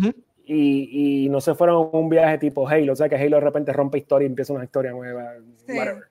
Ujú. 0.00 0.12
y, 0.44 1.24
y 1.24 1.28
no 1.28 1.40
se 1.40 1.54
fueron 1.54 1.76
a 1.76 1.78
un 1.96 2.08
viaje 2.08 2.38
tipo 2.38 2.68
Halo. 2.68 2.92
O 2.92 2.96
sea, 2.96 3.08
que 3.08 3.16
Halo 3.16 3.36
de 3.36 3.40
repente 3.40 3.72
rompe 3.72 3.98
historia 3.98 4.26
y 4.26 4.30
empieza 4.30 4.52
una 4.52 4.64
historia 4.64 4.90
nueva. 4.92 5.34
Sí. 5.66 5.72
whatever. 5.76 6.04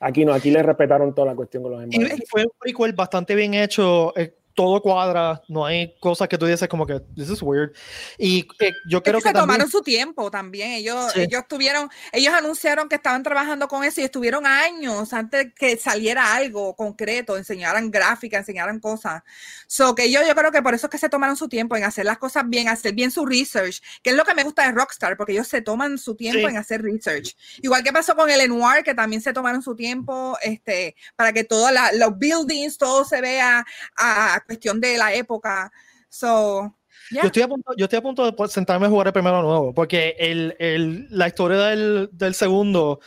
Aquí 0.00 0.24
no, 0.24 0.32
aquí 0.32 0.50
le 0.50 0.62
respetaron 0.62 1.14
toda 1.14 1.28
la 1.28 1.34
cuestión 1.34 1.62
con 1.62 1.72
los 1.72 1.82
environments. 1.82 2.22
y 2.22 2.26
fue 2.26 2.42
un 2.42 2.52
prequel 2.58 2.92
bastante 2.92 3.34
bien 3.34 3.54
hecho. 3.54 4.16
eh, 4.16 4.34
todo 4.54 4.80
cuadra, 4.80 5.42
no 5.48 5.66
hay 5.66 5.94
cosas 6.00 6.28
que 6.28 6.38
tú 6.38 6.46
dices 6.46 6.68
como 6.68 6.86
que 6.86 7.00
this 7.16 7.28
is 7.28 7.42
weird. 7.42 7.72
Y 8.18 8.46
eh, 8.60 8.70
yo 8.88 8.98
Es 8.98 9.02
creo 9.04 9.18
que 9.18 9.22
que 9.24 9.28
se 9.28 9.32
también, 9.32 9.42
tomaron 9.42 9.70
su 9.70 9.80
tiempo 9.82 10.30
también. 10.30 10.72
Ellos, 10.72 11.12
Sí. 11.12 11.22
ellos 11.22 11.42
tuvieron, 11.48 11.88
ellos 12.12 12.32
anunciaron 12.32 12.88
que 12.88 12.94
estaban 12.94 13.22
trabajando 13.22 13.66
con 13.68 13.84
eso 13.84 14.00
y 14.00 14.04
estuvieron 14.04 14.46
años 14.46 15.12
antes 15.12 15.48
que 15.56 15.76
saliera 15.76 16.34
algo 16.34 16.74
concreto, 16.76 17.36
enseñaran 17.36 17.90
gráfica, 17.90 18.38
enseñaran 18.38 18.78
cosas. 18.80 19.22
So 19.66 19.94
que 19.94 20.10
yo, 20.10 20.20
yo 20.26 20.34
creo 20.34 20.52
que 20.52 20.62
por 20.62 20.74
eso 20.74 20.86
es 20.86 20.90
que 20.90 20.98
se 20.98 21.08
tomaron 21.08 21.36
su 21.36 21.48
tiempo 21.48 21.76
en 21.76 21.84
hacer 21.84 22.04
las 22.04 22.18
cosas 22.18 22.44
bien, 22.46 22.68
hacer 22.68 22.94
bien 22.94 23.10
su 23.10 23.26
research, 23.26 23.80
que 24.02 24.10
es 24.10 24.16
lo 24.16 24.24
que 24.24 24.34
me 24.34 24.44
gusta 24.44 24.66
de 24.66 24.72
Rockstar, 24.72 25.16
porque 25.16 25.32
ellos 25.32 25.48
se 25.48 25.62
toman 25.62 25.98
su 25.98 26.14
tiempo 26.14 26.40
Sí. 26.40 26.54
en 26.54 26.56
hacer 26.58 26.82
research. 26.82 27.36
Igual 27.62 27.82
que 27.82 27.92
pasó 27.92 28.14
con 28.14 28.30
el 28.30 28.48
Noir, 28.48 28.84
que 28.84 28.94
también 28.94 29.20
se 29.20 29.32
tomaron 29.32 29.62
su 29.62 29.74
tiempo, 29.74 30.36
este, 30.42 30.94
para 31.16 31.32
que 31.32 31.42
todos 31.44 31.70
los 31.94 32.18
buildings, 32.18 32.78
todo 32.78 33.04
se 33.04 33.20
vea 33.20 33.64
a 33.96 34.43
cuestión 34.46 34.80
de 34.80 34.96
la 34.98 35.14
época. 35.14 35.72
So, 36.08 36.76
yo, 37.10 37.20
estoy 37.22 37.42
a 37.42 37.48
punto, 37.48 37.72
yo 37.76 37.84
estoy 37.84 37.98
a 37.98 38.02
punto 38.02 38.24
de 38.24 38.32
po- 38.32 38.48
sentarme 38.48 38.86
a 38.86 38.90
jugar 38.90 39.08
el 39.08 39.12
primero 39.12 39.42
nuevo, 39.42 39.74
porque 39.74 40.14
el, 40.18 40.56
el- 40.58 41.06
la 41.10 41.26
historia 41.28 41.58
del, 41.58 42.08
del 42.12 42.34
segundo 42.34 43.00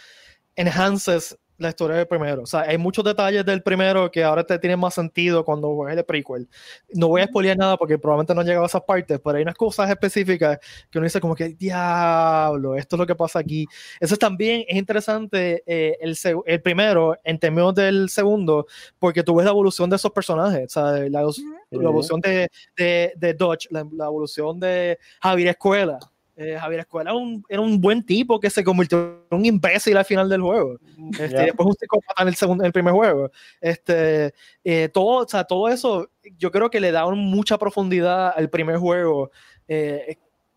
enhances 0.55 1.37
la 1.57 1.69
historia 1.69 1.97
del 1.97 2.07
primero. 2.07 2.43
O 2.43 2.45
sea, 2.45 2.61
hay 2.61 2.77
muchos 2.77 3.03
detalles 3.03 3.45
del 3.45 3.63
primero 3.63 4.11
que 4.11 4.23
ahora 4.23 4.43
te 4.43 4.57
tienen 4.59 4.79
más 4.79 4.93
sentido 4.93 5.43
cuando 5.43 5.73
juegues 5.75 5.97
el 5.97 6.05
prequel. 6.05 6.47
No 6.93 7.07
voy 7.07 7.21
a 7.21 7.25
spoilear 7.25 7.57
nada 7.57 7.77
porque 7.77 7.97
probablemente 7.97 8.33
no 8.33 8.41
han 8.41 8.47
llegado 8.47 8.65
a 8.65 8.67
esas 8.67 8.83
partes, 8.83 9.19
pero 9.23 9.37
hay 9.37 9.43
unas 9.43 9.55
cosas 9.55 9.89
específicas 9.89 10.59
que 10.89 10.97
uno 10.97 11.05
dice 11.05 11.19
como 11.19 11.35
que, 11.35 11.49
diablo, 11.49 12.75
esto 12.75 12.95
es 12.95 12.99
lo 12.99 13.07
que 13.07 13.15
pasa 13.15 13.39
aquí. 13.39 13.65
Eso 13.99 14.15
también 14.17 14.63
es 14.67 14.77
interesante 14.77 15.63
eh, 15.65 15.97
el, 15.99 16.17
el 16.45 16.61
primero 16.61 17.17
en 17.23 17.39
términos 17.39 17.73
del 17.75 18.09
segundo, 18.09 18.67
porque 18.99 19.23
tú 19.23 19.35
ves 19.35 19.45
la 19.45 19.51
evolución 19.51 19.89
de 19.89 19.95
esos 19.95 20.11
personajes, 20.11 20.65
o 20.65 20.69
sea, 20.69 20.83
la, 21.09 21.21
la 21.21 21.31
evolución 21.71 22.19
de, 22.21 22.49
de, 22.75 23.13
de 23.15 23.33
Dodge, 23.33 23.67
la, 23.71 23.85
la 23.91 24.05
evolución 24.05 24.59
de 24.59 24.97
Javier 25.21 25.49
Escuela. 25.49 25.99
Eh, 26.39 26.55
Javier 26.59 26.81
Escuela 26.81 27.09
era 27.09 27.17
un, 27.17 27.43
era 27.49 27.61
un 27.61 27.81
buen 27.81 28.05
tipo 28.05 28.39
que 28.39 28.49
se 28.51 28.63
convirtió 28.63 29.25
en 29.31 29.37
un 29.39 29.45
imbécil 29.45 29.97
al 29.97 30.05
final 30.05 30.29
del 30.29 30.41
juego. 30.41 30.77
Este, 31.13 31.29
Ya. 31.29 31.41
y 31.41 31.45
después 31.47 31.65
un 31.67 31.73
psicópata 31.73 32.21
en 32.21 32.27
el, 32.27 32.35
segundo, 32.35 32.63
en 32.63 32.67
el 32.67 32.73
primer 32.73 32.93
juego. 32.93 33.31
Este, 33.59 34.33
eh, 34.63 34.87
todo, 34.93 35.25
o 35.25 35.27
sea, 35.27 35.43
todo 35.45 35.67
eso 35.67 36.09
yo 36.37 36.51
creo 36.51 36.69
que 36.69 36.79
le 36.79 36.91
da 36.91 37.05
mucha 37.09 37.57
profundidad 37.57 38.33
al 38.35 38.49
primer 38.51 38.77
juego. 38.77 39.31
Eh, 39.67 40.15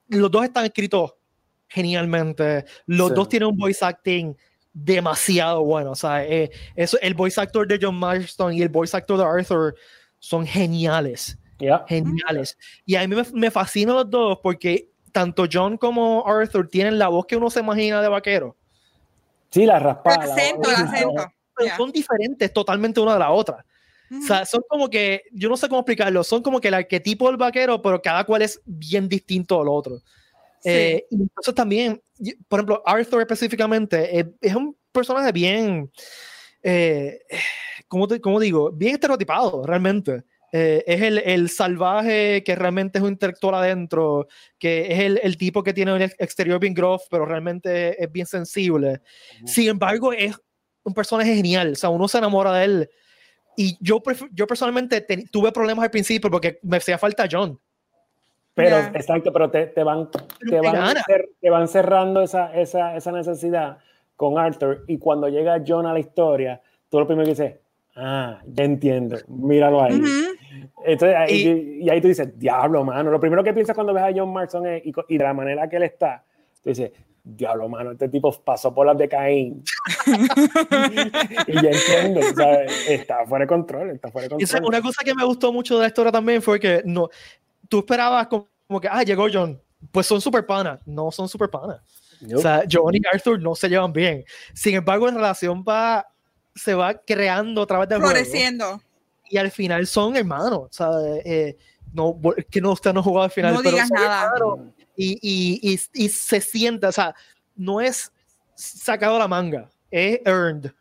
los 0.08 0.30
dos 0.30 0.44
están 0.44 0.66
escritos 0.66 1.14
genialmente. 1.68 2.64
Los 2.86 3.08
Sí. 3.08 3.14
dos 3.14 3.28
tienen 3.28 3.48
un 3.48 3.56
voice 3.56 3.82
acting 3.84 4.34
demasiado 4.72 5.64
bueno. 5.64 5.92
O 5.92 5.94
sea, 5.96 6.24
eh, 6.26 6.50
eso, 6.76 6.98
el 7.00 7.14
voice 7.14 7.40
actor 7.40 7.66
de 7.66 7.78
John 7.80 7.96
Marston 7.96 8.52
y 8.52 8.62
el 8.62 8.68
voice 8.68 8.96
actor 8.96 9.16
de 9.18 9.24
Arthur 9.24 9.74
son 10.18 10.46
geniales 10.46 11.38
Ya. 11.58 11.84
geniales. 11.88 12.56
Y 12.84 12.96
a 12.96 13.06
mí 13.08 13.14
me, 13.14 13.22
me 13.32 13.50
fascinan 13.50 13.96
los 13.96 14.10
dos 14.10 14.38
porque 14.42 14.89
tanto 15.12 15.44
John 15.50 15.76
como 15.76 16.26
Arthur 16.26 16.68
tienen 16.68 16.98
la 16.98 17.08
voz 17.08 17.26
que 17.26 17.36
uno 17.36 17.50
se 17.50 17.60
imagina 17.60 18.00
de 18.02 18.08
vaquero, 18.08 18.56
Sí, 19.50 19.66
la 19.66 19.76
el 19.78 19.82
raspada. 19.84 20.26
la- 20.26 20.32
acento, 20.34 20.68
el 20.70 20.74
la- 20.74 20.80
acento. 20.90 21.32
pero 21.56 21.68
Ya. 21.68 21.76
son 21.76 21.92
diferentes 21.92 22.52
totalmente 22.52 23.00
una 23.00 23.14
de 23.14 23.18
la 23.18 23.30
otra. 23.30 23.64
O 24.12 24.26
sea, 24.26 24.44
son 24.44 24.62
como 24.68 24.90
que, 24.90 25.22
yo 25.30 25.48
no 25.48 25.56
sé 25.56 25.68
cómo 25.68 25.80
explicarlo, 25.82 26.24
son 26.24 26.42
como 26.42 26.60
que 26.60 26.66
el 26.66 26.74
arquetipo 26.74 27.28
del 27.28 27.36
vaquero, 27.36 27.80
pero 27.80 28.02
cada 28.02 28.24
cual 28.24 28.42
es 28.42 28.60
bien 28.64 29.08
distinto 29.08 29.60
al 29.60 29.68
otro. 29.68 29.98
Sí. 30.62 30.68
Eh, 30.70 31.06
y 31.10 31.22
entonces 31.22 31.54
también, 31.54 32.02
por 32.48 32.58
ejemplo, 32.58 32.82
Arthur 32.84 33.20
específicamente 33.20 34.18
eh, 34.18 34.30
es 34.40 34.54
un 34.56 34.76
personaje 34.90 35.30
bien, 35.30 35.90
eh, 36.62 37.20
¿cómo, 37.86 38.08
te- 38.08 38.20
cómo 38.20 38.40
digo? 38.40 38.70
Bien 38.72 38.94
estereotipado, 38.94 39.64
realmente. 39.64 40.24
Eh, 40.52 40.82
es 40.86 41.00
el, 41.02 41.18
el 41.18 41.48
salvaje 41.48 42.42
que 42.44 42.56
realmente 42.56 42.98
es 42.98 43.04
un 43.04 43.10
intelectual 43.12 43.54
adentro, 43.54 44.26
que 44.58 44.92
es 44.92 44.98
el, 44.98 45.20
el 45.22 45.36
tipo 45.36 45.62
que 45.62 45.72
tiene 45.72 45.92
un 45.94 46.02
ex- 46.02 46.16
exterior 46.18 46.58
bien 46.58 46.74
gruff, 46.74 47.02
pero 47.10 47.24
realmente 47.24 48.02
es 48.02 48.10
bien 48.10 48.26
sensible. 48.26 49.00
Sin 49.44 49.68
embargo, 49.68 50.12
es 50.12 50.36
un 50.82 50.92
personaje 50.94 51.34
genial, 51.36 51.72
o 51.72 51.76
sea, 51.76 51.90
uno 51.90 52.08
se 52.08 52.18
enamora 52.18 52.52
de 52.52 52.64
él. 52.64 52.90
Y 53.56 53.76
yo, 53.80 54.02
yo 54.32 54.46
personalmente 54.46 55.00
te- 55.02 55.24
tuve 55.30 55.52
problemas 55.52 55.84
al 55.84 55.90
principio 55.90 56.30
porque 56.30 56.58
me 56.62 56.78
hacía 56.78 56.98
falta 56.98 57.28
John. 57.30 57.58
Pero, 58.54 58.70
Ya. 58.70 58.92
exacto, 58.94 59.32
pero 59.32 59.50
te, 59.50 59.66
te 59.68 59.84
van, 59.84 60.08
Pero 60.40 60.50
te 60.50 60.60
van, 60.60 60.96
cer- 60.96 61.28
te 61.40 61.50
van 61.50 61.68
cerrando 61.68 62.22
esa, 62.22 62.52
esa, 62.58 62.96
esa 62.96 63.12
necesidad 63.12 63.78
con 64.16 64.38
Arthur 64.38 64.84
y 64.88 64.98
cuando 64.98 65.28
llega 65.28 65.62
John 65.66 65.86
a 65.86 65.92
la 65.92 66.00
historia, 66.00 66.60
tú 66.88 66.98
lo 66.98 67.06
primero 67.06 67.24
que 67.24 67.30
dices, 67.30 67.54
ah, 67.96 68.40
ya 68.46 68.64
entiendo, 68.64 69.18
míralo 69.28 69.82
ahí. 69.82 69.94
Ujú. 70.00 70.08
Entonces, 70.84 71.16
ahí- 71.16 71.78
y, 71.82 71.90
ahí 71.90 72.00
tú 72.00 72.08
dices, 72.08 72.38
diablo, 72.38 72.84
mano. 72.84 73.10
Lo 73.10 73.20
primero 73.20 73.44
que 73.44 73.52
piensas 73.52 73.74
cuando 73.74 73.92
ves 73.92 74.02
a 74.04 74.10
John 74.14 74.32
Marston 74.32 74.66
es, 74.66 74.86
y, 74.86 74.92
co- 74.92 75.04
y 75.08 75.18
de 75.18 75.24
la 75.24 75.34
manera 75.34 75.68
que 75.68 75.76
él 75.76 75.82
está, 75.84 76.24
tú 76.62 76.70
dices, 76.70 76.90
diablo, 77.22 77.68
mano, 77.68 77.92
este 77.92 78.08
tipo 78.08 78.32
pasó 78.42 78.72
por 78.74 78.86
las 78.86 78.96
de 78.96 79.08
Caín. 79.08 79.62
y 81.46 81.52
ya 81.52 81.70
entiendo, 81.70 82.20
sea, 82.34 82.62
está 82.88 83.26
fuera 83.26 83.44
de 83.44 83.48
control, 83.48 83.90
está 83.90 84.10
fuera 84.10 84.28
de 84.28 84.36
Y 84.38 84.44
esa- 84.44 84.58
control. 84.58 84.74
una 84.74 84.82
cosa 84.82 85.02
que 85.04 85.14
me 85.14 85.24
gustó 85.24 85.52
mucho 85.52 85.74
de 85.76 85.82
la 85.82 85.86
historia 85.88 86.12
también 86.12 86.40
fue 86.42 86.58
que 86.58 86.82
no, 86.84 87.08
tú 87.68 87.78
esperabas 87.80 88.26
como, 88.26 88.48
como 88.66 88.80
que, 88.80 88.88
ah, 88.90 89.02
llegó 89.02 89.26
John. 89.32 89.60
Pues 89.92 90.06
son 90.06 90.20
super 90.20 90.44
panas. 90.44 90.78
No 90.86 91.10
son 91.10 91.26
super 91.28 91.48
panas. 91.48 91.80
Yup. 92.20 92.38
O 92.38 92.42
sea, 92.42 92.64
John 92.70 92.94
y 92.94 93.00
Arthur 93.10 93.40
no 93.40 93.54
se 93.54 93.66
llevan 93.68 93.92
bien. 93.94 94.24
Sin 94.52 94.74
embargo, 94.74 95.06
la 95.06 95.14
relación 95.14 95.64
va, 95.66 96.06
se 96.62 96.74
va 96.74 96.94
creando 96.94 97.62
a 97.62 97.66
través 97.66 97.88
del 97.88 97.98
juego. 97.98 98.12
Floreciendo. 98.14 98.82
Y 99.28 99.36
al 99.38 99.50
final 99.50 99.86
son 99.86 100.16
hermanos. 100.16 100.52
O 100.52 100.68
sea, 100.70 100.90
eh, 101.24 101.56
no, 101.92 102.18
que 102.50 102.60
no, 102.60 102.72
usted 102.72 102.92
no 102.92 103.02
jugó 103.02 103.22
al 103.22 103.30
final. 103.30 103.54
No 103.54 103.60
pero 103.60 103.72
digas 103.72 103.88
son 103.88 103.96
nada. 103.96 104.24
hermanos. 104.34 104.74
Y, 104.96 105.18
y, 105.22 105.72
y, 105.72 106.04
y 106.04 106.08
se 106.08 106.40
siente, 106.40 106.86
o 106.86 106.92
sea, 106.92 107.14
no 107.56 107.80
es 107.80 108.12
sacado 108.54 109.18
la 109.18 109.28
manga, 109.28 109.70
es 109.90 110.20
earned. 110.26 110.72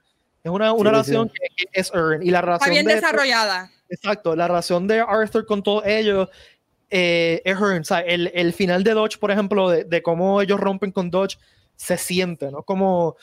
Es 0.43 0.51
una, 0.51 0.73
una 0.73 0.89
Sí, 0.89 0.91
relación 0.91 1.27
sí. 1.29 1.33
Que, 1.55 1.65
que 1.65 1.79
es 1.79 1.91
earned. 1.93 2.21
Y 2.25 2.31
la 2.31 2.39
Está 2.39 2.45
relación 2.47 2.71
bien 2.71 2.85
de, 2.85 2.95
desarrollada. 2.95 3.71
Exacto, 3.89 4.35
la 4.35 4.47
relación 4.47 4.87
de 4.87 4.99
Arthur 4.99 5.45
con 5.45 5.63
todos 5.63 5.85
ellos 5.85 6.27
eh, 6.89 7.41
es 7.45 7.55
earned. 7.55 7.81
O 7.81 7.85
sea, 7.85 7.99
el, 7.99 8.31
el 8.33 8.51
final 8.53 8.83
de 8.83 8.91
Dodge, 8.93 9.17
por 9.19 9.31
ejemplo, 9.31 9.69
de, 9.69 9.85
de 9.85 10.01
cómo 10.03 10.41
ellos 10.41 10.59
rompen 10.59 10.91
con 10.91 11.09
Dodge, 11.09 11.37
se 11.77 11.97
siente, 11.97 12.51
¿no? 12.51 12.63
Como, 12.63 13.15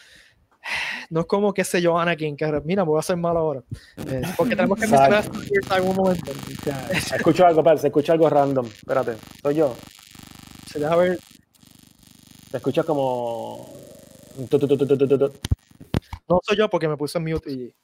no 1.11 1.21
es 1.21 1.27
como, 1.27 1.53
qué 1.55 1.65
sé 1.65 1.81
yo, 1.81 1.99
Anakin, 1.99 2.37
que 2.37 2.47
mira, 2.65 2.85
me 2.85 2.89
voy 2.91 2.97
a 2.99 3.01
hacer 3.01 3.17
mal 3.17 3.37
ahora. 3.37 3.63
Eh, 4.07 4.23
porque 4.37 4.57
tenemos 4.57 4.79
que 4.79 4.87
mencionar 4.87 5.25
en 5.25 5.73
algún 5.73 5.97
momento. 5.97 6.33
Escucho 7.15 7.47
algo, 7.47 7.61
espérate, 7.61 7.81
se 7.83 7.87
escucha 7.89 8.13
algo 8.13 8.29
random. 8.29 8.67
Espérate, 8.67 9.17
soy 9.43 9.55
yo. 9.55 9.75
Se 10.67 10.79
deja 10.79 10.97
ver. 10.97 11.19
Te 12.51 12.57
escuchas 12.59 12.85
como. 12.85 13.69
tu, 14.49 14.59
tu, 14.59 14.67
tu, 14.69 14.77
tu, 14.79 14.87
tu, 14.87 14.97
tu, 15.09 15.19
tu. 15.19 15.33
No 16.29 16.41
soy 16.43 16.57
yo 16.57 16.69
porque 16.71 16.89
me 16.89 16.97
puse 16.97 17.19
en 17.19 17.25
mute 17.25 17.51
y. 17.51 17.75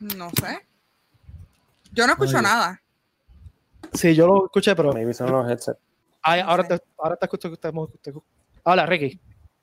No 0.00 0.30
sé. 0.40 0.66
Yo 1.92 2.06
no 2.06 2.12
escucho 2.12 2.36
Ay. 2.38 2.42
nada. 2.42 2.82
Sí, 3.94 4.14
yo 4.14 4.26
lo 4.26 4.44
escuché, 4.46 4.74
pero. 4.76 4.92
Maybe 4.92 5.12
son 5.14 5.30
los 5.32 5.48
headsets. 5.50 5.78
Ay, 6.22 6.42
No 6.42 6.50
ahora, 6.50 6.62
sé. 6.64 6.78
te, 6.78 6.84
ahora 6.98 7.16
te 7.16 7.26
escucho 7.26 7.48
que 7.48 7.54
estamos. 7.54 7.90
te- 8.02 8.12
Hola, 8.62 8.86
Ricky. 8.86 9.18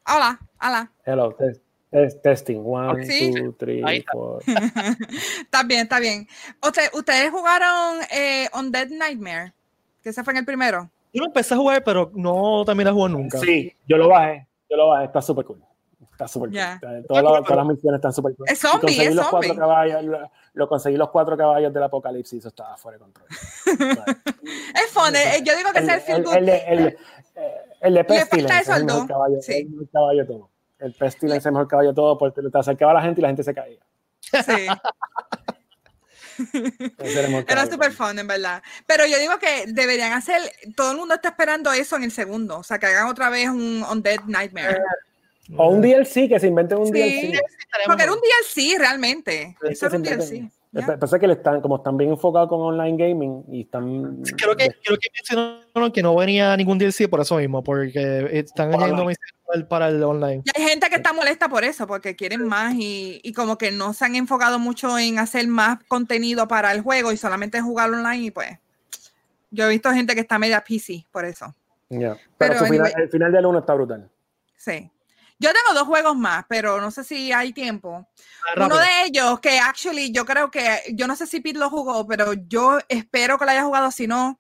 Hola, 0.07 0.39
hola. 0.61 0.91
Hello, 1.05 1.31
test, 1.33 1.61
test- 1.97 2.21
testing. 2.21 2.61
One, 2.65 3.05
Sí. 3.05 3.33
two, 3.33 3.53
three, 3.57 3.81
Ahí 3.85 3.97
está. 3.99 4.11
four. 4.13 4.41
Está 5.41 5.63
bien, 5.63 5.81
está 5.81 5.99
bien. 5.99 6.27
Usted- 6.65 6.89
¿Ustedes 6.93 7.31
jugaron 7.31 7.99
eh, 8.11 8.47
Undead 8.57 8.87
Nightmare? 8.89 9.53
Que 10.03 10.09
ese 10.09 10.23
fue 10.23 10.33
en 10.33 10.37
el 10.37 10.45
primero. 10.45 10.89
Yo 11.13 11.21
lo 11.21 11.27
empecé 11.27 11.53
a 11.53 11.57
jugar, 11.57 11.83
pero 11.83 12.11
no 12.13 12.63
terminé 12.65 12.89
de 12.89 12.93
jugar 12.93 13.11
nunca. 13.11 13.37
Sí, 13.39 13.73
yo 13.87 13.97
lo 13.97 14.09
bajé. 14.09 14.47
Yo 14.69 14.77
lo 14.77 14.89
bajé. 14.89 15.05
Está 15.05 15.21
súper 15.21 15.45
cool. 15.45 15.63
Está 16.11 16.27
súper 16.27 16.49
Ya. 16.51 16.79
cool. 16.81 17.05
Todas, 17.07 17.23
las, 17.23 17.43
todas 17.43 17.57
las 17.57 17.65
misiones 17.67 17.97
están 17.99 18.13
súper 18.13 18.35
cool. 18.35 18.47
Es 18.49 18.59
zombie, 18.59 18.79
conseguí 18.81 19.01
es 19.07 19.15
los 19.15 19.27
cuatro 19.27 19.47
zombie. 19.49 19.59
caballos, 19.59 20.03
lo, 20.03 20.31
lo 20.53 20.67
conseguí 20.69 20.97
los 20.97 21.09
cuatro 21.09 21.37
caballos 21.37 21.73
del 21.73 21.83
apocalipsis. 21.83 22.39
Eso 22.39 22.47
estaba 22.49 22.75
fuera 22.77 22.97
de 22.97 23.03
control. 23.03 23.27
Es 24.75 24.91
fun. 24.91 25.15
eh, 25.15 25.41
yo 25.43 25.55
digo 25.55 25.71
que 25.73 25.79
es 25.79 25.87
el 25.89 25.99
feel 26.01 26.17
el, 26.19 26.23
good. 26.25 26.33
el, 26.35 26.45
de- 26.45 26.63
el, 26.67 26.77
de- 26.85 26.97
el 27.81 27.93
de 27.93 28.03
Le 28.03 28.03
falta 28.03 28.25
Pestilence 28.25 28.61
eso 28.61 28.71
es 28.73 28.77
al 28.77 28.81
el 29.01 29.07
caballo, 29.07 29.41
Sí. 29.41 29.53
el 29.53 29.89
caballo 29.91 30.25
todo. 30.27 30.49
El 30.79 30.93
Pestilence 30.93 31.39
es 31.39 31.45
el 31.45 31.53
mejor 31.53 31.67
caballo 31.67 31.89
de 31.89 31.95
todo 31.95 32.17
porque 32.17 32.41
te 32.41 32.57
acercaba 32.57 32.91
a 32.91 32.95
la 32.95 33.01
gente 33.01 33.21
y 33.21 33.23
la 33.23 33.29
gente 33.29 33.43
se 33.43 33.53
caía. 33.53 33.79
Sí. 34.21 34.67
Era 37.47 37.65
super 37.65 37.91
fun, 37.91 38.19
en 38.19 38.27
verdad. 38.27 38.61
Pero 38.85 39.05
yo 39.05 39.17
digo 39.17 39.33
que 39.39 39.71
deberían 39.71 40.13
hacer, 40.13 40.41
todo 40.75 40.91
el 40.91 40.97
mundo 40.97 41.15
está 41.15 41.29
esperando 41.29 41.71
eso 41.71 41.95
en 41.95 42.03
el 42.03 42.11
segundo. 42.11 42.59
O 42.59 42.63
sea, 42.63 42.77
que 42.77 42.85
hagan 42.85 43.07
otra 43.07 43.29
vez 43.29 43.49
un 43.49 43.83
Undead 43.89 44.21
Nightmare. 44.27 44.81
O 45.55 45.69
un 45.69 45.81
DLC, 45.81 46.27
que 46.27 46.39
se 46.39 46.47
inventen 46.47 46.77
un 46.77 46.87
Sí. 46.87 46.91
DLC. 46.93 47.39
Porque 47.85 48.03
era 48.03 48.13
un 48.13 48.19
DLC 48.19 48.77
realmente. 48.77 49.55
Es 49.63 49.71
Eso 49.71 49.87
era 49.87 49.95
un 49.97 50.03
DLC. 50.03 50.51
Que 50.75 50.97
pasa 50.97 51.17
que 51.17 51.27
le 51.27 51.33
están, 51.33 51.61
como 51.61 51.77
están 51.77 51.97
bien 51.97 52.11
enfocados 52.11 52.49
con 52.49 52.59
online 52.59 52.97
gaming 52.97 53.43
y 53.49 53.61
están. 53.61 54.21
Creo 54.37 54.55
que, 54.55 54.69
creo 54.83 54.97
que 54.97 55.09
mencionaron 55.15 55.91
que 55.91 56.03
no 56.03 56.13
venía 56.15 56.55
ningún 56.55 56.77
DLC 56.77 57.09
por 57.09 57.21
eso 57.21 57.37
mismo, 57.37 57.63
porque 57.63 58.29
están 58.33 58.73
añadiendo 58.73 59.05
misiones 59.05 59.36
para 59.69 59.87
el- 59.89 60.03
online. 60.03 60.43
Y 60.45 60.61
hay 60.61 60.67
gente 60.69 60.89
que 60.89 60.95
está 60.97 61.13
molesta 61.13 61.47
por 61.49 61.63
eso, 61.63 61.87
porque 61.87 62.15
quieren 62.15 62.45
más 62.47 62.73
y, 62.75 63.19
y 63.23 63.33
como 63.33 63.57
que 63.57 63.71
no 63.71 63.93
se 63.93 64.05
han 64.05 64.15
enfocado 64.15 64.59
mucho 64.59 64.97
en 64.99 65.19
hacer 65.19 65.47
más 65.47 65.79
contenido 65.87 66.47
para 66.47 66.71
el 66.71 66.81
juego 66.81 67.11
y 67.11 67.17
solamente 67.17 67.61
jugar 67.61 67.89
online 67.91 68.25
y 68.25 68.31
pues 68.31 68.59
yo 69.49 69.65
he 69.65 69.69
visto 69.69 69.91
gente 69.91 70.13
que 70.15 70.21
está 70.21 70.37
media 70.37 70.63
PC 70.63 71.05
por 71.11 71.23
eso. 71.25 71.55
Ya. 71.89 72.17
Pero, 72.37 72.55
Pero 72.59 72.65
final- 72.65 72.93
el 72.97 73.09
final 73.09 73.31
del 73.31 73.45
1 73.45 73.59
está 73.59 73.73
brutal. 73.73 74.09
Sí. 74.57 74.91
Yo 75.39 75.51
tengo 75.53 75.79
dos 75.79 75.87
juegos 75.87 76.15
más, 76.17 76.45
pero 76.49 76.81
no 76.81 76.89
sé 76.91 77.03
si 77.03 77.31
hay 77.31 77.53
tiempo. 77.53 78.07
Ah, 78.57 78.65
Uno 78.65 78.75
de 78.77 78.87
ellos 79.05 79.39
que 79.39 79.59
actually 79.59 80.11
yo 80.11 80.25
creo 80.25 80.49
que, 80.49 80.81
yo 80.93 81.07
no 81.07 81.15
sé 81.15 81.27
si 81.27 81.39
Pete 81.41 81.59
lo 81.59 81.69
jugó, 81.69 82.05
pero 82.07 82.33
yo 82.33 82.79
espero 82.89 83.37
que 83.37 83.45
lo 83.45 83.51
haya 83.51 83.63
jugado, 83.63 83.91
si 83.91 84.07
no, 84.07 84.39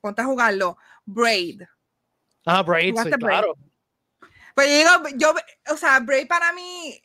ponte 0.00 0.22
a 0.22 0.24
jugarlo. 0.24 0.78
Braid. 1.04 1.62
Ah, 2.46 2.62
Braid, 2.62 2.84
sí, 2.86 2.90
¿Jugaste 2.92 3.16
Braid? 3.16 3.38
claro. 3.40 3.56
Pues 4.56 4.68
yo 4.70 4.76
digo, 4.78 4.90
yo, 5.18 5.34
o 5.72 5.76
sea, 5.76 6.00
Braid 6.00 6.26
para 6.26 6.52
mí, 6.54 6.98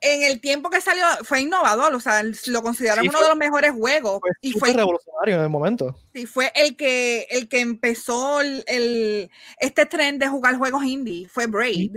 en 0.00 0.22
el 0.22 0.40
tiempo 0.40 0.70
que 0.70 0.80
salió, 0.80 1.04
fue 1.22 1.42
innovador, 1.42 1.94
o 1.94 2.00
sea, 2.00 2.22
lo 2.46 2.62
consideraron 2.62 3.02
Sí, 3.04 3.08
uno 3.10 3.18
fue- 3.18 3.24
de 3.26 3.28
los 3.28 3.38
mejores 3.38 3.72
juegos. 3.72 4.20
Fue 4.20 4.30
y 4.40 4.52
fue, 4.52 4.72
revolucionario 4.72 5.36
en 5.36 5.42
el 5.42 5.48
momento. 5.50 5.94
sí, 6.14 6.24
fue 6.24 6.50
el 6.54 6.76
que, 6.76 7.26
el 7.30 7.46
que 7.48 7.60
empezó 7.60 8.40
el, 8.40 8.64
el- 8.66 9.30
este 9.60 9.84
tren 9.84 10.18
de 10.18 10.28
jugar 10.28 10.56
juegos 10.56 10.82
indie, 10.84 11.28
fue 11.28 11.46
Braid. 11.46 11.96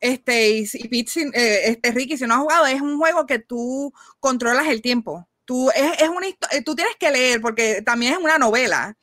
Este, 0.00 0.50
y, 0.50 0.68
y 0.72 0.86
Pete, 0.88 1.28
eh, 1.34 1.70
este, 1.70 1.90
Ricky, 1.90 2.16
si 2.16 2.24
no 2.24 2.34
has 2.34 2.40
jugado, 2.40 2.66
es 2.66 2.80
un 2.80 2.96
juego 2.96 3.26
que 3.26 3.40
tú 3.40 3.92
controlas 4.20 4.68
el 4.68 4.80
tiempo. 4.80 5.26
Tú, 5.44 5.68
es, 5.70 6.00
es 6.00 6.08
una 6.10 6.28
eh, 6.28 6.62
tú 6.64 6.76
tienes 6.76 6.94
que 7.00 7.10
leer 7.10 7.40
porque 7.40 7.82
también 7.82 8.12
es 8.12 8.18
una 8.20 8.38
novela. 8.38 8.96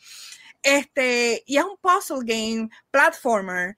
Este, 0.63 1.43
y 1.45 1.57
es 1.57 1.63
un 1.65 1.77
puzzle 1.81 2.19
game, 2.23 2.69
platformer, 2.91 3.75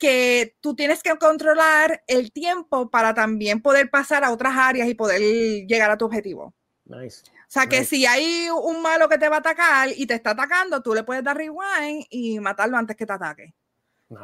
que 0.00 0.56
tú 0.60 0.74
tienes 0.74 1.02
que 1.02 1.16
controlar 1.18 2.02
el 2.08 2.32
tiempo 2.32 2.90
para 2.90 3.14
también 3.14 3.62
poder 3.62 3.90
pasar 3.90 4.24
a 4.24 4.32
otras 4.32 4.56
áreas 4.56 4.88
y 4.88 4.94
poder 4.94 5.20
llegar 5.66 5.90
a 5.92 5.96
tu 5.98 6.06
objetivo. 6.06 6.52
Nice. 6.86 7.22
O 7.26 7.52
sea, 7.52 7.66
que 7.66 7.80
Nice. 7.80 7.90
si 7.90 8.06
hay 8.06 8.48
un 8.50 8.82
malo 8.82 9.08
que 9.08 9.18
te 9.18 9.28
va 9.28 9.36
a 9.36 9.40
atacar 9.40 9.90
y 9.94 10.06
te 10.06 10.14
está 10.14 10.30
atacando, 10.30 10.82
tú 10.82 10.94
le 10.94 11.04
puedes 11.04 11.22
dar 11.22 11.36
rewind 11.36 12.04
y 12.10 12.40
matarlo 12.40 12.76
antes 12.76 12.96
que 12.96 13.06
te 13.06 13.12
ataque. 13.12 13.54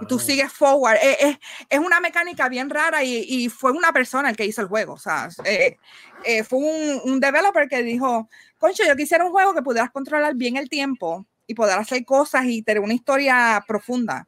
Y 0.03 0.07
tú 0.07 0.17
Nice. 0.17 0.27
sigues 0.27 0.53
forward. 0.53 0.97
Es, 1.01 1.17
es- 1.21 1.39
es 1.69 1.79
una 1.79 2.01
mecánica 2.01 2.49
bien 2.49 2.69
rara 2.71 3.05
y, 3.05 3.19
y 3.29 3.49
fue 3.49 3.71
una 3.71 3.93
persona 3.93 4.31
el 4.31 4.37
que 4.37 4.45
hizo 4.47 4.61
el 4.63 4.67
juego. 4.69 4.95
O 4.95 4.99
sea, 4.99 5.29
eh, 5.45 5.77
eh, 6.25 6.43
fue 6.43 6.59
un, 6.59 7.01
un 7.13 7.21
developer 7.21 7.69
que 7.69 7.83
dijo, 7.85 8.29
concho, 8.59 8.83
yo 8.85 8.97
quisiera 8.97 9.25
un 9.25 9.31
juego 9.31 9.55
que 9.55 9.63
pudieras 9.63 9.91
controlar 9.93 10.35
bien 10.35 10.57
el 10.57 10.69
tiempo 10.69 11.25
y 11.47 11.55
poder 11.55 11.79
hacer 11.79 12.05
cosas 12.05 12.47
y 12.47 12.63
tener 12.63 12.83
una 12.83 12.95
historia 12.95 13.63
profunda. 13.69 14.27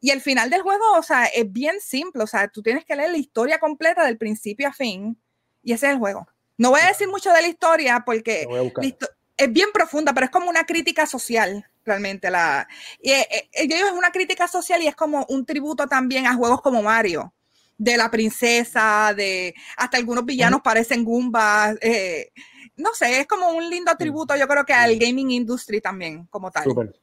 Y 0.00 0.10
el 0.10 0.20
final 0.20 0.48
del 0.50 0.62
juego, 0.62 0.84
o 0.96 1.02
sea, 1.02 1.26
es 1.26 1.50
bien 1.52 1.76
simple. 1.80 2.22
O 2.22 2.26
sea, 2.26 2.48
tú 2.48 2.62
tienes 2.62 2.84
que 2.84 2.96
leer 2.96 3.10
la 3.10 3.18
historia 3.18 3.58
completa 3.58 4.04
del 4.04 4.16
principio 4.18 4.68
a 4.68 4.72
fin 4.72 5.16
y 5.62 5.72
ese 5.72 5.86
es 5.86 5.92
el 5.92 5.98
juego. 5.98 6.26
No 6.56 6.70
voy 6.70 6.80
a 6.82 6.88
decir 6.88 7.08
mucho 7.08 7.30
de 7.32 7.42
la 7.42 7.48
historia 7.48 8.02
porque 8.04 8.46
la 8.50 8.62
histo- 8.82 9.08
es 9.36 9.52
bien 9.52 9.68
profunda, 9.72 10.12
pero 10.12 10.24
es 10.26 10.30
como 10.30 10.48
una 10.50 10.64
crítica 10.64 11.06
social, 11.06 11.66
realmente. 11.84 12.30
La, 12.30 12.66
y, 13.00 13.10
eh, 13.12 13.26
eh, 13.52 13.68
yo 13.68 13.76
digo, 13.76 13.88
es 13.88 13.94
una 13.94 14.10
crítica 14.10 14.46
social 14.48 14.82
y 14.82 14.86
es 14.86 14.96
como 14.96 15.24
un 15.28 15.44
tributo 15.46 15.86
también 15.86 16.26
a 16.26 16.34
juegos 16.34 16.60
como 16.62 16.82
Mario, 16.82 17.32
de 17.78 17.96
la 17.96 18.10
princesa, 18.10 19.14
de 19.16 19.54
hasta 19.78 19.96
algunos 19.96 20.24
villanos 20.26 20.60
parecen 20.62 21.04
Goombas. 21.04 21.76
eh, 21.80 22.30
no 22.76 22.94
sé, 22.94 23.20
es 23.20 23.26
como 23.26 23.50
un 23.50 23.68
lindo 23.68 23.94
tributo, 23.98 24.34
yo 24.36 24.46
creo 24.48 24.64
que 24.64 24.72
al 24.72 24.96
gaming 24.98 25.30
industry 25.30 25.80
también, 25.82 26.26
como 26.26 26.50
tal. 26.50 26.64
Súper. 26.64 26.98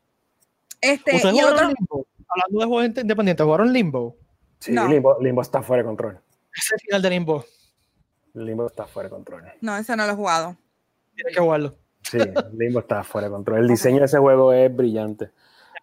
Este, 0.82 1.16
¿Ustedes 1.16 1.36
y 1.36 1.40
el 1.40 1.46
otro? 1.46 1.74
Hablando 2.30 2.60
de 2.60 2.66
juegos 2.66 2.86
independientes, 3.04 3.44
¿jugaron 3.46 3.72
Limbo? 3.74 4.16
Sí, 4.60 4.72
No. 4.74 4.88
Limbo, 4.88 5.18
Limbo 5.22 5.42
está 5.42 5.62
fuera 5.62 5.84
de 5.84 5.88
control. 5.88 6.20
Ese 6.56 6.76
final 6.80 7.02
de 7.02 7.10
Limbo. 7.10 7.46
Limbo 8.34 8.68
está 8.68 8.86
fuera 8.86 9.10
de 9.10 9.16
control. 9.16 9.44
no, 9.62 9.78
ese 9.78 9.96
no 9.96 10.06
lo 10.06 10.12
he 10.12 10.16
jugado. 10.16 10.56
Tienes 11.16 11.34
que 11.36 11.42
jugarlo. 11.42 11.76
Sí, 12.04 12.18
Limbo 12.54 12.80
está 12.80 13.04
fuera 13.04 13.28
de 13.28 13.34
control. 13.34 13.60
El 13.60 13.68
diseño 13.68 14.00
de 14.00 14.06
ese 14.06 14.18
juego 14.20 14.54
es 14.54 14.74
brillante. 14.76 15.30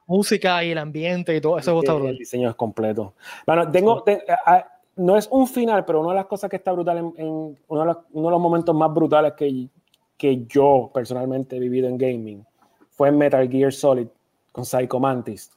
Música 0.07 0.63
y 0.63 0.71
el 0.71 0.79
ambiente 0.79 1.35
y 1.35 1.41
todo, 1.41 1.59
eso 1.59 1.79
está 1.79 1.93
el, 1.93 1.99
brutal. 1.99 2.13
el 2.13 2.19
diseño 2.19 2.51
es 2.51 2.55
completo. 2.57 3.15
Bueno, 3.47 3.71
tengo, 3.71 4.03
te- 4.03 4.23
ah, 4.47 4.69
no 4.97 5.17
es 5.17 5.27
un 5.31 5.47
final, 5.49 5.85
pero 5.85 6.01
una 6.01 6.11
de 6.11 6.17
las 6.17 6.27
cosas 6.27 6.51
que 6.51 6.57
está 6.57 6.73
brutal 6.73 6.99
en, 6.99 7.13
en- 7.17 7.59
uno, 7.67 7.81
de 7.81 7.87
los, 7.87 7.97
uno 8.13 8.29
de 8.29 8.31
los 8.33 8.41
momentos 8.41 8.75
más 8.75 8.93
brutales 8.93 9.33
que, 9.33 9.69
que 10.17 10.45
yo 10.47 10.91
personalmente 10.93 11.57
he 11.57 11.59
vivido 11.59 11.89
en 11.89 11.97
gaming 11.99 12.45
fue 12.91 13.09
en 13.09 13.19
Metal 13.19 13.49
Gear 13.49 13.73
Solid 13.73 14.07
con 14.53 14.65
Psycho 14.65 15.01
Mantis, 15.01 15.51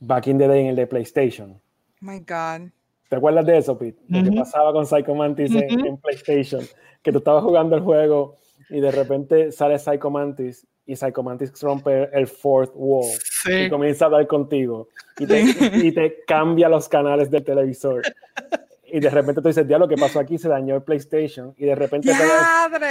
Back 0.00 0.26
in 0.28 0.38
the 0.38 0.46
day 0.48 0.60
en 0.62 0.66
el 0.68 0.76
de 0.76 0.86
PlayStation. 0.86 1.52
Oh 1.52 1.60
my 2.00 2.18
God. 2.20 2.70
¿Te 3.08 3.16
acuerdas 3.16 3.46
de 3.46 3.58
eso, 3.58 3.78
Pete? 3.78 4.00
Lo 4.08 4.22
que 4.22 4.28
Ujú. 4.30 4.38
pasaba 4.38 4.72
con 4.72 4.84
Psycho 4.86 5.14
Mantis 5.14 5.52
en- 5.54 5.78
Ujú. 5.78 5.86
en, 5.86 5.96
PlayStation. 5.98 6.62
Que 7.02 7.12
tú 7.12 7.18
estabas 7.18 7.44
jugando 7.44 7.76
el 7.76 7.82
juego 7.82 8.34
y 8.68 8.80
de 8.80 8.90
repente 8.90 9.52
sale 9.52 9.78
Psycho 9.78 10.10
Mantis 10.10 10.66
y 10.86 10.96
Psycho 10.96 11.22
Mantis 11.22 11.52
rompe 11.62 12.08
el 12.12 12.26
fourth 12.26 12.72
wall 12.74 13.06
Sí. 13.44 13.52
y 13.52 13.70
comienza 13.70 14.04
a 14.04 14.06
hablar 14.06 14.26
contigo 14.26 14.88
y 15.18 15.26
te, 15.26 15.40
y 15.84 15.92
te 15.92 16.24
cambia 16.26 16.68
los 16.68 16.88
canales 16.88 17.30
del 17.30 17.44
televisor. 17.44 18.02
Y 18.96 19.00
de 19.00 19.10
repente 19.10 19.42
tú 19.42 19.48
dices, 19.48 19.68
diablo, 19.68 19.86
¿qué 19.86 19.96
pasó 19.98 20.18
aquí? 20.18 20.38
Se 20.38 20.48
dañó 20.48 20.74
el 20.76 20.82
PlayStation. 20.82 21.52
Y 21.58 21.66
de 21.66 21.74
repente 21.74 22.10
pega, 22.16 22.88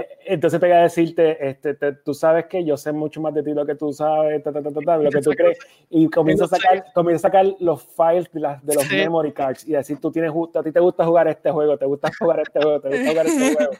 eh, 0.00 0.08
entonces 0.24 0.58
pega 0.58 0.78
a 0.78 0.82
decirte, 0.84 1.46
este, 1.46 1.74
te- 1.74 1.92
tú 1.92 2.14
sabes 2.14 2.46
que 2.46 2.64
yo 2.64 2.78
sé 2.78 2.90
mucho 2.92 3.20
más 3.20 3.34
de 3.34 3.42
ti 3.42 3.52
lo 3.52 3.66
que 3.66 3.74
tú 3.74 3.92
sabes, 3.92 4.42
ta, 4.42 4.50
ta, 4.50 4.62
ta, 4.62 4.70
ta, 4.72 4.80
ta, 4.80 4.96
lo 4.96 5.10
que 5.10 5.20
tú 5.20 5.32
crees. 5.32 5.58
Y 5.90 6.08
comienza 6.10 6.44
a 6.44 6.48
sacar, 6.48 6.86
comienza 6.94 7.28
a 7.28 7.30
sacar 7.30 7.46
los 7.60 7.82
files 7.84 8.32
de, 8.32 8.40
las, 8.40 8.64
de 8.64 8.74
los 8.76 8.84
Sí. 8.84 8.96
memory 8.96 9.32
cards 9.32 9.68
y 9.68 9.72
decir, 9.72 10.00
tú 10.00 10.10
tienes, 10.10 10.30
ju- 10.30 10.50
a 10.58 10.62
ti 10.62 10.72
te 10.72 10.80
gusta 10.80 11.04
jugar 11.04 11.28
este 11.28 11.50
juego, 11.50 11.76
te 11.76 11.84
gusta 11.84 12.10
jugar 12.18 12.40
este 12.40 12.58
juego, 12.58 12.80
te 12.80 12.88
gusta 12.88 13.10
jugar 13.10 13.26
este 13.26 13.54
juego. 13.56 13.72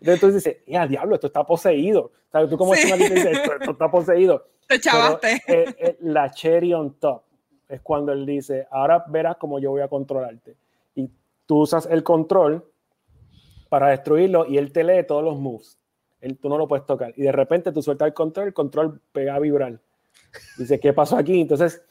Entonces 0.00 0.20
tú 0.20 0.30
dices, 0.32 0.56
ya, 0.66 0.86
diablo, 0.86 1.14
esto 1.14 1.28
está 1.28 1.44
poseído. 1.44 2.12
¿Sabes? 2.30 2.50
Tú 2.50 2.58
como 2.58 2.74
Sí. 2.74 2.92
dices, 2.92 3.24
esto, 3.24 3.54
esto 3.54 3.70
está 3.70 3.90
poseído. 3.90 4.40
Te 4.68 4.78
Pero, 4.78 4.80
chavaste. 4.80 5.42
eh, 5.48 5.74
eh, 5.78 5.96
la 6.02 6.30
cherry 6.30 6.74
on 6.74 6.92
top 7.00 7.22
es 7.70 7.80
cuando 7.80 8.12
él 8.12 8.26
dice, 8.26 8.66
ahora 8.70 9.02
verás 9.08 9.36
cómo 9.38 9.58
yo 9.58 9.70
voy 9.70 9.80
a 9.80 9.88
controlarte. 9.88 10.56
Tú 11.46 11.58
usas 11.60 11.86
el 11.86 12.02
control 12.02 12.64
para 13.68 13.88
destruirlo 13.90 14.46
y 14.46 14.58
él 14.58 14.72
te 14.72 14.84
lee 14.84 15.04
todos 15.06 15.22
los 15.24 15.38
moves. 15.38 15.78
Él, 16.20 16.38
tú 16.38 16.48
no 16.48 16.56
lo 16.56 16.66
puedes 16.66 16.86
tocar. 16.86 17.12
Y 17.16 17.22
de 17.22 17.32
repente 17.32 17.70
tú 17.72 17.82
sueltas 17.82 18.06
el 18.08 18.14
control, 18.14 18.46
el 18.48 18.54
control 18.54 19.00
pega 19.12 19.34
a 19.34 19.38
vibrar. 19.38 19.78
Dice, 20.56 20.80
¿qué 20.80 20.92
pasó 20.92 21.16
aquí? 21.16 21.40
Entonces, 21.40 21.82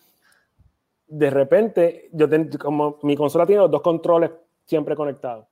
de 1.08 1.30
repente, 1.30 2.10
yo 2.14 2.28
ten- 2.28 2.50
como 2.58 2.98
mi 3.04 3.16
consola 3.16 3.46
tiene 3.46 3.62
los 3.62 3.70
dos 3.72 3.82
controles 3.82 4.32
siempre 4.66 4.96
conectados. 4.96 5.46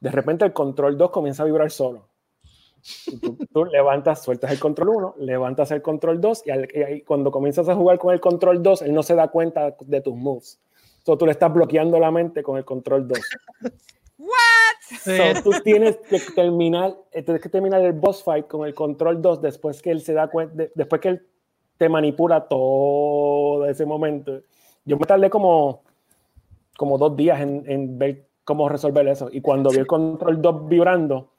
De 0.00 0.10
repente 0.10 0.44
el 0.44 0.52
control 0.52 0.96
2 0.96 1.10
comienza 1.10 1.42
a 1.42 1.46
vibrar 1.46 1.70
solo. 1.70 2.08
Tú, 3.52 3.64
levantas, 3.66 4.22
sueltas 4.24 4.50
el 4.50 4.58
control 4.58 4.88
1, 4.88 5.14
levantas 5.18 5.70
el 5.70 5.82
control 5.82 6.20
2 6.20 6.42
y, 6.46 6.50
al- 6.50 6.68
y 6.74 7.02
cuando 7.02 7.30
comienzas 7.30 7.68
a 7.68 7.74
jugar 7.76 7.98
con 7.98 8.12
el 8.12 8.20
control 8.20 8.62
2, 8.62 8.82
él 8.82 8.92
no 8.94 9.02
se 9.02 9.14
da 9.14 9.28
cuenta 9.28 9.76
de 9.80 10.00
tus 10.00 10.16
moves. 10.16 10.60
Entonces 11.02 11.18
tú 11.18 11.26
le 11.26 11.32
estás 11.32 11.52
bloqueando 11.52 11.98
la 11.98 12.12
mente 12.12 12.44
con 12.44 12.56
el 12.56 12.64
control 12.64 13.08
2. 13.08 13.18
What? 14.18 14.98
So, 15.04 15.42
tú 15.42 15.50
tienes 15.64 15.96
que 16.08 16.20
terminar, 16.34 16.94
eh, 17.10 17.22
tienes 17.22 17.42
que 17.42 17.48
terminar 17.48 17.80
el 17.82 17.92
boss 17.92 18.22
fight 18.22 18.46
con 18.46 18.64
el 18.66 18.72
control 18.74 19.20
2 19.20 19.42
después 19.42 19.82
que 19.82 19.90
él 19.90 20.00
se 20.00 20.12
da 20.12 20.28
cuenta, 20.28 20.54
de- 20.54 20.70
después 20.76 21.00
que 21.00 21.08
él 21.08 21.26
te 21.76 21.88
manipula 21.88 22.46
todo 22.46 23.66
ese 23.66 23.84
momento. 23.84 24.42
Yo 24.84 24.96
me 24.96 25.04
tardé 25.06 25.28
como, 25.28 25.82
como 26.76 26.98
dos 26.98 27.16
días 27.16 27.40
en, 27.40 27.64
en 27.66 27.98
ver 27.98 28.28
cómo 28.44 28.68
resolver 28.68 29.08
eso. 29.08 29.28
Y 29.32 29.40
cuando 29.40 29.70
vi 29.70 29.78
el 29.78 29.86
control 29.88 30.40
2 30.40 30.68
vibrando, 30.68 31.31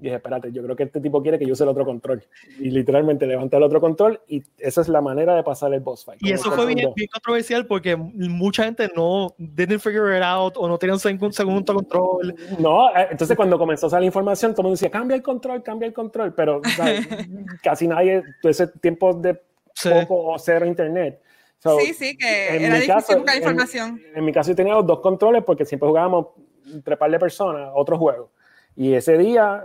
dije, 0.00 0.16
espérate, 0.16 0.50
yo 0.52 0.62
creo 0.62 0.74
que 0.74 0.84
este 0.84 1.00
tipo 1.00 1.22
quiere 1.22 1.38
que 1.38 1.46
yo 1.46 1.52
use 1.52 1.62
el 1.62 1.68
otro 1.70 1.84
control. 1.84 2.22
Y 2.58 2.70
literalmente 2.70 3.26
levanté 3.26 3.56
el 3.56 3.62
otro 3.62 3.80
control 3.80 4.20
y 4.26 4.42
esa 4.58 4.80
es 4.80 4.88
la 4.88 5.00
manera 5.00 5.34
de 5.34 5.42
pasar 5.42 5.72
el 5.74 5.80
boss 5.80 6.04
fight. 6.04 6.20
Y 6.22 6.32
eso 6.32 6.50
fue 6.52 6.66
bien, 6.66 6.80
2. 6.86 6.94
bien 6.94 7.08
controversial 7.12 7.66
porque 7.66 7.96
mucha 7.96 8.64
gente 8.64 8.90
no 8.96 9.34
didn't 9.38 9.80
figure 9.80 10.16
it 10.16 10.22
out 10.22 10.54
o 10.56 10.66
no 10.68 10.78
tenían 10.78 10.94
un 10.94 11.00
seg- 11.00 11.22
un 11.22 11.32
segundo 11.32 11.74
control. 11.74 12.34
No, 12.58 12.88
eh, 12.96 13.08
entonces 13.10 13.36
cuando 13.36 13.58
comenzó 13.58 13.86
a 13.86 13.90
salir 13.90 14.06
información, 14.06 14.52
todo 14.52 14.62
el 14.62 14.64
mundo 14.64 14.74
decía, 14.76 14.90
cambia 14.90 15.14
el 15.16 15.22
control, 15.22 15.62
cambia 15.62 15.86
el 15.86 15.92
control, 15.92 16.34
pero 16.34 16.60
¿sabes? 16.76 17.06
casi 17.62 17.86
nadie, 17.86 18.22
todo 18.40 18.50
ese 18.50 18.66
tiempo 18.66 19.12
de 19.14 19.40
Sí. 19.72 19.88
poco 19.88 20.32
o 20.32 20.38
cero 20.38 20.66
internet. 20.66 21.22
So, 21.58 21.78
sí, 21.78 21.94
sí, 21.94 22.16
que 22.16 22.48
en 22.56 22.62
era 22.64 22.74
difícil 22.74 22.94
caso, 22.94 23.16
buscar 23.16 23.36
en- 23.36 23.42
información. 23.42 24.02
En, 24.14 24.24
mi 24.24 24.32
caso 24.32 24.50
yo 24.50 24.56
tenía 24.56 24.74
los 24.74 24.86
dos 24.86 25.00
controles 25.00 25.44
porque 25.44 25.64
siempre 25.64 25.88
jugábamos 25.88 26.26
entre 26.72 26.96
par 26.96 27.10
de 27.10 27.18
personas, 27.18 27.70
otro 27.74 27.96
juego. 27.96 28.30
Y 28.76 28.92
ese 28.94 29.16
día 29.16 29.64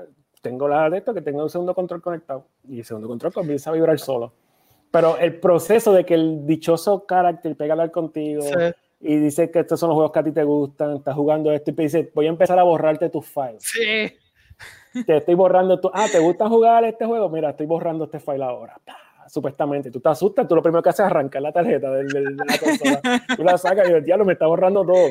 tengo 0.49 0.67
la 0.67 0.89
de 0.91 0.99
esto 0.99 1.11
que 1.13 1.21
tengo 1.23 1.41
un 1.41 1.49
segundo 1.49 1.73
control 1.73 2.01
conectado 2.03 2.45
y 2.69 2.79
el 2.79 2.85
segundo 2.85 3.07
control 3.07 3.33
comienza 3.33 3.71
a 3.71 3.73
vibrar 3.73 3.97
solo. 3.99 4.31
Pero 4.91 5.17
el 5.17 5.39
proceso 5.39 5.91
de 5.91 6.05
que 6.05 6.13
el 6.13 6.45
dichoso 6.45 7.05
carácter 7.07 7.55
pega 7.57 7.73
a 7.73 7.75
hablar 7.75 7.91
contigo 7.91 8.43
Sí. 8.43 8.53
y 9.01 9.15
dice 9.17 9.49
que 9.49 9.59
estos 9.61 9.79
son 9.79 9.89
los 9.89 9.95
juegos 9.95 10.11
que 10.11 10.19
a 10.19 10.23
ti 10.23 10.31
te 10.31 10.43
gustan, 10.43 10.97
estás 10.97 11.15
jugando 11.15 11.51
esto 11.51 11.71
y 11.71 11.73
te 11.73 11.81
dice, 11.81 12.11
voy 12.13 12.27
a 12.27 12.29
empezar 12.29 12.59
a 12.59 12.63
borrarte 12.63 13.09
tus 13.09 13.25
files. 13.25 13.63
Sí. 13.63 15.03
Te 15.05 15.17
estoy 15.17 15.33
borrando 15.35 15.79
tu, 15.79 15.89
ah, 15.93 16.05
¿te 16.11 16.19
gusta 16.19 16.47
jugar 16.47 16.85
este 16.85 17.05
juego? 17.05 17.27
Mira, 17.29 17.49
estoy 17.49 17.65
borrando 17.65 18.05
este 18.05 18.19
file 18.19 18.43
ahora. 18.43 18.79
Supuestamente, 19.27 19.89
tú 19.89 19.99
te 19.99 20.09
asustas, 20.09 20.47
tú 20.47 20.53
lo 20.55 20.61
primero 20.61 20.83
que 20.83 20.89
haces 20.89 20.99
es 21.01 21.11
arrancar 21.11 21.41
la 21.41 21.51
tarjeta 21.51 21.89
de, 21.91 22.03
la 22.21 22.57
consola. 22.59 23.01
Tú 23.35 23.43
la 23.43 23.57
sacas 23.57 23.89
y 23.89 23.93
el 23.93 24.03
diablo 24.05 24.23
me 24.23 24.33
está 24.33 24.45
borrando 24.45 24.85
todo. 24.85 25.07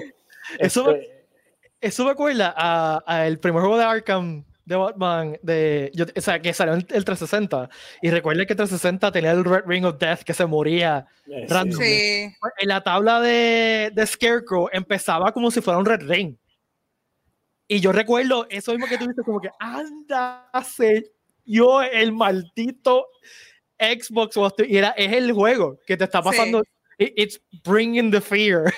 Eso 0.59 0.85
me- 0.87 0.93
Este, 1.01 1.27
Eso 1.81 2.05
me 2.05 2.13
acuerda 2.13 2.55
a, 2.57 3.03
a 3.05 3.27
el 3.27 3.39
primer 3.41 3.61
juego 3.61 3.77
de 3.77 3.85
Arkham 3.85 4.45
de 4.65 4.77
Batman, 4.77 5.39
de, 5.43 5.91
yo- 5.95 6.07
o 6.17 6.21
sea, 6.21 6.41
que 6.41 6.53
salió 6.55 6.75
el 6.75 6.87
360. 6.87 7.69
Y 8.03 8.11
recuerda 8.11 8.47
que 8.47 8.53
el 8.55 8.57
360 8.57 9.13
tenía 9.13 9.33
el 9.33 9.45
Red 9.45 9.65
Ring 9.67 9.85
of 9.85 9.99
Death 9.99 10.21
que 10.23 10.33
se 10.35 10.47
moría. 10.47 11.07
Random. 11.49 11.79
Sí. 11.81 12.33
En 12.59 12.69
la 12.69 12.83
tabla 12.83 13.21
de, 13.21 13.91
de 13.95 14.07
Scarecrow 14.07 14.69
empezaba 14.73 15.33
como 15.33 15.51
si 15.51 15.61
fuera 15.61 15.79
un 15.79 15.85
Red 15.87 16.09
Ring. 16.09 16.37
Y 17.69 17.81
yo 17.81 17.93
recuerdo 17.93 18.47
eso 18.51 18.73
mismo 18.73 18.87
que 18.87 18.99
tú 18.99 19.07
viste, 19.07 19.23
como 19.23 19.41
que 19.41 19.51
anda, 19.59 20.49
se 20.65 21.11
yo 21.47 21.83
el 21.83 22.13
maldito 22.13 23.07
Xbox. 23.79 24.37
Y 24.69 24.77
era, 24.77 24.91
es 24.91 25.13
el 25.13 25.33
juego 25.33 25.79
que 25.87 25.97
te 25.97 26.05
está 26.05 26.23
pasando. 26.23 26.63
It's 26.99 27.41
bringing 27.65 28.11
the 28.11 28.21
fear. 28.21 28.73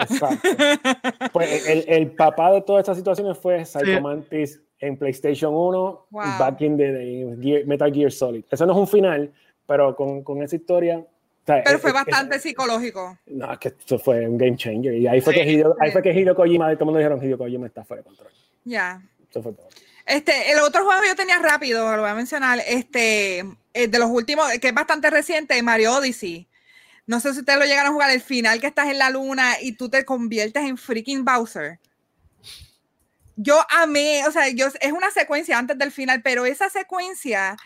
Exacto. 0.00 0.48
Pues 1.32 1.66
el, 1.66 1.84
el 1.88 2.10
papá 2.12 2.52
de 2.52 2.62
todas 2.62 2.80
estas 2.82 2.96
situaciones 2.96 3.38
fue 3.38 3.64
Psycho 3.64 4.00
Mantis 4.00 4.60
en 4.80 4.96
PlayStation 4.96 5.52
1 5.54 6.06
Wow. 6.10 6.22
y 6.24 6.38
back 6.38 6.60
in 6.60 6.76
the 6.76 6.92
day, 6.92 7.24
Gear- 7.40 7.64
Metal 7.66 7.92
Gear 7.92 8.10
Solid. 8.12 8.44
Eso 8.50 8.66
no 8.66 8.72
es 8.72 8.78
un 8.78 8.88
final, 8.88 9.32
pero 9.66 9.94
con, 9.96 10.22
con 10.22 10.42
esa 10.42 10.56
historia. 10.56 10.98
o 10.98 11.06
sea, 11.46 11.62
Pero 11.64 11.76
es- 11.76 11.80
fue 11.82 11.90
es- 11.90 11.94
bastante 11.94 12.38
psicológico. 12.38 13.18
No, 13.26 13.52
es 13.52 13.58
que 13.58 13.68
eso 13.84 13.98
fue 13.98 14.26
un 14.28 14.36
game 14.36 14.56
changer. 14.56 14.94
Y 14.94 15.06
ahí 15.06 15.20
fue, 15.20 15.32
que, 15.34 15.44
Sí. 15.44 15.50
Hideo, 15.50 15.76
ahí 15.80 15.90
fue 15.90 16.02
que 16.02 16.12
Hideo 16.12 16.34
Kojima, 16.34 16.66
todo 16.72 16.78
el 16.80 16.84
mundo 16.86 16.98
dijeron 16.98 17.22
Hideo 17.24 17.38
Kojima 17.38 17.66
está 17.66 17.84
fuera 17.84 18.02
de 18.02 18.06
control. 18.08 18.30
Ya. 18.64 19.00
Eso 19.30 19.42
fue 19.42 19.52
todo. 19.52 19.68
Este, 20.04 20.50
el 20.52 20.58
otro 20.58 20.84
juego 20.84 21.00
que 21.00 21.08
yo 21.08 21.14
tenía 21.16 21.38
rápido, 21.38 21.94
lo 21.96 22.02
voy 22.02 22.10
a 22.10 22.14
mencionar, 22.14 22.58
este, 22.66 23.44
de 23.72 23.98
los 23.98 24.10
últimos, 24.10 24.46
que 24.60 24.68
es 24.68 24.74
bastante 24.74 25.08
reciente, 25.10 25.62
Mario 25.62 25.94
Odyssey. 25.96 26.48
No 27.06 27.20
sé 27.20 27.32
si 27.32 27.40
ustedes 27.40 27.58
lo 27.58 27.64
llegaron 27.64 27.90
a 27.90 27.94
jugar, 27.94 28.10
el 28.10 28.22
final 28.22 28.60
que 28.60 28.68
estás 28.68 28.88
en 28.88 28.98
la 28.98 29.10
luna 29.10 29.60
y 29.60 29.72
tú 29.72 29.88
te 29.88 30.04
conviertes 30.04 30.62
en 30.62 30.76
freaking 30.76 31.24
Bowser. 31.24 31.80
Yo 33.36 33.64
amé, 33.70 34.26
o 34.26 34.30
sea, 34.30 34.48
yo, 34.50 34.68
es 34.80 34.92
una 34.92 35.10
secuencia 35.10 35.58
antes 35.58 35.78
del 35.78 35.90
final, 35.90 36.22
pero 36.22 36.44
esa 36.44 36.68
secuencia 36.68 37.56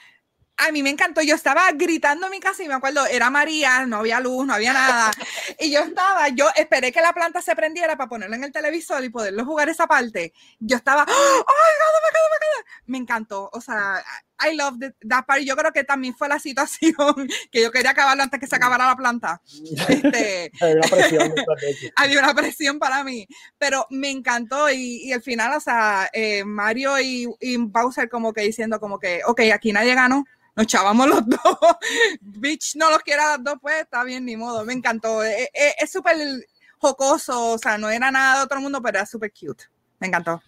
a 0.57 0.73
mí 0.73 0.83
me 0.83 0.91
encantó. 0.91 1.21
Yo 1.23 1.35
estaba 1.35 1.71
gritando 1.73 2.27
en 2.27 2.33
mi 2.33 2.41
casa 2.41 2.63
y 2.63 2.69
me 2.69 2.75
acuerdo, 2.75 3.05
era 3.07 3.31
María, 3.31 3.85
no 3.87 3.99
había 3.99 4.21
luz, 4.21 4.47
no 4.47 4.55
había 4.55 4.73
nada. 4.73 5.11
Y 5.59 5.71
yo 5.71 5.81
estaba, 5.81 6.29
yo 6.29 6.49
esperé 6.55 6.93
que 6.93 7.01
la 7.01 7.13
planta 7.13 7.41
se 7.41 7.55
prendiera 7.55 7.97
para 7.97 8.09
ponerlo 8.09 8.37
en 8.37 8.45
el 8.45 8.53
televisor 8.53 9.03
y 9.05 9.11
poderlo 9.11 9.45
jugar 9.45 9.69
esa 9.69 9.87
parte. 9.87 10.33
Yo 10.59 10.77
estaba, 10.77 11.03
¡ay, 11.09 11.15
God, 11.15 11.43
oh 11.43 11.45
God, 11.45 12.17
oh 12.17 12.61
God! 12.61 12.67
Me 12.87 12.99
encantó. 12.99 13.51
O 13.53 13.61
sea, 13.61 14.03
I 14.39 14.55
love 14.55 14.79
the- 14.79 14.95
that 15.09 15.25
part. 15.27 15.41
Yo 15.43 15.57
creo 15.57 15.73
que 15.73 15.85
también 15.85 16.15
fue 16.17 16.29
la 16.29 16.39
situación 16.39 16.95
que 17.51 17.63
yo 17.63 17.71
quería 17.71 17.91
acabarlo 17.91 18.23
antes 18.23 18.39
que 18.39 18.47
se 18.47 18.57
acabara 18.57 18.87
la 18.87 18.97
planta. 18.97 19.41
Este, 19.89 20.53
una 20.61 20.89
presión 20.89 21.35
había 21.97 22.19
una 22.19 22.35
presión 22.35 22.79
para 22.79 23.03
mí, 23.05 23.27
pero 23.59 23.87
me 23.91 24.11
encantó 24.11 24.71
y, 24.71 25.03
y 25.05 25.13
al 25.13 25.23
final, 25.23 25.55
o 25.57 25.61
sea, 25.61 26.09
eh, 26.13 26.45
Mario 26.45 27.01
y, 27.01 27.27
y 27.41 27.57
Bowser 27.57 28.09
como 28.09 28.33
que 28.33 28.43
diciendo 28.43 28.79
como 28.81 28.99
que, 28.99 29.21
ok, 29.27 29.41
aquí 29.55 29.73
nadie 29.73 29.95
ganó, 29.95 30.25
nos 30.55 30.67
chavamos 30.67 31.07
los 31.09 31.27
dos, 31.27 31.41
Bitch 32.21 32.77
no 32.77 32.91
los 32.91 32.99
quiere 33.01 33.23
a 33.23 33.37
los 33.37 33.45
dos, 33.45 33.55
pues 33.61 33.83
está 33.83 34.05
bien, 34.05 34.25
ni 34.25 34.37
modo, 34.37 34.65
me 34.65 34.73
encantó, 34.73 35.25
Eh, 35.25 35.49
eh, 35.53 35.75
es 35.79 35.91
súper 35.91 36.17
jocoso, 36.79 37.53
o 37.53 37.59
sea, 37.59 37.79
no 37.79 37.89
era 37.91 38.11
nada 38.11 38.39
de 38.39 38.45
otro 38.45 38.61
mundo, 38.61 38.81
pero 38.83 38.99
era 38.99 39.07
súper 39.07 39.33
cute, 39.33 39.65
me 39.99 40.09
encantó. 40.09 40.43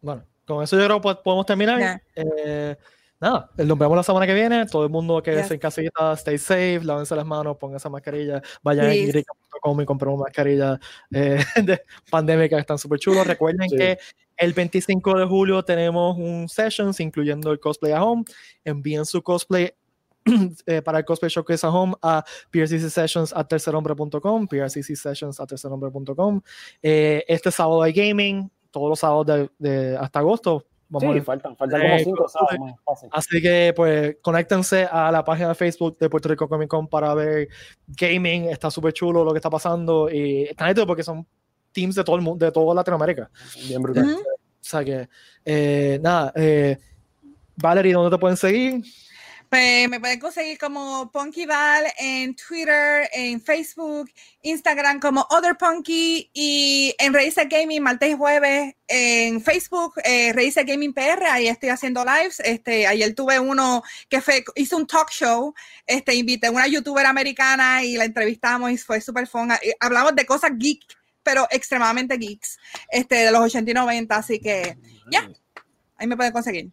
Bueno, 0.00 0.24
con 0.46 0.62
eso 0.62 0.76
yo 0.78 0.84
creo 0.84 1.00
que 1.00 1.22
podemos 1.22 1.46
terminar. 1.46 1.80
Ya. 1.80 2.02
Eh, 2.14 2.76
nada, 3.20 3.50
nos 3.56 3.78
vemos 3.78 3.96
la 3.96 4.02
semana 4.02 4.26
que 4.26 4.34
viene. 4.34 4.66
Todo 4.66 4.84
el 4.84 4.90
mundo 4.90 5.22
que 5.22 5.34
Yes. 5.34 5.50
en 5.50 5.58
casita, 5.58 6.12
stay 6.14 6.38
safe, 6.38 6.80
lávense 6.84 7.14
las 7.16 7.26
manos, 7.26 7.56
pónganse 7.56 7.88
mascarilla, 7.88 8.42
vayan 8.62 8.86
Please. 8.86 9.02
a 9.02 9.06
guirica.com 9.06 9.80
y 9.80 9.84
compren 9.84 10.18
mascarilla 10.18 10.78
eh, 11.12 11.38
de 11.64 11.80
pandémica 12.10 12.58
están 12.58 12.78
súper 12.78 12.98
chulos. 12.98 13.26
Recuerden 13.26 13.68
Sí. 13.70 13.76
que 13.76 13.98
el 14.36 14.52
25 14.52 15.18
de 15.18 15.26
julio 15.26 15.62
tenemos 15.64 16.16
un 16.18 16.48
sessions 16.48 17.00
incluyendo 17.00 17.50
el 17.52 17.60
cosplay 17.60 17.92
a 17.92 18.04
home. 18.04 18.24
Envíen 18.64 19.04
su 19.06 19.22
cosplay 19.22 19.72
eh, 20.66 20.82
para 20.82 20.98
el 20.98 21.04
cosplay 21.04 21.30
showcase 21.30 21.66
a 21.66 21.70
home 21.70 21.94
a 22.02 22.24
PRCC 22.50 22.88
Sessions 22.90 23.32
a 23.34 23.44
tercerhombre.com, 23.46 24.46
PRCC 24.48 24.96
Sessions 24.96 25.38
a 25.38 25.46
tercerhombre.com. 25.46 26.40
Eh, 26.82 27.24
este 27.28 27.50
sábado 27.50 27.82
hay 27.82 27.92
gaming, 27.92 28.50
todos 28.70 28.88
los 28.88 28.98
sábados 28.98 29.26
de, 29.26 29.50
de- 29.58 29.96
hasta 29.96 30.18
agosto. 30.20 30.66
Vamos 30.94 31.02
a 31.02 31.06
Sí, 31.08 31.14
ver. 31.14 31.22
faltan, 31.24 31.56
faltan 31.56 31.80
como 31.82 31.98
cinco 31.98 32.28
sábados 32.28 32.58
más. 32.60 32.74
fácil. 32.84 33.08
Así 33.12 33.42
que 33.42 33.72
pues 33.76 34.16
conéctense 34.22 34.88
a 34.90 35.10
la 35.10 35.24
página 35.24 35.48
de 35.48 35.54
Facebook 35.54 35.98
de 35.98 36.08
Puerto 36.08 36.28
Rico 36.28 36.48
Comic 36.48 36.68
Con 36.68 36.88
para 36.88 37.12
ver 37.14 37.48
gaming, 37.88 38.44
está 38.50 38.70
súper 38.70 38.92
chulo 38.92 39.24
lo 39.24 39.32
que 39.32 39.38
está 39.38 39.50
pasando 39.50 40.08
y 40.10 40.44
está 40.44 40.66
neto 40.66 40.86
porque 40.86 41.02
son 41.02 41.26
teams 41.72 41.94
de 41.96 42.04
todo 42.04 42.16
el 42.16 42.22
mundo, 42.22 42.44
de 42.46 42.52
toda 42.52 42.74
Latinoamérica. 42.74 43.30
Bien 43.66 43.82
brutal. 43.82 44.04
O 44.14 44.20
sea 44.60 44.84
que 44.84 45.08
eh, 45.44 45.98
nada, 46.02 46.32
eh, 46.36 46.78
Valerie, 47.56 47.92
¿dónde 47.92 48.16
te 48.16 48.18
pueden 48.20 48.36
seguir? 48.36 48.82
Pues 49.54 49.88
me 49.88 50.00
pueden 50.00 50.18
conseguir 50.18 50.58
como 50.58 51.12
Punky 51.12 51.46
Val 51.46 51.84
en 52.00 52.34
Twitter, 52.34 53.08
en 53.12 53.40
Facebook, 53.40 54.10
Instagram 54.42 54.98
como 54.98 55.24
Other 55.30 55.56
Punky 55.56 56.28
y 56.34 56.92
en 56.98 57.14
Raíces 57.14 57.48
Gaming 57.48 57.80
martes 57.80 58.10
y 58.10 58.16
jueves 58.16 58.74
en 58.88 59.40
Facebook, 59.40 59.94
eh, 60.02 60.34
Gaming 60.66 60.92
PR, 60.92 61.26
ahí 61.30 61.46
estoy 61.46 61.68
haciendo 61.68 62.04
lives. 62.04 62.40
Este, 62.40 62.88
ayer 62.88 63.14
tuve 63.14 63.38
uno 63.38 63.84
que 64.08 64.20
fue, 64.20 64.44
hice 64.56 64.74
un 64.74 64.88
talk 64.88 65.12
show, 65.12 65.54
este, 65.86 66.16
invité 66.16 66.48
a 66.48 66.50
una 66.50 66.66
youtuber 66.66 67.06
americana 67.06 67.84
y 67.84 67.96
la 67.96 68.06
entrevistamos 68.06 68.72
y 68.72 68.76
fue 68.76 69.00
súper 69.00 69.28
fun. 69.28 69.52
Eh, 69.52 69.76
Hablamos 69.78 70.16
de 70.16 70.26
cosas 70.26 70.50
geek, 70.58 70.82
pero 71.22 71.46
extremadamente 71.48 72.16
geeks, 72.16 72.58
este, 72.88 73.18
de 73.18 73.30
los 73.30 73.42
80 73.42 73.70
y 73.70 73.74
90, 73.74 74.16
así 74.16 74.40
que 74.40 74.76
ya, 75.12 75.30
ahí 75.96 76.08
me 76.08 76.16
pueden 76.16 76.32
conseguir. 76.32 76.72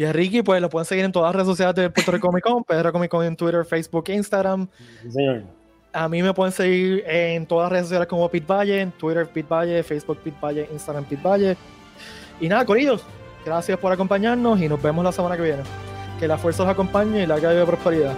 Y 0.00 0.04
a 0.06 0.14
Ricky, 0.14 0.40
pues 0.40 0.62
lo 0.62 0.70
pueden 0.70 0.86
seguir 0.86 1.04
en 1.04 1.12
todas 1.12 1.28
las 1.28 1.34
redes 1.34 1.48
sociales 1.48 1.74
de 1.74 1.90
Puerto 1.90 2.10
Rico 2.10 2.28
Comic 2.28 2.42
Con, 2.42 2.64
Pedro 2.64 2.90
Comic 2.90 3.10
Con 3.10 3.22
en 3.22 3.36
Twitter, 3.36 3.66
Facebook, 3.66 4.04
Instagram. 4.08 4.66
Sí, 5.02 5.10
señor. 5.10 5.42
A 5.92 6.08
mí 6.08 6.22
me 6.22 6.32
pueden 6.32 6.54
seguir 6.54 7.04
en 7.06 7.44
todas 7.44 7.64
las 7.64 7.72
redes 7.72 7.84
sociales 7.88 8.08
como 8.08 8.26
Pit 8.30 8.46
Valle, 8.46 8.80
en 8.80 8.92
Twitter 8.92 9.26
Pit 9.26 9.46
Valle, 9.46 9.82
Facebook 9.82 10.16
Pit 10.24 10.34
Valle, 10.42 10.66
Instagram 10.72 11.04
Pit 11.04 11.22
Valle. 11.22 11.54
Y 12.40 12.48
nada, 12.48 12.64
Corillos, 12.64 13.04
gracias 13.44 13.78
por 13.78 13.92
acompañarnos 13.92 14.58
y 14.62 14.70
nos 14.70 14.80
vemos 14.80 15.04
la 15.04 15.12
semana 15.12 15.36
que 15.36 15.42
viene. 15.42 15.64
Que 16.18 16.26
la 16.26 16.38
fuerza 16.38 16.62
os 16.62 16.70
acompañe 16.70 17.24
y 17.24 17.26
la 17.26 17.34
calle 17.38 17.56
de 17.56 17.66
prosperidad. 17.66 18.14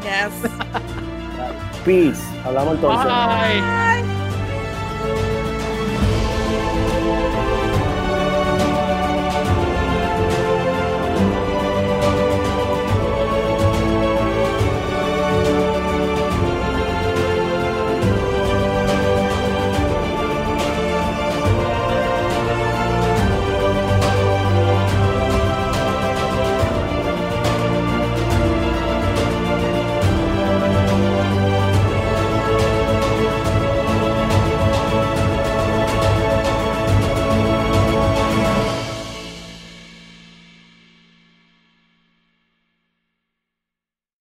Yes. 0.00 0.48
Peace. 1.84 2.22
Hablamos 2.44 2.76
entonces. 2.76 3.04
Bye. 3.04 4.14